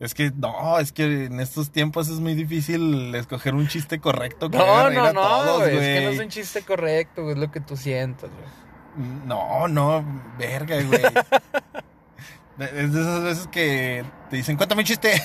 Es 0.00 0.14
que, 0.14 0.30
no, 0.34 0.78
es 0.78 0.92
que 0.92 1.24
en 1.24 1.40
estos 1.40 1.70
tiempos 1.72 2.08
es 2.08 2.20
muy 2.20 2.34
difícil 2.34 3.14
escoger 3.16 3.54
un 3.54 3.66
chiste 3.66 4.00
correcto 4.00 4.48
que 4.48 4.56
No, 4.56 4.90
no, 4.90 5.04
a 5.04 5.12
no, 5.12 5.20
todos, 5.20 5.58
güey. 5.62 5.76
Es 5.76 5.80
que 5.80 6.04
no 6.04 6.10
es 6.10 6.20
un 6.20 6.28
chiste 6.28 6.62
correcto, 6.62 7.22
güey. 7.24 7.34
Es 7.34 7.40
lo 7.40 7.50
que 7.50 7.60
tú 7.60 7.76
sientas, 7.76 8.30
güey. 8.30 8.67
No, 8.96 9.68
no, 9.68 10.04
verga, 10.38 10.82
güey. 10.82 11.02
es 12.58 12.92
de 12.92 13.00
esas 13.00 13.22
veces 13.22 13.46
que 13.48 14.04
te 14.30 14.36
dicen, 14.36 14.56
cuéntame 14.56 14.82
un 14.82 14.86
chiste. 14.86 15.22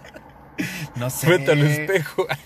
no 0.96 1.08
sé. 1.10 1.26
Frente 1.28 1.52
al 1.52 1.60
espejo. 1.66 2.26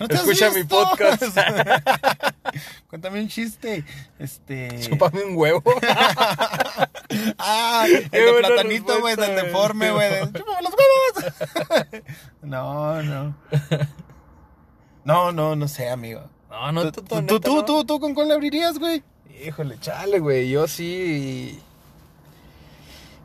¿No 0.00 0.08
te 0.08 0.14
has 0.14 0.22
Escucha 0.22 0.50
mi 0.50 0.64
podcast. 0.64 1.22
cuéntame 2.88 3.20
un 3.20 3.28
chiste. 3.28 3.84
Este. 4.18 4.80
Chúpame 4.88 5.24
un 5.24 5.36
huevo. 5.36 5.62
Ah, 7.38 7.84
el 7.86 8.08
Qué 8.08 8.18
de 8.20 8.32
platanito, 8.32 8.98
güey, 9.00 9.14
del 9.16 9.36
deforme, 9.36 9.90
güey. 9.90 10.08
de, 10.10 10.20
"Chúpame 10.32 10.62
los 10.62 10.72
huevos. 10.72 12.02
no, 12.40 13.02
no. 13.02 13.36
No, 15.04 15.32
no, 15.32 15.54
no 15.56 15.68
sé, 15.68 15.90
amigo. 15.90 16.30
No, 16.50 16.72
no, 16.72 16.90
¿Tú, 16.90 17.02
tú, 17.02 17.22
tú, 17.22 17.40
tú, 17.40 17.62
tú, 17.64 17.84
tú, 17.84 18.00
con 18.00 18.12
cuál 18.12 18.28
le 18.28 18.34
abrirías, 18.34 18.78
güey? 18.78 19.02
Híjole, 19.44 19.78
chale, 19.80 20.18
güey. 20.18 20.50
Yo 20.50 20.66
sí. 20.66 21.60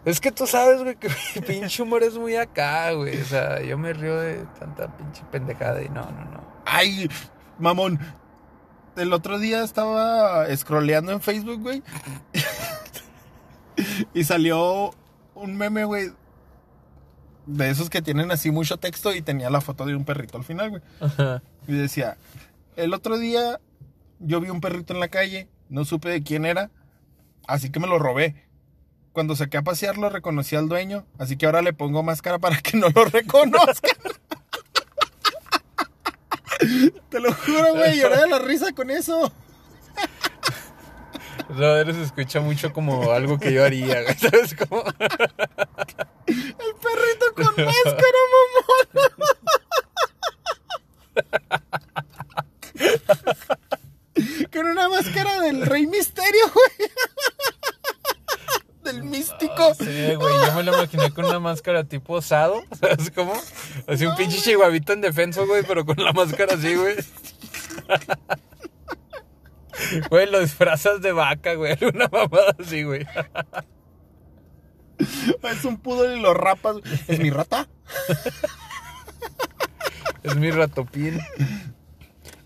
Es 0.06 0.20
que 0.20 0.32
tú 0.32 0.46
sabes, 0.46 0.84
güey, 0.84 0.96
que 0.96 1.10
mi 1.36 1.42
pinche 1.42 1.82
humor 1.82 2.04
es 2.04 2.18
muy 2.18 2.36
acá, 2.36 2.92
güey. 2.92 3.20
O 3.20 3.26
sea, 3.26 3.62
yo 3.62 3.78
me 3.78 3.92
río 3.94 4.20
de 4.20 4.46
tanta 4.60 4.96
pinche 4.96 5.24
pendejada 5.32 5.82
y 5.82 5.90
no, 5.90 6.04
no, 6.04 6.26
no. 6.26 6.44
Ay, 6.66 7.10
mamón. 7.58 8.00
El 8.96 9.12
otro 9.12 9.40
día 9.40 9.64
estaba 9.64 10.46
scrolleando 10.56 11.12
en 11.12 11.20
Facebook, 11.20 11.62
güey. 11.62 11.84
y 14.14 14.24
salió 14.24 14.94
un 15.34 15.58
meme, 15.58 15.84
güey. 15.84 16.12
De 17.48 17.70
esos 17.70 17.90
que 17.90 18.02
tienen 18.02 18.32
así 18.32 18.52
mucho 18.52 18.78
texto 18.78 19.14
y 19.14 19.22
tenía 19.22 19.50
la 19.50 19.62
foto 19.62 19.86
de 19.86 19.96
un 19.96 20.06
perrito 20.06 20.38
al 20.38 20.44
final, 20.44 20.70
güey. 20.70 20.82
Y 21.68 21.74
decía, 21.74 22.18
el 22.76 22.94
otro 22.94 23.18
día 23.18 23.60
yo 24.20 24.40
vi 24.40 24.50
un 24.50 24.62
perrito 24.62 24.94
en 24.94 25.00
la 25.00 25.08
calle, 25.08 25.50
no 25.70 25.86
supe 25.86 26.10
de 26.10 26.24
quién 26.24 26.46
era, 26.46 26.72
así 27.48 27.70
que 27.70 27.80
me 27.80 27.88
lo 27.88 28.00
robé. 28.00 28.48
Cuando 29.12 29.36
saqué 29.36 29.58
a 29.58 29.64
pasearlo 29.64 30.10
reconocí 30.10 30.56
al 30.56 30.68
dueño, 30.68 31.06
así 31.18 31.38
que 31.38 31.46
ahora 31.46 31.62
le 31.62 31.74
pongo 31.74 32.04
máscara 32.04 32.40
para 32.40 32.58
que 32.58 32.78
no 32.78 32.90
lo 32.90 33.06
reconozcan. 33.12 33.98
Te 37.10 37.20
lo 37.20 37.34
juro, 37.34 37.76
güey, 37.76 37.98
lloré 38.00 38.18
de 38.18 38.28
la 38.28 38.40
risa 38.40 38.74
con 38.74 38.90
eso. 38.90 39.32
O 41.48 41.58
sea, 41.58 41.82
él 41.82 41.94
se 41.94 42.04
escucha 42.04 42.40
mucho 42.42 42.74
como 42.74 43.12
algo 43.12 43.38
que 43.38 43.54
yo 43.54 43.64
haría. 43.64 44.04
¿Sabes 44.18 44.56
cómo? 44.56 44.84
El 46.26 46.54
perrito 46.82 47.34
con 47.36 47.66
máscara, 47.66 48.20
mamón. 48.34 49.12
con 54.54 54.66
una 54.66 54.90
máscara 54.90 55.42
del 55.42 55.66
Rey 55.66 55.88
Misterio, 55.88 56.52
güey. 56.54 56.90
Del 58.84 59.02
místico. 59.02 59.74
Sí, 59.74 60.14
güey, 60.14 60.34
yo 60.46 60.54
me 60.54 60.62
lo 60.62 60.76
imaginé 60.76 61.12
con 61.12 61.26
una 61.26 61.40
máscara 61.40 61.86
tipo 61.86 62.14
osado. 62.14 62.64
¿Sabes 62.80 63.10
cómo? 63.10 63.34
Así 63.88 64.06
un 64.06 64.16
pinche 64.16 64.40
chihuahuito 64.40 64.94
en 64.94 65.02
defenso, 65.02 65.48
güey, 65.48 65.64
pero 65.64 65.84
con 65.86 65.98
la 65.98 66.14
máscara 66.14 66.54
así, 66.54 66.76
güey. 66.76 66.96
Güey, 70.10 70.30
lo 70.30 70.40
disfrazas 70.40 71.02
de 71.02 71.12
vaca, 71.14 71.56
güey. 71.56 71.76
Una 71.82 72.08
mamada 72.10 72.56
así, 72.60 72.84
güey. 72.84 73.08
Es 75.00 75.66
un 75.66 75.78
poodle 75.80 76.18
y 76.18 76.22
lo 76.22 76.36
rapas. 76.36 76.78
¿Es 77.08 77.20
mi 77.20 77.32
rata? 77.32 77.68
Es 80.22 80.36
mi 80.36 80.52
ratopín. 80.52 81.20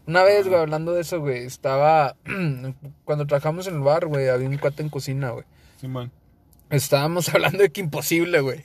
Una 0.09 0.23
vez, 0.23 0.47
güey, 0.47 0.59
hablando 0.59 0.93
de 0.93 1.01
eso, 1.01 1.19
güey, 1.19 1.43
estaba. 1.45 2.15
Cuando 3.05 3.27
trabajamos 3.27 3.67
en 3.67 3.75
el 3.75 3.81
bar, 3.81 4.07
güey, 4.07 4.27
había 4.27 4.49
un 4.49 4.57
cuate 4.57 4.81
en 4.81 4.89
cocina, 4.89 5.29
güey. 5.29 5.45
Simón. 5.79 6.11
Estábamos 6.71 7.29
hablando 7.33 7.59
de 7.59 7.69
que 7.69 7.81
imposible, 7.81 8.39
güey. 8.39 8.63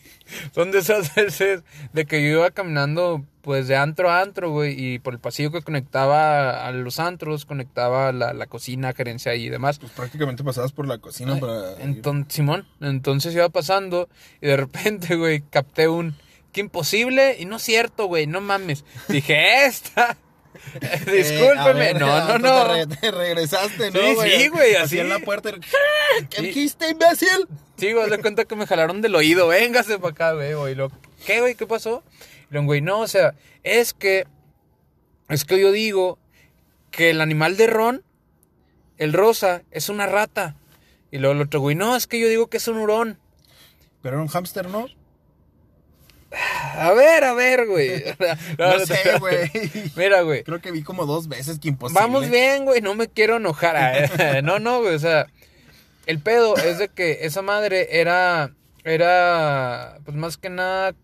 Son 0.55 0.71
de 0.71 0.79
esas 0.79 1.15
veces 1.15 1.63
de 1.93 2.07
que 2.07 2.23
yo 2.23 2.39
iba 2.39 2.51
caminando, 2.51 3.27
pues, 3.43 3.69
de 3.69 3.77
antro 3.77 4.09
a 4.09 4.23
antro, 4.23 4.53
güey, 4.53 4.75
y 4.75 4.99
por 5.01 5.13
el 5.13 5.21
pasillo 5.21 5.53
que 5.53 5.61
conectaba 5.61 6.67
a 6.67 6.73
los 6.73 6.99
antros, 6.99 7.45
conectaba 7.45 8.11
la, 8.13 8.33
la 8.33 8.47
cocina, 8.47 8.95
gerencia 8.95 9.35
y 9.35 9.51
demás. 9.51 9.79
Pues 9.79 9.93
prácticamente 9.93 10.45
pasabas 10.45 10.73
por 10.73 10.89
la 10.89 10.97
cocina 10.97 11.39
para. 11.39 11.79
Entonces, 11.79 12.37
Simón, 12.37 12.67
entonces 12.81 13.35
iba 13.35 13.51
pasando 13.51 14.09
y 14.41 14.47
de 14.47 14.57
repente, 14.57 15.17
güey, 15.17 15.43
capté 15.43 15.89
un... 15.89 16.17
¡Qué 16.53 16.63
imposible! 16.63 17.37
Y 17.39 17.45
no 17.45 17.57
es 17.57 17.63
cierto, 17.63 18.07
güey, 18.07 18.27
no 18.27 18.41
mames. 18.41 18.87
Dije, 19.09 19.67
esta... 19.67 20.17
Eh, 20.81 21.01
Discúlpeme. 21.23 21.73
ver, 21.75 22.01
no, 22.01 22.39
no, 22.39 22.39
no. 22.39 22.67
Te, 22.67 22.87
re- 22.87 22.97
te 22.97 23.11
regresaste, 23.11 23.91
¿no? 23.91 24.01
Sí, 24.01 24.31
sí, 24.31 24.49
güey, 24.49 24.75
así. 24.75 24.99
en 24.99 25.09
la 25.09 25.19
puerta. 25.21 25.51
¿Qué 26.31 26.37
Sí. 26.37 26.43
dijiste, 26.47 26.89
imbécil? 26.91 27.47
Sí, 27.77 27.93
güey, 27.93 28.11
de 28.11 28.19
cuenta 28.19 28.45
que 28.45 28.57
me 28.57 28.67
jalaron 28.67 29.01
del 29.03 29.15
oído. 29.15 29.49
Véngase 29.49 29.99
para 29.99 30.13
acá, 30.13 30.33
güey. 30.33 30.55
güey. 30.55 30.75
Lo, 30.75 30.91
¿Qué, 31.27 31.41
güey? 31.41 31.55
¿Qué 31.55 31.67
pasó? 31.67 32.03
Y 32.51 32.55
luego, 32.55 32.67
güey, 32.67 32.81
no, 32.81 33.01
o 33.01 33.09
sea, 33.09 33.35
es 33.63 33.93
que 33.95 34.27
es 35.29 35.45
que 35.45 35.59
yo 35.61 35.73
digo 35.73 36.19
que 36.91 37.11
el 37.11 37.21
animal 37.21 37.57
de 37.57 37.67
Ron, 37.67 38.05
el 38.99 39.13
rosa, 39.13 39.63
es 39.71 39.89
una 39.89 40.07
rata. 40.07 40.57
Y 41.11 41.19
luego 41.19 41.35
el 41.35 41.41
otro 41.43 41.61
güey, 41.61 41.75
no, 41.77 41.97
es 41.97 42.07
que 42.07 42.19
yo 42.21 42.29
digo 42.29 42.49
que 42.49 42.57
es 42.59 42.69
un 42.69 42.79
hurón. 42.79 43.19
Pero 44.03 44.17
era 44.17 44.23
un 44.23 44.29
hámster, 44.29 44.69
¿no? 44.69 44.87
A 46.77 46.93
ver, 46.93 47.25
a 47.25 47.35
ver, 47.35 47.67
güey. 47.67 48.03
No 48.59 48.79
sé, 48.81 49.19
güey. 49.19 49.51
Mira, 49.97 50.23
güey. 50.23 50.43
Creo 50.45 50.61
que 50.61 50.73
vi 50.73 50.83
como 50.83 51.07
dos 51.07 51.29
veces 51.29 51.59
que 51.59 51.69
imposible. 51.69 52.01
Vamos 52.01 52.31
bien, 52.31 52.65
güey, 52.65 52.81
no 52.81 52.95
me 52.95 53.09
quiero 53.09 53.37
enojar. 53.37 53.77
ah, 53.77 54.41
No, 54.43 54.59
no, 54.59 54.81
güey, 54.83 54.95
o 54.95 54.99
sea, 54.99 55.27
el 56.07 56.21
pedo 56.21 56.57
es 56.57 56.79
de 56.79 56.89
que 56.89 57.21
esa 57.23 57.43
madre 57.43 58.01
era, 58.01 58.53
era, 58.85 59.99
pues 60.05 60.17
más 60.17 60.37
que 60.37 60.51
nada, 60.51 60.95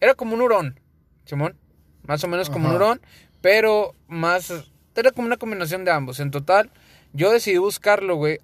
era 0.00 0.14
como 0.14 0.34
un 0.34 0.42
hurón, 0.42 0.80
Simón, 1.24 1.56
más 2.02 2.22
o 2.24 2.28
menos 2.28 2.50
como 2.50 2.68
un 2.68 2.74
hurón, 2.76 3.00
pero 3.40 3.94
más, 4.08 4.52
era 4.94 5.10
como 5.10 5.26
una 5.26 5.36
combinación 5.36 5.84
de 5.84 5.90
ambos. 5.90 6.20
En 6.20 6.30
total, 6.30 6.70
yo 7.12 7.30
decidí 7.32 7.58
buscarlo, 7.58 8.16
güey. 8.16 8.38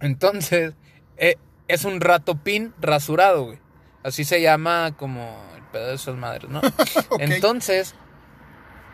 Entonces, 0.00 0.74
eh, 1.16 1.36
es 1.68 1.84
un 1.84 2.00
ratopín 2.00 2.72
rasurado, 2.80 3.44
güey. 3.46 3.58
Así 4.02 4.24
se 4.24 4.40
llama 4.40 4.94
como 4.96 5.42
el 5.56 5.62
pedo 5.64 5.88
de 5.88 5.94
esas 5.94 6.16
madres, 6.16 6.50
¿no? 6.50 6.60
Entonces, 7.18 7.94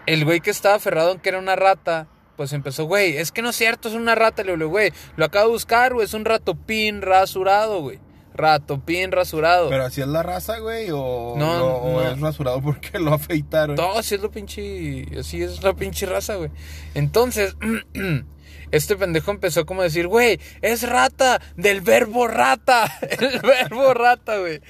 el 0.07 0.25
güey 0.25 0.41
que 0.41 0.51
estaba 0.51 0.77
aferrado 0.77 1.13
en 1.13 1.21
que 1.21 1.29
era 1.29 1.39
una 1.39 1.57
rata, 1.57 2.09
pues 2.37 2.53
empezó, 2.53 2.85
güey, 2.85 3.17
es 3.17 3.31
que 3.31 3.43
no 3.43 3.51
es 3.51 3.57
cierto, 3.57 3.89
es 3.89 3.95
una 3.95 4.15
rata. 4.15 4.43
Le 4.43 4.57
digo, 4.57 4.69
güey, 4.69 4.93
lo 5.17 5.25
acabo 5.25 5.47
de 5.47 5.53
buscar, 5.53 5.95
güey, 5.95 6.05
es 6.05 6.15
un 6.15 6.25
ratopín 6.25 7.03
rasurado, 7.03 7.81
güey. 7.81 8.01
Ratopín 8.35 9.12
rasurado. 9.12 9.69
Pero 9.70 9.85
así 9.85 10.01
es 10.01 10.09
la 10.09 10.23
raza, 10.23 10.59
güey, 10.59 10.89
o, 10.90 11.35
No, 11.36 11.59
lo- 11.59 11.74
o 11.77 12.02
no. 12.02 12.11
es 12.11 12.20
rasurado 12.20 12.61
porque 12.61 12.98
lo 12.98 13.15
afeitaron. 13.15 13.77
Todo 13.77 13.98
así 13.98 14.16
es 14.16 14.20
lo 14.20 14.31
pinche. 14.31 15.06
Así 15.19 15.43
es 15.43 15.62
la 15.62 15.73
pinche 15.74 16.05
raza, 16.06 16.35
güey. 16.35 16.51
Entonces, 16.94 17.56
este 18.73 18.97
pendejo 18.97 19.31
empezó 19.31 19.65
como 19.66 19.82
a 19.82 19.85
decir, 19.85 20.09
güey, 20.09 20.40
es 20.62 20.82
rata, 20.89 21.40
del 21.56 21.81
verbo 21.81 22.27
rata. 22.27 22.93
El 23.20 23.39
verbo 23.40 23.94
rata, 23.94 24.39
güey. 24.39 24.61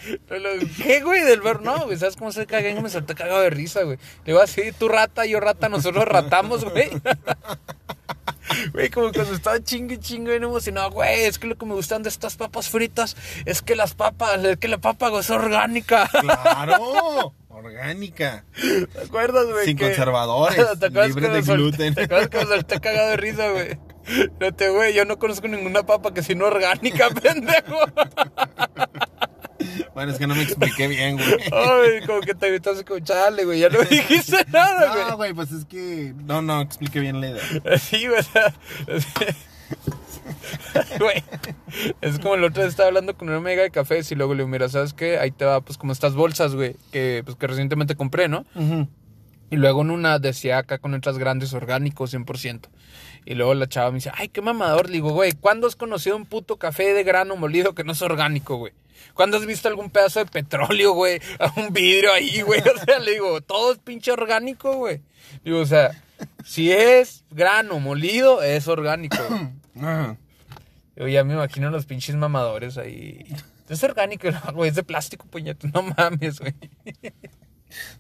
¿Qué, 0.83 1.01
güey? 1.03 1.23
Del 1.23 1.41
verbo. 1.41 1.63
No, 1.65 1.87
güey, 1.87 1.97
¿sabes 1.97 2.17
cómo 2.17 2.33
se 2.33 2.45
caga? 2.47 2.69
Y 2.69 2.81
me 2.83 2.91
solté 2.91 3.15
cagado 3.15 3.41
de 3.41 3.49
risa, 3.51 3.83
güey. 3.85 3.97
Le 3.97 4.33
digo 4.33 4.41
así, 4.41 4.61
tú 4.79 4.89
rata, 4.89 5.25
yo 5.25 5.41
rata, 5.41 5.71
nosotros 5.71 6.05
ratamos, 6.05 6.65
güey. 6.65 6.91
Güey, 8.73 8.91
como 8.91 9.13
cuando 9.13 9.35
estaba 9.35 9.63
chingue 9.63 9.99
chingue 9.99 10.33
bien 10.33 10.45
emocionado, 10.45 10.91
güey, 10.91 11.25
es 11.25 11.39
que 11.39 11.47
lo 11.47 11.57
que 11.57 11.67
me 11.67 11.75
gustan 11.75 12.03
de 12.03 12.09
estas 12.09 12.37
papas 12.37 12.69
fritas 12.69 13.17
es 13.45 13.63
que 13.63 13.75
las 13.77 13.95
papas, 13.95 14.43
es 14.45 14.57
que 14.59 14.69
la 14.69 14.79
papa 14.79 15.11
es 15.19 15.31
orgánica. 15.31 16.09
Claro, 16.21 17.35
orgánica. 17.49 18.45
¿Te 18.93 19.01
acuerdas, 19.03 19.47
güey? 19.47 19.65
Sin 19.67 19.77
que- 19.77 19.87
conservadores, 19.87 20.57
¿Te 20.81 20.87
acuerdas 20.87 21.09
libre 21.09 21.27
que 21.29 21.33
de 21.35 21.43
gluten. 21.43 21.95
¿Te 21.95 22.03
acuerdas 22.05 22.29
que 22.29 22.39
me 22.39 22.47
solté 22.47 22.81
cagado 22.81 23.09
de 23.11 23.17
risa, 23.17 23.51
güey? 23.51 23.79
Fíjate, 24.39 24.69
güey, 24.69 24.93
yo 24.95 25.05
no 25.07 25.19
conozco 25.19 25.49
ninguna 25.49 25.85
papa 25.85 26.13
que 26.13 26.23
sea 26.23 26.37
no 26.37 26.45
orgánica, 26.47 27.09
pendejo. 27.23 27.79
Bueno, 29.95 30.13
es 30.13 30.19
que 30.19 30.27
no 30.27 30.35
me 30.35 30.43
expliqué 30.43 30.89
bien, 30.89 31.17
güey. 31.17 31.33
Ay, 31.53 32.07
como 32.07 32.21
que 32.21 32.35
te 32.35 32.49
gritas 32.51 32.83
como, 32.85 33.01
chale, 33.01 33.45
güey, 33.45 33.61
ya 33.61 33.69
no 33.69 33.79
me 33.79 33.85
dijiste 33.87 34.45
nada, 34.53 34.93
güey. 34.95 35.05
No, 35.09 35.17
güey, 35.17 35.33
pues 35.35 35.53
es 35.53 35.65
que. 35.65 36.15
No, 36.25 36.43
no, 36.43 36.61
expliqué 36.61 37.01
bien 37.01 37.21
la 37.21 37.29
idea. 37.31 37.43
Sí, 37.79 38.07
es- 38.07 39.07
Güey, 40.99 41.23
es 42.01 42.19
como 42.19 42.35
el 42.35 42.45
otro 42.45 42.63
día 42.63 42.69
estaba 42.71 42.89
hablando 42.89 43.17
con 43.17 43.29
una 43.29 43.39
amiga 43.39 43.63
de 43.63 43.71
cafés 43.71 44.11
y 44.11 44.15
luego 44.15 44.35
le 44.35 44.39
digo, 44.39 44.49
mira, 44.49 44.69
¿sabes 44.69 44.93
qué? 44.95 45.19
Ahí 45.19 45.31
te 45.31 45.45
va, 45.45 45.61
pues, 45.61 45.77
como 45.79 45.93
estas 45.93 46.15
bolsas, 46.15 46.55
güey, 46.55 46.77
que, 46.93 47.23
pues, 47.25 47.37
que 47.37 47.47
recientemente 47.47 47.95
compré, 47.95 48.29
¿no? 48.29 48.45
Y 49.51 49.57
luego 49.57 49.83
en 49.83 49.91
una 49.91 50.19
decía 50.19 50.59
acá 50.59 50.79
con 50.79 50.93
letras 50.93 51.19
grandes, 51.19 51.53
orgánico, 51.53 52.07
100%. 52.07 52.69
Y 53.27 53.35
luego 53.35 53.55
la 53.55 53.69
chava 53.69 53.91
me 53.91 53.97
dice, 53.97 54.11
ay, 54.15 54.29
qué 54.29 54.41
mamador. 54.41 54.87
Le 54.87 54.95
digo, 54.95 55.11
güey, 55.13 55.33
¿cuándo 55.33 55.67
has 55.67 55.77
conocido 55.77 56.17
un 56.17 56.25
puto 56.27 56.57
café 56.57 56.93
de 56.95 57.05
grano 57.05 57.37
molido 57.37 57.75
que 57.75 57.85
no 57.85 57.93
es 57.93 58.03
orgánico, 58.03 58.57
güey? 58.57 58.73
¿Cuándo 59.15 59.37
has 59.37 59.47
visto 59.47 59.69
algún 59.69 59.91
pedazo 59.91 60.21
de 60.21 60.27
petróleo, 60.27 60.93
güey? 60.93 61.21
A 61.39 61.53
un 61.61 61.73
vidrio 61.73 62.13
ahí, 62.13 62.43
güey. 62.43 62.61
O 62.61 62.85
sea, 62.85 62.99
le 62.99 63.13
digo, 63.13 63.41
todo 63.41 63.73
es 63.73 63.79
pinche 63.79 64.13
orgánico, 64.13 64.77
güey. 64.77 65.03
Digo, 65.45 65.61
o 65.61 65.67
sea, 65.67 66.03
si 66.45 66.73
es 66.73 67.25
grano 67.31 67.81
molido, 67.81 68.43
es 68.43 68.69
orgánico, 68.69 69.17
güey. 69.75 70.17
Yo 70.97 71.09
ya 71.09 71.25
me 71.25 71.35
imagino 71.35 71.71
los 71.71 71.87
pinches 71.87 72.15
mamadores 72.15 72.79
ahí. 72.79 73.27
Es 73.69 73.83
orgánico, 73.83 74.31
no, 74.31 74.41
güey, 74.53 74.71
es 74.71 74.77
de 74.77 74.83
plástico, 74.83 75.27
puñeto. 75.27 75.67
No 75.73 75.83
mames, 75.83 76.41
güey. 76.41 76.55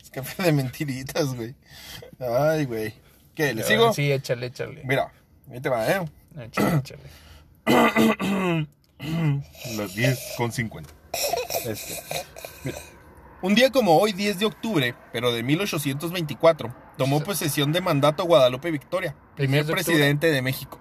Es 0.00 0.10
café 0.10 0.42
de 0.42 0.52
mentiritas, 0.52 1.34
güey. 1.34 1.54
Ay, 2.20 2.64
güey. 2.66 2.94
¿Qué? 3.34 3.52
¿Le 3.54 3.64
sigo? 3.64 3.92
Sí, 3.92 4.12
échale, 4.12 4.46
échale. 4.46 4.82
Mira, 4.84 5.12
ahí 5.50 5.60
te 5.60 5.68
va, 5.68 5.88
¿eh? 5.88 6.04
Échale, 6.38 6.76
échale. 6.78 7.02
Las 9.76 9.94
10 9.94 10.34
con 10.36 10.52
50. 10.52 10.90
Este. 11.66 11.94
Mira. 12.64 12.78
Un 13.42 13.54
día 13.54 13.70
como 13.70 13.98
hoy, 13.98 14.12
10 14.12 14.38
de 14.38 14.46
octubre, 14.46 14.94
pero 15.12 15.32
de 15.32 15.42
1824, 15.42 16.74
tomó 16.96 17.20
posesión 17.20 17.72
de 17.72 17.82
mandato 17.82 18.24
Guadalupe 18.24 18.70
Victoria, 18.70 19.14
primer 19.36 19.64
10 19.64 19.66
de 19.66 19.72
octubre. 19.72 19.84
presidente 19.84 20.30
de 20.30 20.40
México. 20.40 20.78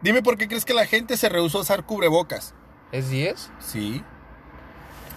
Dime 0.00 0.22
por 0.22 0.38
qué 0.38 0.48
crees 0.48 0.64
que 0.64 0.74
la 0.74 0.86
gente 0.86 1.16
se 1.16 1.28
rehusó 1.28 1.58
a 1.58 1.62
usar 1.62 1.84
cubrebocas. 1.84 2.54
¿Es 2.92 3.10
10? 3.10 3.50
Sí. 3.58 4.02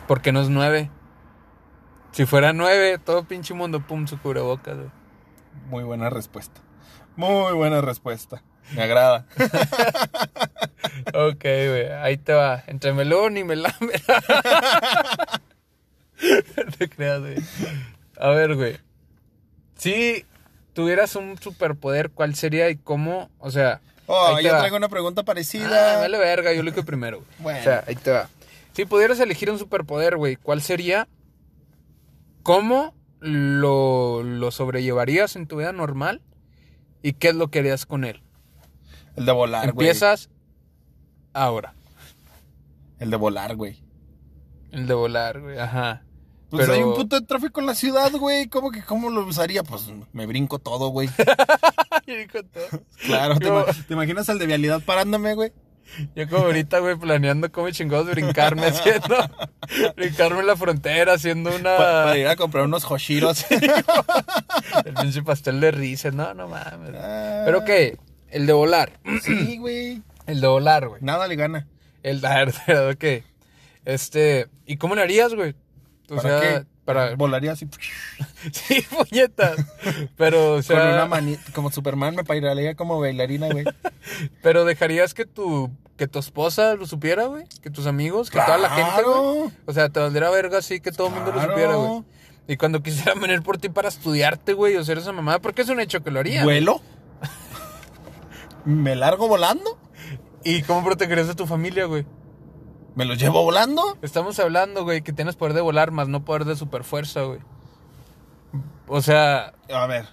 Porque 0.08 0.32
no 0.32 0.42
es 0.42 0.50
9. 0.50 0.90
Si 2.12 2.26
fuera 2.26 2.52
9, 2.52 2.98
todo 2.98 3.24
pinche 3.24 3.54
mundo, 3.54 3.86
pum, 3.88 4.08
su 4.08 4.20
cubrebocas, 4.20 4.76
güey. 4.76 4.90
Muy 5.70 5.84
buena 5.84 6.10
respuesta. 6.10 6.60
Muy 7.16 7.54
buena 7.54 7.80
respuesta. 7.80 8.44
Me 8.76 8.84
agrada. 8.84 9.26
Ok, 11.14 11.42
güey, 11.44 11.92
ahí 11.92 12.18
te 12.18 12.34
va. 12.34 12.64
Entre 12.68 12.94
melón 12.94 13.36
y 13.38 13.44
melame. 13.44 13.94
No 16.58 16.72
te 16.78 16.90
creas, 16.90 17.20
güey. 17.22 17.36
A 18.18 18.30
ver, 18.30 18.56
güey. 18.56 18.78
Si 19.78 20.26
tuvieras 20.74 21.16
un 21.16 21.38
superpoder, 21.40 22.12
¿cuál 22.12 22.36
sería 22.36 22.70
y 22.70 22.78
cómo? 22.78 23.30
O 23.40 23.52
sea. 23.52 23.82
Oh, 24.06 24.40
yo 24.40 24.52
va. 24.54 24.60
traigo 24.60 24.78
una 24.78 24.90
pregunta 24.90 25.22
Ah, 25.22 25.26
parecida. 25.26 25.98
vale 26.00 26.18
verga, 26.18 26.54
yo 26.54 26.64
lo 26.64 26.72
dije 26.72 26.84
primero. 26.84 27.18
güey. 27.18 27.30
Bueno. 27.40 27.60
O 27.60 27.64
sea, 27.64 27.84
ahí 27.88 27.96
te 27.96 28.12
va. 28.12 28.30
Si 28.74 28.86
pudieras 28.86 29.20
elegir 29.20 29.50
un 29.50 29.60
superpoder, 29.60 30.18
güey, 30.18 30.36
¿cuál 30.36 30.62
sería? 30.62 31.08
¿Cómo 32.44 32.94
lo, 33.20 34.24
lo 34.24 34.52
sobrellevarías 34.52 35.36
en 35.36 35.48
tu 35.48 35.58
vida 35.58 35.72
normal? 35.72 36.22
¿Y 37.02 37.14
qué 37.14 37.30
es 37.30 37.36
lo 37.36 37.48
que 37.50 37.60
harías 37.60 37.86
con 37.86 38.04
él? 38.04 38.22
El 39.16 39.26
de 39.26 39.32
volar, 39.32 39.72
güey. 39.72 39.88
Empiezas 39.88 40.30
ahora. 41.34 41.74
El 43.00 43.10
de 43.12 43.18
volar, 43.18 43.56
güey. 43.56 43.82
El 44.72 44.88
de 44.88 44.94
volar, 44.94 45.40
güey, 45.42 45.60
ajá. 45.60 46.04
Pues 46.50 46.66
Pero- 46.66 46.74
hay 46.78 46.84
un 46.84 46.96
puto 46.96 47.20
de 47.20 47.26
tráfico 47.26 47.60
en 47.62 47.66
la 47.66 47.76
ciudad, 47.76 48.12
güey. 48.12 48.48
¿Cómo 48.48 48.72
que 48.72 48.84
cómo 48.84 49.10
lo 49.10 49.26
usaría? 49.26 49.64
Pues 49.64 49.88
me 50.14 50.26
brinco 50.26 50.60
todo, 50.60 50.90
güey. 50.90 51.08
Yo 52.08 52.16
digo 52.16 52.44
todo. 52.44 52.82
Claro, 53.06 53.38
¿te, 53.40 53.48
ima- 53.48 53.66
te 53.88 53.94
imaginas 53.94 54.28
el 54.30 54.38
de 54.40 54.48
vialidad 54.48 54.82
parándome, 54.82 55.34
güey? 55.34 55.54
Yo 56.16 56.28
como 56.30 56.46
ahorita, 56.46 56.80
güey, 56.80 56.96
planeando 56.96 57.52
cómo 57.52 57.70
chingados 57.72 58.10
brincarme 58.10 58.66
haciendo... 58.68 59.16
brincarme 59.98 60.40
en 60.40 60.48
la 60.48 60.56
frontera 60.56 61.14
haciendo 61.14 61.50
Pa- 61.50 61.56
una... 61.58 61.78
para 61.78 62.18
ir 62.18 62.28
a 62.28 62.36
comprar 62.38 62.64
unos 62.66 62.90
Hoshiros. 62.90 63.46
El 64.86 64.94
pinche 64.94 65.22
pastel 65.24 65.60
de 65.60 65.72
risa. 65.72 66.12
No, 66.12 66.34
no 66.34 66.48
mames. 66.48 66.92
Ah. 66.96 67.42
¿Pero 67.46 67.64
qué? 67.66 67.98
El 68.32 68.46
de 68.48 68.54
volar. 68.54 69.00
sí, 69.22 69.58
güey. 69.58 70.02
El 70.28 70.42
de 70.42 70.48
volar, 70.48 70.88
güey. 70.88 71.02
Nada 71.02 71.28
le 71.28 71.36
gana. 71.36 71.68
El 72.04 72.26
a 72.26 72.36
ver, 72.36 72.54
pero 72.66 72.98
qué. 72.98 73.24
Este, 73.86 74.48
¿y 74.66 74.78
cómo 74.78 74.96
le 74.96 75.02
harías, 75.02 75.34
güey? 75.34 75.56
O 76.10 76.16
¿Para 76.16 76.40
sea, 76.40 76.42
qué? 76.62 76.66
para 76.86 77.16
Volaría 77.16 77.52
así. 77.52 77.68
Sí, 78.52 78.84
puñetas. 78.90 79.56
Pero 80.18 80.56
o 80.56 80.62
sea, 80.62 80.80
con 80.80 80.88
una 80.90 81.06
manita. 81.06 81.44
Como 81.54 81.72
Superman 81.72 82.16
me 82.16 82.24
pararía 82.24 82.76
como 82.76 83.00
bailarina, 83.00 83.50
güey. 83.50 83.66
pero 84.42 84.66
dejarías 84.66 85.14
que 85.14 85.26
tu 85.26 85.70
que 85.98 86.08
tu 86.08 86.18
esposa 86.18 86.74
lo 86.74 86.88
supiera, 86.88 87.26
güey, 87.26 87.46
que 87.62 87.70
tus 87.70 87.86
amigos, 87.86 88.32
que 88.32 88.40
toda 88.40 88.58
la 88.58 88.72
gente, 88.72 89.04
güey. 89.04 89.52
O 89.68 89.74
sea, 89.74 89.90
te 89.90 90.00
valdría 90.00 90.32
verga 90.32 90.58
así 90.58 90.80
que 90.80 90.92
todo 90.92 91.08
el 91.10 91.14
mundo 91.14 91.32
lo 91.32 91.42
supiera, 91.42 91.76
güey. 91.76 92.04
Y 92.48 92.58
cuando 92.58 92.82
quisieran 92.82 93.20
venir 93.22 93.44
por 93.44 93.60
ti 93.60 93.70
para 93.70 93.88
estudiarte, 93.90 94.54
güey, 94.54 94.76
o 94.76 94.82
hacer 94.82 94.98
esa 94.98 95.12
mamada, 95.12 95.40
porque 95.40 95.62
es 95.62 95.70
un 95.70 95.80
hecho 95.80 96.04
que 96.04 96.10
lo 96.10 96.20
haría. 96.20 96.44
güey. 96.44 96.66
¿Me 98.66 98.96
largo 98.96 99.28
volando? 99.28 99.78
¿Y 100.44 100.62
cómo 100.64 100.84
protegerías 100.84 101.30
a 101.30 101.36
tu 101.36 101.46
familia, 101.48 101.86
güey? 101.86 102.06
¿Me 102.96 103.06
lo 103.06 103.14
llevo 103.14 103.44
volando? 103.44 103.98
Estamos 104.02 104.40
hablando, 104.40 104.84
güey, 104.84 105.02
que 105.02 105.14
tienes 105.14 105.36
poder 105.36 105.54
de 105.54 105.62
volar, 105.62 105.92
más 105.92 106.08
no 106.08 106.26
poder 106.26 106.46
de 106.46 106.56
superfuerza, 106.56 107.22
güey. 107.22 107.40
O 108.88 109.02
sea, 109.02 109.54
A 109.74 109.86
ver. 109.88 110.08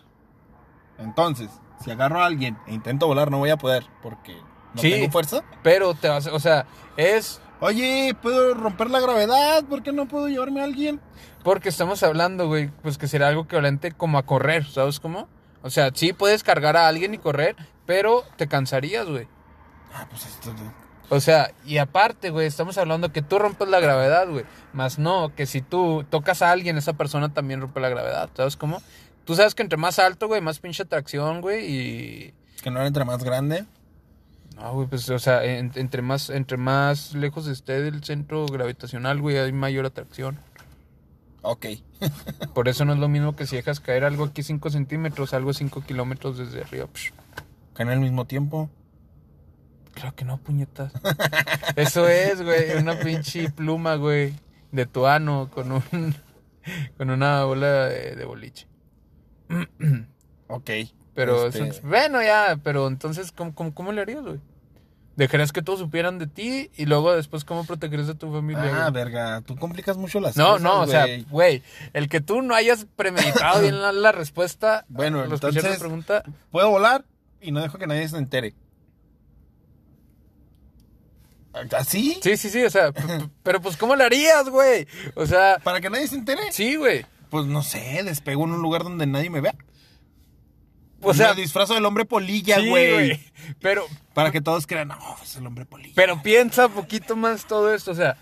Entonces, 0.99 1.49
si 1.83 1.91
agarro 1.91 2.21
a 2.21 2.27
alguien 2.27 2.57
e 2.67 2.75
intento 2.75 3.07
volar, 3.07 3.31
no 3.31 3.39
voy 3.39 3.51
a 3.51 3.57
poder 3.57 3.85
porque 4.03 4.37
no 4.75 4.81
Sí. 4.81 4.91
tengo 4.91 5.11
fuerza. 5.11 5.43
pero 5.63 5.95
te 5.95 6.09
vas, 6.09 6.27
o 6.27 6.39
sea, 6.41 6.67
es 6.97 7.41
Oye, 7.61 8.15
¿puedo 8.23 8.55
romper 8.55 8.89
la 8.89 9.01
gravedad? 9.01 9.65
¿Por 9.65 9.83
qué 9.83 9.91
no 9.93 10.07
puedo 10.07 10.29
llevarme 10.29 10.61
a 10.61 10.65
alguien? 10.65 11.01
porque 11.43 11.69
estamos 11.71 12.03
hablando, 12.03 12.47
güey, 12.47 12.69
pues 12.83 12.99
que 12.99 13.09
será 13.09 13.29
algo 13.29 13.43
equivalente 13.45 13.91
como 13.93 14.19
a 14.19 14.23
correr, 14.25 14.65
¿sabes 14.67 15.01
cómo? 15.01 15.29
O 15.63 15.71
sea, 15.71 15.91
sí 15.95 16.13
puedes 16.13 16.43
cargar 16.45 16.77
a 16.77 16.87
alguien 16.89 17.15
y 17.15 17.19
correr, 17.19 17.57
pero 17.89 18.23
te 18.37 18.49
cansarías, 18.49 19.07
güey. 19.07 19.27
Ah, 19.95 20.07
pues 20.11 20.27
esto. 20.27 20.53
O 21.09 21.21
sea, 21.21 21.53
y 21.65 21.79
aparte, 21.79 22.29
güey, 22.29 22.47
estamos 22.47 22.77
hablando 22.77 23.11
que 23.13 23.23
tú 23.23 23.39
rompes 23.39 23.67
la 23.67 23.81
gravedad, 23.81 24.29
güey. 24.29 24.45
Más 24.75 24.99
no, 24.99 25.35
que 25.35 25.47
si 25.47 25.63
tú 25.63 26.05
tocas 26.11 26.43
a 26.43 26.51
alguien, 26.51 26.77
esa 26.77 26.93
persona 26.93 27.33
también 27.33 27.63
rompe 27.63 27.81
la 27.81 27.89
gravedad. 27.89 28.29
¿Sabes 28.37 28.59
cómo? 28.59 28.83
Tú 29.25 29.37
sabes 29.37 29.55
que 29.55 29.63
entre 29.63 29.79
más 29.79 29.99
alto, 29.99 30.29
güey, 30.29 30.43
más 30.43 30.59
pinche 30.59 30.83
atracción, 30.83 31.41
güey, 31.41 31.65
y... 31.65 32.35
Que 32.63 32.71
no 32.71 32.77
era 32.79 32.89
entre 32.89 33.07
más 33.07 33.25
grande. 33.25 33.65
No, 34.57 34.75
güey, 34.75 34.87
pues, 34.87 35.09
o 35.09 35.19
sea, 35.19 35.43
en- 35.45 35.73
entre 35.75 36.03
más, 36.03 36.29
entre 36.29 36.59
más 36.59 37.15
lejos 37.15 37.47
esté 37.47 37.81
del 37.81 38.05
centro 38.05 38.45
gravitacional, 38.45 39.19
güey, 39.23 39.39
hay 39.39 39.53
mayor 39.53 39.87
atracción. 39.87 40.39
Ok. 41.41 41.65
Por 42.55 42.69
eso 42.69 42.85
no 42.85 42.93
es 42.93 42.99
lo 42.99 43.09
mismo 43.09 43.35
que 43.35 43.47
si 43.47 43.57
dejas 43.57 43.81
caer 43.81 44.05
algo 44.05 44.25
aquí 44.25 44.43
5 44.43 44.69
centímetros, 44.69 45.33
algo 45.33 45.55
5 45.55 45.85
kilómetros 45.87 46.37
desde 46.37 46.61
arriba. 46.61 46.87
Psh, 46.93 47.13
Caen 47.79 47.91
al 47.91 48.01
mismo 48.01 48.25
tiempo. 48.27 48.69
Claro 49.95 50.15
que 50.17 50.25
no, 50.25 50.39
puñetas. 50.39 50.93
Eso 51.77 52.09
es, 52.09 52.43
güey, 52.43 52.77
una 52.77 52.99
pinche 52.99 53.51
pluma, 53.51 53.95
güey, 53.95 54.35
de 54.73 54.85
tu 54.87 55.07
ano 55.07 55.49
con 55.55 55.71
un, 55.71 55.83
con 56.99 57.11
una 57.11 57.45
bola 57.45 57.87
de, 57.87 58.17
de 58.17 58.25
boliche. 58.25 58.67
Ok. 60.51 60.71
Pero, 61.15 61.47
Este, 61.49 61.69
eso- 61.69 61.81
bueno, 61.85 62.23
ya, 62.23 62.59
pero 62.65 62.89
entonces, 62.89 63.33
¿cómo, 63.33 63.55
cómo, 63.55 63.75
cómo 63.75 63.93
le 63.93 64.01
harías, 64.01 64.23
güey? 64.25 64.41
¿Dejarías 65.17 65.53
que 65.53 65.61
todos 65.63 65.79
supieran 65.81 66.19
de 66.19 66.27
ti 66.27 66.71
y 66.77 66.87
luego 66.87 67.15
después 67.15 67.45
cómo 67.45 67.65
protegerías 67.67 68.09
a 68.09 68.15
tu 68.15 68.33
familia? 68.33 68.71
Ah, 68.87 68.91
güey? 68.91 69.05
verga. 69.05 69.41
Tú 69.43 69.57
complicas 69.57 69.97
mucho 69.99 70.21
las 70.21 70.37
No, 70.37 70.47
cosas. 70.53 70.63
no, 70.63 70.81
o 70.81 70.87
sea, 70.87 71.07
güey. 71.29 71.63
el 71.93 72.09
que 72.09 72.21
tú 72.21 72.41
no 72.41 72.55
hayas 72.55 72.87
premeditado 72.97 73.61
bien 73.61 73.81
la, 73.83 73.93
la 73.93 74.11
respuesta. 74.13 74.85
Bueno, 74.89 75.23
escuché 75.25 75.43
la 75.43 75.49
entonces- 75.59 75.79
pregunta. 75.81 76.23
Puedo 76.51 76.71
volar 76.71 77.05
y 77.41 77.51
no 77.53 77.61
dejo 77.61 77.79
que 77.79 77.87
nadie 77.87 78.09
se 78.09 78.17
entere. 78.19 78.55
¿Así? 81.77 82.19
Sí, 82.23 82.37
sí, 82.37 82.51
sí, 82.51 82.63
o 82.63 82.71
sea, 82.71 82.93
pero 83.43 83.61
pues, 83.61 83.77
¿cómo 83.77 83.97
le 83.97 84.05
harías, 84.05 84.49
güey? 84.49 84.87
O 85.15 85.27
sea, 85.27 85.59
¿Para 85.63 85.81
que 85.81 85.91
nadie 85.91 86.07
se 86.07 86.15
entere? 86.17 86.53
sí, 86.53 86.77
güey. 86.77 87.05
Pues 87.31 87.45
no 87.47 87.63
sé, 87.63 88.03
despego 88.05 88.45
en 88.45 88.53
un 88.53 88.63
lugar 88.63 88.85
donde 88.85 89.07
nadie 89.07 89.29
me 89.29 89.41
vea. 89.41 89.55
O 91.03 91.13
sea, 91.15 91.35
me 91.35 91.43
disfrazo 91.43 91.75
del 91.75 91.85
hombre 91.85 92.05
polilla, 92.05 92.57
sí, 92.57 92.69
güey. 92.69 93.21
Pero, 93.61 93.85
Para 94.15 94.31
que 94.31 94.41
todos 94.41 94.67
crean, 94.67 94.89
no, 94.89 94.97
es 95.23 95.37
el 95.37 95.47
hombre 95.47 95.65
polilla. 95.67 95.93
pero 95.95 96.23
piensa 96.23 96.67
un 96.67 96.73
poquito 96.73 97.17
más 97.17 97.47
todo 97.47 97.73
esto, 97.75 97.91
o 97.91 97.95
sea, 97.95 98.17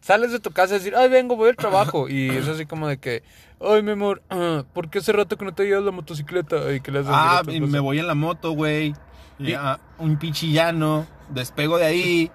sales 0.00 0.32
de 0.32 0.40
tu 0.40 0.50
casa 0.50 0.74
a 0.74 0.78
decir, 0.78 0.94
ay, 0.96 1.08
vengo, 1.08 1.36
voy 1.36 1.50
al 1.50 1.56
trabajo. 1.56 2.08
Y 2.08 2.28
es 2.30 2.48
así 2.48 2.66
como 2.66 2.88
de 2.88 2.98
que, 2.98 3.22
ay, 3.60 3.82
mi 3.82 3.92
amor, 3.92 4.22
ah, 4.30 4.64
¿por 4.72 4.90
qué 4.90 4.98
hace 4.98 5.12
rato 5.12 5.36
que 5.36 5.44
no 5.44 5.54
te 5.54 5.64
llevas 5.64 5.84
la 5.84 5.90
motocicleta? 5.90 6.72
Y 6.72 6.80
que 6.80 6.90
le 6.90 7.00
haces 7.00 7.12
ah, 7.14 7.42
no 7.44 7.52
sé. 7.52 7.60
me 7.60 7.80
voy 7.80 7.98
en 7.98 8.06
la 8.06 8.14
moto, 8.14 8.52
güey. 8.52 8.94
Ya, 9.38 9.80
un 9.98 10.18
pichillano. 10.18 11.06
Despego 11.30 11.78
de 11.78 11.86
ahí. 11.86 12.30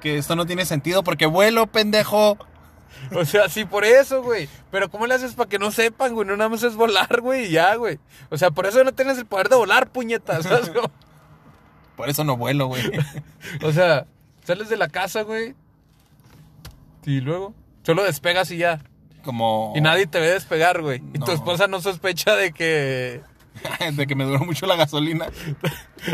Que 0.00 0.18
esto 0.18 0.36
no 0.36 0.46
tiene 0.46 0.64
sentido 0.64 1.04
porque 1.04 1.26
vuelo, 1.26 1.66
pendejo. 1.66 2.38
O 3.14 3.24
sea, 3.24 3.48
sí, 3.48 3.64
por 3.64 3.84
eso, 3.84 4.22
güey. 4.22 4.48
Pero 4.70 4.90
¿cómo 4.90 5.06
le 5.06 5.14
haces 5.14 5.34
para 5.34 5.48
que 5.48 5.58
no 5.58 5.70
sepan, 5.70 6.14
güey? 6.14 6.26
No 6.26 6.36
nada 6.36 6.50
más 6.50 6.62
es 6.62 6.74
volar, 6.74 7.20
güey, 7.20 7.46
y 7.46 7.50
ya, 7.50 7.74
güey. 7.76 7.98
O 8.30 8.38
sea, 8.38 8.50
por 8.50 8.66
eso 8.66 8.82
no 8.82 8.92
tienes 8.92 9.18
el 9.18 9.26
poder 9.26 9.48
de 9.48 9.56
volar, 9.56 9.90
puñetas. 9.90 10.46
Por 11.96 12.08
eso 12.08 12.22
no 12.22 12.36
vuelo, 12.36 12.68
güey. 12.68 12.82
O 13.64 13.72
sea, 13.72 14.06
sales 14.44 14.68
de 14.68 14.76
la 14.76 14.88
casa, 14.88 15.22
güey. 15.22 15.56
Y 17.04 17.20
luego, 17.20 17.54
solo 17.82 18.04
despegas 18.04 18.52
y 18.52 18.58
ya. 18.58 18.80
Como. 19.28 19.74
Y 19.76 19.82
nadie 19.82 20.06
te 20.06 20.20
ve 20.20 20.30
despegar, 20.30 20.80
güey. 20.80 21.02
Y 21.12 21.18
tu 21.18 21.32
esposa 21.32 21.66
no 21.66 21.82
sospecha 21.82 22.34
de 22.34 22.50
que. 22.50 23.20
de 23.92 24.06
que 24.06 24.14
me 24.14 24.24
duró 24.24 24.38
mucho 24.38 24.64
la 24.64 24.74
gasolina. 24.74 25.26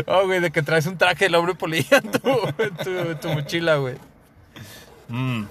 Oh, 0.07 0.25
güey, 0.25 0.41
de 0.41 0.51
que 0.51 0.61
traes 0.61 0.85
un 0.87 0.97
traje 0.97 1.25
del 1.25 1.35
hombre 1.35 1.55
polilla 1.55 1.97
en 1.97 2.11
tu, 2.11 2.29
en 2.57 2.75
tu, 2.75 2.89
en 2.89 3.19
tu 3.19 3.29
mochila, 3.29 3.77
güey. 3.77 3.95
Mm. 5.07 5.43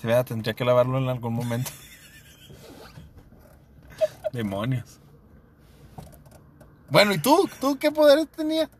Se 0.00 0.06
vea, 0.06 0.24
tendría 0.24 0.54
que 0.54 0.64
lavarlo 0.64 0.96
en 0.96 1.08
algún 1.08 1.34
momento. 1.34 1.70
Demonios. 4.32 5.00
Bueno, 6.88 7.12
¿y 7.12 7.18
tú? 7.18 7.50
¿Tú 7.60 7.76
qué 7.78 7.90
poderes 7.90 8.28
tenías? 8.28 8.70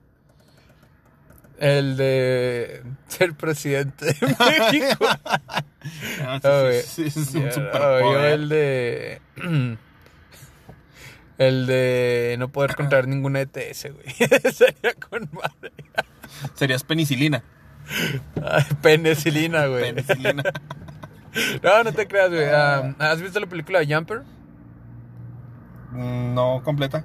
El 1.58 1.98
de 1.98 2.82
ser 3.08 3.34
presidente 3.34 4.06
de 4.06 4.36
México. 4.38 5.06
Ah, 6.22 6.40
güey. 6.62 6.82
sí, 6.82 7.10
sí, 7.10 7.24
sí, 7.24 7.38
es 7.42 7.56
un 7.56 7.64
yo 7.72 8.24
el 8.24 8.48
de. 8.48 9.20
El 11.36 11.66
de 11.66 12.36
no 12.38 12.48
poder 12.48 12.76
contraer 12.76 13.08
ninguna 13.08 13.40
ETS, 13.40 13.88
güey. 13.92 14.06
Sería 14.52 14.94
con 14.94 15.28
madre. 15.32 15.72
Serías 16.54 16.84
penicilina. 16.84 17.42
Ay, 18.40 18.64
Penicilina, 18.80 19.66
güey. 19.66 19.92
Penicilina. 19.94 20.42
No, 21.64 21.82
no 21.82 21.92
te 21.92 22.06
creas, 22.06 22.30
güey. 22.30 22.44
Ah, 22.44 22.94
¿Has 23.00 23.20
visto 23.20 23.40
la 23.40 23.48
película 23.48 23.80
de 23.80 23.92
Jumper? 23.92 24.22
No 25.92 26.62
completa. 26.64 27.04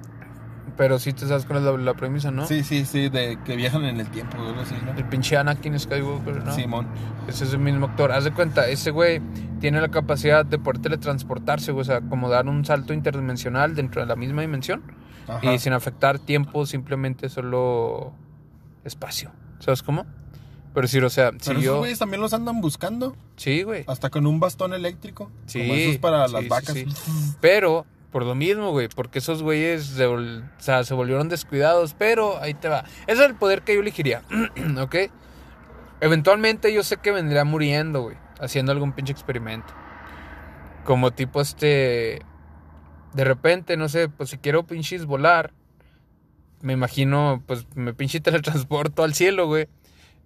Pero 0.76 0.98
sí 0.98 1.12
te 1.12 1.26
sabes 1.26 1.44
cuál 1.44 1.58
es 1.58 1.64
la, 1.64 1.72
la 1.72 1.94
premisa, 1.94 2.30
¿no? 2.30 2.46
Sí, 2.46 2.62
sí, 2.64 2.84
sí, 2.84 3.08
de 3.08 3.38
que 3.44 3.56
viajan 3.56 3.84
en 3.84 4.00
el 4.00 4.08
tiempo, 4.10 4.38
algo 4.38 4.60
así, 4.60 4.74
¿no? 4.84 4.92
El 4.92 5.04
pinche 5.04 5.36
Anakin 5.36 5.78
Skywalker, 5.78 6.44
¿no? 6.44 6.54
Simón. 6.54 6.86
Ese 7.28 7.44
es 7.44 7.52
el 7.52 7.58
mismo 7.58 7.86
actor. 7.86 8.12
Haz 8.12 8.24
de 8.24 8.32
cuenta, 8.32 8.68
ese 8.68 8.90
güey 8.90 9.20
tiene 9.60 9.80
la 9.80 9.88
capacidad 9.88 10.44
de 10.44 10.58
poder 10.58 10.80
teletransportarse, 10.80 11.72
güey. 11.72 11.82
O 11.82 11.84
sea, 11.84 12.00
como 12.00 12.28
dar 12.28 12.46
un 12.48 12.64
salto 12.64 12.92
interdimensional 12.94 13.74
dentro 13.74 14.00
de 14.00 14.06
la 14.06 14.16
misma 14.16 14.42
dimensión. 14.42 14.82
Ajá. 15.28 15.52
Y 15.52 15.58
sin 15.58 15.72
afectar 15.72 16.18
tiempo, 16.18 16.64
simplemente 16.66 17.28
solo 17.28 18.12
espacio. 18.84 19.30
¿Sabes 19.58 19.82
cómo? 19.82 20.06
Pero 20.72 20.86
sí, 20.86 20.98
o 20.98 21.10
sea, 21.10 21.30
si 21.32 21.38
Pero 21.38 21.52
esos 21.52 21.64
yo... 21.64 21.78
güeyes 21.78 21.98
también 21.98 22.20
los 22.20 22.32
andan 22.32 22.60
buscando. 22.60 23.16
Sí, 23.36 23.62
güey. 23.62 23.84
Hasta 23.86 24.08
con 24.08 24.26
un 24.26 24.38
bastón 24.38 24.72
eléctrico. 24.72 25.30
Sí. 25.46 25.60
Como 25.60 25.74
esos 25.74 25.98
para 25.98 26.26
sí, 26.28 26.32
las 26.32 26.42
sí, 26.42 26.48
vacas. 26.48 26.74
sí. 26.74 26.86
Pero, 27.40 27.86
por 28.10 28.24
lo 28.24 28.34
mismo, 28.34 28.70
güey, 28.70 28.88
porque 28.88 29.20
esos 29.20 29.42
güeyes 29.42 29.84
se, 29.84 30.06
o 30.06 30.18
sea, 30.58 30.84
se 30.84 30.94
volvieron 30.94 31.28
descuidados, 31.28 31.94
pero 31.94 32.40
ahí 32.40 32.54
te 32.54 32.68
va. 32.68 32.84
Ese 33.06 33.22
es 33.22 33.28
el 33.30 33.34
poder 33.34 33.62
que 33.62 33.74
yo 33.74 33.80
elegiría, 33.80 34.22
¿ok? 34.80 34.96
Eventualmente 36.00 36.72
yo 36.72 36.82
sé 36.82 36.96
que 36.96 37.12
vendría 37.12 37.44
muriendo, 37.44 38.02
güey, 38.02 38.16
haciendo 38.40 38.72
algún 38.72 38.92
pinche 38.92 39.12
experimento. 39.12 39.72
Como 40.84 41.12
tipo 41.12 41.40
este... 41.40 42.22
De 43.12 43.24
repente, 43.24 43.76
no 43.76 43.88
sé, 43.88 44.08
pues 44.08 44.30
si 44.30 44.38
quiero 44.38 44.66
pinches 44.66 45.04
volar, 45.04 45.52
me 46.62 46.72
imagino, 46.72 47.42
pues 47.46 47.66
me 47.74 47.92
pinche 47.92 48.20
teletransporto 48.20 49.02
al 49.02 49.14
cielo, 49.14 49.46
güey. 49.46 49.68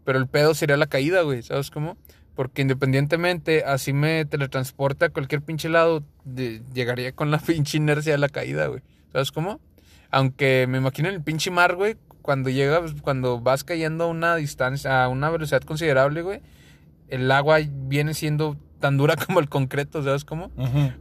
Pero 0.05 0.19
el 0.19 0.27
pedo 0.27 0.55
sería 0.55 0.77
la 0.77 0.87
caída, 0.87 1.23
güey, 1.23 1.43
¿sabes 1.43 1.71
cómo? 1.71 1.97
Porque 2.35 2.63
independientemente, 2.63 3.65
así 3.65 3.93
me 3.93 4.25
teletransporte 4.25 5.05
a 5.05 5.09
cualquier 5.11 5.43
pinche 5.43 5.69
lado, 5.69 6.03
de- 6.25 6.63
llegaría 6.73 7.13
con 7.13 7.31
la 7.31 7.39
pinche 7.47 7.77
inercia 7.79 8.13
de 8.13 8.19
la 8.19 8.29
caída, 8.29 8.67
güey. 8.67 8.83
¿Sabes 9.13 9.31
cómo? 9.33 9.61
Aunque 10.11 10.67
me 10.69 10.79
imagino 10.79 11.09
el 11.09 11.23
pinche 11.23 11.51
mar, 11.51 11.75
güey, 11.77 11.97
cuando 12.23 12.49
llegas, 12.51 12.95
cuando 13.03 13.41
vas 13.41 13.65
cayendo 13.65 14.05
a 14.05 14.07
una 14.09 14.37
distancia, 14.37 15.05
a 15.05 15.09
una 15.09 15.31
velocidad 15.31 15.63
considerable, 15.63 16.23
güey, 16.23 16.41
el 17.09 17.31
agua 17.31 17.59
viene 17.69 18.15
siendo 18.15 18.57
tan 18.81 18.97
dura 18.97 19.15
como 19.27 19.41
el 19.41 19.49
concreto, 19.49 20.03
¿sabes 20.03 20.25
cómo? 20.25 20.51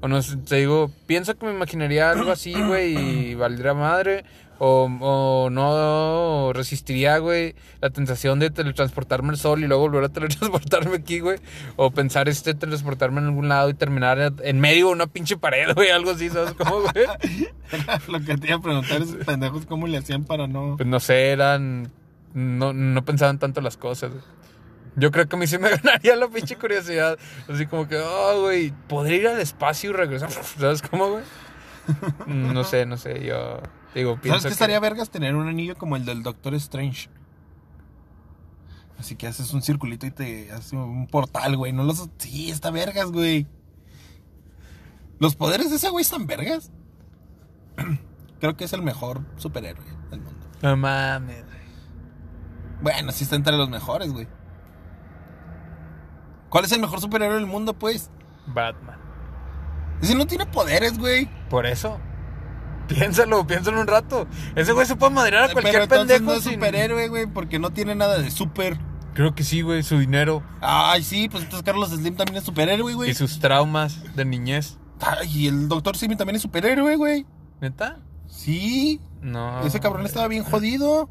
O 0.02 0.08
no 0.08 0.20
te 0.22 0.56
digo, 0.58 0.92
pienso 1.08 1.38
que 1.38 1.46
me 1.46 1.54
imaginaría 1.54 2.12
algo 2.12 2.32
así, 2.32 2.54
güey, 2.54 2.96
y 3.32 3.36
valdría 3.36 3.74
madre. 3.74 4.24
O, 4.60 4.86
o 4.86 5.50
no 5.50 6.54
resistiría, 6.54 7.18
güey, 7.18 7.56
la 7.82 7.90
tentación 7.90 8.40
de 8.40 8.50
teletransportarme 8.50 9.30
al 9.30 9.38
sol 9.38 9.64
y 9.64 9.68
luego 9.68 9.84
volver 9.84 10.06
a 10.06 10.10
teletransportarme 10.10 10.96
aquí, 10.96 11.20
güey. 11.20 11.40
O 11.76 11.92
pensar 11.92 12.30
este 12.30 12.54
teletransportarme 12.54 13.20
en 13.20 13.28
algún 13.28 13.50
lado 13.50 13.70
y 13.70 13.74
terminar 13.74 14.34
en 14.42 14.60
medio 14.60 14.88
de 14.88 14.94
una 14.94 15.08
pinche 15.08 15.38
pared, 15.38 15.74
güey, 15.74 15.90
algo 15.90 16.12
así, 16.12 16.30
¿sabes 16.30 16.54
cómo, 16.54 16.82
güey? 16.82 17.06
Lo 18.08 18.20
que 18.22 18.38
te 18.38 18.48
iba 18.48 18.58
a 18.58 18.62
preguntar 18.62 19.02
es 19.02 19.16
pendejos 19.26 19.66
cómo 19.66 19.88
le 19.88 19.98
hacían 19.98 20.24
para 20.24 20.48
no. 20.48 20.76
Pues 20.78 20.88
no 20.88 21.00
sé, 21.00 21.32
eran. 21.32 21.92
No, 22.34 22.74
no 22.74 23.06
pensaban 23.06 23.40
tanto 23.40 23.62
las 23.62 23.78
cosas, 23.78 24.12
güey. 24.12 24.24
Yo 24.96 25.12
creo 25.12 25.28
que 25.28 25.36
a 25.36 25.40
mí 25.40 25.48
sí 25.48 25.58
me 25.58 25.70
ganaría 25.78 26.16
la 26.16 26.28
pinche 26.28 26.56
curiosidad. 26.56 27.18
Así 27.48 27.66
como 27.66 27.88
que, 27.88 27.98
oh, 27.98 28.42
güey, 28.42 28.72
¿podría 28.88 29.18
ir 29.18 29.28
al 29.28 29.40
espacio 29.40 29.90
y 29.90 29.94
regresar? 29.94 30.32
¿Sabes 30.60 30.82
cómo, 30.82 31.10
güey? 31.10 31.24
No 32.28 32.64
sé, 32.64 32.86
no 32.86 32.96
sé, 32.96 33.26
yo 33.26 33.60
digo, 33.96 34.18
¿Sabes 34.24 34.44
qué 34.44 34.50
estaría 34.50 34.80
vergas 34.80 35.10
tener 35.10 35.36
un 35.36 35.48
anillo 35.48 35.76
como 35.76 35.96
el 35.96 36.06
del 36.06 36.24
Doctor 36.24 36.54
Strange? 36.56 37.10
Así 39.00 39.16
que 39.16 39.28
haces 39.28 39.54
un 39.54 39.62
circulito 39.62 40.06
y 40.06 40.12
te 40.12 40.52
hace 40.52 40.76
un 40.76 41.08
portal, 41.08 41.58
güey. 41.58 41.74
No 41.74 41.84
los. 41.84 42.10
Sí, 42.18 42.50
está 42.50 42.72
vergas, 42.72 43.12
güey. 43.12 43.48
Los 45.20 45.36
poderes 45.36 45.70
de 45.70 45.76
ese 45.76 45.90
güey 45.90 46.04
están 46.04 46.26
vergas. 46.26 46.72
Creo 48.40 48.56
que 48.56 48.66
es 48.66 48.74
el 48.74 48.82
mejor 48.82 49.26
superhéroe 49.38 49.86
del 50.10 50.22
mundo. 50.22 50.48
No 50.62 50.78
mames, 50.78 51.46
güey. 51.46 51.58
Bueno, 52.82 53.12
sí 53.12 53.24
está 53.24 53.36
entre 53.36 53.58
los 53.58 53.70
mejores, 53.70 54.12
güey. 54.12 54.28
¿Cuál 56.50 56.66
es 56.66 56.72
el 56.72 56.82
mejor 56.82 57.02
superhéroe 57.02 57.36
del 57.36 57.46
mundo, 57.46 57.74
pues? 57.74 58.12
Batman. 58.48 59.00
Ese 60.02 60.16
no 60.16 60.28
tiene 60.28 60.46
poderes, 60.46 60.98
güey. 60.98 61.30
Por 61.50 61.66
eso. 61.66 62.00
Piénsalo, 62.88 63.46
piénsalo 63.48 63.80
un 63.82 63.88
rato. 63.88 64.28
Ese 64.56 64.72
güey 64.74 64.86
se 64.86 64.96
puede 64.96 65.14
madrear 65.14 65.50
a 65.50 65.54
cualquier 65.54 65.88
Pero 65.88 66.02
pendejo 66.02 66.24
no 66.26 66.34
es 66.34 66.44
sin- 66.44 66.54
superhéroe, 66.54 67.08
güey, 67.08 67.26
porque 67.28 67.60
no 67.60 67.72
tiene 67.72 67.96
nada 67.96 68.20
de 68.20 68.30
super. 68.32 68.78
Creo 69.14 69.36
que 69.36 69.44
sí, 69.44 69.62
güey, 69.62 69.84
su 69.84 70.00
dinero 70.00 70.42
Ay, 70.60 71.04
sí, 71.04 71.30
pues 71.30 71.44
entonces 71.44 71.64
Carlos 71.64 71.90
Slim 71.92 72.16
también 72.16 72.38
es 72.38 72.44
superhéroe, 72.44 72.94
güey. 72.96 73.12
y 73.12 73.14
sus 73.14 73.40
traumas 73.40 74.16
de 74.16 74.26
niñez. 74.26 74.78
Ay, 75.00 75.30
y 75.44 75.48
el 75.48 75.68
doctor 75.68 75.96
Simi 75.98 76.16
también 76.16 76.36
es 76.38 76.42
superhéroe, 76.42 76.96
güey. 76.96 77.26
¿Neta? 77.62 78.00
Sí, 78.28 79.00
No. 79.22 79.62
ese 79.66 79.80
cabrón 79.80 80.06
estaba 80.06 80.28
bien 80.28 80.44
jodido. 80.44 81.10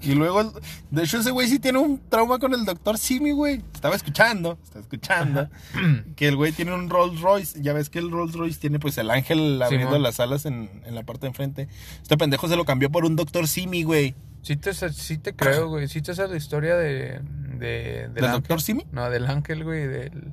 Y 0.00 0.14
luego, 0.14 0.52
de 0.90 1.02
hecho, 1.02 1.18
ese 1.18 1.30
güey 1.32 1.48
sí 1.48 1.58
tiene 1.58 1.78
un 1.78 2.00
trauma 2.08 2.38
con 2.38 2.54
el 2.54 2.64
doctor 2.64 2.98
Simi, 2.98 3.32
güey. 3.32 3.62
Estaba 3.74 3.96
escuchando, 3.96 4.58
estaba 4.62 4.80
escuchando. 4.80 5.48
que 6.16 6.28
el 6.28 6.36
güey 6.36 6.52
tiene 6.52 6.72
un 6.72 6.88
Rolls 6.88 7.20
Royce. 7.20 7.60
Ya 7.62 7.72
ves 7.72 7.90
que 7.90 7.98
el 7.98 8.10
Rolls 8.10 8.34
Royce 8.34 8.60
tiene 8.60 8.78
pues 8.78 8.96
el 8.98 9.10
ángel 9.10 9.60
abriendo 9.62 9.98
las 9.98 10.20
alas 10.20 10.46
en, 10.46 10.70
en 10.86 10.94
la 10.94 11.02
parte 11.02 11.22
de 11.22 11.28
enfrente. 11.28 11.68
Este 12.00 12.16
pendejo 12.16 12.48
se 12.48 12.56
lo 12.56 12.64
cambió 12.64 12.90
por 12.90 13.04
un 13.04 13.16
doctor 13.16 13.48
Simi, 13.48 13.82
güey. 13.82 14.14
Sí 14.42 14.56
te, 14.56 14.72
sí 14.72 15.18
te 15.18 15.34
creo, 15.34 15.68
güey. 15.68 15.88
Sí 15.88 16.00
te 16.00 16.14
sabes 16.14 16.30
la 16.30 16.36
historia 16.36 16.76
de... 16.76 17.20
de 17.58 18.08
del 18.08 18.14
¿Del 18.14 18.30
doctor 18.30 18.62
Simi? 18.62 18.86
No, 18.92 19.10
del 19.10 19.26
ángel, 19.26 19.64
güey, 19.64 19.86
del... 19.88 20.32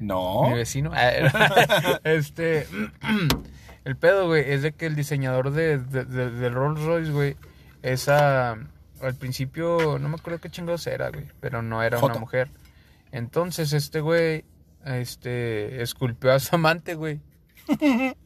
No. 0.00 0.48
Mi 0.48 0.54
vecino. 0.54 0.90
Ah, 0.94 2.00
este. 2.04 2.66
El 3.84 3.96
pedo, 3.96 4.26
güey, 4.26 4.48
es 4.50 4.62
de 4.62 4.72
que 4.72 4.86
el 4.86 4.94
diseñador 4.94 5.50
de, 5.50 5.78
de- 5.78 6.04
de- 6.04 6.30
del 6.30 6.54
Rolls 6.54 6.80
Royce, 6.82 7.10
güey, 7.10 7.36
esa. 7.82 8.56
Al 9.02 9.14
principio, 9.14 9.98
no 9.98 10.08
me 10.08 10.14
acuerdo 10.14 10.40
qué 10.40 10.48
chingados 10.50 10.86
era, 10.86 11.10
güey, 11.10 11.26
pero 11.40 11.60
no 11.62 11.82
era 11.82 11.98
una 11.98 12.14
mujer. 12.14 12.50
Entonces, 13.10 13.72
este 13.72 14.00
güey, 14.00 14.44
este, 14.84 15.82
esculpió 15.82 16.32
a 16.32 16.40
su 16.40 16.54
amante, 16.54 16.94
güey. 16.94 17.20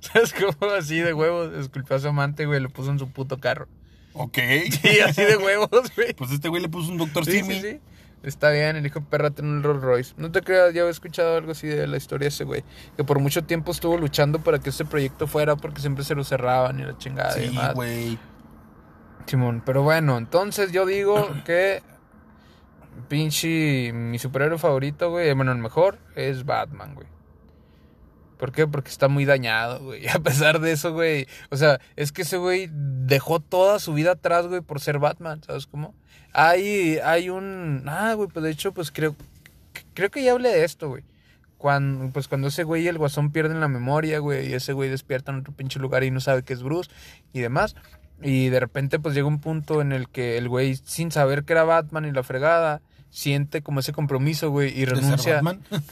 ¿Sabes 0.00 0.34
cómo? 0.34 0.72
Así 0.72 1.00
de 1.00 1.14
huevos, 1.14 1.52
esculpió 1.56 1.96
a 1.96 2.00
su 2.00 2.08
amante, 2.08 2.46
güey, 2.46 2.60
lo 2.60 2.68
puso 2.70 2.90
en 2.90 2.98
su 2.98 3.10
puto 3.10 3.38
carro. 3.38 3.66
Ok. 4.12 4.38
Sí, 4.82 5.00
así 5.00 5.24
de 5.24 5.36
huevos, 5.36 5.92
güey. 5.96 6.14
Pues 6.14 6.30
este 6.32 6.48
güey 6.48 6.62
le 6.62 6.68
puso 6.68 6.90
un 6.90 6.98
doctor 6.98 7.24
Sí, 7.24 7.32
Simi. 7.40 7.54
sí, 7.54 7.60
sí. 7.62 7.80
Está 8.22 8.50
bien, 8.50 8.76
el 8.76 8.84
hijo 8.84 9.00
perra 9.02 9.30
tiene 9.30 9.50
un 9.50 9.62
Rolls 9.62 9.82
Royce. 9.82 10.14
No 10.18 10.30
te 10.30 10.42
creas, 10.42 10.74
ya 10.74 10.82
había 10.82 10.90
escuchado 10.90 11.38
algo 11.38 11.52
así 11.52 11.66
de 11.66 11.86
la 11.86 11.96
historia 11.96 12.26
de 12.26 12.28
ese 12.28 12.44
güey. 12.44 12.62
Que 12.96 13.02
por 13.02 13.18
mucho 13.18 13.44
tiempo 13.44 13.72
estuvo 13.72 13.96
luchando 13.96 14.40
para 14.40 14.58
que 14.58 14.68
este 14.68 14.84
proyecto 14.84 15.26
fuera 15.26 15.56
porque 15.56 15.80
siempre 15.80 16.04
se 16.04 16.14
lo 16.14 16.22
cerraban 16.22 16.78
y 16.80 16.82
la 16.82 16.98
chingada 16.98 17.40
y 17.40 17.48
Sí, 17.48 17.58
güey. 17.74 18.18
Simón, 19.26 19.62
pero 19.64 19.82
bueno, 19.82 20.18
entonces 20.18 20.72
yo 20.72 20.86
digo 20.86 21.28
que 21.44 21.82
pinche 23.08 23.92
mi 23.92 24.18
superhéroe 24.18 24.58
favorito, 24.58 25.10
güey, 25.10 25.32
bueno, 25.34 25.52
el 25.52 25.58
mejor 25.58 25.98
es 26.14 26.44
Batman, 26.44 26.94
güey. 26.94 27.06
¿Por 28.40 28.52
qué? 28.52 28.66
Porque 28.66 28.88
está 28.88 29.08
muy 29.08 29.26
dañado, 29.26 29.80
güey. 29.80 30.08
A 30.14 30.18
pesar 30.18 30.60
de 30.60 30.72
eso, 30.72 30.94
güey. 30.94 31.26
O 31.50 31.56
sea, 31.58 31.78
es 31.94 32.10
que 32.10 32.22
ese 32.22 32.38
güey 32.38 32.70
dejó 32.72 33.38
toda 33.38 33.78
su 33.78 33.92
vida 33.92 34.12
atrás, 34.12 34.46
güey, 34.46 34.62
por 34.62 34.80
ser 34.80 34.98
Batman, 34.98 35.42
¿sabes 35.44 35.66
cómo? 35.66 35.94
Hay, 36.32 36.98
hay 37.04 37.28
un... 37.28 37.84
Ah, 37.86 38.14
güey, 38.14 38.28
pues 38.28 38.42
de 38.42 38.50
hecho, 38.50 38.72
pues 38.72 38.90
creo... 38.90 39.14
Creo 39.92 40.10
que 40.10 40.22
ya 40.24 40.32
hablé 40.32 40.48
de 40.48 40.64
esto, 40.64 40.88
güey. 40.88 41.04
Cuando, 41.58 42.10
pues 42.14 42.28
cuando 42.28 42.48
ese 42.48 42.64
güey 42.64 42.84
y 42.84 42.88
el 42.88 42.96
guasón 42.96 43.30
pierden 43.30 43.60
la 43.60 43.68
memoria, 43.68 44.18
güey, 44.20 44.48
y 44.48 44.54
ese 44.54 44.72
güey 44.72 44.88
despierta 44.88 45.30
en 45.30 45.40
otro 45.40 45.52
pinche 45.52 45.78
lugar 45.78 46.02
y 46.04 46.10
no 46.10 46.20
sabe 46.20 46.42
que 46.42 46.54
es 46.54 46.62
Bruce 46.62 46.90
y 47.34 47.40
demás. 47.40 47.76
Y 48.22 48.48
de 48.48 48.60
repente, 48.60 48.98
pues 48.98 49.14
llega 49.14 49.26
un 49.26 49.40
punto 49.40 49.80
en 49.80 49.92
el 49.92 50.08
que 50.08 50.36
el 50.36 50.48
güey, 50.48 50.76
sin 50.76 51.10
saber 51.10 51.44
que 51.44 51.54
era 51.54 51.64
Batman 51.64 52.04
y 52.04 52.12
la 52.12 52.22
fregada, 52.22 52.82
siente 53.10 53.62
como 53.62 53.80
ese 53.80 53.92
compromiso, 53.92 54.50
güey, 54.50 54.68
y 54.70 54.84
¿De 54.84 54.86
ser 54.86 54.96
renuncia. 54.96 55.42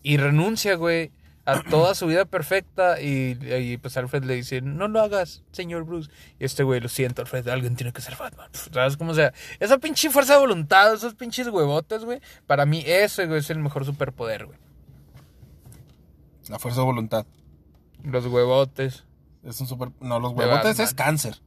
Y 0.00 0.16
renuncia, 0.16 0.76
güey, 0.76 1.10
a 1.44 1.62
toda 1.62 1.94
su 1.94 2.06
vida 2.06 2.24
perfecta. 2.24 3.00
Y, 3.00 3.36
y, 3.42 3.78
pues 3.78 3.96
Alfred 3.96 4.22
le 4.24 4.36
dice, 4.36 4.60
no 4.60 4.86
lo 4.86 5.00
hagas, 5.00 5.42
señor 5.50 5.84
Bruce. 5.84 6.10
Y 6.38 6.44
este 6.44 6.62
güey, 6.62 6.80
lo 6.80 6.88
siento, 6.88 7.22
Alfred, 7.22 7.48
alguien 7.48 7.74
tiene 7.74 7.92
que 7.92 8.00
ser 8.00 8.16
Batman. 8.16 8.48
¿Sabes 8.72 8.96
cómo 8.96 9.12
sea? 9.12 9.34
Esa 9.58 9.78
pinche 9.78 10.08
fuerza 10.08 10.34
de 10.34 10.38
voluntad, 10.38 10.94
esos 10.94 11.14
pinches 11.14 11.48
huevotes, 11.48 12.04
güey. 12.04 12.20
Para 12.46 12.64
mí, 12.64 12.84
ese, 12.86 13.26
güey, 13.26 13.40
es 13.40 13.50
el 13.50 13.58
mejor 13.58 13.84
superpoder, 13.84 14.46
güey. 14.46 14.58
La 16.48 16.58
fuerza 16.58 16.80
de 16.80 16.86
voluntad. 16.86 17.26
Los 18.04 18.26
huevotes. 18.26 19.04
Es 19.42 19.60
un 19.60 19.66
super... 19.66 19.90
No, 20.00 20.20
los 20.20 20.32
huevotes 20.32 20.78
es 20.78 20.94
cáncer. 20.94 21.40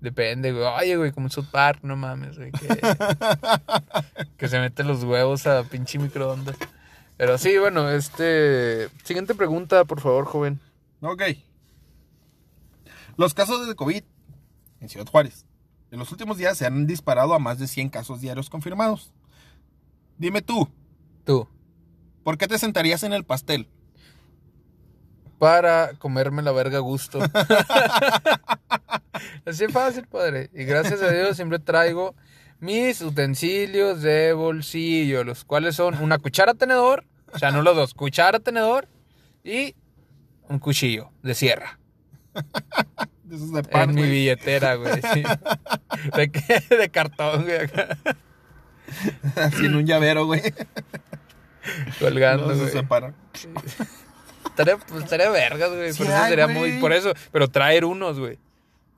Depende, 0.00 0.52
güey. 0.52 0.64
Oye, 0.64 0.96
güey, 0.96 1.12
como 1.12 1.26
en 1.26 1.30
South 1.30 1.48
Park, 1.50 1.80
no 1.82 1.96
mames, 1.96 2.36
güey. 2.38 2.52
Que, 2.52 2.68
que 4.36 4.48
se 4.48 4.60
mete 4.60 4.84
los 4.84 5.02
huevos 5.04 5.46
a 5.46 5.64
pinche 5.64 5.98
microondas. 5.98 6.56
Pero 7.16 7.36
sí, 7.36 7.58
bueno, 7.58 7.90
este... 7.90 8.88
Siguiente 9.02 9.34
pregunta, 9.34 9.84
por 9.84 10.00
favor, 10.00 10.24
joven. 10.24 10.60
Ok. 11.00 11.22
Los 13.16 13.34
casos 13.34 13.66
de 13.66 13.74
COVID 13.74 14.04
en 14.80 14.88
Ciudad 14.88 15.06
Juárez. 15.06 15.44
En 15.90 15.98
los 15.98 16.12
últimos 16.12 16.36
días 16.36 16.56
se 16.56 16.66
han 16.66 16.86
disparado 16.86 17.34
a 17.34 17.38
más 17.38 17.58
de 17.58 17.66
100 17.66 17.88
casos 17.88 18.20
diarios 18.20 18.50
confirmados. 18.50 19.12
Dime 20.16 20.42
tú, 20.42 20.68
Tú. 21.24 21.48
¿por 22.24 22.38
qué 22.38 22.46
te 22.46 22.58
sentarías 22.58 23.02
en 23.02 23.12
el 23.12 23.24
pastel? 23.24 23.68
Para 25.38 25.94
comerme 25.94 26.42
la 26.42 26.52
verga 26.52 26.78
a 26.78 26.80
gusto. 26.80 27.20
Así 29.44 29.64
es 29.64 29.72
fácil, 29.72 30.06
padre. 30.06 30.50
Y 30.54 30.64
gracias 30.64 31.02
a 31.02 31.10
Dios 31.10 31.36
siempre 31.36 31.58
traigo 31.58 32.14
mis 32.60 33.00
utensilios 33.02 34.02
de 34.02 34.32
bolsillo, 34.32 35.24
los 35.24 35.44
cuales 35.44 35.76
son 35.76 35.96
una 36.02 36.18
cuchara 36.18 36.54
tenedor, 36.54 37.04
o 37.32 37.38
sea, 37.38 37.50
no 37.50 37.62
los 37.62 37.76
dos, 37.76 37.94
cuchara 37.94 38.40
tenedor 38.40 38.88
y 39.44 39.74
un 40.48 40.58
cuchillo 40.58 41.10
de 41.22 41.34
sierra. 41.34 41.78
De 43.24 43.36
esos 43.36 43.52
de 43.52 43.62
pan, 43.62 43.90
en 43.90 43.94
mi 43.96 44.02
billetera, 44.02 44.74
güey. 44.76 44.94
sí. 45.12 45.22
¿De 46.16 46.30
qué? 46.30 46.62
De 46.76 46.88
cartón, 46.88 47.44
güey. 47.44 47.58
en 49.64 49.74
un 49.76 49.86
llavero, 49.86 50.26
güey. 50.26 50.42
Colgando, 52.00 52.46
No 52.46 52.54
se 52.54 52.60
güey. 52.60 52.72
separan. 52.72 53.14
Estaría, 54.46 54.78
pues, 54.78 55.04
estaría 55.04 55.30
vergas, 55.30 55.70
güey. 55.70 55.92
Sí 55.92 55.98
por 56.02 56.06
eso 56.12 56.26
sería 56.26 56.44
güey. 56.46 56.56
muy. 56.56 56.80
Por 56.80 56.92
eso. 56.92 57.12
Pero 57.32 57.48
traer 57.48 57.84
unos, 57.84 58.18
güey. 58.18 58.38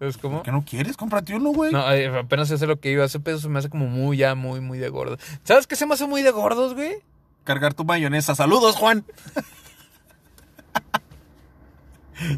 ¿Sabes 0.00 0.16
cómo? 0.16 0.36
¿Por 0.36 0.44
qué 0.44 0.50
no 0.50 0.64
quieres? 0.64 0.96
Cómprate 0.96 1.34
uno, 1.34 1.50
güey. 1.50 1.72
No, 1.72 1.92
eh, 1.92 2.08
apenas 2.08 2.48
sé 2.48 2.66
lo 2.66 2.80
que 2.80 2.90
iba. 2.90 3.04
Ese 3.04 3.20
peso 3.20 3.38
se 3.38 3.48
me 3.50 3.58
hace 3.58 3.68
como 3.68 3.86
muy, 3.86 4.16
ya, 4.16 4.34
muy, 4.34 4.62
muy 4.62 4.78
de 4.78 4.88
gordo. 4.88 5.18
¿Sabes 5.44 5.66
qué 5.66 5.76
se 5.76 5.84
me 5.84 5.92
hace 5.92 6.06
muy 6.06 6.22
de 6.22 6.30
gordos, 6.30 6.72
güey? 6.72 7.02
Cargar 7.44 7.74
tu 7.74 7.84
mayonesa. 7.84 8.34
¡Saludos, 8.34 8.76
Juan! 8.76 9.04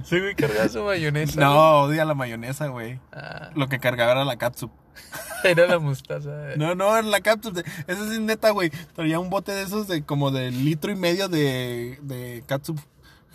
Sí, 0.05 0.21
güey, 0.21 0.37
cargar 0.37 0.69
su 0.69 0.81
mayonesa. 0.85 1.41
No, 1.41 1.81
odia 1.83 2.05
la 2.05 2.15
mayonesa, 2.15 2.69
güey. 2.69 3.01
Ah, 3.13 3.51
Lo 3.57 3.69
que 3.69 3.81
cargaba 3.81 4.13
era 4.13 4.25
la 4.25 4.37
catsup. 4.37 4.71
era 5.45 5.67
la 5.67 5.81
mostaza. 5.81 6.31
No, 6.57 6.77
no, 6.77 6.97
era 6.97 7.03
la 7.03 7.21
catsup. 7.21 7.59
Esa 7.89 8.13
es 8.13 8.21
neta, 8.21 8.51
güey. 8.51 8.71
Traía 8.95 9.19
un 9.19 9.29
bote 9.29 9.51
de 9.51 9.63
esos 9.63 9.89
de 9.89 10.05
como 10.05 10.31
de 10.31 10.53
litro 10.53 10.93
y 10.93 10.95
medio 10.95 11.29
de, 11.29 11.99
de 12.01 12.45
catsup. 12.47 12.79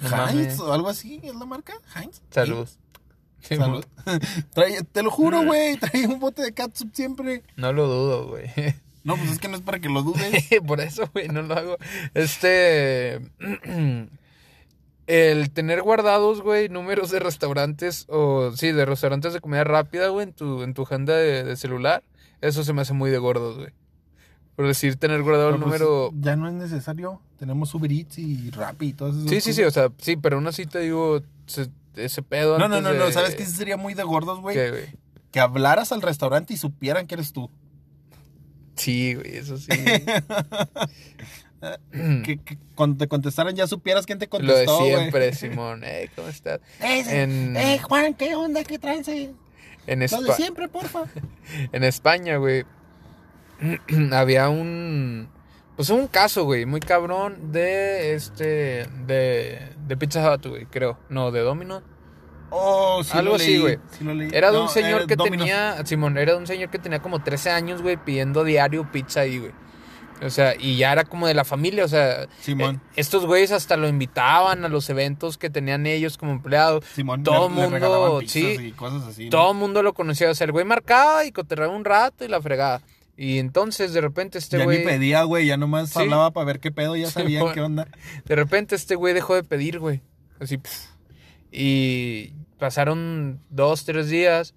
Heinz 0.02 0.60
o 0.62 0.72
algo 0.72 0.88
así, 0.88 1.20
¿es 1.22 1.36
la 1.36 1.46
marca? 1.46 1.74
Heinz. 1.96 2.22
Salud. 2.30 2.70
Salud. 3.48 3.86
Te 4.92 5.04
lo 5.04 5.12
juro, 5.12 5.44
güey. 5.44 5.78
Traía 5.78 6.08
un 6.08 6.20
bote 6.20 6.42
de 6.42 6.52
catsup 6.54 6.90
siempre. 6.94 7.44
No 7.56 7.72
lo 7.74 7.88
dudo, 7.88 8.28
güey. 8.28 8.46
No, 9.04 9.16
pues 9.16 9.32
es 9.32 9.40
que 9.40 9.48
no 9.48 9.56
es 9.56 9.62
para 9.62 9.80
que 9.80 9.88
lo 9.90 10.02
dudes. 10.04 10.46
Por 10.68 10.82
eso, 10.82 11.10
güey, 11.14 11.30
no 11.30 11.42
lo 11.42 11.56
hago. 11.56 11.78
Este. 12.14 13.22
El 15.08 15.52
tener 15.52 15.84
guardados, 15.84 16.42
güey, 16.42 16.68
números 16.68 17.12
de 17.12 17.20
restaurantes 17.20 18.06
o, 18.10 18.52
sí, 18.52 18.74
de 18.74 18.86
restaurantes 18.86 19.32
de 19.32 19.40
comida 19.40 19.64
rápida, 19.64 20.10
güey, 20.10 20.28
en 20.28 20.34
tu, 20.34 20.64
en 20.64 20.74
tu 20.74 20.84
agenda 20.84 21.16
de, 21.16 21.46
de 21.46 21.56
celular, 21.56 22.04
eso 22.42 22.66
se 22.66 22.74
me 22.74 22.82
hace 22.82 22.92
muy 22.92 23.10
de 23.10 23.18
gordos, 23.18 23.56
güey. 23.58 23.70
Por 24.58 24.68
decir, 24.68 24.98
tener 24.98 25.22
guardado 25.24 25.50
el 25.50 25.56
pues, 25.56 25.66
número. 25.66 26.12
Ya 26.20 26.36
no 26.36 26.48
es 26.50 26.56
necesario. 26.56 27.22
Tenemos 27.38 27.74
Uber 27.74 27.90
Eats 27.90 28.18
y 28.18 28.50
Rappi 28.50 28.88
y 28.88 28.94
todas 28.94 29.16
esas 29.16 29.30
Sí, 29.30 29.40
sí, 29.40 29.54
sí, 29.54 29.64
o 29.64 29.72
sea, 29.72 29.90
sí, 30.00 30.18
pero 30.18 30.36
aún 30.38 30.48
así 30.48 30.66
te 30.66 30.80
digo, 30.80 31.22
se- 31.46 31.70
ese 32.06 32.22
pedo. 32.22 32.58
No, 32.60 32.68
no, 32.68 32.82
no, 32.82 32.94
no. 32.94 33.06
de- 33.06 33.12
¿Sabes 33.14 33.36
qué 33.36 33.46
sería 33.46 33.78
muy 33.78 33.94
de 33.94 34.04
gordos, 34.04 34.40
güey? 34.42 34.56
¿Qué, 34.56 34.70
güey? 34.70 34.84
Que 35.32 35.40
hablaras 35.40 35.92
al 35.92 36.02
restaurante 36.02 36.54
y 36.54 36.58
supieran 36.58 37.08
que 37.08 37.16
eres 37.16 37.34
tú. 37.34 37.50
Sí, 38.76 39.16
güey, 39.16 39.38
eso 39.38 39.58
sí. 39.58 39.68
Que, 41.92 42.38
que 42.46 42.58
cuando 42.76 42.98
te 42.98 43.08
contestaran 43.08 43.56
ya 43.56 43.66
supieras 43.66 44.06
quién 44.06 44.20
te 44.20 44.28
Lo 44.32 44.38
de 44.40 44.46
contestó, 44.46 44.78
güey. 44.78 44.92
siempre, 44.96 45.34
Simón. 45.34 45.82
Hey, 45.84 46.08
¿cómo 46.16 46.28
estás? 46.28 46.60
Eh, 46.82 47.04
En- 47.24 47.58
eh, 47.58 47.80
Juan, 47.80 48.14
¿qué 48.14 48.36
onda? 48.36 48.64
¿Qué 48.64 48.78
traes? 48.78 49.08
eh? 49.08 49.34
En, 49.88 50.00
Lo 50.02 50.22
de 50.22 50.34
siempre, 50.34 50.68
porfa. 50.68 51.06
en 51.72 51.84
España, 51.84 52.38
güey, 52.38 52.64
había 54.12 54.50
un. 54.50 55.30
Pues 55.78 55.90
un 55.92 56.08
caso, 56.08 56.44
güey, 56.44 56.66
muy 56.66 56.80
cabrón 56.82 57.52
de 57.54 58.14
este. 58.16 58.88
De, 59.06 59.70
de 59.88 59.98
Pizza 59.98 60.34
Hut, 60.34 60.46
güey, 60.48 60.66
creo. 60.66 60.98
No, 61.08 61.32
de 61.32 61.40
Domino's. 61.42 61.84
Oh, 62.50 63.04
sí 63.04 63.12
Algo 63.18 63.32
lo 63.32 63.36
así, 63.36 63.60
güey. 63.60 63.78
sí 63.92 64.04
lo 64.04 64.14
leí. 64.14 64.30
Era 64.34 64.52
de 64.52 64.58
No, 64.58 64.64
un 64.64 64.70
señor 64.70 65.06
que 65.06 65.16
Domino's. 65.16 65.40
tenía. 65.48 65.86
Simón, 65.86 66.18
era 66.18 66.32
de 66.34 66.38
un 66.40 66.48
señor 66.48 66.70
que 66.70 66.80
tenía 66.80 67.00
como 67.00 67.22
13 67.22 67.52
años, 67.52 67.82
güey, 67.82 67.98
pidiendo 67.98 68.44
diario 68.44 68.90
pizza 68.92 69.22
ahí, 69.22 69.38
güey. 69.40 69.52
O 70.24 70.32
sea, 70.32 70.56
y 70.58 70.78
ya 70.78 70.94
era 70.94 71.04
como 71.04 71.28
de 71.28 71.36
la 71.36 71.44
familia, 71.46 71.86
o 71.86 71.88
sea, 71.88 72.26
Simón. 72.42 72.82
eh, 72.84 72.94
estos 72.96 73.28
güeyes 73.28 73.52
hasta 73.52 73.78
lo 73.78 73.88
invitaban 73.88 74.66
a 74.66 74.70
los 74.70 74.90
eventos 74.90 75.38
que 75.38 75.52
tenían 75.52 75.86
ellos 75.86 76.18
como 76.18 76.32
empleados. 76.32 76.84
Simón, 76.86 77.22
todo 77.22 77.50
le 77.50 77.70
mundo, 77.70 78.22
sí. 78.26 78.58
y 78.60 78.72
cosas 78.72 79.04
así. 79.10 79.26
¿no? 79.26 79.30
Todo 79.30 79.52
el 79.52 79.58
mundo 79.60 79.84
lo 79.84 79.94
conocía, 79.94 80.32
o 80.32 80.34
sea, 80.34 80.46
el 80.46 80.54
güey 80.54 80.66
marcaba 80.66 81.24
y 81.26 81.32
coterraba 81.32 81.72
un 81.72 81.86
rato 81.86 82.26
y 82.26 82.30
la 82.30 82.42
fregaba. 82.42 82.82
Y 83.20 83.40
entonces 83.40 83.94
de 83.94 84.02
repente 84.02 84.38
este 84.38 84.60
ya 84.60 84.64
güey 84.66 84.80
ni 84.80 84.86
pedía, 84.86 85.24
güey, 85.24 85.48
ya 85.48 85.58
nomás 85.58 85.90
Sí. 85.90 86.00
hablaba 86.00 86.30
para 86.32 86.46
ver 86.46 86.60
qué 86.60 86.72
pedo, 86.72 86.96
ya 86.96 87.10
sabían 87.10 87.42
Simón. 87.42 87.54
qué 87.56 87.62
onda. 87.62 87.88
De 88.26 88.36
repente 88.36 88.76
este 88.76 88.94
güey 88.96 89.14
dejó 89.16 89.34
de 89.34 89.44
pedir, 89.44 89.80
güey. 89.80 90.02
Así. 90.40 90.60
Y 91.52 92.34
pasaron 92.60 93.40
dos, 93.50 93.86
tres 93.86 94.10
días. 94.10 94.54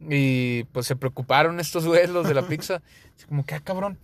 Y 0.00 0.64
pues 0.72 0.86
se 0.86 0.96
preocuparon 0.96 1.60
estos 1.60 1.86
güeyes, 1.86 2.10
los 2.10 2.26
de 2.26 2.34
la 2.34 2.42
pizza. 2.48 2.82
Así 3.16 3.26
como, 3.26 3.46
¿qué 3.46 3.60
cabrón? 3.60 3.98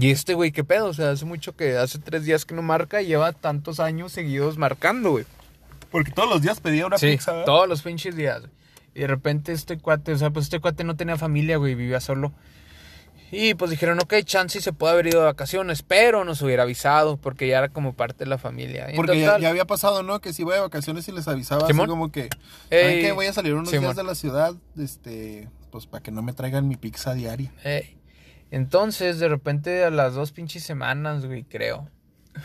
Y 0.00 0.10
este 0.10 0.32
güey, 0.32 0.50
¿qué 0.50 0.64
pedo? 0.64 0.86
O 0.86 0.94
sea, 0.94 1.10
hace 1.10 1.26
mucho 1.26 1.54
que, 1.54 1.76
hace 1.76 1.98
tres 1.98 2.24
días 2.24 2.46
que 2.46 2.54
no 2.54 2.62
marca 2.62 3.02
y 3.02 3.06
lleva 3.06 3.32
tantos 3.32 3.80
años 3.80 4.12
seguidos 4.12 4.56
marcando, 4.56 5.10
güey. 5.10 5.26
Porque 5.90 6.10
todos 6.10 6.28
los 6.28 6.40
días 6.40 6.58
pedía 6.60 6.86
una 6.86 6.96
Sí, 6.96 7.08
pizza, 7.12 7.32
¿verdad? 7.32 7.44
todos 7.44 7.68
los 7.68 7.82
pinches 7.82 8.16
días. 8.16 8.42
Y 8.94 9.00
de 9.00 9.06
repente 9.08 9.52
este 9.52 9.76
cuate, 9.78 10.12
o 10.12 10.16
sea, 10.18 10.30
pues 10.30 10.46
este 10.46 10.58
cuate 10.58 10.84
no 10.84 10.96
tenía 10.96 11.18
familia, 11.18 11.58
güey, 11.58 11.74
vivía 11.74 12.00
solo. 12.00 12.32
Y 13.36 13.54
pues 13.54 13.70
dijeron, 13.70 13.98
ok, 14.00 14.14
chance 14.24 14.58
y 14.58 14.60
se 14.62 14.72
puede 14.72 14.92
haber 14.94 15.06
ido 15.08 15.20
de 15.20 15.26
vacaciones, 15.26 15.82
pero 15.82 16.24
nos 16.24 16.40
hubiera 16.42 16.62
avisado 16.62 17.16
porque 17.16 17.48
ya 17.48 17.58
era 17.58 17.68
como 17.68 17.94
parte 17.94 18.24
de 18.24 18.26
la 18.30 18.38
familia. 18.38 18.90
Y 18.92 18.96
Porque 18.96 19.18
ya, 19.20 19.26
total- 19.26 19.42
ya 19.42 19.48
había 19.50 19.64
pasado, 19.66 20.02
¿no? 20.02 20.20
Que 20.20 20.32
si 20.32 20.42
iba 20.42 20.54
de 20.54 20.60
vacaciones 20.60 21.06
y 21.08 21.12
les 21.12 21.26
avisaba 21.28 21.64
así 21.64 21.72
como 21.86 22.10
que, 22.12 22.28
¿saben 22.70 23.00
qué? 23.00 23.12
Voy 23.12 23.26
a 23.26 23.32
salir 23.32 23.54
unos 23.54 23.70
días 23.70 23.96
de 23.96 24.04
la 24.04 24.14
ciudad, 24.14 24.54
este, 24.78 25.48
pues 25.70 25.86
para 25.86 26.02
que 26.02 26.10
no 26.10 26.22
me 26.22 26.32
traigan 26.32 26.68
mi 26.68 26.76
pizza 26.76 27.14
diaria. 27.14 27.52
Ey. 27.64 27.96
Entonces, 28.50 29.18
de 29.18 29.28
repente, 29.28 29.84
a 29.84 29.90
las 29.90 30.14
dos 30.14 30.30
pinches 30.32 30.62
semanas, 30.62 31.26
güey, 31.26 31.42
creo. 31.44 31.88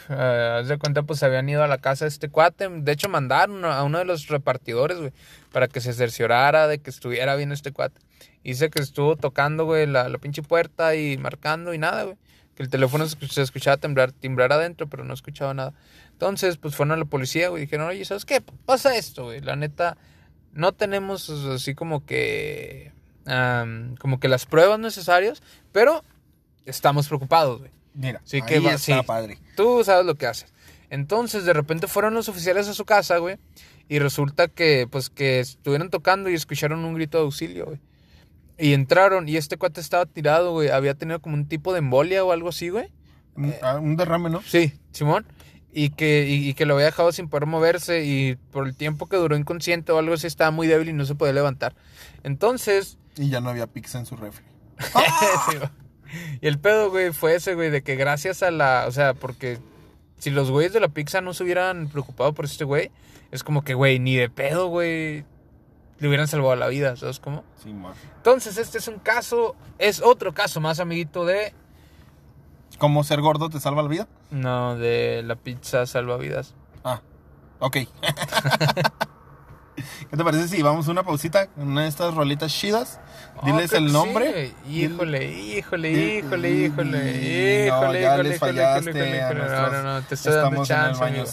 eh, 0.09 0.57
haz 0.59 0.67
de 0.67 0.77
cuenta, 0.77 1.03
pues 1.03 1.21
habían 1.23 1.47
ido 1.49 1.63
a 1.63 1.67
la 1.67 1.77
casa 1.77 2.05
de 2.05 2.09
este 2.09 2.29
cuate. 2.29 2.67
De 2.69 2.91
hecho, 2.91 3.09
mandaron 3.09 3.63
a 3.65 3.83
uno 3.83 3.97
de 3.99 4.05
los 4.05 4.27
repartidores, 4.27 4.97
güey, 4.97 5.11
para 5.51 5.67
que 5.67 5.81
se 5.81 5.93
cerciorara 5.93 6.67
de 6.67 6.79
que 6.79 6.89
estuviera 6.89 7.35
bien 7.35 7.51
este 7.51 7.71
cuate. 7.71 7.99
Dice 8.43 8.69
que 8.69 8.81
estuvo 8.81 9.15
tocando, 9.15 9.65
güey, 9.65 9.85
la, 9.85 10.09
la 10.09 10.17
pinche 10.17 10.41
puerta 10.41 10.95
y 10.95 11.17
marcando 11.17 11.73
y 11.73 11.77
nada, 11.77 12.03
güey. 12.03 12.15
Que 12.55 12.63
el 12.63 12.69
teléfono 12.69 13.07
se 13.07 13.17
escuch- 13.17 13.31
se 13.31 13.41
escuchaba 13.41 13.77
temblar, 13.77 14.11
timbrar 14.11 14.51
adentro, 14.53 14.87
pero 14.87 15.03
no 15.05 15.13
escuchaba 15.13 15.53
nada. 15.53 15.73
Entonces, 16.11 16.57
pues 16.57 16.75
fueron 16.75 16.93
a 16.93 16.97
la 16.97 17.05
policía, 17.05 17.49
güey, 17.49 17.63
y 17.63 17.65
dijeron, 17.65 17.87
oye, 17.87 18.03
¿sabes 18.05 18.25
qué? 18.25 18.41
Pasa 18.65 18.95
esto, 18.97 19.25
güey. 19.25 19.39
La 19.41 19.55
neta, 19.55 19.97
no 20.53 20.71
tenemos 20.73 21.29
así 21.29 21.75
como 21.75 22.05
que. 22.05 22.91
como 23.99 24.19
que 24.19 24.27
las 24.27 24.45
pruebas 24.45 24.79
necesarias, 24.79 25.41
pero 25.71 26.03
estamos 26.65 27.07
preocupados, 27.07 27.59
güey. 27.59 27.71
Mira, 27.93 28.21
Sí, 28.23 28.37
ahí 28.37 28.41
que 28.43 28.59
va- 28.59 28.73
está 28.73 28.99
sí. 29.01 29.05
padre. 29.05 29.37
Tú 29.55 29.83
sabes 29.83 30.05
lo 30.05 30.15
que 30.15 30.25
haces. 30.27 30.53
Entonces, 30.89 31.45
de 31.45 31.53
repente 31.53 31.87
fueron 31.87 32.13
los 32.13 32.29
oficiales 32.29 32.67
a 32.67 32.73
su 32.73 32.85
casa, 32.85 33.17
güey. 33.17 33.37
Y 33.87 33.99
resulta 33.99 34.47
que, 34.47 34.87
pues, 34.89 35.09
que 35.09 35.39
estuvieron 35.39 35.89
tocando 35.89 36.29
y 36.29 36.33
escucharon 36.33 36.83
un 36.85 36.93
grito 36.95 37.17
de 37.19 37.23
auxilio, 37.25 37.65
güey. 37.65 37.79
Y 38.59 38.73
entraron 38.73 39.29
y 39.29 39.37
este 39.37 39.57
cuate 39.57 39.79
estaba 39.81 40.05
tirado, 40.05 40.51
güey. 40.51 40.69
Había 40.69 40.93
tenido 40.93 41.21
como 41.21 41.35
un 41.35 41.47
tipo 41.47 41.71
de 41.73 41.79
embolia 41.79 42.23
o 42.23 42.31
algo 42.31 42.49
así, 42.49 42.69
güey. 42.69 42.91
Un, 43.35 43.53
ah, 43.61 43.77
un 43.77 43.95
derrame, 43.95 44.29
¿no? 44.29 44.41
Sí, 44.41 44.73
Simón. 44.91 45.25
Y 45.71 45.91
que, 45.91 46.27
y, 46.27 46.49
y 46.49 46.53
que 46.55 46.65
lo 46.65 46.73
había 46.73 46.87
dejado 46.87 47.11
sin 47.11 47.29
poder 47.29 47.45
moverse 47.45 48.03
y 48.03 48.35
por 48.51 48.67
el 48.67 48.75
tiempo 48.75 49.07
que 49.07 49.17
duró 49.17 49.37
inconsciente 49.37 49.91
o 49.91 49.99
algo 49.99 50.15
así 50.15 50.27
estaba 50.27 50.51
muy 50.51 50.67
débil 50.67 50.89
y 50.89 50.93
no 50.93 51.05
se 51.05 51.15
podía 51.15 51.33
levantar. 51.33 51.75
Entonces, 52.23 52.97
Y 53.17 53.29
ya 53.29 53.39
no 53.39 53.49
había 53.49 53.67
pizza 53.67 53.99
en 53.99 54.05
su 54.05 54.15
refri. 54.15 54.45
Sí, 55.51 55.57
y 56.41 56.47
el 56.47 56.57
pedo, 56.57 56.89
güey, 56.89 57.13
fue 57.13 57.35
ese, 57.35 57.53
güey, 57.53 57.69
de 57.69 57.83
que 57.83 57.95
gracias 57.95 58.41
a 58.41 58.49
la, 58.49 58.85
o 58.87 58.91
sea, 58.91 59.13
porque 59.13 59.59
si 60.17 60.31
los 60.31 60.49
güeyes 60.49 60.73
de 60.73 60.79
la 60.79 60.87
pizza 60.89 61.21
no 61.21 61.33
se 61.33 61.43
hubieran 61.43 61.87
preocupado 61.87 62.33
por 62.33 62.45
este 62.45 62.63
güey, 62.65 62.89
es 63.31 63.43
como 63.43 63.63
que, 63.63 63.75
güey, 63.75 63.99
ni 63.99 64.15
de 64.15 64.29
pedo, 64.29 64.67
güey, 64.67 65.23
le 65.99 66.07
hubieran 66.07 66.27
salvado 66.27 66.55
la 66.55 66.67
vida, 66.67 66.95
¿sabes 66.95 67.19
cómo? 67.19 67.43
Sí, 67.63 67.73
ma. 67.73 67.93
Entonces, 68.17 68.57
este 68.57 68.77
es 68.79 68.87
un 68.87 68.99
caso, 68.99 69.55
es 69.77 70.01
otro 70.01 70.33
caso 70.33 70.59
más, 70.61 70.79
amiguito, 70.79 71.25
de, 71.25 71.53
¿Cómo 72.77 73.03
ser 73.03 73.19
gordo 73.21 73.49
te 73.49 73.59
salva 73.59 73.81
la 73.81 73.89
vida? 73.89 74.07
no, 74.31 74.75
de 74.77 75.21
la 75.25 75.35
pizza 75.35 75.85
salvavidas. 75.85 76.53
Ah, 76.83 77.01
ok. 77.59 77.77
¿Qué 80.09 80.17
te 80.17 80.23
parece 80.25 80.47
si 80.49 80.61
vamos 80.61 80.87
a 80.87 80.91
una 80.91 81.03
pausita 81.03 81.47
con 81.47 81.69
una 81.69 81.83
de 81.83 81.87
estas 81.87 82.13
rolitas 82.13 82.51
chidas? 82.51 82.99
Diles 83.45 83.71
Ah, 83.73 83.77
el 83.77 83.91
nombre. 83.93 84.47
sí, 84.65 84.81
Híjole, 84.83 85.31
híjole, 85.31 85.93
Dil- 85.93 86.17
híjole, 86.25 86.51
híjole, 86.51 86.99
No, 87.69 87.75
híjole, 87.77 88.01
ya 88.01 88.13
híjole, 88.13 88.23
les 88.29 88.35
híjole, 88.35 88.53
fallaste 88.53 88.89
híjole, 88.89 89.17
híjole, 89.17 89.39
híjole. 89.45 89.49
No, 89.55 89.69
no, 89.71 89.83
no, 89.83 90.01
te 90.01 90.15
estoy 90.15 90.33
dando 90.33 90.47
Estamos 90.63 90.69
en 90.69 90.75
el 90.75 90.81
chance, 90.83 90.99
baño 91.01 91.13
amigo. 91.21 91.31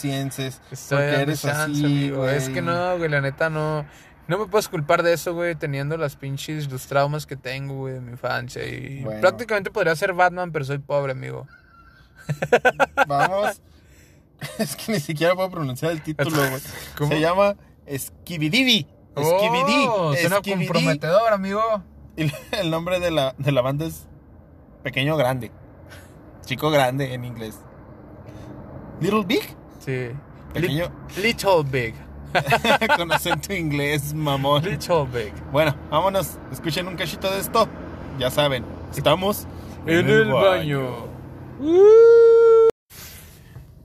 Te 0.69 0.75
estoy 0.75 0.99
dando 1.07 1.33
chance, 1.33 1.49
así, 1.73 1.85
amigo. 1.85 2.29
Es 2.29 2.43
güey. 2.45 2.55
que 2.55 2.63
no, 2.63 2.99
güey, 2.99 3.11
la 3.11 3.21
neta 3.21 3.51
no. 3.51 3.85
No 4.29 4.39
me 4.39 4.47
puedes 4.47 4.69
culpar 4.69 5.03
de 5.03 5.13
eso, 5.13 5.35
güey, 5.35 5.55
teniendo 5.55 5.97
las 5.97 6.17
pinches, 6.17 6.71
los 6.71 6.87
traumas 6.87 7.27
que 7.27 7.37
tengo, 7.37 7.75
güey, 7.75 7.95
de 7.95 8.01
mi 8.01 8.11
infancia. 8.13 8.67
Y 8.67 9.03
Bueno. 9.05 9.21
prácticamente 9.21 9.71
podría 9.71 9.95
ser 9.95 10.13
Batman, 10.15 10.51
pero 10.53 10.65
soy 10.65 10.79
pobre, 10.79 11.13
amigo. 11.13 11.47
Vamos. 13.07 13.61
Es 14.59 14.77
que 14.77 14.93
ni 14.93 15.01
siquiera 15.01 15.35
puedo 15.35 15.51
pronunciar 15.51 15.93
el 15.93 16.03
título, 16.03 16.37
güey. 16.37 16.61
¿Cómo? 16.99 17.11
Se 17.11 17.21
llama 17.21 17.57
Skibididi. 17.91 18.87
Skibidi. 19.17 19.87
Oh, 19.89 20.15
suena 20.15 20.37
Skibidi. 20.39 20.67
comprometedor, 20.67 21.33
amigo. 21.33 21.63
Y 22.19 22.31
el 22.53 22.71
nombre 22.71 23.01
de 23.01 23.11
la, 23.11 23.35
de 23.39 23.51
la 23.53 23.63
banda 23.63 23.87
es 23.87 24.07
Pequeño 24.83 25.17
Grande. 25.17 25.51
Chico 26.45 26.71
Grande 26.71 27.15
en 27.15 27.25
inglés. 27.25 27.59
Little 29.01 29.25
Big. 29.25 29.57
Sí. 29.81 30.11
Pequeño. 30.53 30.93
Li- 31.17 31.23
Little 31.23 31.63
Big. 31.65 31.95
con 32.97 33.13
acento 33.13 33.53
inglés, 33.53 34.15
mamón. 34.15 34.63
Bueno, 35.53 35.75
vámonos. 35.91 36.39
Escuchen 36.53 36.87
un 36.89 36.97
cachito 36.97 37.31
de 37.31 37.41
esto. 37.41 37.69
Ya 38.19 38.31
saben, 38.31 38.65
estamos 38.97 39.47
En 39.87 40.09
el 40.09 40.33
baño. 40.33 41.07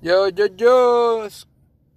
Yo, 0.01 0.29
yo, 0.29 0.45
yo. 0.55 1.27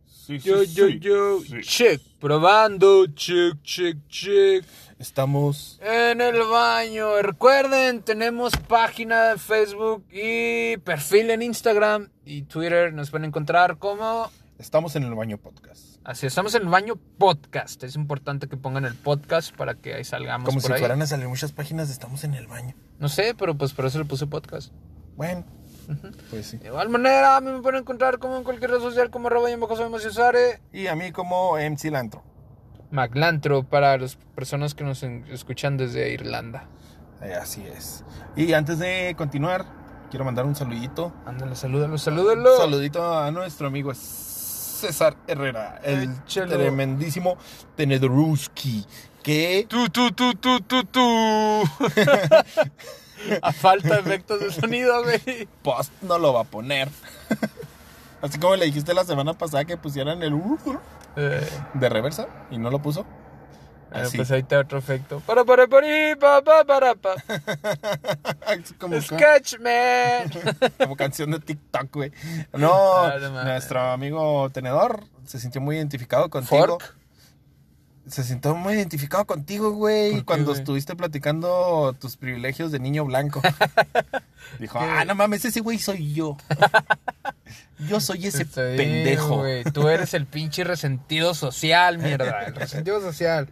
Sí, 0.07 0.39
sí, 0.41 0.49
Yo, 0.49 0.63
yo, 0.63 0.87
sí, 0.89 0.99
yo. 1.01 1.41
sí. 1.41 1.61
Check. 1.63 2.01
Probando. 2.21 3.07
Check, 3.07 3.63
check, 3.63 3.99
check. 4.09 4.65
Estamos. 4.99 5.79
En 5.83 6.21
el 6.21 6.43
baño. 6.45 7.21
Recuerden, 7.21 8.03
tenemos 8.03 8.53
página 8.69 9.31
de 9.31 9.39
Facebook 9.39 10.05
y 10.11 10.77
perfil 10.79 11.31
en 11.31 11.43
Instagram 11.43 12.09
y 12.25 12.43
Twitter. 12.43 12.93
Nos 12.93 13.11
pueden 13.11 13.27
encontrar 13.27 13.79
como. 13.79 14.31
Estamos 14.59 14.97
en 14.97 15.03
el 15.03 15.15
baño 15.15 15.37
podcast. 15.37 15.94
Así, 16.05 16.27
estamos 16.27 16.55
en 16.55 16.65
el 16.65 16.69
baño 16.69 16.97
podcast. 16.97 17.83
Es 17.83 17.97
importante 17.97 18.47
que 18.47 18.59
pongan 18.59 18.85
el 18.85 18.95
podcast 18.95 19.57
para 19.57 19.75
que 19.75 19.95
ahí 19.95 20.05
salgamos 20.05 20.47
Como 20.47 20.61
por 20.61 20.67
si 20.69 20.73
ahí. 20.75 20.79
fueran 20.79 21.01
a 21.01 21.07
salir 21.07 21.27
muchas 21.29 21.53
páginas 21.53 21.89
de 21.89 21.95
Estamos 21.95 22.25
en 22.25 22.35
el 22.35 22.47
baño. 22.47 22.75
No 22.99 23.09
sé, 23.09 23.35
pero 23.35 23.57
pues 23.57 23.73
por 23.73 23.87
eso 23.87 23.99
le 23.99 24.05
puse 24.05 24.27
podcast. 24.27 24.71
Bueno, 25.17 25.47
pues 26.29 26.49
sí. 26.49 26.59
De 26.59 26.67
igual 26.67 26.91
manera, 26.91 27.37
a 27.39 27.41
mí 27.41 27.51
me 27.51 27.63
pueden 27.63 27.81
encontrar 27.81 28.19
como 28.19 28.37
en 28.37 28.45
cualquier 28.45 28.73
red 28.73 28.81
social 28.81 29.09
como 29.09 29.29
arroba 29.29 29.51
y 29.51 29.57
Maciosare. 29.57 30.61
Y 30.75 30.89
a 30.89 30.95
mí 30.95 31.11
como 31.11 31.57
MC 31.57 31.91
Lantro. 31.91 32.23
Maclantro 32.91 33.63
para 33.63 33.97
las 33.97 34.17
personas 34.17 34.75
que 34.75 34.85
nos 34.85 35.03
escuchan 35.03 35.79
desde 35.79 36.13
Irlanda. 36.13 36.69
Eh, 37.23 37.33
así 37.33 37.63
es. 37.67 38.05
Y 38.37 38.53
antes 38.53 38.79
de 38.79 39.15
continuar, 39.17 39.65
quiero 40.11 40.27
mandar 40.27 40.45
un 40.45 40.55
saludito. 40.55 41.15
Ándale, 41.25 41.57
salúdalo, 41.57 41.97
salúdalo. 41.97 42.53
Un 42.53 42.59
saludito 42.59 43.19
a 43.19 43.31
nuestro 43.31 43.69
amigo 43.69 43.91
César 44.87 45.17
Herrera, 45.27 45.81
el 45.83 46.23
tremendísimo 46.25 47.37
Tenedruski. 47.77 48.85
Que 49.23 49.67
Tú, 49.69 49.89
tú, 49.89 50.13
tú, 50.13 50.35
tú, 50.35 50.61
tú, 50.61 50.85
tú. 50.85 51.63
a 53.41 53.53
falta 53.53 53.95
de 53.95 54.01
efectos 54.01 54.41
de 54.41 54.53
sonido, 54.53 55.03
güey. 55.03 55.49
post 55.63 55.91
no 56.03 56.19
lo 56.19 56.35
va 56.35 56.43
a 56.43 56.45
poner. 56.45 56.91
Así 58.21 58.39
como 58.39 58.57
le 58.57 58.67
dijiste 58.67 58.93
la 58.93 59.05
semana 59.05 59.33
pasada 59.33 59.65
que 59.65 59.79
pusieran 59.79 60.23
el 60.23 60.35
Eh, 61.17 61.49
de 61.75 61.89
reversa 61.89 62.27
y 62.51 62.59
no 62.59 62.71
lo 62.71 62.81
puso. 62.81 63.07
Bueno, 63.95 64.09
Así. 64.09 64.17
pues 64.17 64.31
ahí 64.33 64.43
te 64.43 64.57
otro 64.57 64.79
efecto. 64.79 65.21
Para, 65.21 65.45
para, 65.45 65.67
para, 65.67 65.87
pa, 66.19 66.43
pa, 66.43 66.65
para, 66.65 66.95
pa. 66.95 67.15
Así 68.47 68.75
como, 68.75 69.01
Sketch, 69.01 69.59
man. 69.61 70.31
como 70.79 70.97
canción 70.97 71.31
de 71.31 71.41
TikTok, 71.41 71.93
güey. 71.95 72.13
No, 72.53 72.75
Ah, 73.05 73.17
no 73.21 73.45
nuestro 73.45 73.81
amigo 73.81 74.51
Tenedor 74.51 75.05
se 75.25 75.39
sintió 75.41 75.61
muy 75.61 75.77
identificado 75.77 76.29
contigo. 76.29 76.67
Fork. 76.79 76.97
Se 78.07 78.23
sintió 78.23 78.55
muy 78.55 78.75
identificado 78.75 79.25
contigo, 79.25 79.71
güey, 79.73 80.11
¿Por 80.11 80.19
qué, 80.21 80.25
cuando 80.27 80.51
güey? 80.51 80.59
estuviste 80.61 80.95
platicando 80.95 81.97
tus 81.99 82.19
privilegios 82.19 82.71
de 82.71 82.79
niño 82.79 83.07
blanco. 83.07 83.41
Dijo, 84.59 84.79
¿Qué? 84.79 84.85
ah, 84.85 85.07
no 85.07 85.15
mames, 85.15 85.47
ese 85.47 85.61
güey 85.61 85.79
soy 85.79 86.13
yo. 86.13 86.37
yo 87.89 88.01
soy 88.01 88.27
ese 88.27 88.43
Está 88.43 88.63
bien, 88.65 88.77
pendejo. 88.77 89.39
güey. 89.39 89.65
Tú 89.65 89.89
eres 89.89 90.13
el 90.13 90.27
pinche 90.27 90.65
resentido 90.65 91.33
social, 91.33 91.97
mierda. 91.97 92.43
El 92.43 92.55
resentido 92.55 93.01
social. 93.01 93.49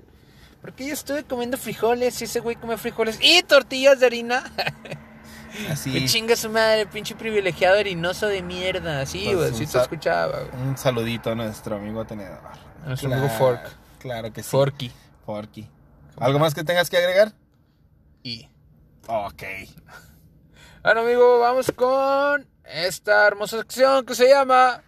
Porque 0.62 0.86
yo 0.86 0.94
estuve 0.94 1.24
comiendo 1.24 1.58
frijoles 1.58 2.20
y 2.22 2.24
ese 2.24 2.40
güey 2.40 2.56
come 2.56 2.78
frijoles 2.78 3.18
y 3.20 3.42
tortillas 3.42 4.00
de 4.00 4.06
harina. 4.06 4.44
Que 5.52 5.68
Así. 5.72 6.06
chinga 6.06 6.34
su 6.34 6.48
madre, 6.48 6.86
pinche 6.86 7.14
privilegiado 7.14 7.76
erinoso 7.76 8.26
de 8.26 8.40
mierda. 8.40 9.02
Así, 9.02 9.24
Pues, 9.26 9.36
güey, 9.36 9.66
sí 9.66 9.70
te 9.70 9.78
escuchaba, 9.82 10.38
güey. 10.44 10.62
Un 10.62 10.78
saludito 10.78 11.30
a 11.30 11.34
nuestro 11.34 11.76
amigo 11.76 12.06
tenedor. 12.06 12.40
A 12.82 12.88
nuestro 12.88 13.12
amigo 13.12 13.28
Fork. 13.28 13.60
Claro 13.98 14.32
que 14.32 14.42
sí. 14.42 14.48
Forky. 14.48 14.90
Forky. 15.26 15.68
¿Algo 16.16 16.38
más 16.38 16.54
que 16.54 16.64
tengas 16.64 16.88
que 16.88 16.96
agregar? 16.96 17.32
Y. 18.22 18.48
Ok. 19.08 19.42
Bueno, 20.82 21.00
amigo, 21.02 21.40
vamos 21.40 21.70
con 21.76 22.48
esta 22.64 23.26
hermosa 23.26 23.58
sección 23.58 24.06
que 24.06 24.14
se 24.14 24.30
llama. 24.30 24.82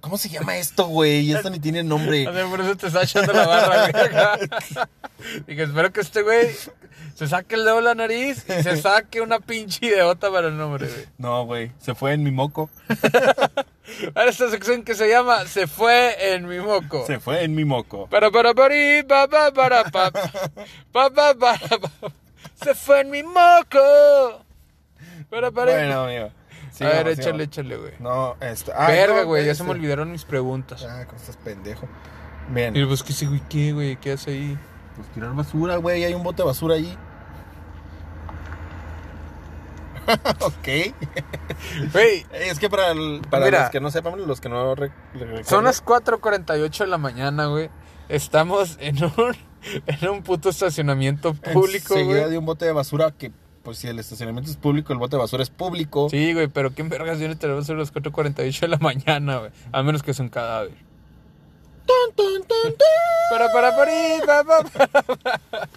¿Cómo 0.00 0.18
se 0.18 0.28
llama 0.28 0.56
esto, 0.56 0.86
güey? 0.86 1.32
Esto 1.32 1.50
ni 1.50 1.58
tiene 1.58 1.82
nombre. 1.82 2.26
A 2.26 2.30
ver, 2.30 2.46
por 2.46 2.60
eso 2.60 2.76
te 2.76 2.86
está 2.86 3.02
echando 3.02 3.32
la 3.32 3.46
barra, 3.46 3.90
güey. 3.90 5.42
Dije, 5.46 5.62
espero 5.62 5.92
que 5.92 6.00
este 6.00 6.22
güey 6.22 6.48
se 7.14 7.26
saque 7.26 7.56
el 7.56 7.64
dedo 7.64 7.76
de 7.76 7.82
la 7.82 7.94
nariz 7.94 8.44
y 8.48 8.62
se 8.62 8.76
saque 8.80 9.20
una 9.20 9.40
pinche 9.40 9.86
ideota 9.86 10.30
para 10.30 10.48
el 10.48 10.56
nombre, 10.56 10.86
güey. 10.86 11.06
No, 11.18 11.44
güey. 11.44 11.72
Se 11.78 11.94
fue 11.94 12.12
en 12.12 12.22
mi 12.22 12.30
moco. 12.30 12.70
Ahora 14.14 14.30
esta 14.30 14.48
sección 14.50 14.84
que 14.84 14.94
se 14.94 15.08
llama 15.08 15.44
Se 15.46 15.66
fue 15.66 16.34
en 16.34 16.46
mi 16.46 16.58
moco. 16.58 17.04
Se 17.06 17.18
fue 17.18 17.42
en 17.44 17.54
mi 17.54 17.64
moco. 17.64 18.06
Para 18.08 18.30
para 18.30 18.54
para 18.54 18.74
pa 19.06 19.28
pa 19.28 19.52
para 19.52 19.84
pa 19.84 20.10
pa 20.10 20.30
pa 20.92 21.10
para 21.10 21.34
pa. 21.34 21.60
Se 22.62 22.74
fue 22.74 23.00
en 23.00 23.10
mi 23.10 23.22
moco. 23.22 24.44
Para 25.28 25.50
para. 25.50 25.72
Bueno, 25.72 26.04
amigo. 26.04 26.39
A 26.84 26.88
ver, 26.88 27.08
échale, 27.08 27.44
échale, 27.44 27.76
güey. 27.76 27.92
No, 27.98 28.36
esto. 28.40 28.72
ah, 28.76 28.88
Verga, 28.88 29.20
no, 29.22 29.26
güey, 29.26 29.44
ya 29.44 29.52
este. 29.52 29.62
se 29.62 29.68
me 29.68 29.74
olvidaron 29.74 30.10
mis 30.12 30.24
preguntas. 30.24 30.84
Ah, 30.88 31.04
cómo 31.06 31.18
estás 31.18 31.36
pendejo. 31.36 31.86
Bien. 32.50 32.74
Y 32.76 32.84
pues 32.84 33.02
que 33.02 33.12
sí, 33.12 33.26
güey, 33.26 33.42
¿qué, 33.48 33.72
güey? 33.72 33.96
¿Qué 33.96 34.12
hace 34.12 34.30
ahí? 34.32 34.58
Pues 34.96 35.08
tirar 35.08 35.32
basura, 35.34 35.76
güey. 35.76 36.04
Hay 36.04 36.14
un 36.14 36.22
bote 36.22 36.42
de 36.42 36.46
basura 36.46 36.74
allí. 36.74 36.96
ok. 40.40 40.94
Güey, 41.92 42.26
Es 42.32 42.58
que 42.58 42.68
para, 42.70 42.90
el- 42.92 43.20
para 43.30 43.44
Mira. 43.44 43.60
los 43.62 43.70
que 43.70 43.80
no 43.80 43.90
sepan, 43.90 44.26
los 44.26 44.40
que 44.40 44.48
no 44.48 44.74
re- 44.74 44.90
re- 45.14 45.44
son 45.44 45.64
las 45.64 45.84
4.48 45.84 46.78
de 46.78 46.86
la 46.86 46.98
mañana, 46.98 47.46
güey. 47.46 47.70
Estamos 48.08 48.76
en 48.80 49.04
un, 49.04 49.36
en 49.86 50.08
un 50.08 50.22
puto 50.22 50.48
estacionamiento 50.48 51.34
público, 51.34 51.94
güey. 52.02 52.28
de 52.30 52.38
un 52.38 52.46
bote 52.46 52.64
de 52.64 52.72
basura 52.72 53.12
que, 53.12 53.30
pues 53.62 53.78
si 53.78 53.88
el 53.88 53.98
estacionamiento 53.98 54.50
es 54.50 54.56
público, 54.56 54.92
el 54.92 54.98
bote 54.98 55.16
de 55.16 55.20
basura 55.20 55.42
es 55.42 55.50
público. 55.50 56.08
Sí, 56.10 56.32
güey, 56.32 56.48
pero 56.48 56.74
¿qué 56.74 56.82
vergas 56.82 57.18
viene 57.18 57.36
tenemos 57.36 57.68
a 57.68 57.74
las 57.74 57.92
4.48 57.92 58.60
de 58.60 58.68
la 58.68 58.78
mañana, 58.78 59.38
güey? 59.38 59.50
A 59.72 59.82
menos 59.82 60.02
que 60.02 60.10
es 60.12 60.18
un 60.20 60.28
cadáver. 60.28 60.72
Tun, 61.86 62.14
tun, 62.14 62.42
tun, 62.46 62.72
tun. 62.72 62.76
Para, 63.30 63.52
para, 63.52 63.76
para, 63.76 63.92
pa, 64.26 64.44
pa, 64.44 65.02
pa, 65.02 65.18
pa. 65.22 65.68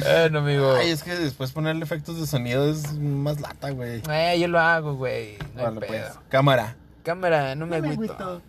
Bueno, 0.00 0.38
amigo. 0.38 0.72
Ay, 0.74 0.90
es 0.90 1.02
que 1.02 1.14
después 1.14 1.52
ponerle 1.52 1.84
efectos 1.84 2.18
de 2.20 2.26
sonido 2.26 2.70
es 2.70 2.94
más 2.98 3.40
lata, 3.40 3.70
güey. 3.70 4.02
Eh, 4.10 4.38
yo 4.40 4.48
lo 4.48 4.58
hago, 4.60 4.94
güey. 4.94 5.36
No 5.54 5.60
hay 5.60 5.74
Vale, 5.74 5.80
pedo. 5.80 5.88
pues. 5.88 6.18
Cámara. 6.28 6.76
Cámara, 7.02 7.54
no 7.54 7.66
me 7.66 7.76
agüito. 7.76 8.42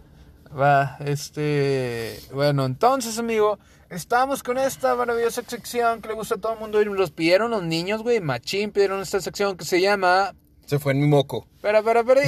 Va, 0.60 0.98
este. 1.00 2.20
Bueno, 2.34 2.66
entonces, 2.66 3.18
amigo, 3.18 3.58
estamos 3.90 4.44
con 4.44 4.58
esta 4.58 4.96
maravillosa 4.96 5.42
sección 5.48 6.02
que 6.02 6.10
le 6.10 6.14
gusta 6.16 6.36
a 6.36 6.38
todo 6.40 6.54
el 6.54 6.60
mundo 6.60 6.82
y 6.82 6.86
nos 6.86 6.98
los 6.98 7.12
pidieron 7.12 7.52
los 7.52 7.64
niños, 7.64 8.04
güey. 8.04 8.20
Machín 8.20 8.72
pidieron 8.72 9.02
esta 9.02 9.22
sección 9.22 9.56
que 9.56 9.64
se 9.66 9.80
llama. 9.80 10.34
Se 10.66 10.78
fue 10.80 10.92
en 10.94 11.00
mi 11.02 11.08
moco. 11.08 11.48
Para, 11.62 11.82
para, 11.82 12.04
para. 12.04 12.22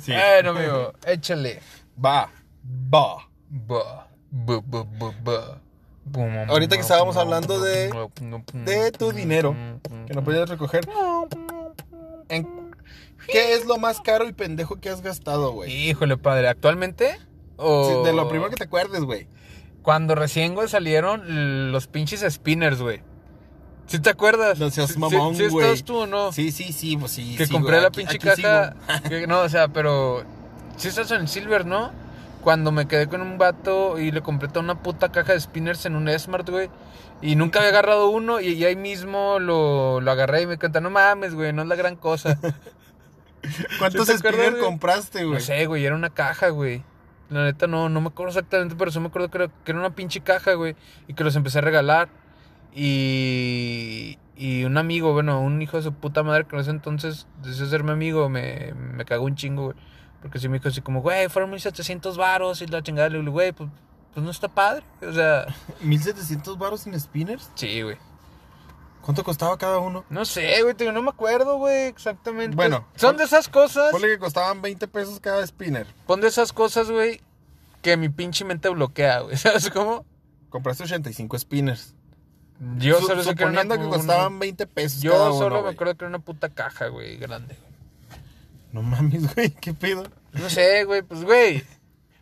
Sí. 0.00 0.12
Bueno, 0.12 0.50
amigo, 0.50 0.92
échale. 1.06 1.60
Va. 2.02 2.30
Va. 2.92 3.28
Ba, 3.50 4.06
ba, 4.30 4.60
ba. 5.22 5.60
Bum, 6.04 6.36
Ahorita 6.48 6.76
que 6.76 6.82
estábamos 6.82 7.16
hablando 7.16 7.60
de- 7.60 7.92
De 8.64 8.90
tu 8.92 9.12
dinero 9.12 9.54
que 10.06 10.14
no 10.14 10.24
podías 10.24 10.48
recoger. 10.48 10.88
¿En 12.28 12.69
¿Qué 13.26 13.54
es 13.54 13.66
lo 13.66 13.78
más 13.78 14.00
caro 14.00 14.28
y 14.28 14.32
pendejo 14.32 14.80
que 14.80 14.88
has 14.90 15.02
gastado, 15.02 15.52
güey? 15.52 15.72
Híjole, 15.72 16.16
padre, 16.16 16.48
¿actualmente? 16.48 17.18
O... 17.56 17.88
Sí, 17.88 18.08
de 18.08 18.14
lo 18.14 18.28
primero 18.28 18.50
que 18.50 18.56
te 18.56 18.64
acuerdes, 18.64 19.02
güey. 19.02 19.28
Cuando 19.82 20.14
recién, 20.14 20.54
güey, 20.54 20.68
salieron 20.68 21.72
los 21.72 21.86
pinches 21.86 22.24
spinners, 22.32 22.80
güey. 22.80 23.02
¿Sí 23.86 23.98
te 23.98 24.10
acuerdas? 24.10 24.58
No 24.58 24.70
seas 24.70 24.96
mamón, 24.96 25.34
sí, 25.34 25.44
sí 25.44 25.48
güey. 25.48 25.64
estabas 25.64 25.84
tú 25.84 25.96
o 25.98 26.06
no? 26.06 26.32
Sí, 26.32 26.52
sí, 26.52 26.72
sí, 26.72 26.96
pues 26.96 27.12
sí. 27.12 27.34
que 27.36 27.46
sí, 27.46 27.52
compré 27.52 27.72
güey, 27.72 27.82
la 27.82 27.90
pinche 27.90 28.16
aquí 28.16 28.42
caja. 28.42 28.76
que- 29.08 29.26
no, 29.26 29.40
o 29.40 29.48
sea, 29.48 29.68
pero. 29.68 30.22
Sí 30.76 30.88
estás 30.88 31.10
en 31.10 31.22
el 31.22 31.28
Silver, 31.28 31.66
¿no? 31.66 31.90
Cuando 32.42 32.72
me 32.72 32.86
quedé 32.86 33.08
con 33.08 33.20
un 33.20 33.36
vato 33.36 33.98
y 33.98 34.12
le 34.12 34.22
compré 34.22 34.48
toda 34.48 34.60
una 34.60 34.80
puta 34.82 35.10
caja 35.10 35.32
de 35.32 35.40
spinners 35.40 35.84
en 35.86 35.96
un 35.96 36.08
Smart, 36.18 36.48
güey. 36.48 36.70
Y 37.20 37.36
nunca 37.36 37.58
había 37.58 37.70
agarrado 37.70 38.08
uno 38.08 38.40
y, 38.40 38.48
y 38.52 38.64
ahí 38.64 38.76
mismo 38.76 39.38
lo, 39.40 40.00
lo 40.00 40.10
agarré 40.10 40.42
y 40.42 40.46
me 40.46 40.58
cuenta, 40.58 40.80
no 40.80 40.88
mames, 40.88 41.34
güey, 41.34 41.52
no 41.52 41.62
es 41.62 41.68
la 41.68 41.74
gran 41.76 41.96
cosa. 41.96 42.38
¿Cuántos 43.78 44.08
¿Sí 44.08 44.14
compraste, 44.60 45.24
güey? 45.24 45.34
No 45.34 45.40
sé, 45.40 45.66
güey, 45.66 45.84
era 45.84 45.94
una 45.94 46.10
caja, 46.10 46.48
güey. 46.48 46.82
La 47.28 47.44
neta 47.44 47.66
no, 47.66 47.88
no 47.88 48.00
me 48.00 48.08
acuerdo 48.08 48.30
exactamente, 48.30 48.74
pero 48.76 48.90
sí 48.90 48.98
me 48.98 49.06
acuerdo 49.06 49.30
que 49.30 49.38
era, 49.38 49.48
que 49.64 49.70
era 49.70 49.78
una 49.78 49.94
pinche 49.94 50.20
caja, 50.20 50.54
güey. 50.54 50.74
Y 51.06 51.14
que 51.14 51.24
los 51.24 51.36
empecé 51.36 51.58
a 51.58 51.62
regalar. 51.62 52.08
Y, 52.74 54.18
y 54.36 54.64
un 54.64 54.76
amigo, 54.78 55.12
bueno, 55.12 55.40
un 55.40 55.62
hijo 55.62 55.76
de 55.76 55.84
su 55.84 55.92
puta 55.92 56.22
madre 56.22 56.44
que 56.44 56.56
en 56.56 56.62
ese 56.62 56.70
entonces 56.70 57.26
deseo 57.42 57.66
ser 57.66 57.84
mi 57.84 57.92
amigo, 57.92 58.28
me, 58.28 58.74
me 58.74 59.04
cagó 59.04 59.24
un 59.24 59.36
chingo, 59.36 59.66
güey. 59.66 59.76
Porque 60.20 60.38
sí 60.38 60.48
me 60.48 60.58
dijo 60.58 60.68
así 60.68 60.82
como, 60.82 61.00
güey, 61.00 61.28
fueron 61.28 61.50
1700 61.50 62.16
varos 62.16 62.60
y 62.62 62.66
la 62.66 62.82
chingada. 62.82 63.08
Le 63.08 63.20
digo, 63.20 63.32
güey, 63.32 63.52
pues, 63.52 63.70
pues 64.12 64.24
no 64.24 64.30
está 64.30 64.48
padre. 64.48 64.84
O 65.00 65.12
sea, 65.12 65.46
¿1700 65.82 66.58
baros 66.58 66.86
en 66.86 66.98
spinners? 66.98 67.50
sí, 67.54 67.82
güey. 67.82 67.96
¿Cuánto 69.02 69.24
costaba 69.24 69.56
cada 69.56 69.78
uno? 69.78 70.04
No 70.10 70.24
sé, 70.24 70.62
güey, 70.62 70.74
no 70.92 71.02
me 71.02 71.10
acuerdo, 71.10 71.56
güey, 71.56 71.86
exactamente. 71.86 72.54
Bueno, 72.54 72.86
son 72.96 73.16
de 73.16 73.24
esas 73.24 73.48
cosas. 73.48 73.90
Ponle 73.90 74.08
que 74.08 74.18
costaban 74.18 74.60
20 74.62 74.86
pesos 74.88 75.20
cada 75.20 75.46
spinner. 75.46 75.86
Pon 76.06 76.20
de 76.20 76.28
esas 76.28 76.52
cosas, 76.52 76.90
güey, 76.90 77.20
que 77.82 77.96
mi 77.96 78.08
pinche 78.08 78.44
mente 78.44 78.68
bloquea, 78.68 79.20
güey. 79.20 79.36
¿Sabes 79.38 79.70
cómo? 79.70 80.04
Compraste 80.50 80.84
85 80.84 81.38
spinners. 81.38 81.94
Yo 82.76 83.00
Su- 83.00 83.06
solo 83.06 83.22
sé 83.22 83.34
que 83.34 83.44
una, 83.44 83.62
suponiendo 83.62 83.90
que 83.90 83.96
costaban 83.96 84.38
20 84.38 84.66
pesos 84.66 85.00
Yo 85.00 85.12
cada 85.12 85.30
uno, 85.30 85.38
solo 85.38 85.62
me 85.62 85.70
acuerdo 85.70 85.94
que 85.94 86.04
era 86.04 86.08
una 86.10 86.18
puta 86.18 86.50
caja, 86.50 86.88
güey, 86.88 87.16
grande. 87.16 87.56
No 88.72 88.82
mames, 88.82 89.34
güey, 89.34 89.50
¿qué 89.50 89.72
pedo? 89.72 90.04
No 90.32 90.50
sé, 90.50 90.84
güey, 90.84 91.02
pues, 91.02 91.24
güey. 91.24 91.64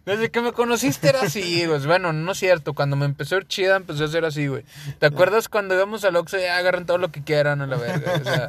Desde 0.08 0.30
que 0.30 0.40
me 0.40 0.52
conociste 0.52 1.08
era 1.10 1.20
así, 1.22 1.66
güey. 1.66 1.84
Bueno, 1.86 2.12
no 2.14 2.32
es 2.32 2.38
cierto. 2.38 2.72
Cuando 2.72 2.96
me 2.96 3.04
empezó 3.04 3.34
a 3.34 3.38
ir 3.38 3.46
chida, 3.46 3.76
empezó 3.76 4.04
a 4.04 4.08
ser 4.08 4.24
así, 4.24 4.46
güey. 4.46 4.64
¿Te 4.98 5.04
acuerdas 5.06 5.48
cuando 5.50 5.74
íbamos 5.74 6.02
al 6.04 6.16
Oxxo 6.16 6.38
y 6.38 6.44
"Ah, 6.44 6.56
agarran 6.56 6.86
todo 6.86 6.96
lo 6.96 7.12
que 7.12 7.22
quieran 7.22 7.60
a 7.60 7.66
la 7.66 7.76
verga? 7.76 8.14
O 8.20 8.24
sea, 8.24 8.48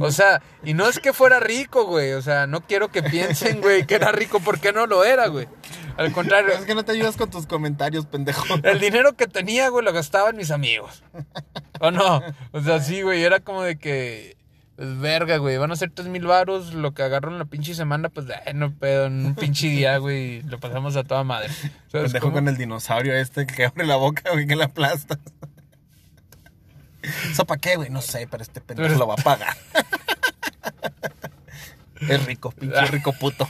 o 0.00 0.12
sea, 0.12 0.42
y 0.64 0.74
no 0.74 0.86
es 0.86 0.98
que 0.98 1.12
fuera 1.14 1.40
rico, 1.40 1.86
güey. 1.86 2.12
O 2.12 2.20
sea, 2.20 2.46
no 2.46 2.60
quiero 2.60 2.88
que 2.88 3.02
piensen, 3.02 3.60
güey, 3.62 3.86
que 3.86 3.94
era 3.94 4.12
rico 4.12 4.40
porque 4.40 4.72
no 4.72 4.86
lo 4.86 5.02
era, 5.04 5.28
güey. 5.28 5.48
Al 5.96 6.12
contrario, 6.12 6.52
Es 6.52 6.64
que 6.64 6.76
no 6.76 6.84
te 6.84 6.92
ayudas 6.92 7.16
con 7.16 7.28
tus 7.30 7.46
comentarios, 7.46 8.06
pendejo. 8.06 8.44
el 8.62 8.78
dinero 8.78 9.16
que 9.16 9.26
tenía, 9.26 9.68
güey, 9.70 9.84
lo 9.84 9.92
gastaba 9.92 10.30
en 10.30 10.36
mis 10.36 10.50
amigos. 10.52 11.02
¿O 11.80 11.90
no? 11.90 12.22
O 12.52 12.60
sea, 12.62 12.80
sí, 12.80 13.02
güey, 13.02 13.24
era 13.24 13.40
como 13.40 13.62
de 13.62 13.78
que... 13.78 14.37
Pues 14.78 14.96
verga, 15.00 15.38
güey, 15.38 15.56
van 15.56 15.72
a 15.72 15.76
ser 15.76 15.90
tres 15.90 16.06
mil 16.06 16.24
varos, 16.24 16.72
lo 16.72 16.94
que 16.94 17.02
agarro 17.02 17.32
en 17.32 17.38
la 17.40 17.46
pinche 17.46 17.74
semana, 17.74 18.10
pues 18.10 18.28
eh, 18.46 18.54
no 18.54 18.72
pedo, 18.72 19.06
en 19.06 19.26
un 19.26 19.34
pinche 19.34 19.66
día, 19.66 19.96
güey, 19.98 20.42
lo 20.42 20.60
pasamos 20.60 20.94
a 20.94 21.02
toda 21.02 21.24
madre. 21.24 21.48
¿Sabes 21.88 22.12
Pendejo 22.12 22.26
cómo? 22.26 22.34
con 22.34 22.46
el 22.48 22.56
dinosaurio 22.56 23.12
este 23.16 23.44
que 23.44 23.64
abre 23.64 23.84
la 23.84 23.96
boca, 23.96 24.30
güey, 24.30 24.46
que 24.46 24.54
la 24.54 24.66
aplastas. 24.66 25.18
¿Eso 27.28 27.44
para 27.44 27.60
qué, 27.60 27.74
güey? 27.74 27.90
No 27.90 28.00
sé, 28.00 28.28
pero 28.30 28.40
este 28.44 28.60
pendejo 28.60 28.86
Pero- 28.88 28.98
lo 29.00 29.08
va 29.08 29.14
a 29.14 29.16
pagar. 29.16 29.56
es 32.00 32.26
rico, 32.26 32.52
pinche 32.52 32.80
rico 32.86 33.12
puto. 33.14 33.48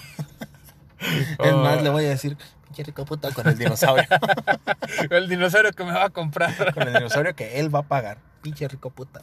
Es 0.99 1.53
Oh. 1.53 1.59
más, 1.63 1.83
le 1.83 1.91
voy 1.91 2.07
a 2.07 2.09
decir, 2.09 2.39
rico 2.83 3.05
puto 3.05 3.33
con 3.33 3.47
el 3.49 3.59
dinosaurio. 3.59 4.07
El 5.11 5.29
dinosaurio 5.29 5.73
que 5.73 5.85
me 5.85 5.93
va 5.93 6.07
a 6.07 6.11
comprar. 6.11 6.73
con 6.73 6.87
el 6.87 6.95
dinosaurio 6.95 7.35
que 7.35 7.59
él 7.61 7.75
va 7.75 7.81
a 7.81 7.83
pagar. 7.83 8.19
Pinche 8.43 8.69
rico 8.69 8.91
puta. 8.91 9.23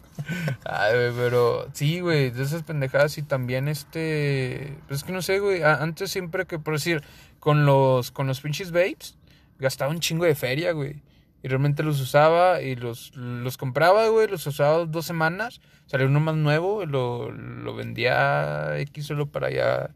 Ay, 0.63 0.93
güey, 0.93 1.11
pero 1.15 1.67
sí, 1.73 1.99
güey, 1.99 2.29
de 2.31 2.43
esas 2.43 2.63
pendejadas 2.63 3.17
y 3.17 3.23
también 3.23 3.67
este, 3.67 4.77
pues 4.87 4.99
es 4.99 5.03
que 5.03 5.11
no 5.11 5.21
sé, 5.21 5.39
güey, 5.39 5.63
antes 5.63 6.11
siempre 6.11 6.45
que 6.45 6.59
por 6.59 6.73
decir 6.73 7.03
con 7.39 7.65
los 7.65 8.11
con 8.11 8.27
los 8.27 8.41
pinches 8.41 8.71
vapes 8.71 9.17
gastaba 9.59 9.91
un 9.91 9.99
chingo 9.99 10.25
de 10.25 10.35
feria, 10.35 10.71
güey. 10.71 11.01
Y 11.43 11.47
realmente 11.47 11.83
los 11.83 12.01
usaba 12.01 12.61
y 12.61 12.75
los, 12.75 13.15
los 13.15 13.57
compraba, 13.57 14.07
güey, 14.07 14.27
los 14.27 14.47
usaba 14.47 14.85
dos 14.85 15.05
semanas, 15.05 15.61
salió 15.85 16.07
uno 16.07 16.19
más 16.19 16.35
nuevo, 16.35 16.85
lo, 16.87 17.29
lo 17.29 17.75
vendía 17.75 18.79
X 18.79 19.05
solo 19.05 19.27
para 19.27 19.47
allá, 19.47 19.91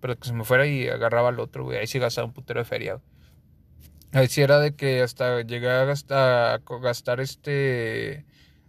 para 0.00 0.16
que 0.16 0.28
se 0.28 0.34
me 0.34 0.44
fuera 0.44 0.66
y 0.66 0.88
agarraba 0.88 1.28
al 1.28 1.40
otro, 1.40 1.64
güey. 1.64 1.78
Ahí 1.78 1.86
sí 1.86 1.98
gastaba 1.98 2.26
un 2.26 2.32
putero 2.32 2.60
de 2.60 2.64
feria, 2.64 2.94
güey. 2.94 3.04
Ahí 4.12 4.26
sí 4.26 4.42
era 4.42 4.58
de 4.58 4.74
que 4.74 5.02
hasta 5.02 5.42
llegué 5.42 5.70
a 5.70 5.84
gastar, 5.84 7.20
este... 7.20 8.24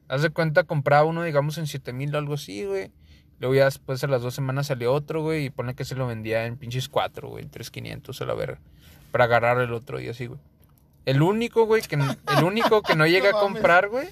Haz 0.08 0.22
de 0.22 0.30
cuenta, 0.30 0.66
compraba 0.66 1.06
uno, 1.06 1.24
digamos, 1.24 1.58
en 1.58 1.68
7 1.68 1.94
mil 1.94 2.14
o 2.14 2.18
algo 2.18 2.34
así, 2.34 2.66
güey. 2.66 2.92
Luego 3.40 3.56
ya 3.56 3.66
después 3.66 4.04
a 4.04 4.08
las 4.08 4.22
dos 4.22 4.36
semanas 4.36 4.68
salió 4.68 4.94
otro, 4.94 5.22
güey. 5.24 5.46
Y 5.46 5.50
pone 5.50 5.74
que 5.74 5.86
se 5.86 5.96
lo 5.96 6.06
vendía 6.06 6.46
en 6.46 6.58
pinches 6.58 6.90
4, 6.90 7.30
güey. 7.30 7.46
En 7.46 7.50
3,500 7.50 8.22
a 8.22 8.26
la 8.26 8.34
verga. 8.34 8.60
Para 9.12 9.24
agarrar 9.24 9.60
el 9.62 9.74
otro 9.74 10.00
y 10.00 10.10
así, 10.10 10.28
güey. 10.28 10.40
El 11.06 11.22
único, 11.22 11.66
güey, 11.66 11.82
que, 11.82 11.96
el 11.96 12.44
único 12.44 12.82
que 12.84 12.96
no 12.96 13.08
llegué 13.08 13.30
a 13.30 13.34
comprar, 13.34 13.90
güey, 13.90 14.10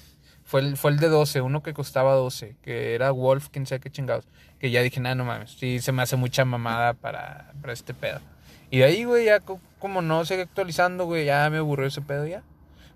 Fue 0.50 0.60
el, 0.62 0.76
fue 0.76 0.90
el 0.90 0.96
de 0.98 1.06
12, 1.08 1.42
uno 1.42 1.62
que 1.62 1.72
costaba 1.72 2.12
12, 2.14 2.56
que 2.60 2.96
era 2.96 3.12
Wolf, 3.12 3.48
quién 3.52 3.66
sabe 3.66 3.80
qué 3.80 3.88
chingados. 3.90 4.26
Que 4.58 4.72
ya 4.72 4.82
dije, 4.82 4.98
nada, 4.98 5.14
no 5.14 5.24
mames, 5.24 5.52
sí 5.52 5.78
se 5.78 5.92
me 5.92 6.02
hace 6.02 6.16
mucha 6.16 6.44
mamada 6.44 6.94
para, 6.94 7.52
para 7.60 7.72
este 7.72 7.94
pedo. 7.94 8.18
Y 8.68 8.78
de 8.78 8.84
ahí, 8.84 9.04
güey, 9.04 9.26
ya 9.26 9.38
co- 9.38 9.60
como 9.78 10.02
no 10.02 10.24
sigue 10.24 10.42
actualizando, 10.42 11.04
güey, 11.04 11.24
ya 11.26 11.48
me 11.50 11.58
aburrió 11.58 11.86
ese 11.86 12.00
pedo 12.02 12.26
ya. 12.26 12.42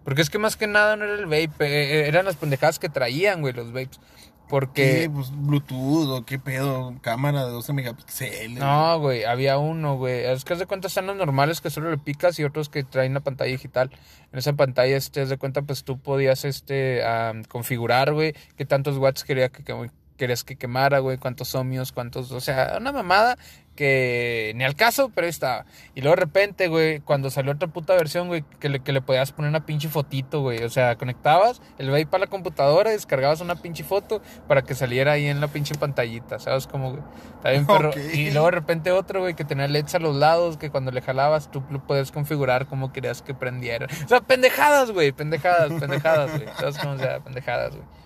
Porque 0.03 0.21
es 0.21 0.31
que 0.31 0.39
más 0.39 0.57
que 0.57 0.67
nada 0.67 0.97
no 0.97 1.05
era 1.05 1.15
el 1.15 1.27
vape, 1.27 1.65
eh, 1.65 2.09
eran 2.09 2.25
las 2.25 2.35
pendejadas 2.37 2.81
que 2.81 2.89
traían, 2.89 3.41
güey, 3.41 3.53
los 3.55 3.69
vapes. 3.69 4.01
Porque... 4.49 5.01
¿Qué? 5.03 5.11
Pues 5.11 5.31
Bluetooth 5.35 6.09
o 6.11 6.25
qué 6.27 6.39
pedo, 6.39 6.95
cámara 7.01 7.45
de 7.47 7.51
12 7.51 7.73
megapíxeles. 7.73 8.59
No, 8.59 8.99
güey, 9.01 9.25
había 9.25 9.59
uno, 9.59 9.97
güey. 9.97 10.25
Es 10.27 10.45
que 10.45 10.53
haz 10.53 10.59
de 10.59 10.67
cuenta 10.67 10.89
están 10.89 11.07
los 11.07 11.17
normales 11.17 11.61
que 11.61 11.71
solo 11.71 11.91
le 11.91 11.99
picas 11.99 12.39
y 12.39 12.45
otros 12.45 12.69
que 12.69 12.85
traen 12.85 13.15
la 13.15 13.21
pantalla 13.21 13.51
digital. 13.51 13.91
En 14.33 14.39
esa 14.39 14.53
pantalla, 14.53 14.97
este, 14.97 15.23
haz 15.23 15.29
de 15.29 15.39
cuenta, 15.39 15.63
pues 15.63 15.85
tú 15.85 15.99
podías, 15.99 16.45
este, 16.45 17.05
am, 17.05 17.45
configurar, 17.45 18.13
güey, 18.13 18.35
qué 18.57 18.65
tantos 18.65 18.99
watts 18.99 19.25
quería 19.25 19.49
que, 19.49 19.65
que- 19.65 19.91
querías 20.17 20.45
que 20.45 20.57
quemara, 20.57 20.99
güey, 21.01 21.19
cuántos 21.19 21.55
ohmios, 21.55 21.93
cuántos, 21.93 22.31
o 22.33 22.41
sea, 22.41 22.77
una 22.79 22.93
mamada 22.93 23.37
que 23.75 24.53
ni 24.55 24.65
al 24.65 24.75
caso, 24.75 25.11
pero 25.15 25.27
ahí 25.27 25.31
estaba. 25.31 25.65
Y 25.95 26.01
luego 26.01 26.17
de 26.17 26.21
repente, 26.21 26.69
güey, 26.69 27.01
cuando 27.01 27.31
salió 27.31 27.53
otra 27.53 27.69
puta 27.69 27.95
versión, 27.95 28.29
güey, 28.29 28.45
que 28.61 28.69
le, 28.69 28.81
que 28.81 28.93
le 28.93 29.01
podías 29.01 29.33
poner 29.33 29.49
una 29.49 29.67
pinche 29.67 29.89
fotito, 29.89 30.41
güey. 30.41 30.63
O 30.63 30.71
sea, 30.71 30.97
conectabas 30.97 31.61
el 31.79 31.91
vape 31.91 32.07
para 32.07 32.25
la 32.25 32.31
computadora, 32.31 32.91
descargabas 32.91 33.41
una 33.41 33.57
pinche 33.57 33.85
foto 33.85 34.23
para 34.49 34.63
que 34.63 34.75
saliera 34.75 35.13
ahí 35.13 35.27
en 35.27 35.41
la 35.41 35.49
pinche 35.49 35.75
pantallita, 35.75 36.39
¿sabes? 36.39 36.67
Como, 36.67 36.93
güey, 36.93 37.03
está 37.37 37.51
bien. 37.51 37.67
Ok. 37.69 37.97
Y 38.15 38.31
luego 38.31 38.47
de 38.47 38.53
repente 38.53 38.93
otro, 38.93 39.21
güey, 39.21 39.35
que 39.35 39.45
tenía 39.45 39.69
LEDs 39.69 39.95
a 39.97 39.99
los 39.99 40.15
lados, 40.17 40.57
que 40.57 40.71
cuando 40.71 40.91
le 40.91 41.03
jalabas 41.03 41.51
tú 41.51 41.63
lo 41.71 41.85
puedes 41.85 42.13
configurar 42.13 42.67
como 42.67 42.93
querías 42.93 43.23
que 43.23 43.35
prendiera. 43.35 43.87
O 44.05 44.09
sea, 44.09 44.21
pendejadas, 44.21 44.91
güey, 44.91 45.13
pendejadas, 45.13 45.73
pendejadas, 45.81 46.31
güey. 46.31 46.49
¿Sabes 46.59 46.79
cómo 46.79 46.97
sea? 46.99 47.21
Pendejadas, 47.21 47.75
güey. 47.75 48.04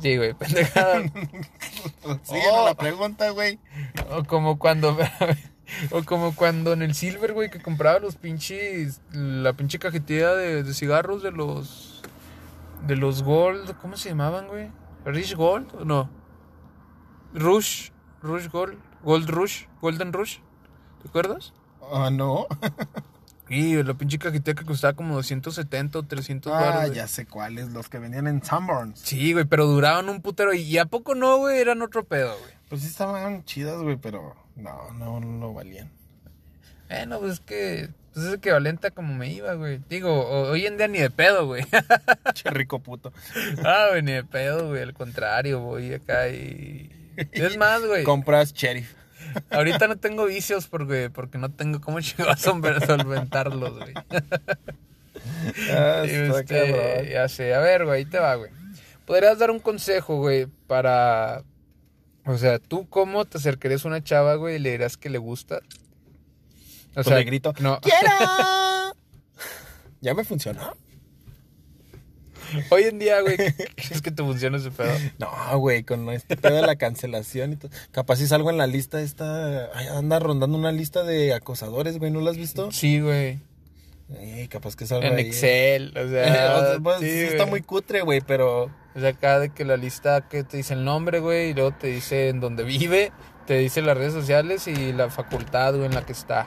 Sí, 0.00 0.16
güey, 0.16 0.34
pendejadas. 0.34 1.10
Sigue 2.24 2.42
Oh. 2.52 2.66
la 2.66 2.74
pregunta, 2.74 3.30
güey. 3.30 3.58
O 4.10 4.24
como 4.24 4.58
cuando. 4.58 4.96
O 5.92 6.02
como 6.04 6.34
cuando 6.36 6.74
en 6.74 6.82
el 6.82 6.94
Silver, 6.94 7.32
güey, 7.32 7.48
que 7.48 7.58
compraba 7.62 7.98
los 7.98 8.16
pinches. 8.16 9.00
La 9.12 9.54
pinche 9.54 9.78
cajetilla 9.78 10.34
de, 10.34 10.62
de 10.62 10.74
cigarros 10.74 11.22
de 11.22 11.30
los. 11.30 12.02
De 12.86 12.96
los 12.96 13.22
Gold. 13.22 13.74
¿Cómo 13.78 13.96
se 13.96 14.10
llamaban, 14.10 14.46
güey? 14.48 14.70
¿Rich 15.06 15.34
Gold? 15.34 15.74
¿O 15.74 15.84
no? 15.86 16.10
Rush. 17.32 17.88
Rush 18.22 18.48
Gold. 18.48 18.78
Gold 19.02 19.30
Rush. 19.30 19.64
Golden 19.80 20.12
Rush. 20.12 20.38
¿Te 21.02 21.08
acuerdas? 21.08 21.54
Ah, 21.90 22.10
no. 22.12 22.46
Y 23.48 23.82
la 23.82 23.92
pinche 23.94 24.18
cajetilla 24.18 24.54
que 24.54 24.64
costaba 24.64 24.94
como 24.94 25.14
270 25.16 25.98
o 25.98 26.02
300 26.02 26.52
Ah, 26.52 26.56
baros, 26.60 26.80
güey. 26.86 26.94
ya 26.94 27.06
sé 27.08 27.26
cuáles, 27.26 27.68
los 27.70 27.88
que 27.90 27.98
venían 27.98 28.26
en 28.26 28.42
Sanborns. 28.42 29.00
Sí, 29.00 29.32
güey, 29.34 29.44
pero 29.44 29.66
duraban 29.66 30.08
un 30.08 30.22
putero. 30.22 30.54
¿Y 30.54 30.78
a 30.78 30.86
poco 30.86 31.14
no, 31.14 31.36
güey? 31.38 31.58
Eran 31.60 31.82
otro 31.82 32.04
pedo, 32.04 32.36
güey. 32.40 32.52
Pues 32.70 32.80
sí 32.82 32.88
estaban 32.88 33.44
chidas, 33.44 33.80
güey, 33.82 33.96
pero 33.96 34.34
no, 34.56 34.90
no, 34.92 35.20
no 35.20 35.38
lo 35.40 35.52
valían. 35.52 35.90
Bueno, 36.88 37.18
pues 37.20 37.32
es 37.34 37.40
que 37.40 37.90
pues 38.14 38.26
es 38.26 38.34
equivalente 38.34 38.86
a 38.86 38.90
como 38.92 39.12
me 39.14 39.30
iba, 39.32 39.54
güey. 39.54 39.80
Digo, 39.88 40.26
hoy 40.28 40.66
en 40.66 40.76
día 40.76 40.86
ni 40.88 40.98
de 40.98 41.10
pedo, 41.10 41.46
güey. 41.46 41.64
Che 42.34 42.48
rico 42.50 42.78
puto. 42.78 43.12
ah, 43.64 43.88
güey, 43.90 44.02
ni 44.02 44.12
de 44.12 44.24
pedo, 44.24 44.68
güey. 44.68 44.82
Al 44.82 44.94
contrario, 44.94 45.60
voy 45.60 45.92
acá 45.94 46.28
y... 46.28 46.90
Es 47.32 47.56
más, 47.58 47.84
güey. 47.84 48.04
Compras 48.04 48.52
sheriff. 48.54 48.94
Ahorita 49.50 49.88
no 49.88 49.96
tengo 49.96 50.26
vicios 50.26 50.66
porque, 50.66 51.10
porque 51.10 51.38
no 51.38 51.50
tengo 51.50 51.80
cómo 51.80 52.00
llegar 52.00 52.30
a 52.30 52.36
solventarlos, 52.36 53.78
güey. 53.78 53.94
Ah, 55.70 56.02
este, 56.04 57.10
ya 57.12 57.28
sé. 57.28 57.54
A 57.54 57.60
ver, 57.60 57.84
güey, 57.84 57.98
ahí 57.98 58.04
te 58.04 58.18
va, 58.18 58.34
güey. 58.34 58.50
¿Podrías 59.06 59.38
dar 59.38 59.50
un 59.50 59.60
consejo, 59.60 60.16
güey, 60.16 60.46
para... 60.66 61.42
O 62.26 62.38
sea, 62.38 62.58
¿tú 62.58 62.88
cómo 62.88 63.26
te 63.26 63.36
acercarías 63.36 63.84
a 63.84 63.88
una 63.88 64.02
chava, 64.02 64.36
güey, 64.36 64.56
y 64.56 64.58
le 64.58 64.70
dirás 64.70 64.96
que 64.96 65.10
le 65.10 65.18
gusta? 65.18 65.60
O 66.96 67.02
Pues 67.02 67.06
le 67.08 67.24
grito, 67.24 67.52
No. 67.60 67.80
¡Quiero! 67.80 68.08
¿Ya 70.00 70.14
me 70.14 70.24
funcionó? 70.24 70.74
Hoy 72.70 72.84
en 72.84 72.98
día, 72.98 73.20
güey, 73.20 73.36
¿crees 73.76 74.02
que 74.02 74.10
te 74.10 74.22
funciona 74.22 74.56
ese 74.56 74.70
pedo? 74.70 74.92
No, 75.18 75.58
güey, 75.58 75.82
con 75.82 76.08
este 76.10 76.36
pedo 76.36 76.56
de 76.56 76.62
la 76.62 76.76
cancelación 76.76 77.52
y 77.52 77.56
todo. 77.56 77.70
Capaz 77.90 78.16
si 78.16 78.26
salgo 78.26 78.50
en 78.50 78.58
la 78.58 78.66
lista 78.66 79.00
esta... 79.00 79.70
ay, 79.74 79.86
anda 79.88 80.18
rondando 80.18 80.56
una 80.56 80.72
lista 80.72 81.02
de 81.02 81.34
acosadores, 81.34 81.98
güey, 81.98 82.10
¿no 82.10 82.20
lo 82.20 82.30
has 82.30 82.36
visto? 82.36 82.70
Sí, 82.72 83.00
güey. 83.00 83.40
Eh, 84.16 84.48
capaz 84.50 84.76
que 84.76 84.86
salga 84.86 85.08
En 85.08 85.14
ahí. 85.14 85.26
Excel, 85.26 85.96
o 85.96 86.08
sea, 86.08 86.56
o 86.56 86.60
sea, 86.60 86.78
pues, 86.82 87.00
sí, 87.00 87.10
sí 87.10 87.24
está 87.24 87.46
muy 87.46 87.62
cutre, 87.62 88.02
güey, 88.02 88.20
pero... 88.20 88.70
O 88.96 89.00
sea, 89.00 89.08
acá 89.10 89.40
de 89.40 89.48
que 89.48 89.64
la 89.64 89.76
lista 89.76 90.28
que 90.28 90.44
te 90.44 90.58
dice 90.58 90.74
el 90.74 90.84
nombre, 90.84 91.18
güey, 91.18 91.50
y 91.50 91.54
luego 91.54 91.72
te 91.72 91.88
dice 91.88 92.28
en 92.28 92.38
dónde 92.40 92.62
vive, 92.62 93.10
te 93.46 93.58
dice 93.58 93.82
las 93.82 93.96
redes 93.96 94.12
sociales 94.12 94.68
y 94.68 94.92
la 94.92 95.10
facultad, 95.10 95.74
güey, 95.74 95.86
en 95.86 95.94
la 95.94 96.06
que 96.06 96.12
está. 96.12 96.46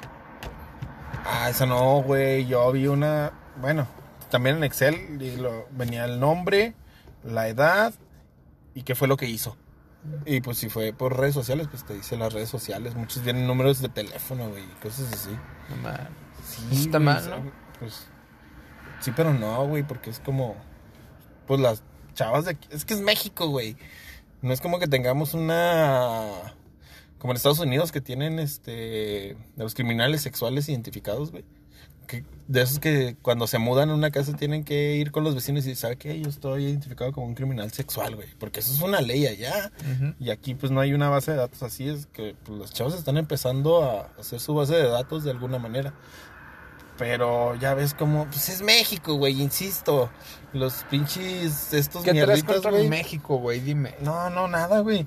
Ah, 1.25 1.49
esa 1.49 1.65
no, 1.65 2.01
güey. 2.01 2.45
Yo 2.45 2.71
vi 2.71 2.87
una. 2.87 3.33
Bueno, 3.59 3.85
también 4.29 4.57
en 4.57 4.63
Excel 4.63 5.21
y 5.21 5.35
lo, 5.37 5.67
venía 5.71 6.05
el 6.05 6.19
nombre, 6.19 6.73
la 7.23 7.47
edad 7.47 7.93
y 8.73 8.83
qué 8.83 8.95
fue 8.95 9.07
lo 9.07 9.17
que 9.17 9.27
hizo. 9.27 9.57
Y 10.25 10.41
pues 10.41 10.57
si 10.57 10.69
fue 10.69 10.93
por 10.93 11.17
redes 11.17 11.33
sociales, 11.33 11.67
pues 11.69 11.85
te 11.85 11.93
dice 11.93 12.15
las 12.17 12.31
redes 12.31 12.49
sociales. 12.49 12.95
Muchos 12.95 13.23
tienen 13.23 13.47
números 13.47 13.81
de 13.81 13.89
teléfono, 13.89 14.49
güey, 14.49 14.63
cosas 14.81 15.11
así. 15.11 15.31
No 15.69 15.75
mames. 15.77 16.07
Sí, 16.45 16.85
Está 16.85 16.97
güey, 16.97 17.05
mal, 17.05 17.29
¿no? 17.29 17.51
Pues 17.79 18.07
sí, 19.01 19.11
pero 19.15 19.33
no, 19.33 19.67
güey, 19.67 19.83
porque 19.83 20.09
es 20.09 20.19
como. 20.19 20.55
Pues 21.45 21.59
las 21.59 21.83
chavas 22.13 22.45
de 22.45 22.51
aquí. 22.51 22.67
Es 22.71 22.85
que 22.85 22.93
es 22.93 23.01
México, 23.01 23.47
güey. 23.47 23.75
No 24.41 24.53
es 24.53 24.61
como 24.61 24.79
que 24.79 24.87
tengamos 24.87 25.33
una. 25.33 26.53
Como 27.17 27.33
en 27.33 27.37
Estados 27.37 27.59
Unidos 27.59 27.91
que 27.91 28.01
tienen 28.01 28.39
este. 28.39 29.35
De 29.55 29.63
los 29.63 29.73
criminales 29.73 30.21
sexuales 30.21 30.69
identificados, 30.69 31.31
güey. 31.31 31.43
Que, 32.07 32.23
de 32.47 32.61
esos 32.61 32.79
que 32.79 33.17
cuando 33.21 33.45
se 33.47 33.59
mudan 33.59 33.89
a 33.89 33.93
una 33.93 34.09
casa 34.09 34.33
tienen 34.33 34.63
que 34.63 34.95
ir 34.95 35.11
con 35.11 35.23
los 35.23 35.35
vecinos 35.35 35.65
y 35.65 35.69
decir, 35.69 35.81
¿sabe 35.81 35.97
qué? 35.97 36.19
Yo 36.19 36.29
estoy 36.29 36.63
identificado 36.63 37.11
como 37.11 37.27
un 37.27 37.35
criminal 37.35 37.71
sexual, 37.71 38.15
güey. 38.15 38.29
Porque 38.39 38.61
eso 38.61 38.73
es 38.73 38.81
una 38.81 39.01
ley 39.01 39.27
allá. 39.27 39.71
Y 40.19 40.29
aquí 40.29 40.55
pues 40.55 40.71
no 40.71 40.79
hay 40.79 40.93
una 40.93 41.09
base 41.09 41.31
de 41.31 41.37
datos 41.37 41.61
así, 41.63 41.87
es 41.87 42.07
que 42.07 42.35
pues, 42.43 42.57
los 42.57 42.71
chavos 42.71 42.95
están 42.95 43.17
empezando 43.17 43.83
a 43.83 44.09
hacer 44.19 44.39
su 44.39 44.55
base 44.55 44.75
de 44.75 44.87
datos 44.87 45.23
de 45.23 45.31
alguna 45.31 45.59
manera. 45.59 45.93
Pero 46.97 47.53
ya 47.55 47.75
ves 47.75 47.93
como, 47.93 48.25
pues 48.25 48.49
es 48.49 48.61
México, 48.61 49.15
güey, 49.15 49.39
insisto. 49.39 50.09
Los 50.53 50.83
pinches, 50.89 51.73
estos 51.73 52.03
¿Qué 52.03 52.13
traes 52.13 52.43
contra 52.43 52.71
güey. 52.71 52.87
México, 52.87 53.37
güey? 53.37 53.59
Dime. 53.59 53.93
No, 54.01 54.29
no, 54.31 54.47
nada, 54.47 54.79
güey. 54.79 55.05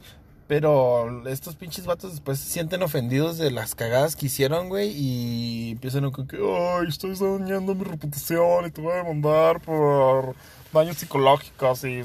Pero 0.50 1.28
estos 1.28 1.54
pinches 1.54 1.86
vatos 1.86 2.10
después 2.10 2.40
se 2.40 2.50
sienten 2.50 2.82
ofendidos 2.82 3.38
de 3.38 3.52
las 3.52 3.76
cagadas 3.76 4.16
que 4.16 4.26
hicieron, 4.26 4.68
güey. 4.68 4.90
Y 4.90 5.70
empiezan 5.70 6.10
con 6.10 6.26
que, 6.26 6.38
ay, 6.38 6.88
estoy 6.88 7.14
dañando 7.14 7.72
mi 7.76 7.84
reputación 7.84 8.66
y 8.66 8.72
te 8.72 8.80
voy 8.80 8.90
a 8.94 8.96
demandar 8.96 9.60
por 9.60 10.34
daños 10.72 10.96
psicológicos 10.96 11.84
y... 11.84 12.02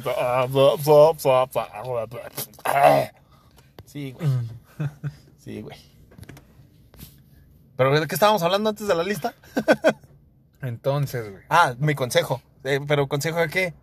Sí, 3.83 4.11
güey. 4.11 4.29
Sí, 5.39 5.61
güey. 5.63 5.77
¿Pero 7.75 7.99
de 7.99 8.05
qué 8.05 8.13
estábamos 8.13 8.43
hablando 8.43 8.69
antes 8.69 8.87
de 8.87 8.93
la 8.93 9.03
lista? 9.03 9.33
Entonces, 10.61 11.31
güey. 11.31 11.43
Ah, 11.49 11.73
mi 11.79 11.95
consejo. 11.95 12.43
Eh, 12.63 12.79
¿Pero 12.87 13.07
consejo 13.07 13.39
de 13.39 13.49
qué? 13.49 13.73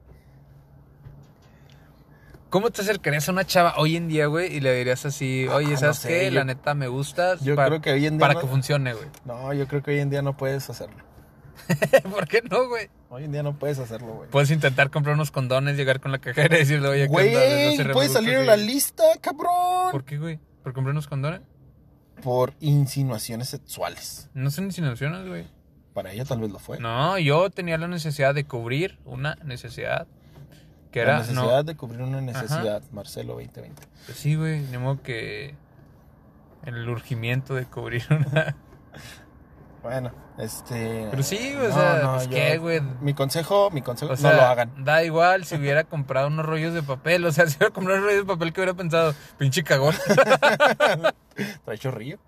¿Cómo 2.52 2.70
te 2.70 2.82
acercarías 2.82 3.26
a 3.28 3.32
una 3.32 3.46
chava 3.46 3.74
hoy 3.78 3.96
en 3.96 4.08
día, 4.08 4.26
güey, 4.26 4.54
y 4.54 4.60
le 4.60 4.74
dirías 4.76 5.06
así, 5.06 5.48
oye, 5.48 5.68
Ah, 5.68 5.70
no 5.70 5.76
¿sabes 5.78 5.96
sé, 5.96 6.08
qué? 6.08 6.24
yo- 6.26 6.32
La 6.38 6.44
neta 6.44 6.74
me 6.74 6.86
gustas. 6.86 7.40
yo 7.40 7.56
pa- 7.56 7.64
creo 7.66 7.80
que 7.80 7.90
hoy 7.92 8.04
en 8.06 8.18
día 8.18 8.20
Para 8.20 8.34
no- 8.34 8.40
que 8.42 8.46
funcione, 8.46 8.92
güey. 8.92 9.08
No, 9.24 9.54
yo 9.54 9.66
creo 9.66 9.82
que 9.82 9.92
hoy 9.92 10.00
en 10.00 10.10
día 10.10 10.20
no 10.20 10.36
puedes 10.36 10.68
hacerlo. 10.68 10.98
¿Por 12.12 12.28
qué 12.28 12.42
no, 12.42 12.68
güey? 12.68 12.90
Hoy 13.08 13.24
en 13.24 13.32
día 13.32 13.42
no 13.42 13.58
puedes 13.58 13.78
hacerlo, 13.78 14.08
güey. 14.14 14.28
Puedes 14.28 14.50
intentar 14.50 14.90
comprar 14.90 15.14
unos 15.14 15.30
condones, 15.30 15.78
llegar 15.78 16.00
con 16.00 16.12
la 16.12 16.18
cajera 16.18 16.54
y 16.56 16.58
decirle, 16.60 16.88
oye, 16.88 17.06
Güey, 17.06 17.34
hace 17.34 17.86
puedes 17.90 18.12
salir 18.12 18.34
en 18.34 18.46
la 18.46 18.56
lista, 18.58 19.02
cabrón. 19.22 19.90
¿Por 19.90 20.04
qué, 20.04 20.18
güey? 20.18 20.38
¿Por 20.62 20.74
comprar 20.74 20.92
unos 20.92 21.06
condones? 21.08 21.40
Por 22.22 22.52
insinuaciones 22.60 23.48
sexuales. 23.48 24.28
No 24.34 24.50
son 24.50 24.64
insinuaciones, 24.66 25.26
güey. 25.26 25.46
Para 25.94 26.12
ella 26.12 26.24
tal 26.26 26.40
vez 26.40 26.50
lo 26.50 26.58
fue. 26.58 26.78
No, 26.78 27.18
yo 27.18 27.48
tenía 27.50 27.76
la 27.78 27.88
necesidad 27.88 28.34
de 28.34 28.44
cubrir 28.44 28.98
una 29.04 29.36
necesidad. 29.44 30.06
Que 30.93 31.01
la 31.01 31.05
era, 31.05 31.19
necesidad 31.20 31.43
no, 31.44 31.62
de 31.64 31.74
cubrir 31.77 32.02
una 32.02 32.20
necesidad, 32.20 32.82
Marcelo 32.93 33.35
2020. 33.35 33.82
pues 34.06 34.19
sí, 34.19 34.36
güey, 34.36 34.60
ni 34.60 34.78
modo 34.78 35.02
que 35.02 35.55
el 36.64 36.89
urgimiento 36.89 37.55
de 37.55 37.64
cubrir 37.64 38.05
una... 38.10 38.55
Bueno, 39.82 40.12
este. 40.39 41.09
Pero 41.10 41.23
sí, 41.24 41.55
güey, 41.56 41.66
o 41.66 41.73
sea, 41.73 42.12
pues, 42.14 42.28
¿qué, 42.28 42.56
güey? 42.59 42.81
Mi 43.01 43.14
consejo, 43.14 43.69
mi 43.73 43.82
consejo, 43.82 44.12
O 44.12 44.16
sea, 44.16 44.31
no 44.31 44.36
lo 44.36 44.43
hagan. 44.43 44.85
da 44.85 45.02
igual 45.02 45.44
si 45.44 45.56
hubiera 45.56 45.82
comprado 45.82 46.28
unos 46.28 46.47
rollos 46.47 46.73
de 46.73 46.85
papel. 46.85 47.24
O 47.27 47.32
sea, 47.32 47.47
si 47.48 47.56
hubiera 47.56 47.73
comprado 47.73 47.98
unos 47.98 48.10
rollos 48.10 48.27
de 48.27 48.32
papel, 48.32 48.52
que 48.52 48.60
hubiera 48.60 48.74
pensado? 48.74 49.12
Pinche 49.39 49.64
cagón. 49.64 49.94
Trae 51.64 51.78
chorrillo. 51.78 52.19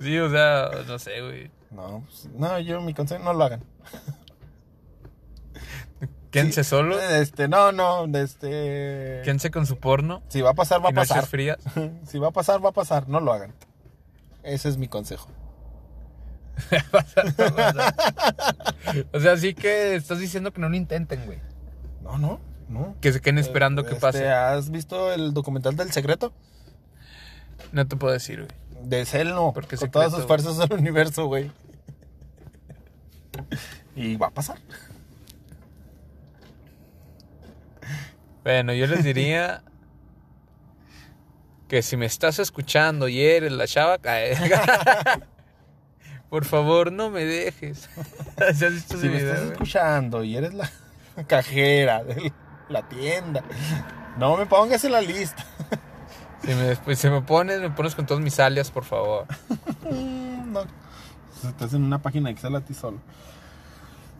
sí, 0.00 0.18
o 0.18 0.28
sea, 0.28 0.70
no 0.88 0.98
sé, 0.98 1.20
güey. 1.20 1.50
No, 1.70 2.02
pues, 2.04 2.28
no, 2.34 2.58
yo 2.58 2.80
mi 2.80 2.94
consejo, 2.94 3.22
no 3.22 3.32
lo 3.32 3.44
hagan. 3.44 3.62
Quédense 6.32 6.64
Sí, 6.64 6.70
solo. 6.70 6.98
Este, 7.00 7.46
no, 7.46 7.70
no, 7.72 8.06
este. 8.18 9.20
Quédense 9.22 9.50
con 9.52 9.66
su 9.66 9.78
porno. 9.78 10.22
Si 10.28 10.40
va 10.40 10.50
a 10.50 10.54
pasar, 10.54 10.84
va 10.84 10.88
a 10.88 10.92
pasar. 10.92 11.26
frías. 11.26 11.58
Si 12.06 12.18
va 12.18 12.28
a 12.28 12.32
pasar, 12.32 12.64
va 12.64 12.70
a 12.70 12.72
pasar. 12.72 13.08
No 13.08 13.20
lo 13.20 13.32
hagan. 13.32 13.52
Ese 14.42 14.68
es 14.68 14.76
mi 14.78 14.88
consejo. 14.88 15.28
O 19.12 19.20
sea, 19.20 19.36
sí 19.36 19.54
que 19.54 19.94
estás 19.94 20.18
diciendo 20.18 20.52
que 20.52 20.60
no 20.60 20.68
lo 20.68 20.76
intenten, 20.76 21.24
güey. 21.24 21.38
No, 22.02 22.18
no, 22.18 22.40
no. 22.68 22.96
Que 23.00 23.12
se 23.12 23.20
queden 23.20 23.38
esperando 23.38 23.84
que 23.84 23.90
Este, 23.94 24.00
pase. 24.00 24.28
¿Has 24.28 24.70
visto 24.70 25.12
el 25.12 25.32
documental 25.34 25.76
del 25.76 25.92
secreto? 25.92 26.32
No 27.72 27.86
te 27.86 27.96
puedo 27.96 28.12
decir, 28.12 28.46
güey. 28.46 28.88
De 28.88 29.04
Cell 29.06 29.28
no. 29.30 29.52
Porque 29.52 29.76
con 29.76 29.86
secreto, 29.86 29.98
todas 30.00 30.12
sus 30.12 30.26
fuerzas 30.26 30.56
del 30.58 30.72
universo, 30.78 31.26
güey. 31.26 31.50
Y 33.94 34.16
va 34.16 34.28
a 34.28 34.30
pasar. 34.30 34.58
Bueno, 38.44 38.72
yo 38.72 38.86
les 38.86 39.04
diría 39.04 39.62
que 41.68 41.82
si 41.82 41.96
me 41.96 42.06
estás 42.06 42.38
escuchando 42.38 43.08
y 43.08 43.20
eres 43.22 43.52
la 43.52 43.66
chava, 43.66 43.98
por 46.28 46.44
favor 46.44 46.92
no 46.92 47.10
me 47.10 47.24
dejes. 47.24 47.88
¿Sí 48.54 48.64
has 48.64 48.72
visto 48.72 48.94
ese 48.96 49.02
Si 49.02 49.08
me 49.08 49.16
estás 49.18 49.40
güey? 49.40 49.52
escuchando 49.52 50.24
y 50.24 50.36
eres 50.36 50.54
la 50.54 50.70
cajera 51.26 52.02
de 52.04 52.32
la 52.68 52.88
tienda, 52.88 53.42
no 54.18 54.36
me 54.36 54.46
pongas 54.46 54.84
en 54.84 54.92
la 54.92 55.00
lista. 55.00 55.44
Si 56.42 56.48
me, 56.48 56.62
después, 56.64 56.98
si 56.98 57.08
me 57.08 57.22
pones, 57.22 57.60
me 57.60 57.70
pones 57.70 57.94
con 57.94 58.04
todos 58.06 58.20
mis 58.20 58.40
alias, 58.40 58.70
por 58.72 58.84
favor. 58.84 59.26
No. 59.88 60.64
Estás 61.48 61.72
en 61.74 61.84
una 61.84 62.00
página 62.02 62.28
de 62.28 62.32
Excel 62.34 62.56
a 62.56 62.60
ti 62.60 62.74
solo. 62.74 62.98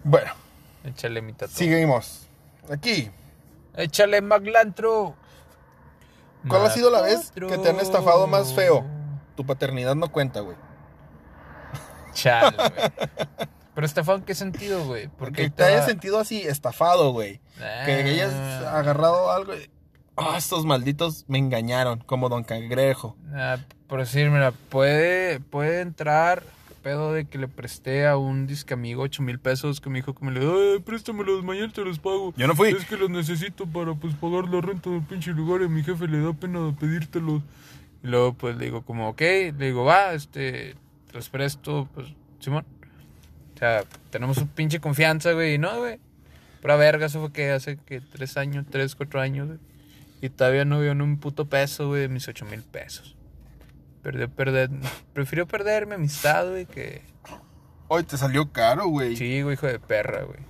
Bueno, 0.05 0.31
Échale 0.85 1.21
mi 1.23 1.33
tatu. 1.33 1.53
seguimos. 1.53 2.27
Aquí. 2.71 3.11
Échale 3.77 4.21
Maglantro. 4.21 5.15
¿Cuál 6.49 6.67
ha 6.67 6.71
sido 6.71 6.91
la 6.91 7.01
vez 7.03 7.31
que 7.33 7.59
te 7.59 7.69
han 7.71 7.79
estafado 7.81 8.27
más 8.27 8.53
feo? 8.53 8.85
Tu 9.37 9.47
paternidad 9.47 9.95
no 9.95 10.11
cuenta, 10.11 10.41
güey. 10.41 10.57
Chale, 12.13 12.57
güey. 12.57 12.91
Pero 13.75 13.87
estafado 13.87 14.19
en 14.19 14.25
qué 14.25 14.35
sentido, 14.35 14.85
güey? 14.85 15.09
Porque 15.09 15.43
ahí 15.43 15.51
te 15.51 15.65
hayas 15.65 15.83
va- 15.83 15.87
sentido 15.87 16.19
así, 16.19 16.43
estafado, 16.43 17.13
güey. 17.13 17.41
Que 17.87 17.93
hayas 17.93 18.33
Ah. 18.35 18.79
agarrado 18.79 19.31
algo 19.33 19.55
y... 19.55 19.71
Ah, 20.17 20.35
estos 20.37 20.67
malditos 20.67 21.25
me 21.27 21.39
engañaron, 21.39 22.01
como 22.01 22.29
Don 22.29 22.45
Cangrejo. 22.45 23.17
Ah, 23.35 23.57
por 23.87 24.01
decir, 24.01 24.29
mira, 24.31 24.53
puede, 24.69 25.41
puede 25.41 25.81
entrar 25.81 26.43
pedo 26.83 27.13
de 27.13 27.25
que 27.25 27.39
le 27.39 27.49
presté 27.49 28.07
a 28.07 28.17
un 28.17 28.47
disque 28.47 28.75
amigo 28.75 29.03
8 29.03 29.23
mil 29.23 29.39
pesos 29.39 29.81
que 29.81 29.89
me 29.89 30.01
dijo 30.01 30.15
que 30.15 30.25
me 30.25 30.33
le 30.33 30.41
ay, 30.41 30.81
préstamelos, 30.81 31.45
mañana 31.45 31.73
te 31.73 31.85
los 31.85 31.99
pago. 31.99 32.35
Yo 32.37 32.47
no 32.47 32.55
fui. 32.55 32.71
Es 32.71 32.85
que 32.85 32.97
los 32.97 33.09
necesito 33.09 33.67
para 33.67 33.95
pues 33.95 34.15
pagar 34.15 34.49
la 34.49 34.61
renta 34.61 34.91
del 34.91 35.03
pinche 35.03 35.33
lugar 35.33 35.63
y 35.63 35.65
a 35.65 35.69
mi 35.69 35.83
jefe 35.83 36.07
le 36.09 36.21
da 36.21 36.33
pena 36.33 36.75
pedírtelos. 36.79 37.43
Y 38.03 38.09
luego 38.09 38.35
pues 38.35 38.57
le 38.57 38.67
digo 38.67 38.83
como, 38.83 39.09
ok, 39.09 39.21
le 39.21 39.53
digo, 39.53 39.85
va, 39.85 40.13
este, 40.13 40.75
te 41.07 41.15
los 41.15 41.29
presto, 41.29 41.89
pues, 41.95 42.09
Simón. 42.41 42.65
O 43.55 43.59
sea, 43.59 43.85
tenemos 44.11 44.39
un 44.39 44.49
pinche 44.49 44.81
confianza, 44.81 45.33
güey, 45.33 45.55
y 45.55 45.59
no, 45.59 45.79
güey. 45.79 46.01
Pura 46.61 46.77
verga, 46.77 47.07
eso 47.07 47.21
fue 47.21 47.33
que 47.33 47.51
hace 47.51 47.77
que 47.77 48.01
tres 48.01 48.37
años, 48.37 48.67
tres, 48.69 48.97
cuatro 48.97 49.21
años, 49.21 49.47
güey. 49.47 49.59
Y 50.21 50.29
todavía 50.29 50.65
no 50.65 50.79
veo 50.81 50.95
ni 50.95 51.03
un 51.03 51.19
puto 51.19 51.47
peso, 51.47 51.89
güey, 51.89 52.03
de 52.03 52.09
mis 52.09 52.27
ocho 52.29 52.45
mil 52.45 52.63
pesos. 52.63 53.17
Perdió, 54.03 54.29
perder, 54.29 54.71
prefirió 55.13 55.47
perder 55.47 55.87
mi 55.87 55.95
amistad, 55.95 56.49
güey, 56.49 56.67
que... 56.67 57.03
Hoy 57.89 58.03
te 58.05 58.17
salió 58.17 58.51
caro, 58.53 58.89
güey. 58.89 59.17
Sí, 59.17 59.43
güey, 59.43 59.55
hijo 59.55 59.67
de 59.67 59.79
perra, 59.79 60.23
güey. 60.23 60.41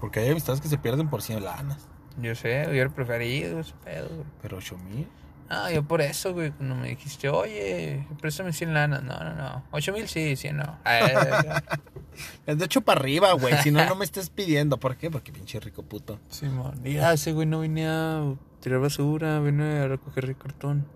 Porque 0.00 0.20
hay 0.20 0.30
amistades 0.30 0.60
que 0.60 0.68
se 0.68 0.78
pierden 0.78 1.08
por 1.08 1.20
100 1.20 1.44
lanas. 1.44 1.88
Yo 2.18 2.34
sé, 2.34 2.66
hubiera 2.70 2.88
preferido 2.90 3.60
ese 3.60 3.74
pedo, 3.84 4.08
güey. 4.08 4.26
Pero 4.40 4.56
8 4.58 4.78
mil. 4.78 5.08
Ah, 5.48 5.70
yo 5.70 5.82
por 5.84 6.00
eso, 6.00 6.32
güey, 6.32 6.50
cuando 6.50 6.74
me 6.74 6.88
dijiste, 6.88 7.28
oye, 7.28 8.06
préstame 8.20 8.52
100 8.52 8.74
lanas. 8.74 9.02
No, 9.02 9.18
no, 9.18 9.34
no. 9.34 9.64
8 9.70 9.92
mil 9.92 10.08
sí, 10.08 10.36
100 10.36 10.56
no. 10.56 10.78
Ay, 10.84 11.02
Es 12.46 12.58
de 12.58 12.64
hecho 12.64 12.80
para 12.80 13.00
arriba, 13.00 13.32
güey. 13.32 13.56
Si 13.58 13.70
no, 13.70 13.84
no 13.84 13.94
me 13.94 14.04
estés 14.04 14.30
pidiendo. 14.30 14.78
¿Por 14.78 14.96
qué? 14.96 15.10
Porque 15.10 15.32
pinche 15.32 15.60
rico 15.60 15.82
puto. 15.82 16.18
Simón. 16.30 16.80
Mira, 16.82 17.12
ese 17.12 17.32
güey 17.32 17.46
no 17.46 17.60
venía 17.60 18.18
a 18.18 18.34
tirar 18.60 18.80
basura, 18.80 19.38
vino 19.40 19.64
a 19.64 19.86
recoger 19.86 20.24
el 20.24 20.36
cartón. 20.36 20.86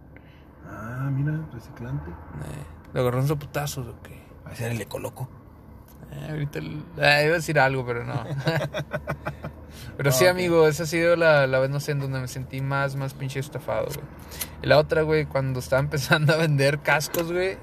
Ah, 0.71 1.11
mira, 1.13 1.39
reciclante. 1.53 2.11
Eh, 2.11 2.65
le 2.95 3.01
agarró 3.01 3.21
un 3.21 3.29
zaputazos 3.29 3.87
o 3.87 4.03
qué. 4.03 4.21
A 4.45 4.55
ser 4.55 4.73
el 4.73 4.81
ecoloco. 4.81 5.29
Eh, 6.13 6.27
ahorita 6.31 6.59
eh, 6.59 7.25
iba 7.25 7.35
a 7.35 7.37
decir 7.37 7.59
algo, 7.59 7.85
pero 7.87 8.05
no. 8.05 8.25
pero 9.97 10.11
sí, 10.13 10.27
amigo, 10.27 10.67
esa 10.67 10.83
ha 10.83 10.87
sido 10.87 11.15
la, 11.17 11.47
la 11.47 11.59
vez, 11.61 11.71
no 11.71 11.79
sé, 11.81 11.93
en 11.93 12.01
donde 12.01 12.21
me 12.21 12.29
sentí 12.29 12.61
más, 12.61 12.97
más 12.97 13.15
pinche 13.15 13.39
estafado, 13.39 13.87
güey. 13.87 14.07
Y 14.63 14.67
la 14.67 14.79
otra, 14.79 15.03
güey, 15.03 15.27
cuando 15.27 15.61
estaba 15.61 15.81
empezando 15.81 16.33
a 16.33 16.37
vender 16.37 16.81
cascos, 16.81 17.33
güey. 17.33 17.59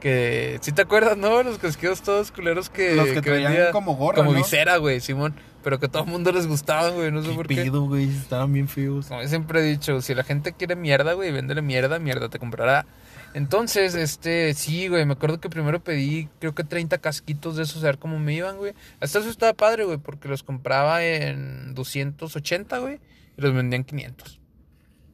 Que, 0.00 0.58
¿sí 0.60 0.72
te 0.72 0.82
acuerdas, 0.82 1.16
no? 1.16 1.42
Los 1.42 1.58
casquillos 1.58 2.02
todos 2.02 2.30
culeros 2.30 2.68
que, 2.68 2.94
Los 2.94 3.08
que 3.08 3.22
traían 3.22 3.52
vendía 3.52 3.70
como 3.72 3.96
gorra, 3.96 4.16
Como 4.16 4.32
¿no? 4.32 4.38
visera, 4.38 4.76
güey, 4.76 5.00
Simón. 5.00 5.34
Pero 5.66 5.80
que 5.80 5.86
a 5.86 5.88
todo 5.88 6.04
el 6.04 6.08
mundo 6.10 6.30
les 6.30 6.46
gustaba, 6.46 6.90
güey, 6.90 7.10
no 7.10 7.24
sé 7.24 7.32
por 7.32 7.48
qué. 7.48 7.64
Pido, 7.64 7.82
güey. 7.86 8.04
Estaban 8.08 8.52
bien 8.52 8.68
feos. 8.68 9.06
Como 9.06 9.20
yo 9.20 9.26
siempre 9.26 9.58
he 9.58 9.64
dicho, 9.64 10.00
si 10.00 10.14
la 10.14 10.22
gente 10.22 10.52
quiere 10.52 10.76
mierda, 10.76 11.14
güey, 11.14 11.32
véndele 11.32 11.60
mierda, 11.60 11.98
mierda 11.98 12.28
te 12.28 12.38
comprará. 12.38 12.86
Entonces, 13.34 13.96
este, 13.96 14.54
sí, 14.54 14.86
güey, 14.86 15.04
me 15.06 15.14
acuerdo 15.14 15.40
que 15.40 15.50
primero 15.50 15.82
pedí, 15.82 16.28
creo 16.38 16.54
que 16.54 16.62
30 16.62 16.98
casquitos 16.98 17.56
de 17.56 17.64
esos, 17.64 17.82
a 17.82 17.86
ver 17.86 17.98
cómo 17.98 18.20
me 18.20 18.32
iban, 18.32 18.58
güey. 18.58 18.74
Hasta 19.00 19.18
eso 19.18 19.28
estaba 19.28 19.54
padre, 19.54 19.82
güey, 19.86 19.98
porque 19.98 20.28
los 20.28 20.44
compraba 20.44 21.04
en 21.04 21.74
280, 21.74 22.78
güey, 22.78 23.00
y 23.36 23.42
los 23.42 23.52
vendían 23.52 23.82
500. 23.82 24.38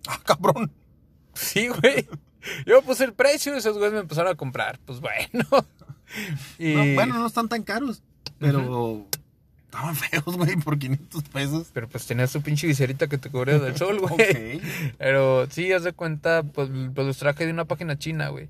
Ah, 0.06 0.20
cabrón. 0.22 0.70
Sí, 1.32 1.68
güey. 1.68 2.06
Yo 2.66 2.82
puse 2.82 3.04
el 3.04 3.14
precio 3.14 3.54
y 3.54 3.56
esos 3.56 3.78
güeyes 3.78 3.94
me 3.94 4.00
empezaron 4.00 4.30
a 4.30 4.34
comprar. 4.34 4.78
Pues 4.84 5.00
bueno. 5.00 5.46
Y- 6.58 6.74
No, 6.74 6.94
bueno, 6.94 7.14
no 7.20 7.26
están 7.26 7.48
tan 7.48 7.62
caros. 7.62 8.02
Pero 8.38 9.06
estaban 9.72 9.96
feos, 9.96 10.36
güey, 10.36 10.56
por 10.56 10.78
500 10.78 11.22
pesos. 11.24 11.70
Pero 11.72 11.88
pues 11.88 12.06
tenías 12.06 12.32
tu 12.32 12.42
pinche 12.42 12.66
viserita 12.66 13.08
que 13.08 13.18
te 13.18 13.30
cubría 13.30 13.58
del 13.58 13.76
sol, 13.76 13.98
güey. 14.00 14.56
Ok. 14.56 14.62
Pero 14.98 15.46
sí, 15.50 15.72
haz 15.72 15.84
de 15.84 15.92
cuenta, 15.92 16.42
pues, 16.42 16.68
pues 16.94 17.06
los 17.06 17.16
traje 17.16 17.46
de 17.46 17.52
una 17.52 17.64
página 17.64 17.98
china, 17.98 18.28
güey. 18.28 18.48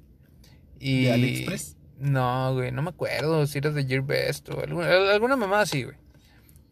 Y... 0.78 1.04
¿De 1.04 1.12
AliExpress? 1.12 1.76
No, 1.98 2.52
güey, 2.54 2.72
no 2.72 2.82
me 2.82 2.90
acuerdo 2.90 3.46
si 3.46 3.58
era 3.58 3.70
de 3.70 3.84
Gearbest 3.84 4.48
o 4.48 4.60
alguna, 4.60 4.88
alguna 5.12 5.36
mamá 5.36 5.60
así, 5.60 5.84
güey. 5.84 5.96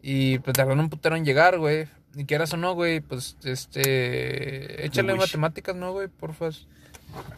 Y 0.01 0.39
pues 0.39 0.55
tardaron 0.55 0.81
un 0.81 0.89
putero 0.89 1.15
en 1.15 1.23
llegar, 1.23 1.57
güey. 1.57 1.87
Y 2.15 2.25
quieras 2.25 2.51
o 2.51 2.57
no, 2.57 2.73
güey, 2.73 2.99
pues 2.99 3.37
este. 3.43 4.85
Échale 4.85 5.13
matemáticas, 5.13 5.73
¿no, 5.73 5.93
güey? 5.93 6.09
Porfa. 6.09 6.49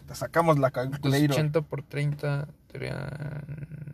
Te 0.08 0.16
sacamos 0.16 0.58
la 0.58 0.72
calculator. 0.72 1.28
280 1.28 1.62
por 1.62 1.84
30 1.84 2.48
serían. 2.72 3.93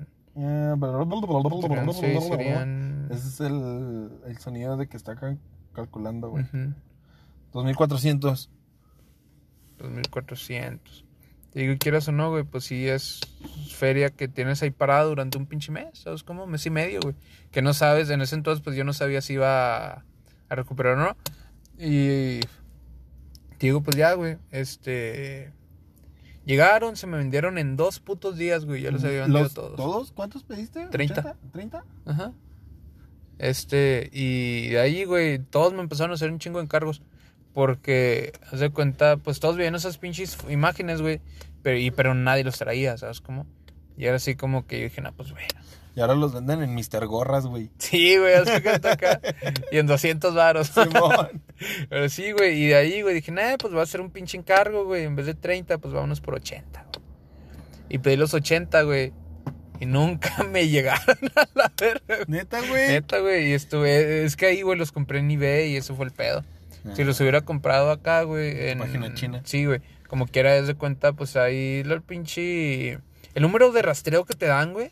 Sí, 1.94 2.20
serían. 2.22 3.08
Ese 3.12 3.28
es 3.28 3.40
el, 3.42 4.10
el 4.26 4.38
sonido 4.38 4.78
de 4.78 4.88
que 4.88 4.98
está 4.98 5.14
acá 5.14 5.36
calculando, 5.74 6.30
güey. 6.30 6.44
ujú, 6.44 6.74
2400. 7.54 8.50
2400. 9.78 11.06
Te 11.52 11.62
digo, 11.62 11.74
quieras 11.80 12.08
o 12.08 12.12
no, 12.12 12.30
güey, 12.30 12.44
pues 12.44 12.66
sí 12.66 12.88
es 12.88 13.22
feria 13.72 14.10
que 14.10 14.28
tienes 14.28 14.62
ahí 14.62 14.70
parada 14.70 15.06
durante 15.06 15.38
un 15.38 15.48
pinche 15.48 15.72
mes, 15.72 15.88
¿sabes 15.94 16.24
cómo? 16.24 16.46
Mes 16.46 16.66
y 16.66 16.70
medio, 16.70 17.00
güey. 17.02 17.16
Que 17.52 17.62
no 17.62 17.74
sabes, 17.74 18.10
en 18.12 18.22
ese 18.22 18.36
entonces, 18.36 18.64
pues 18.64 18.76
yo 18.76 18.84
no 18.84 18.94
sabía 18.94 19.22
si 19.22 19.34
iba 19.34 19.94
a, 19.94 20.06
a 20.50 20.56
recuperar 20.56 20.98
o 20.98 21.00
no. 21.00 21.18
Y. 21.78 22.42
Te 23.58 23.68
digo, 23.68 23.82
pues 23.82 23.98
ya, 23.98 24.14
güey, 24.14 24.38
este. 24.52 25.52
Llegaron, 26.50 26.96
se 26.96 27.06
me 27.06 27.16
vendieron 27.16 27.60
en 27.60 27.78
dos 27.78 28.00
putos 28.00 28.36
días, 28.36 28.66
güey. 28.66 28.82
Ya 28.82 28.90
los 28.90 29.04
había 29.04 29.22
vendido 29.22 29.44
Los- 29.44 29.54
todos. 29.54 30.12
¿Cuántos 30.14 30.42
pediste? 30.44 30.88
30. 30.88 31.36
¿30? 31.54 31.84
Ajá. 32.08 32.32
Este, 33.38 34.10
y 34.12 34.70
de 34.70 34.80
ahí, 34.80 35.04
güey, 35.06 35.38
todos 35.38 35.74
me 35.74 35.82
empezaron 35.82 36.10
a 36.10 36.16
hacer 36.16 36.32
un 36.32 36.40
chingo 36.40 36.58
de 36.58 36.64
encargos. 36.66 37.04
Porque, 37.54 38.34
haz 38.52 38.60
de 38.62 38.72
cuenta, 38.72 39.18
pues 39.18 39.40
todos 39.40 39.58
veían 39.58 39.76
esas 39.76 40.00
pinches 40.00 40.40
imágenes, 40.50 41.04
güey. 41.04 41.22
Pero, 41.62 41.78
y, 41.78 41.92
pero 41.92 42.16
nadie 42.16 42.44
los 42.44 42.58
traía, 42.58 42.98
¿sabes 42.98 43.22
cómo? 43.22 43.46
Y 43.96 44.06
era 44.06 44.16
así 44.16 44.34
como 44.34 44.66
que 44.66 44.78
yo 44.80 44.84
dije, 44.86 45.02
no, 45.02 45.12
pues 45.14 45.30
bueno. 45.32 45.48
Y 45.96 46.02
ahora 46.02 46.16
los 46.16 46.34
venden 46.34 46.62
en 46.62 46.74
Mr. 46.76 47.08
Gorras, 47.08 47.46
güey. 47.46 47.72
Sí, 47.78 48.18
güey, 48.18 48.46
de 48.46 48.64
cuenta 48.64 48.94
acá. 48.94 49.20
y 49.72 49.78
en 49.78 49.88
200 49.88 50.34
varos. 50.34 50.68
Simón. 50.68 51.42
pero 51.90 52.08
sí, 52.10 52.32
güey, 52.32 52.64
y 52.64 52.68
de 52.68 52.76
ahí, 52.76 53.02
güey, 53.02 53.16
dije, 53.16 53.32
nah, 53.32 53.58
pues 53.58 53.76
va 53.76 53.82
a 53.82 53.86
ser 53.86 54.02
un 54.02 54.12
pinche 54.12 54.38
encargo, 54.38 54.86
güey. 54.86 55.06
En 55.06 55.16
vez 55.16 55.26
de 55.26 55.34
30, 55.34 55.78
pues 55.80 55.94
vámonos 55.94 56.22
por 56.22 56.36
80, 56.36 56.84
güey. 56.84 57.06
Y 57.90 57.98
pedí 57.98 58.16
los 58.16 58.34
80, 58.34 58.84
güey. 58.84 59.14
Y 59.80 59.86
nunca 59.86 60.44
me 60.52 60.68
llegaron 60.68 61.18
a 61.36 61.48
la 61.56 61.72
verga. 61.80 62.26
Neta, 62.28 62.60
güey. 62.62 62.88
Neta, 62.90 63.20
güey, 63.20 63.50
y 63.50 63.54
estuve, 63.54 64.26
es 64.26 64.36
que 64.36 64.48
ahí, 64.48 64.62
güey, 64.62 64.78
los 64.78 64.92
compré 64.92 65.20
en 65.20 65.32
eBay 65.32 65.72
y 65.72 65.78
eso 65.78 65.96
fue 65.96 66.06
el 66.06 66.12
pedo. 66.12 66.44
Si 66.96 67.04
los 67.04 67.20
hubiera 67.20 67.42
comprado 67.42 67.92
acá, 67.92 68.24
güey, 68.24 68.70
en... 68.70 68.80
Página 68.80 69.14
china. 69.14 69.42
Sí, 69.44 69.66
güey, 69.66 69.82
como 70.08 70.28
quiera, 70.28 70.56
es 70.56 70.66
de 70.68 70.76
cuenta, 70.76 71.14
pues 71.14 71.36
ahí 71.36 71.84
el 71.86 72.02
pinche... 72.02 73.00
El 73.36 73.44
número 73.44 73.72
de 73.72 73.82
rastreo 73.82 74.26
que 74.26 74.34
te 74.34 74.46
dan, 74.46 74.74
güey, 74.74 74.92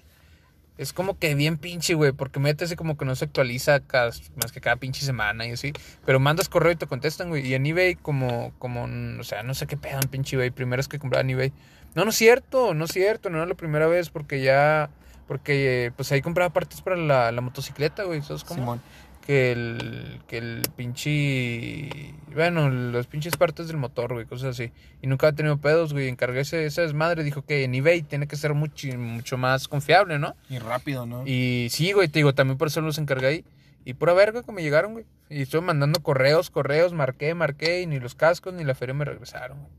Es 0.78 0.94
como 0.94 1.18
que 1.18 1.34
bien 1.36 1.58
pinche, 1.58 1.96
güey, 1.96 2.12
porque 2.12 2.40
metes 2.40 2.76
como 2.76 2.98
que 2.98 3.06
no 3.06 3.16
se 3.16 3.26
actualiza 3.26 3.80
cada- 3.80 4.12
más 4.42 4.52
que 4.52 4.62
cada 4.62 4.76
pinche 4.76 5.04
semana 5.06 5.46
y 5.48 5.52
así. 5.52 5.74
Pero 6.06 6.20
mandas 6.20 6.50
correo 6.50 6.72
y 6.72 6.76
te 6.76 6.86
contestan, 6.86 7.30
güey. 7.30 7.48
Y 7.48 7.54
en 7.56 7.66
eBay, 7.66 7.96
como, 7.96 8.54
como, 8.60 8.88
o 9.20 9.24
sea, 9.24 9.42
no 9.44 9.54
sé 9.56 9.66
qué 9.68 9.76
pedo 9.78 10.00
pinche 10.12 10.36
eBay. 10.36 10.52
Primero 10.52 10.80
es 10.80 10.88
que 10.88 11.00
compraba 11.00 11.22
en 11.22 11.32
eBay. 11.32 11.52
No, 11.96 12.04
no 12.04 12.12
es 12.12 12.16
cierto, 12.16 12.74
no 12.76 12.86
es 12.86 12.92
cierto, 12.92 13.30
no 13.32 13.38
era 13.38 13.48
la 13.48 13.56
primera 13.56 13.88
vez 13.88 14.10
porque 14.12 14.42
ya, 14.42 14.90
porque 15.28 15.92
pues 15.96 16.12
ahí 16.12 16.22
compraba 16.22 16.54
partes 16.54 16.82
para 16.82 16.96
la, 16.96 17.32
la 17.32 17.42
motocicleta, 17.42 18.04
güey. 18.04 18.22
¿Sabes 18.22 18.44
cómo? 18.44 18.62
Simón. 18.62 18.82
Que 19.28 19.52
el, 19.52 20.22
que 20.26 20.38
el 20.38 20.62
pinche, 20.78 22.14
bueno, 22.34 22.70
las 22.70 23.08
pinches 23.08 23.36
partes 23.36 23.68
del 23.68 23.76
motor, 23.76 24.14
güey, 24.14 24.26
cosas 24.26 24.52
así. 24.58 24.72
Y 25.02 25.08
nunca 25.08 25.28
ha 25.28 25.34
tenido 25.34 25.58
pedos, 25.58 25.92
güey. 25.92 26.08
Encargué 26.08 26.40
ese, 26.40 26.66
esa 26.66 26.84
desmadre. 26.84 27.26
Dijo 27.26 27.42
que 27.42 27.66
en 27.66 27.76
eBay 27.76 28.04
tiene 28.04 28.30
que 28.30 28.38
ser 28.38 28.54
mucho, 28.54 28.88
mucho 28.98 29.38
más 29.38 29.68
confiable, 29.68 30.18
¿no? 30.18 30.34
Y 30.50 30.60
rápido, 30.60 31.06
¿no? 31.06 31.28
Y 31.28 31.68
sí, 31.72 31.92
güey, 31.92 32.08
te 32.08 32.20
digo, 32.20 32.34
también 32.34 32.58
por 32.58 32.70
eso 32.70 32.80
los 32.80 32.98
encargué 33.00 33.28
ahí. 33.28 33.46
Y 33.84 33.96
pura 33.96 34.14
verga 34.14 34.44
que 34.44 34.52
me 34.54 34.64
llegaron, 34.64 34.94
güey. 34.94 35.06
Y 35.30 35.42
estuve 35.42 35.60
mandando 35.60 36.02
correos, 36.02 36.50
correos, 36.50 36.94
marqué, 36.94 37.34
marqué, 37.34 37.82
y 37.82 37.86
ni 37.86 38.00
los 38.00 38.16
cascos 38.16 38.54
ni 38.54 38.64
la 38.64 38.76
feria 38.76 38.94
me 38.94 39.04
regresaron, 39.04 39.60
güey. 39.60 39.72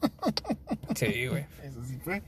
Sí, 0.96 1.26
güey. 1.26 1.44
Eso 1.62 1.84
sí 1.84 1.98
fue 2.02 2.22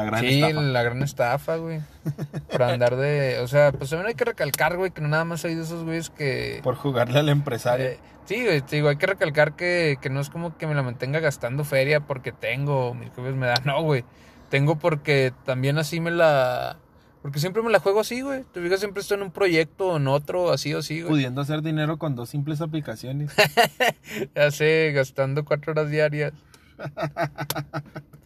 la 0.00 0.10
gran 0.10 0.20
Sí, 0.22 0.42
estafa. 0.42 0.62
la 0.62 0.82
gran 0.82 1.02
estafa, 1.02 1.56
güey. 1.56 1.80
Por 2.50 2.62
andar 2.62 2.96
de. 2.96 3.38
O 3.40 3.48
sea, 3.48 3.72
pues 3.72 3.90
también 3.90 4.08
hay 4.08 4.14
que 4.14 4.24
recalcar, 4.24 4.76
güey, 4.76 4.90
que 4.90 5.00
no 5.00 5.08
nada 5.08 5.24
más 5.24 5.44
hay 5.44 5.54
de 5.54 5.62
esos 5.62 5.84
güeyes 5.84 6.10
que. 6.10 6.60
Por 6.62 6.74
jugarle 6.74 7.18
al 7.18 7.28
empresario. 7.28 7.86
Eh, 7.86 7.98
sí, 8.24 8.42
güey, 8.44 8.60
te 8.62 8.76
digo, 8.76 8.88
hay 8.88 8.96
que 8.96 9.06
recalcar 9.06 9.54
que, 9.56 9.98
que 10.00 10.08
no 10.10 10.20
es 10.20 10.30
como 10.30 10.56
que 10.56 10.66
me 10.66 10.74
la 10.74 10.82
mantenga 10.82 11.20
gastando 11.20 11.64
feria 11.64 12.00
porque 12.00 12.32
tengo, 12.32 12.94
mis 12.94 13.10
jefes 13.14 13.34
me 13.34 13.46
dan, 13.46 13.62
no, 13.64 13.82
güey. 13.82 14.04
Tengo 14.48 14.78
porque 14.78 15.32
también 15.44 15.78
así 15.78 16.00
me 16.00 16.10
la. 16.10 16.76
Porque 17.22 17.38
siempre 17.38 17.62
me 17.62 17.70
la 17.70 17.80
juego 17.80 18.00
así, 18.00 18.22
güey. 18.22 18.44
Te 18.50 18.62
fijas, 18.62 18.80
siempre 18.80 19.02
estoy 19.02 19.18
en 19.18 19.24
un 19.24 19.30
proyecto 19.30 19.88
o 19.90 19.96
en 19.98 20.08
otro, 20.08 20.50
así 20.50 20.72
o 20.72 20.78
así, 20.78 21.02
güey. 21.02 21.10
Pudiendo 21.12 21.42
hacer 21.42 21.60
dinero 21.60 21.98
con 21.98 22.16
dos 22.16 22.30
simples 22.30 22.60
aplicaciones. 22.62 23.30
Ya 24.34 24.50
sé, 24.50 24.90
gastando 24.94 25.44
cuatro 25.44 25.72
horas 25.72 25.90
diarias. 25.90 26.32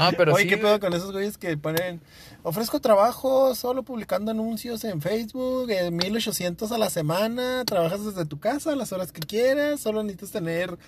Ah, 0.00 0.12
pero 0.16 0.32
Oye, 0.32 0.44
sí. 0.44 0.48
¿qué 0.50 0.56
pedo 0.58 0.78
con 0.78 0.94
esos 0.94 1.10
güeyes 1.10 1.36
que 1.38 1.56
ponen, 1.56 2.00
ofrezco 2.44 2.80
trabajo 2.80 3.56
solo 3.56 3.82
publicando 3.82 4.30
anuncios 4.30 4.84
en 4.84 5.02
Facebook, 5.02 5.68
eh, 5.70 5.90
1800 5.90 6.70
a 6.70 6.78
la 6.78 6.88
semana, 6.88 7.64
trabajas 7.64 8.04
desde 8.04 8.24
tu 8.24 8.38
casa 8.38 8.76
las 8.76 8.92
horas 8.92 9.10
que 9.10 9.20
quieras, 9.20 9.80
solo 9.80 10.04
necesitas 10.04 10.30
tener 10.30 10.78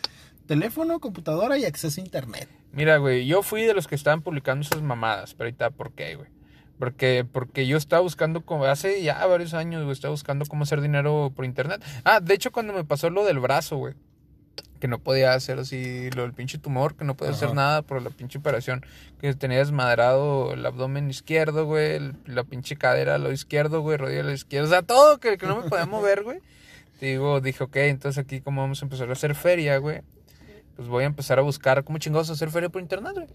teléfono, 0.46 1.00
computadora 1.00 1.58
y 1.58 1.64
acceso 1.64 2.00
a 2.00 2.04
internet. 2.04 2.48
Mira, 2.72 2.98
güey, 2.98 3.26
yo 3.26 3.42
fui 3.42 3.62
de 3.62 3.74
los 3.74 3.88
que 3.88 3.96
estaban 3.96 4.22
publicando 4.22 4.64
esas 4.64 4.80
mamadas, 4.80 5.34
pero 5.34 5.48
ahorita, 5.48 5.70
¿por 5.70 5.90
qué, 5.90 6.14
güey? 6.14 6.28
Porque, 6.78 7.26
porque 7.30 7.66
yo 7.66 7.76
estaba 7.76 8.02
buscando, 8.02 8.42
como, 8.42 8.64
hace 8.64 9.02
ya 9.02 9.26
varios 9.26 9.54
años, 9.54 9.82
güey, 9.82 9.92
estaba 9.92 10.12
buscando 10.12 10.46
cómo 10.46 10.62
hacer 10.62 10.80
dinero 10.80 11.32
por 11.34 11.44
internet. 11.44 11.84
Ah, 12.04 12.20
de 12.20 12.32
hecho, 12.32 12.52
cuando 12.52 12.72
me 12.72 12.84
pasó 12.84 13.10
lo 13.10 13.24
del 13.24 13.40
brazo, 13.40 13.76
güey, 13.76 13.94
que 14.80 14.88
no 14.88 14.98
podía 14.98 15.34
hacer 15.34 15.58
así, 15.58 16.10
lo 16.10 16.22
del 16.22 16.32
pinche 16.32 16.58
tumor, 16.58 16.94
que 16.94 17.04
no 17.04 17.16
podía 17.16 17.32
hacer 17.32 17.54
nada 17.54 17.82
por 17.82 18.00
la 18.02 18.10
pinche 18.10 18.38
operación, 18.38 18.84
que 19.20 19.34
tenía 19.34 19.58
desmadrado 19.58 20.52
el 20.52 20.64
abdomen 20.64 21.10
izquierdo, 21.10 21.66
güey, 21.66 21.92
el- 21.96 22.14
la 22.26 22.44
pinche 22.44 22.76
cadera 22.76 23.16
a 23.16 23.18
lo 23.18 23.32
izquierdo, 23.32 23.80
güey, 23.82 23.96
rodilla 23.96 24.20
a 24.20 24.24
lo 24.24 24.32
izquierdo, 24.32 24.66
o 24.68 24.70
sea, 24.70 24.82
todo, 24.82 25.18
que, 25.18 25.36
que 25.38 25.46
no 25.46 25.60
me 25.62 25.68
podía 25.68 25.86
mover, 25.86 26.22
güey. 26.22 26.38
Digo, 27.00 27.40
dije, 27.40 27.64
ok, 27.64 27.76
entonces 27.76 28.22
aquí 28.22 28.40
como 28.40 28.60
vamos 28.60 28.82
a 28.82 28.84
empezar 28.84 29.08
a 29.08 29.12
hacer 29.12 29.34
feria, 29.34 29.78
güey 29.78 30.02
pues 30.76 30.88
voy 30.88 31.04
a 31.04 31.08
empezar 31.08 31.38
a 31.38 31.42
buscar 31.42 31.84
cómo 31.84 31.98
chingados 31.98 32.30
hacer 32.30 32.48
feria 32.50 32.70
por 32.70 32.80
internet, 32.80 33.12
güey. 33.12 33.26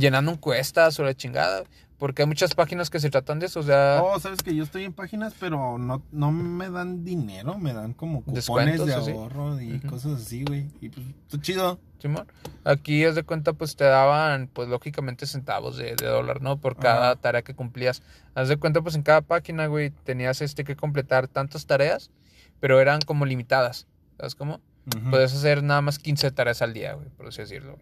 Llenando 0.00 0.32
encuestas 0.32 0.98
o 0.98 1.04
la 1.04 1.14
chingada. 1.14 1.62
Porque 1.98 2.22
hay 2.22 2.28
muchas 2.28 2.54
páginas 2.54 2.90
que 2.90 3.00
se 3.00 3.10
tratan 3.10 3.40
de 3.40 3.46
eso, 3.46 3.58
o 3.58 3.64
sea, 3.64 4.00
Oh, 4.04 4.20
sabes 4.20 4.40
que 4.42 4.54
yo 4.54 4.62
estoy 4.62 4.84
en 4.84 4.92
páginas, 4.92 5.34
pero 5.40 5.78
no, 5.78 6.00
no 6.12 6.30
me 6.30 6.70
dan 6.70 7.04
dinero, 7.04 7.58
me 7.58 7.72
dan 7.72 7.92
como 7.92 8.22
cupones 8.22 8.86
de 8.86 8.94
así. 8.94 9.10
ahorro 9.10 9.60
y 9.60 9.80
cosas 9.80 10.20
así, 10.22 10.44
güey. 10.44 10.68
Y 10.80 10.90
pues, 10.90 11.04
está 11.26 11.40
chido. 11.40 11.80
Simón. 11.98 12.28
Aquí, 12.62 13.04
haz 13.04 13.16
de 13.16 13.24
cuenta, 13.24 13.52
pues 13.52 13.74
te 13.74 13.82
daban, 13.82 14.48
pues 14.52 14.68
lógicamente 14.68 15.26
centavos 15.26 15.76
de, 15.76 15.96
de 15.96 16.06
dólar, 16.06 16.40
¿no? 16.40 16.58
Por 16.60 16.76
cada 16.76 17.16
tarea 17.16 17.42
que 17.42 17.54
cumplías. 17.56 18.02
Haz 18.36 18.48
de 18.48 18.56
cuenta, 18.58 18.80
pues 18.80 18.94
en 18.94 19.02
cada 19.02 19.20
página, 19.22 19.66
güey, 19.66 19.90
tenías 19.90 20.40
este 20.40 20.62
que 20.62 20.76
completar 20.76 21.26
tantas 21.26 21.66
tareas, 21.66 22.12
pero 22.60 22.80
eran 22.80 23.00
como 23.00 23.26
limitadas. 23.26 23.88
¿Sabes 24.18 24.36
cómo? 24.36 24.60
Ujú. 24.96 25.10
Puedes 25.10 25.34
hacer 25.34 25.64
nada 25.64 25.80
más 25.80 25.98
15 25.98 26.30
tareas 26.30 26.62
al 26.62 26.72
día, 26.74 26.92
güey, 26.94 27.08
por 27.16 27.26
así 27.26 27.42
decirlo. 27.42 27.76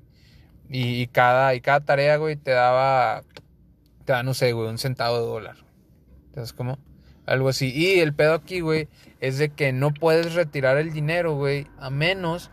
Y, 0.70 1.02
y 1.02 1.06
cada, 1.06 1.54
y 1.54 1.60
cada 1.60 1.80
tarea, 1.80 2.16
güey, 2.16 2.36
te 2.36 2.52
daba, 2.52 3.22
te 4.06 4.12
da, 4.12 4.22
no 4.22 4.32
sé, 4.32 4.52
güey, 4.52 4.70
un 4.70 4.78
centavo 4.78 5.18
de 5.18 5.26
dólar. 5.26 5.56
¿Sabes 6.34 6.52
cómo? 6.52 6.78
Algo 7.26 7.48
así. 7.48 7.72
Y 7.74 8.00
el 8.00 8.14
pedo 8.14 8.34
aquí, 8.34 8.60
güey, 8.60 8.88
es 9.20 9.36
de 9.36 9.50
que 9.50 9.72
no 9.72 9.92
puedes 9.92 10.34
retirar 10.34 10.78
el 10.78 10.92
dinero, 10.92 11.34
güey, 11.34 11.66
a 11.78 11.90
menos 11.90 12.50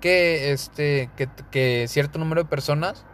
que, 0.00 0.52
este, 0.52 1.08
que, 1.16 1.28
que 1.50 1.86
cierto 1.88 2.18
número 2.18 2.42
de 2.42 2.48
personas 2.50 3.06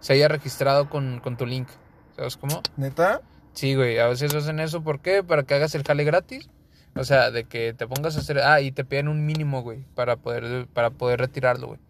se 0.00 0.14
haya 0.14 0.26
registrado 0.28 0.88
con, 0.88 1.20
con 1.20 1.36
tu 1.36 1.46
link. 1.46 1.68
¿Sabes 2.16 2.36
cómo? 2.36 2.62
¿Neta? 2.76 3.20
Sí, 3.52 3.74
güey, 3.74 3.98
a 3.98 4.08
veces 4.08 4.34
hacen 4.34 4.58
eso. 4.58 4.82
¿Por 4.82 5.00
qué? 5.00 5.22
Para 5.22 5.44
que 5.44 5.54
hagas 5.54 5.74
el 5.74 5.84
jale 5.84 6.04
gratis. 6.04 6.48
O 6.96 7.04
sea, 7.04 7.30
de 7.30 7.44
que 7.44 7.74
te 7.74 7.86
pongas 7.86 8.16
a 8.16 8.20
hacer... 8.20 8.38
Ah, 8.38 8.60
y 8.60 8.70
te 8.70 8.84
piden 8.84 9.08
un 9.08 9.26
mínimo, 9.26 9.62
güey, 9.62 9.84
para 9.94 10.16
poder, 10.16 10.66
para 10.72 10.90
poder 10.90 11.20
retirarlo, 11.20 11.66
güey. 11.66 11.80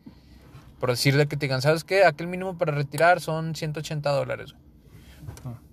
Por 0.81 0.90
decirle 0.90 1.26
que 1.26 1.36
te 1.36 1.47
digan, 1.47 1.62
¿sabes 1.62 1.85
qué? 1.85 2.05
Aquel 2.05 2.26
mínimo 2.26 2.56
para 2.56 2.72
retirar 2.72 3.20
son 3.20 3.55
180 3.55 4.10
dólares, 4.10 4.52
güey. 4.52 4.64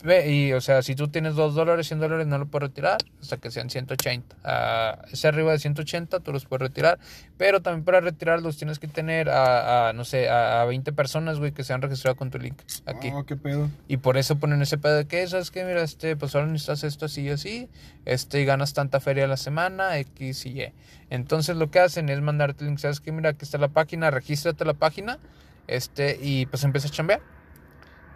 Ve, 0.03 0.31
y, 0.31 0.53
o 0.53 0.61
sea, 0.61 0.81
si 0.81 0.95
tú 0.95 1.07
tienes 1.07 1.35
2 1.35 1.55
dólares, 1.55 1.87
100 1.87 1.99
dólares, 1.99 2.27
no 2.27 2.37
lo 2.37 2.47
puedes 2.47 2.69
retirar 2.69 2.97
hasta 3.21 3.37
que 3.37 3.51
sean 3.51 3.69
180. 3.69 4.35
Ah, 4.43 4.99
ese 5.11 5.27
arriba 5.27 5.51
de 5.51 5.59
180 5.59 6.19
tú 6.19 6.31
los 6.31 6.45
puedes 6.45 6.61
retirar. 6.61 6.99
Pero 7.37 7.61
también 7.61 7.85
para 7.85 8.01
retirarlos 8.01 8.57
tienes 8.57 8.79
que 8.79 8.87
tener 8.87 9.29
a, 9.29 9.89
a, 9.89 9.93
no 9.93 10.03
sé, 10.03 10.29
a, 10.29 10.61
a 10.61 10.65
20 10.65 10.91
personas, 10.93 11.39
güey, 11.39 11.51
que 11.51 11.63
se 11.63 11.73
han 11.73 11.81
registrado 11.81 12.15
con 12.15 12.31
tu 12.31 12.37
link 12.37 12.59
aquí. 12.85 13.11
Oh, 13.13 13.25
qué 13.25 13.35
pedo. 13.35 13.69
Y 13.87 13.97
por 13.97 14.17
eso 14.17 14.37
ponen 14.37 14.61
ese 14.61 14.77
pedo 14.77 14.95
de 14.95 15.05
que, 15.05 15.25
¿sabes 15.27 15.51
qué? 15.51 15.63
Mira, 15.63 15.81
este, 15.81 16.15
pues 16.15 16.35
ahora 16.35 16.47
necesitas 16.47 16.83
esto 16.83 17.05
así 17.05 17.21
y 17.21 17.29
así, 17.29 17.69
este, 18.05 18.41
y 18.41 18.45
ganas 18.45 18.73
tanta 18.73 18.99
feria 18.99 19.25
a 19.25 19.27
la 19.27 19.37
semana, 19.37 19.97
X 19.97 20.45
y 20.45 20.61
Y. 20.61 20.73
Entonces 21.09 21.57
lo 21.57 21.69
que 21.71 21.79
hacen 21.79 22.09
es 22.09 22.21
mandarte 22.21 22.63
el 22.63 22.69
link, 22.69 22.79
¿sabes 22.79 22.99
qué? 22.99 23.11
Mira, 23.11 23.31
aquí 23.31 23.43
está 23.45 23.57
la 23.57 23.67
página, 23.67 24.11
regístrate 24.11 24.65
la 24.65 24.73
página, 24.73 25.19
este, 25.67 26.17
y 26.21 26.45
pues 26.45 26.63
empieza 26.63 26.87
a 26.87 26.91
chambear. 26.91 27.21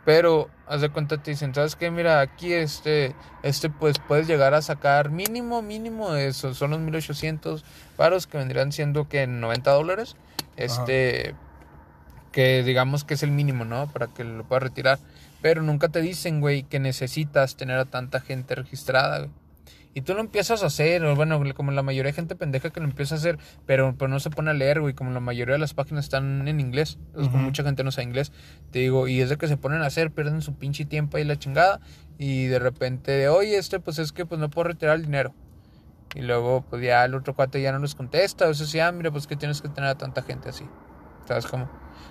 Pero, 0.06 0.49
haz 0.68 0.82
de 0.82 0.90
cuenta, 0.90 1.18
te 1.18 1.32
dicen, 1.32 1.53
¿sabes 1.56 1.76
qué? 1.76 1.90
Mira, 1.90 2.22
aquí, 2.22 2.53
este, 2.53 3.15
este, 3.41 3.72
pues 3.72 3.98
puedes 3.98 4.27
llegar 4.27 4.53
a 4.53 4.61
sacar 4.61 5.10
mínimo, 5.10 5.64
mínimo, 5.64 6.11
de 6.14 6.27
eso, 6.27 6.53
son 6.53 6.72
los 6.72 6.80
1800 6.80 7.65
varos 7.98 8.27
que 8.27 8.38
vendrían 8.38 8.72
siendo 8.72 9.10
que 9.10 9.26
90 9.26 9.72
dólares, 9.72 10.15
este, 10.57 11.34
que 12.32 12.64
digamos 12.64 13.03
que 13.03 13.15
es 13.15 13.23
el 13.23 13.32
mínimo, 13.32 13.65
¿no? 13.65 13.88
Para 13.91 14.07
que 14.07 14.23
lo 14.23 14.44
puedas 14.44 14.64
retirar. 14.64 14.99
Pero 15.41 15.64
nunca 15.64 15.90
te 15.90 16.02
dicen, 16.02 16.40
güey, 16.40 16.64
que 16.64 16.80
necesitas 16.80 17.56
tener 17.56 17.80
a 17.80 17.86
tanta 17.86 18.22
gente 18.22 18.53
registrada, 18.56 19.19
güey. 19.19 19.32
Y 19.98 20.02
tú 20.02 20.14
lo 20.14 20.20
empiezas 20.20 20.62
a 20.62 20.66
hacer, 20.66 21.06
o 21.06 21.16
bueno, 21.16 21.42
como 21.56 21.72
la 21.72 21.82
mayoría 21.82 22.12
de 22.12 22.16
gente 22.16 22.36
pendeja 22.36 22.70
que 22.70 22.82
lo 22.82 22.86
empieza 22.86 23.16
a 23.16 23.18
hacer, 23.18 23.40
pero, 23.66 23.96
pero 23.98 24.10
no 24.10 24.20
se 24.20 24.30
pone 24.30 24.52
a 24.52 24.54
leer, 24.54 24.82
güey, 24.82 24.94
como 24.94 25.12
la 25.12 25.22
mayoría 25.22 25.54
de 25.54 25.60
las 25.60 25.74
páginas 25.74 26.04
están 26.04 26.46
en 26.50 26.60
inglés, 26.60 27.00
como 27.14 27.38
mucha 27.38 27.64
gente 27.64 27.82
no 27.86 27.92
sabe 27.92 28.10
inglés, 28.10 28.34
te 28.72 28.80
digo, 28.80 29.08
y 29.08 29.22
es 29.22 29.30
de 29.30 29.38
que 29.38 29.48
se 29.48 29.56
ponen 29.56 29.82
a 29.82 29.86
hacer, 29.86 30.12
pierden 30.12 30.42
su 30.42 30.54
pinche 30.56 30.84
tiempo 30.84 31.16
ahí 31.16 31.24
la 31.24 31.40
chingada, 31.40 31.80
y 32.18 32.48
de 32.48 32.60
repente, 32.60 33.30
oye, 33.30 33.58
este, 33.58 33.80
pues 33.80 33.98
es 33.98 34.12
que 34.12 34.26
pues 34.26 34.38
no 34.38 34.50
puedo 34.50 34.68
retirar 34.68 34.98
el 34.98 35.04
dinero. 35.04 35.34
Y 36.14 36.24
luego, 36.24 36.66
pues 36.70 36.84
ya 36.84 37.06
el 37.06 37.16
otro 37.16 37.34
cuate 37.34 37.62
ya 37.62 37.72
no 37.72 37.80
les 37.80 37.96
contesta, 37.96 38.50
o 38.50 38.54
sea, 38.54 38.68
sí, 38.68 38.80
ah, 38.82 38.92
mira, 38.92 39.12
pues 39.12 39.28
que 39.28 39.38
tienes 39.38 39.62
que 39.62 39.70
tener 39.70 39.90
a 39.90 39.96
tanta 39.96 40.22
gente 40.24 40.50
así. 40.50 40.66
¿Sabes 41.26 41.46
cómo? 41.46 41.70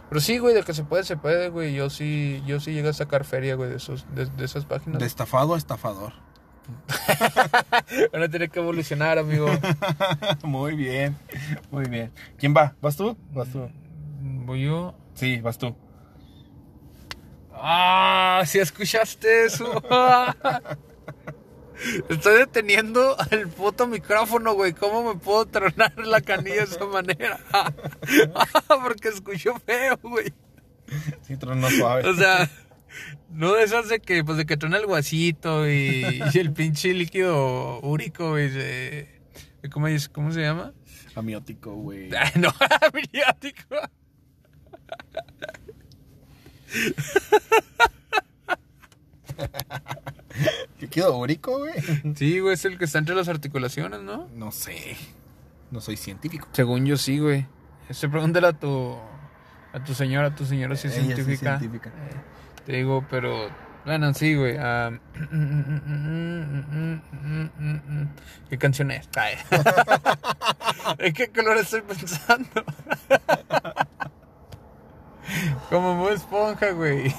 Pero 0.08 0.22
sí, 0.22 0.38
güey, 0.38 0.54
de 0.54 0.62
que 0.62 0.72
se 0.72 0.84
puede, 0.84 1.04
se 1.04 1.18
puede, 1.18 1.50
güey. 1.50 1.74
Yo 1.74 1.90
sí, 1.90 2.42
yo 2.46 2.60
sí 2.60 2.72
llegué 2.72 2.88
a 2.88 2.92
sacar 2.94 3.24
feria, 3.24 3.56
güey, 3.56 3.68
de, 3.68 3.76
esos, 3.76 4.06
de, 4.14 4.24
de 4.26 4.44
esas 4.44 4.64
páginas. 4.64 5.00
De 5.00 5.06
estafado 5.06 5.54
a 5.54 5.58
estafador. 5.58 6.23
Van 8.12 8.22
a 8.22 8.28
tener 8.28 8.50
que 8.50 8.60
evolucionar, 8.60 9.18
amigo. 9.18 9.46
muy 10.44 10.74
bien, 10.74 11.16
muy 11.70 11.86
bien. 11.86 12.12
¿Quién 12.38 12.54
va? 12.56 12.74
¿Vas 12.80 12.96
tú? 12.96 13.16
¿Vas 13.32 13.48
tú? 13.50 13.68
Voy 14.20 14.64
yo. 14.64 14.94
Sí, 15.14 15.40
vas 15.40 15.58
tú. 15.58 15.76
¡Ah! 17.52 18.42
¿Sí 18.46 18.58
escuchaste 18.58 19.46
eso? 19.46 19.64
Estoy 22.08 22.38
deteniendo 22.38 23.16
el 23.30 23.48
puto 23.48 23.86
micrófono, 23.86 24.54
güey. 24.54 24.72
¿Cómo 24.72 25.02
me 25.12 25.18
puedo 25.18 25.46
tronar 25.46 25.92
la 25.98 26.20
canilla 26.20 26.56
de 26.56 26.62
esa 26.62 26.86
manera? 26.86 27.40
Porque 28.82 29.08
escucho 29.08 29.54
feo, 29.66 29.98
güey. 30.02 30.32
Sí, 31.22 31.36
trono 31.36 31.68
suave. 31.70 32.08
O 32.08 32.14
sea, 32.14 32.48
no 33.30 33.52
de 33.54 33.64
esas 33.64 33.88
de 33.88 34.00
que, 34.00 34.24
pues 34.24 34.36
de 34.38 34.46
que 34.46 34.56
truena 34.56 34.76
el 34.78 34.86
guasito 34.86 35.68
y, 35.68 36.04
y 36.34 36.38
el 36.38 36.52
pinche 36.52 36.92
líquido 36.94 37.80
úrico, 37.80 38.30
güey. 38.30 38.48
de- 38.50 39.08
de- 39.62 39.70
¿Cómo, 39.70 39.88
es- 39.88 40.08
¿Cómo 40.08 40.30
se 40.32 40.40
llama? 40.42 40.72
Amiótico, 41.14 41.74
güey. 41.74 42.10
Ay, 42.14 42.32
no, 42.40 42.48
amniótico. 42.92 43.76
Líquido 50.80 51.16
úrico, 51.16 51.58
güey. 51.58 51.72
Sí, 52.16 52.40
güey, 52.40 52.54
es 52.54 52.64
el 52.64 52.78
que 52.78 52.84
está 52.84 52.98
entre 52.98 53.14
las 53.14 53.28
articulaciones, 53.28 54.00
¿no? 54.02 54.28
No 54.34 54.50
sé. 54.50 54.96
No 55.70 55.80
soy 55.80 55.96
científico. 55.96 56.48
Según 56.52 56.84
yo 56.86 56.96
sí, 56.96 57.18
güey. 57.18 57.46
Este, 57.88 58.08
pregúntale 58.08 58.46
a 58.48 58.52
tu, 58.52 58.96
a 59.72 59.84
tu 59.84 59.94
señora, 59.94 60.28
a 60.28 60.34
tu 60.34 60.44
señora 60.44 60.74
si 60.76 60.88
es 60.88 60.94
Ella 60.96 61.04
sí 61.04 61.10
es 61.12 61.16
científica. 61.26 61.58
científica. 61.58 61.90
Eh, 61.90 62.16
te 62.64 62.72
digo, 62.72 63.04
pero... 63.10 63.50
Bueno, 63.84 64.14
sí, 64.14 64.34
güey. 64.34 64.56
ah, 64.58 64.98
¿Qué 68.48 68.56
canción 68.56 68.90
es? 68.90 69.06
¿En 70.98 71.12
qué 71.12 71.28
color 71.28 71.58
estoy 71.58 71.82
pensando? 71.82 72.48
Como 75.70 75.96
Bob 75.96 76.12
Esponja, 76.12 76.70
güey. 76.70 77.14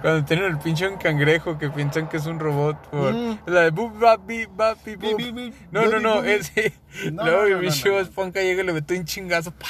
Cuando 0.00 0.24
tienen 0.24 0.46
el 0.46 0.58
pinche 0.58 0.88
un 0.88 0.96
cangrejo 0.96 1.58
que 1.58 1.70
piensan 1.70 2.08
que 2.08 2.16
es 2.16 2.26
un 2.26 2.38
robot. 2.38 2.76
Por... 2.88 3.12
Mm. 3.12 3.38
La 3.46 3.62
de 3.62 3.70
bap, 3.70 4.26
bip, 4.26 4.50
bap, 4.54 4.78
bip. 4.84 5.54
No, 5.70 5.86
no, 5.86 6.00
no, 6.00 6.24
ese. 6.24 6.72
No, 7.12 7.24
Luego 7.24 7.62
no. 7.62 7.98
Esponja 7.98 8.40
llega 8.40 8.62
y 8.62 8.66
le 8.66 8.72
mete 8.72 8.98
un 8.98 9.04
chingazo. 9.04 9.52
¡pa! 9.52 9.66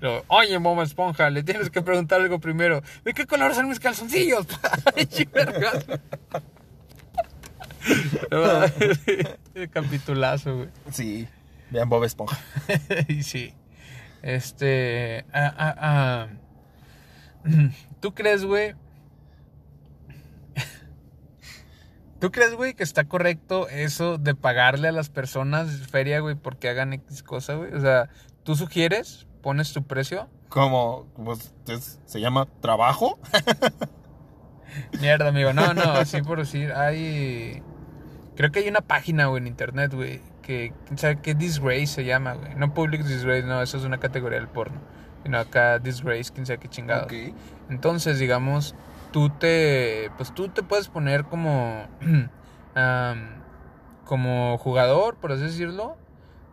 Luego, 0.00 0.24
Oye, 0.28 0.56
Bob 0.58 0.80
Esponja, 0.82 1.28
le 1.30 1.42
tienes 1.42 1.70
que 1.70 1.82
preguntar 1.82 2.20
algo 2.20 2.38
primero. 2.38 2.82
¿De 3.04 3.12
qué 3.14 3.26
color 3.26 3.54
son 3.54 3.68
mis 3.68 3.80
calzoncillos? 3.80 4.46
Capitulazo, 9.72 10.56
güey. 10.56 10.68
Sí. 10.90 11.26
Vean 11.70 11.88
Bob 11.88 12.04
Esponja. 12.04 12.38
sí. 13.22 13.54
Este. 14.22 15.24
ah, 15.32 15.54
ah, 15.56 15.74
ah. 15.78 16.28
¿Tú 18.00 18.14
crees, 18.14 18.44
güey? 18.44 18.74
¿Tú 22.20 22.32
crees, 22.32 22.54
güey, 22.54 22.74
que 22.74 22.82
está 22.82 23.04
correcto 23.04 23.68
eso 23.68 24.18
de 24.18 24.34
pagarle 24.34 24.88
a 24.88 24.92
las 24.92 25.08
personas 25.08 25.86
feria, 25.86 26.18
güey, 26.18 26.34
porque 26.34 26.68
hagan 26.68 26.92
X 26.92 27.22
cosa, 27.22 27.54
güey? 27.54 27.72
O 27.72 27.80
sea, 27.80 28.08
¿tú 28.42 28.56
sugieres? 28.56 29.27
¿Pones 29.48 29.72
tu 29.72 29.82
precio? 29.82 30.28
Como, 30.50 31.06
pues, 31.16 31.54
es- 31.68 31.98
se 32.04 32.20
llama 32.20 32.46
trabajo. 32.60 33.18
Mierda, 35.00 35.28
amigo. 35.28 35.54
No, 35.54 35.72
no, 35.72 35.84
así 35.92 36.20
por 36.20 36.36
decir. 36.40 36.74
Hay. 36.74 37.62
Creo 38.36 38.52
que 38.52 38.58
hay 38.58 38.68
una 38.68 38.82
página, 38.82 39.24
güey, 39.28 39.40
en 39.40 39.46
internet, 39.46 39.94
güey. 39.94 40.20
Que, 40.42 40.74
sabe 40.96 41.20
qué 41.22 41.34
Disgrace 41.34 41.86
se 41.86 42.04
llama, 42.04 42.34
güey. 42.34 42.56
No 42.56 42.74
Public 42.74 43.04
Disgrace, 43.04 43.46
no, 43.46 43.62
eso 43.62 43.78
es 43.78 43.84
una 43.84 43.96
categoría 43.96 44.38
del 44.38 44.48
porno. 44.48 44.82
Sino 45.22 45.38
acá 45.38 45.78
Disgrace, 45.78 46.30
quién 46.30 46.44
sabe 46.44 46.58
qué 46.58 46.68
chingado. 46.68 47.04
Ok. 47.04 47.14
Entonces, 47.70 48.18
digamos, 48.18 48.74
tú 49.12 49.30
te. 49.30 50.10
Pues 50.18 50.34
tú 50.34 50.50
te 50.50 50.62
puedes 50.62 50.88
poner 50.88 51.24
como. 51.24 51.86
como 54.04 54.58
jugador, 54.58 55.16
por 55.16 55.32
así 55.32 55.44
decirlo. 55.44 55.96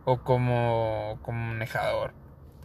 O 0.06 0.16
como. 0.22 1.18
como 1.20 1.48
manejador, 1.48 2.14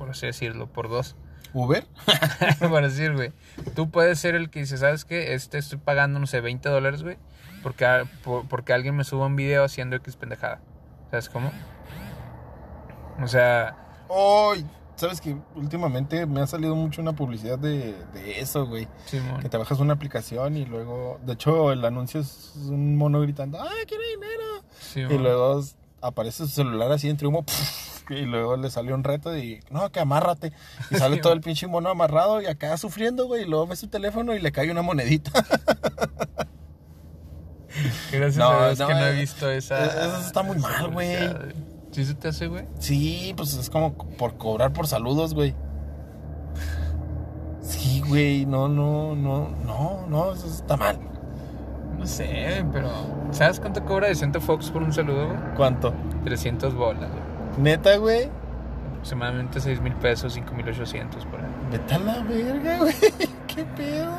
por 0.02 0.10
así 0.10 0.26
decirlo, 0.26 0.66
por 0.66 0.90
dos. 0.90 1.16
Uber. 1.54 1.86
Para 2.60 2.88
decir, 2.88 3.14
güey. 3.14 3.34
Tú 3.76 3.92
puedes 3.92 4.18
ser 4.20 4.34
el 4.34 4.50
que 4.50 4.62
dice, 4.62 4.80
¿sabes 4.80 5.06
qué? 5.06 5.36
Este 5.36 5.60
estoy 5.60 5.78
pagando, 5.78 6.18
no 6.20 6.26
sé, 6.26 6.42
20 6.42 6.68
dólares, 6.70 7.04
güey. 7.04 7.18
Porque, 7.62 7.86
a- 7.86 8.06
por- 8.24 8.48
porque 8.48 8.74
alguien 8.74 8.96
me 8.96 9.04
suba 9.04 9.28
un 9.28 9.36
video 9.36 9.64
haciendo 9.64 9.96
X 9.98 10.16
pendejada. 10.16 10.60
¿Sabes 11.12 11.30
cómo? 11.30 11.52
O 13.22 13.28
sea, 13.28 13.76
Ay, 14.10 14.66
sabes 14.96 15.22
que 15.22 15.38
últimamente 15.56 16.26
me 16.26 16.42
ha 16.42 16.48
salido 16.48 16.76
mucho 16.76 17.00
una 17.00 17.14
publicidad 17.14 17.60
de, 17.60 17.94
de 18.14 18.40
eso, 18.40 18.66
güey. 18.66 18.88
Simón. 19.06 19.42
Que 19.42 19.50
te 19.50 19.58
bajas 19.58 19.80
una 19.80 19.94
aplicación 19.94 20.58
y 20.58 20.66
luego, 20.66 21.20
de 21.24 21.34
hecho, 21.34 21.72
el 21.72 21.86
anuncio 21.86 22.22
es 22.22 22.54
un 22.56 22.98
mono 22.98 23.22
gritando, 23.22 23.62
¡ay, 23.62 23.86
quiero 23.88 24.04
dinero! 24.04 24.64
Simón. 24.80 25.12
Y 25.14 25.18
luego 25.20 25.62
aparece 26.02 26.46
su 26.46 26.50
celular 26.50 26.92
así 26.92 27.10
entre 27.10 27.28
humo, 27.28 27.46
y 28.10 28.22
luego 28.22 28.58
le 28.58 28.70
sale 28.70 28.94
un 28.94 29.04
reto 29.04 29.36
y, 29.38 29.60
no, 29.70 29.92
que 29.92 30.00
amárrate. 30.00 30.52
Y 30.90 30.96
sale 30.98 31.18
todo 31.18 31.34
el 31.34 31.42
pinche 31.42 31.68
mono 31.68 31.90
amarrado 31.90 32.42
y 32.42 32.46
acá 32.48 32.78
sufriendo, 32.78 33.28
güey, 33.28 33.44
y 33.44 33.46
luego 33.46 33.68
ve 33.68 33.76
su 33.76 33.88
teléfono 33.88 34.36
y 34.36 34.40
le 34.40 34.52
cae 34.52 34.72
una 34.72 34.82
monedita. 34.82 35.32
Gracias 38.12 38.38
No, 38.38 38.50
a 38.50 38.68
Dios 38.68 38.80
no, 38.80 38.88
que 38.88 38.94
no 38.94 39.06
he 39.06 39.12
eh, 39.12 39.20
visto 39.20 39.50
esa. 39.50 39.86
eso 39.86 40.20
está 40.20 40.44
muy 40.44 40.58
mal, 40.58 40.90
güey. 40.92 41.18
¿Sí 41.92 42.06
se 42.06 42.14
te 42.14 42.30
hace, 42.30 42.48
güey? 42.48 42.66
Sí, 42.80 43.34
pues 43.36 43.54
es 43.54 43.70
como 43.70 43.94
por 43.94 44.38
cobrar 44.38 44.72
por 44.74 44.88
saludos, 44.88 45.34
güey. 45.34 45.56
Sí, 47.62 48.02
güey, 48.08 48.46
no, 48.46 48.68
no, 48.68 49.16
no, 49.16 49.50
no, 49.66 50.06
no, 50.08 50.32
eso 50.34 50.48
está 50.48 50.76
mal. 50.78 51.00
No 51.98 52.06
sé, 52.08 52.66
pero. 52.72 52.90
¿Sabes 53.32 53.60
cuánto 53.60 53.84
cobra 53.86 54.10
Vicente 54.10 54.40
Fox 54.40 54.72
por 54.72 54.84
un 54.84 54.92
saludo, 54.92 55.28
güey? 55.28 55.40
¿Cuánto? 55.56 55.94
300 56.24 56.74
bolas, 56.74 57.10
güey. 57.12 57.31
Neta, 57.58 57.98
güey. 57.98 58.30
Aproximadamente 58.92 59.60
6 59.60 59.82
mil 59.82 59.94
pesos, 59.96 60.34
5 60.34 60.54
mil 60.54 60.68
800 60.70 61.26
por 61.26 61.40
ahí. 61.40 61.46
Vete 61.72 61.96
a 61.96 62.00
la 62.00 62.20
verga, 62.24 62.78
güey. 62.78 62.94
¿Qué 63.48 63.64
pedo? 63.76 64.14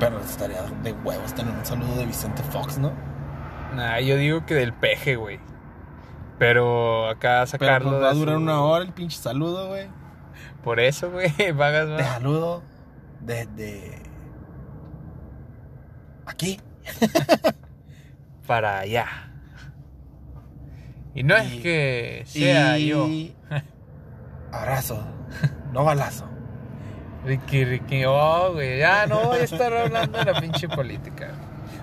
Pero 0.00 0.20
estaría 0.20 0.62
de 0.82 0.92
huevos 0.92 1.34
tener 1.34 1.52
un 1.54 1.64
saludo 1.64 1.96
de 1.96 2.06
Vicente 2.06 2.42
Fox, 2.44 2.78
¿no? 2.78 2.92
Nah, 3.74 3.98
yo 4.00 4.16
digo 4.16 4.46
que 4.46 4.54
del 4.54 4.72
peje, 4.72 5.16
güey. 5.16 5.40
Pero 6.38 7.08
acá 7.08 7.40
Pero 7.40 7.46
sacarlo. 7.46 7.90
pues, 7.90 8.02
va 8.02 8.10
a 8.10 8.14
durar 8.14 8.36
su- 8.36 8.42
una 8.42 8.62
hora 8.62 8.84
el 8.84 8.92
pinche 8.92 9.18
saludo, 9.18 9.68
güey. 9.68 9.88
Por 10.62 10.80
eso, 10.80 11.10
güey, 11.10 11.30
pagas 11.58 11.96
Te 11.96 12.04
saludo 12.04 12.62
desde 13.20 14.02
aquí. 16.26 16.60
Para 18.46 18.78
allá. 18.80 19.06
Y 21.14 21.22
no 21.22 21.36
es 21.36 21.52
que 21.62 22.22
sea 22.26 22.78
yo. 22.78 23.06
y 23.08 23.34
abrazo, 24.52 25.04
no 25.72 25.84
balazo. 25.84 26.28
Ricky, 27.24 27.64
Ricky, 27.64 28.04
oh, 28.06 28.52
güey. 28.54 28.78
Ya 28.78 29.06
no 29.06 29.24
voy 29.24 29.38
a 29.38 29.44
estar 29.44 29.72
hablando 29.72 30.18
de 30.18 30.24
la 30.32 30.40
pinche 30.40 30.68
política. 30.68 31.32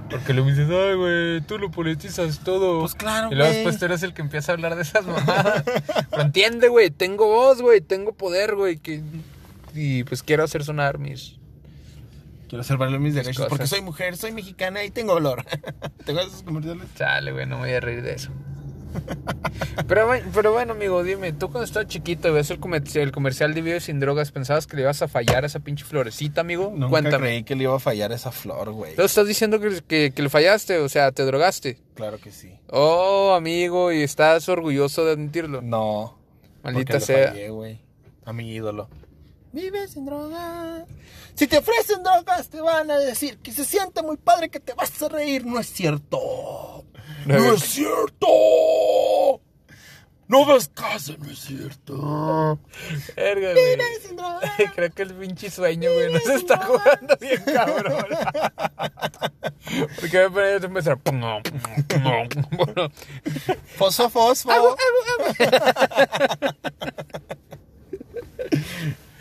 Porque 0.09 0.33
me 0.33 0.43
dices, 0.43 0.69
ay, 0.69 0.95
güey, 0.95 1.41
tú 1.41 1.57
lo 1.57 1.71
politizas 1.71 2.39
todo. 2.39 2.79
Pues 2.79 2.95
claro, 2.95 3.29
Y 3.31 3.35
luego 3.35 3.51
güey. 3.51 3.63
después 3.63 3.79
tú 3.79 3.85
eres 3.85 4.03
el 4.03 4.13
que 4.13 4.21
empieza 4.21 4.51
a 4.51 4.55
hablar 4.55 4.75
de 4.75 4.83
esas 4.83 5.05
mamadas. 5.05 5.63
Pero 6.09 6.21
entiende, 6.21 6.67
güey, 6.69 6.89
tengo 6.89 7.27
voz, 7.27 7.61
güey, 7.61 7.81
tengo 7.81 8.13
poder, 8.13 8.55
güey. 8.55 8.77
Que... 8.77 9.01
Y 9.73 10.03
pues 10.03 10.23
quiero 10.23 10.43
hacer 10.43 10.63
sonar 10.63 10.99
mis. 10.99 11.37
Quiero 12.47 12.61
hacer 12.61 12.77
valer 12.77 12.99
mis 12.99 13.15
derechos 13.15 13.37
cosas. 13.37 13.49
porque 13.49 13.67
soy 13.67 13.81
mujer, 13.81 14.15
soy 14.15 14.31
mexicana 14.31 14.83
y 14.83 14.91
tengo 14.91 15.13
olor. 15.13 15.43
¿Te 15.43 16.11
acuerdas 16.11 16.25
de 16.25 16.31
esos 16.31 16.43
comerciales? 16.43 16.87
Chale, 16.95 17.31
güey, 17.31 17.45
no 17.47 17.55
me 17.57 17.63
voy 17.65 17.73
a 17.73 17.79
reír 17.79 18.03
de 18.03 18.13
eso. 18.13 18.31
Pero, 19.87 20.07
bueno- 20.07 20.25
pero 20.33 20.51
bueno, 20.53 20.73
amigo, 20.73 21.03
dime, 21.03 21.31
tú 21.33 21.47
cuando 21.49 21.65
estabas 21.65 21.87
chiquito 21.87 22.27
y 22.29 22.31
ves 22.31 22.49
el, 22.49 22.59
comer- 22.59 22.83
el 22.97 23.11
comercial 23.11 23.53
de 23.53 23.61
Vive 23.61 23.79
sin 23.79 23.99
drogas, 23.99 24.31
¿pensabas 24.31 24.67
que 24.67 24.75
le 24.75 24.81
ibas 24.83 25.01
a 25.01 25.07
fallar 25.07 25.43
a 25.43 25.47
esa 25.47 25.59
pinche 25.59 25.85
florecita, 25.85 26.41
amigo? 26.41 26.71
Nunca 26.73 26.89
Cuéntame. 26.89 27.17
creí 27.27 27.43
que 27.43 27.55
le 27.55 27.63
iba 27.63 27.75
a 27.75 27.79
fallar 27.79 28.11
esa 28.11 28.31
flor, 28.31 28.71
güey. 28.71 28.91
Entonces 28.91 29.11
estás 29.11 29.27
diciendo 29.27 29.59
que, 29.59 29.81
que- 29.87 30.11
que 30.15 30.21
le 30.21 30.29
fallaste, 30.29 30.79
o 30.79 30.89
sea, 30.89 31.11
te 31.11 31.23
drogaste. 31.23 31.77
Claro 31.93 32.17
que 32.19 32.31
sí. 32.31 32.53
Oh, 32.69 33.33
amigo, 33.35 33.91
y 33.91 34.01
estás 34.01 34.47
orgulloso 34.49 35.05
de 35.05 35.11
admitirlo. 35.13 35.61
No. 35.61 36.17
Maldita 36.63 36.99
sea. 36.99 37.29
fallé, 37.29 37.49
güey. 37.49 37.79
A 38.25 38.33
mi 38.33 38.51
ídolo. 38.51 38.89
Vive 39.53 39.87
sin 39.87 40.05
drogas. 40.05 40.83
Si 41.35 41.47
te 41.47 41.57
ofrecen 41.59 42.01
drogas, 42.03 42.49
te 42.49 42.59
van 42.59 42.89
a 42.91 42.97
decir 42.97 43.37
que 43.37 43.51
se 43.51 43.63
siente 43.65 44.01
muy 44.01 44.17
padre 44.17 44.49
que 44.49 44.59
te 44.59 44.73
vas 44.73 45.01
a 45.01 45.09
reír. 45.09 45.45
No 45.45 45.59
es 45.59 45.67
cierto. 45.67 46.83
No, 47.25 47.53
es 47.53 47.63
cierto. 47.63 48.27
No 50.27 50.43
ves 50.45 50.69
caso, 50.69 51.15
no 51.19 51.29
es 51.29 51.39
cierto. 51.39 52.59
Verga, 53.15 53.51
güey. 53.51 53.77
Creo 54.75 54.91
que 54.91 55.03
el 55.03 55.13
pinche 55.13 55.51
sueño, 55.51 55.91
güey, 55.93 56.11
nos 56.11 56.25
está 56.25 56.65
jugando 56.65 57.15
bien 57.21 57.43
cabrón. 57.45 58.05
Porque 59.99 60.17
me 60.17 60.31
parece 60.31 60.59
que 60.61 60.65
empezar. 60.65 60.99
Fosfo, 63.77 64.09
fosfo. 64.09 64.49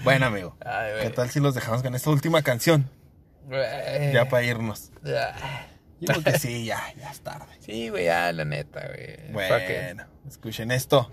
bueno, 0.04 0.26
amigo. 0.26 0.56
ay, 0.64 0.92
¿Qué 1.02 1.10
tal 1.10 1.28
si 1.30 1.40
los 1.40 1.54
dejamos 1.54 1.82
con 1.82 1.94
esta 1.94 2.08
última 2.08 2.40
canción? 2.42 2.88
Ya 4.12 4.26
para 4.30 4.42
irnos. 4.42 4.90
Ya. 5.02 5.68
Yo 6.06 6.20
creo 6.20 6.22
que 6.24 6.38
sí, 6.38 6.64
ya, 6.64 6.82
ya 6.98 7.10
es 7.10 7.20
tarde. 7.20 7.46
Sí, 7.60 7.88
güey, 7.88 8.04
ya, 8.06 8.32
la 8.32 8.44
neta, 8.44 8.86
güey. 8.88 9.32
Bueno, 9.32 10.04
escuchen 10.28 10.70
esto. 10.70 11.10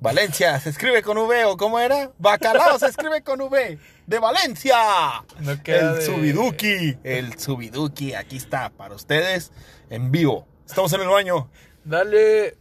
Valencia 0.00 0.58
se 0.60 0.68
escribe 0.70 1.02
con 1.02 1.16
V 1.16 1.44
o 1.46 1.56
cómo 1.56 1.78
era? 1.80 2.10
Bacalao 2.18 2.78
se 2.78 2.86
escribe 2.88 3.22
con 3.22 3.40
V. 3.40 3.78
De 4.06 4.18
Valencia. 4.18 4.76
No 5.40 5.62
queda 5.62 5.92
el 5.92 5.96
de- 5.96 6.02
Subiduki. 6.02 6.98
El 7.04 7.38
Subiduki. 7.38 8.12
Aquí 8.14 8.36
está 8.36 8.68
para 8.68 8.94
ustedes 8.94 9.50
en 9.88 10.10
vivo. 10.10 10.46
Estamos 10.66 10.92
en 10.92 11.00
el 11.00 11.08
baño. 11.08 11.48
Dale. 11.84 12.58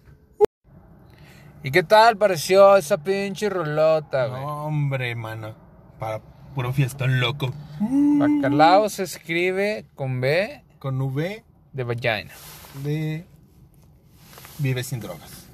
¿Y 1.64 1.72
qué 1.72 1.84
tal 1.84 2.18
pareció 2.18 2.78
esa 2.78 2.98
pinche 2.98 3.50
rolota, 3.50 4.28
güey? 4.28 4.42
No, 4.42 4.66
hombre, 4.66 5.14
mano. 5.16 5.56
Para 6.00 6.22
puro 6.56 6.72
fiestón 6.72 7.20
loco. 7.20 7.54
Bacalao 7.80 8.88
se 8.90 9.04
escribe 9.04 9.86
con 9.96 10.22
B. 10.22 10.63
Con 10.84 11.02
V 11.02 11.42
De 11.72 11.84
vagina. 11.86 12.34
de 12.84 13.24
Vive 14.58 14.84
sin 14.84 15.00
drogas. 15.00 15.48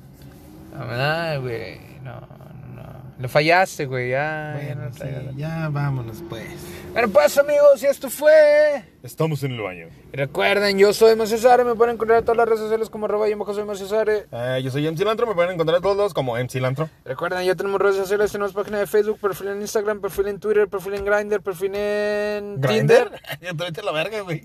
Ah, 0.76 1.38
güey. 1.39 1.80
No, 2.03 2.19
no, 2.19 2.73
no. 2.76 3.14
Lo 3.19 3.30
fallaste, 3.30 3.85
güey. 3.85 4.10
Ya, 4.10 4.60
ya 4.60 4.73
no 4.73 4.81
Bueno, 4.81 4.93
sí, 4.93 4.99
traigas- 5.01 5.35
ya 5.38 5.69
vámonos 5.69 6.23
pues. 6.27 6.47
Bueno, 6.93 7.10
pues 7.10 7.38
amigos, 7.38 7.84
y 7.84 7.85
esto 7.85 8.10
fue. 8.10 8.84
Estamos 9.03 9.43
en 9.43 9.51
el 9.51 9.61
baño. 9.61 9.89
Y 10.11 10.18
recuerden, 10.18 10.80
yo 10.80 10.93
soy 10.93 11.15
Macio 11.15 11.38
Sare, 11.38 11.64
me 11.64 11.76
pueden 11.76 11.93
encontrar 11.93 12.18
en 12.19 12.26
todas 12.26 12.38
las 12.38 12.47
redes 12.47 12.61
sociales 12.61 12.89
como 12.89 13.06
arroba 13.06 13.30
y 13.30 13.31
en 13.34 13.38
bajo 13.38 13.53
soy 13.53 13.65
Macio 13.65 13.88
Sare. 13.88 14.26
Eh, 14.31 14.61
yo 14.64 14.72
soy 14.72 14.88
MC 14.88 15.06
Lantro, 15.06 15.27
me 15.27 15.35
pueden 15.35 15.51
encontrar 15.53 15.80
todos 15.80 15.95
lados 15.95 16.15
como 16.15 16.38
MC 16.39 16.60
Lantro. 16.60 16.89
Recuerden, 17.06 17.45
ya 17.45 17.53
tenemos 17.53 17.80
redes 17.80 17.97
sociales, 17.97 18.31
tenemos 18.31 18.53
página 18.53 18.80
de 18.80 18.88
Facebook, 18.88 19.19
perfil 19.19 19.49
en 19.49 19.61
Instagram, 19.61 20.01
perfil 20.01 20.27
en 20.30 20.39
Twitter, 20.39 20.68
perfil 20.68 20.95
en 20.95 21.06
Grindr, 21.06 21.39
perfil 21.43 21.76
en 21.76 22.60
Tinder. 22.61 23.11
Ya 23.41 23.53
te 23.72 23.84
la 23.84 23.91
verga, 23.91 24.22
güey. 24.22 24.41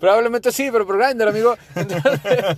Probablemente 0.00 0.52
sí, 0.52 0.68
pero 0.72 0.86
por 0.86 0.98
Grindr, 0.98 1.28
amigo. 1.28 1.56
Entonces, 1.74 2.56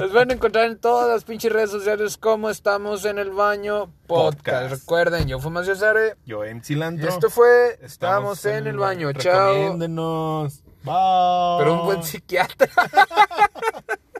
los 0.00 0.12
van 0.12 0.30
a 0.30 0.34
encontrar 0.34 0.66
en 0.66 0.78
todas 0.78 1.08
las 1.08 1.24
pinches 1.24 1.52
redes 1.52 1.70
sociales 1.70 2.16
como 2.16 2.50
estamos 2.50 3.04
en 3.04 3.18
el 3.18 3.30
baño 3.30 3.90
podcast. 4.06 4.36
Podcast. 4.36 4.70
Recuerden, 4.80 5.28
yo 5.28 5.38
fui 5.38 5.50
Macio 5.50 5.74
Sare. 5.74 6.16
Yo 6.26 6.40
MC 6.44 6.70
Y 6.70 6.74
Lantro. 6.76 7.08
esto 7.08 7.30
fue 7.30 7.78
Estamos, 7.82 8.44
en, 8.44 8.66
el 8.66 8.76
baño. 8.76 9.12
Chao. 9.12 9.76
Bye. 10.82 11.58
Pero 11.58 11.80
un 11.80 11.84
buen 11.84 12.02
psiquiatra. 12.02 12.68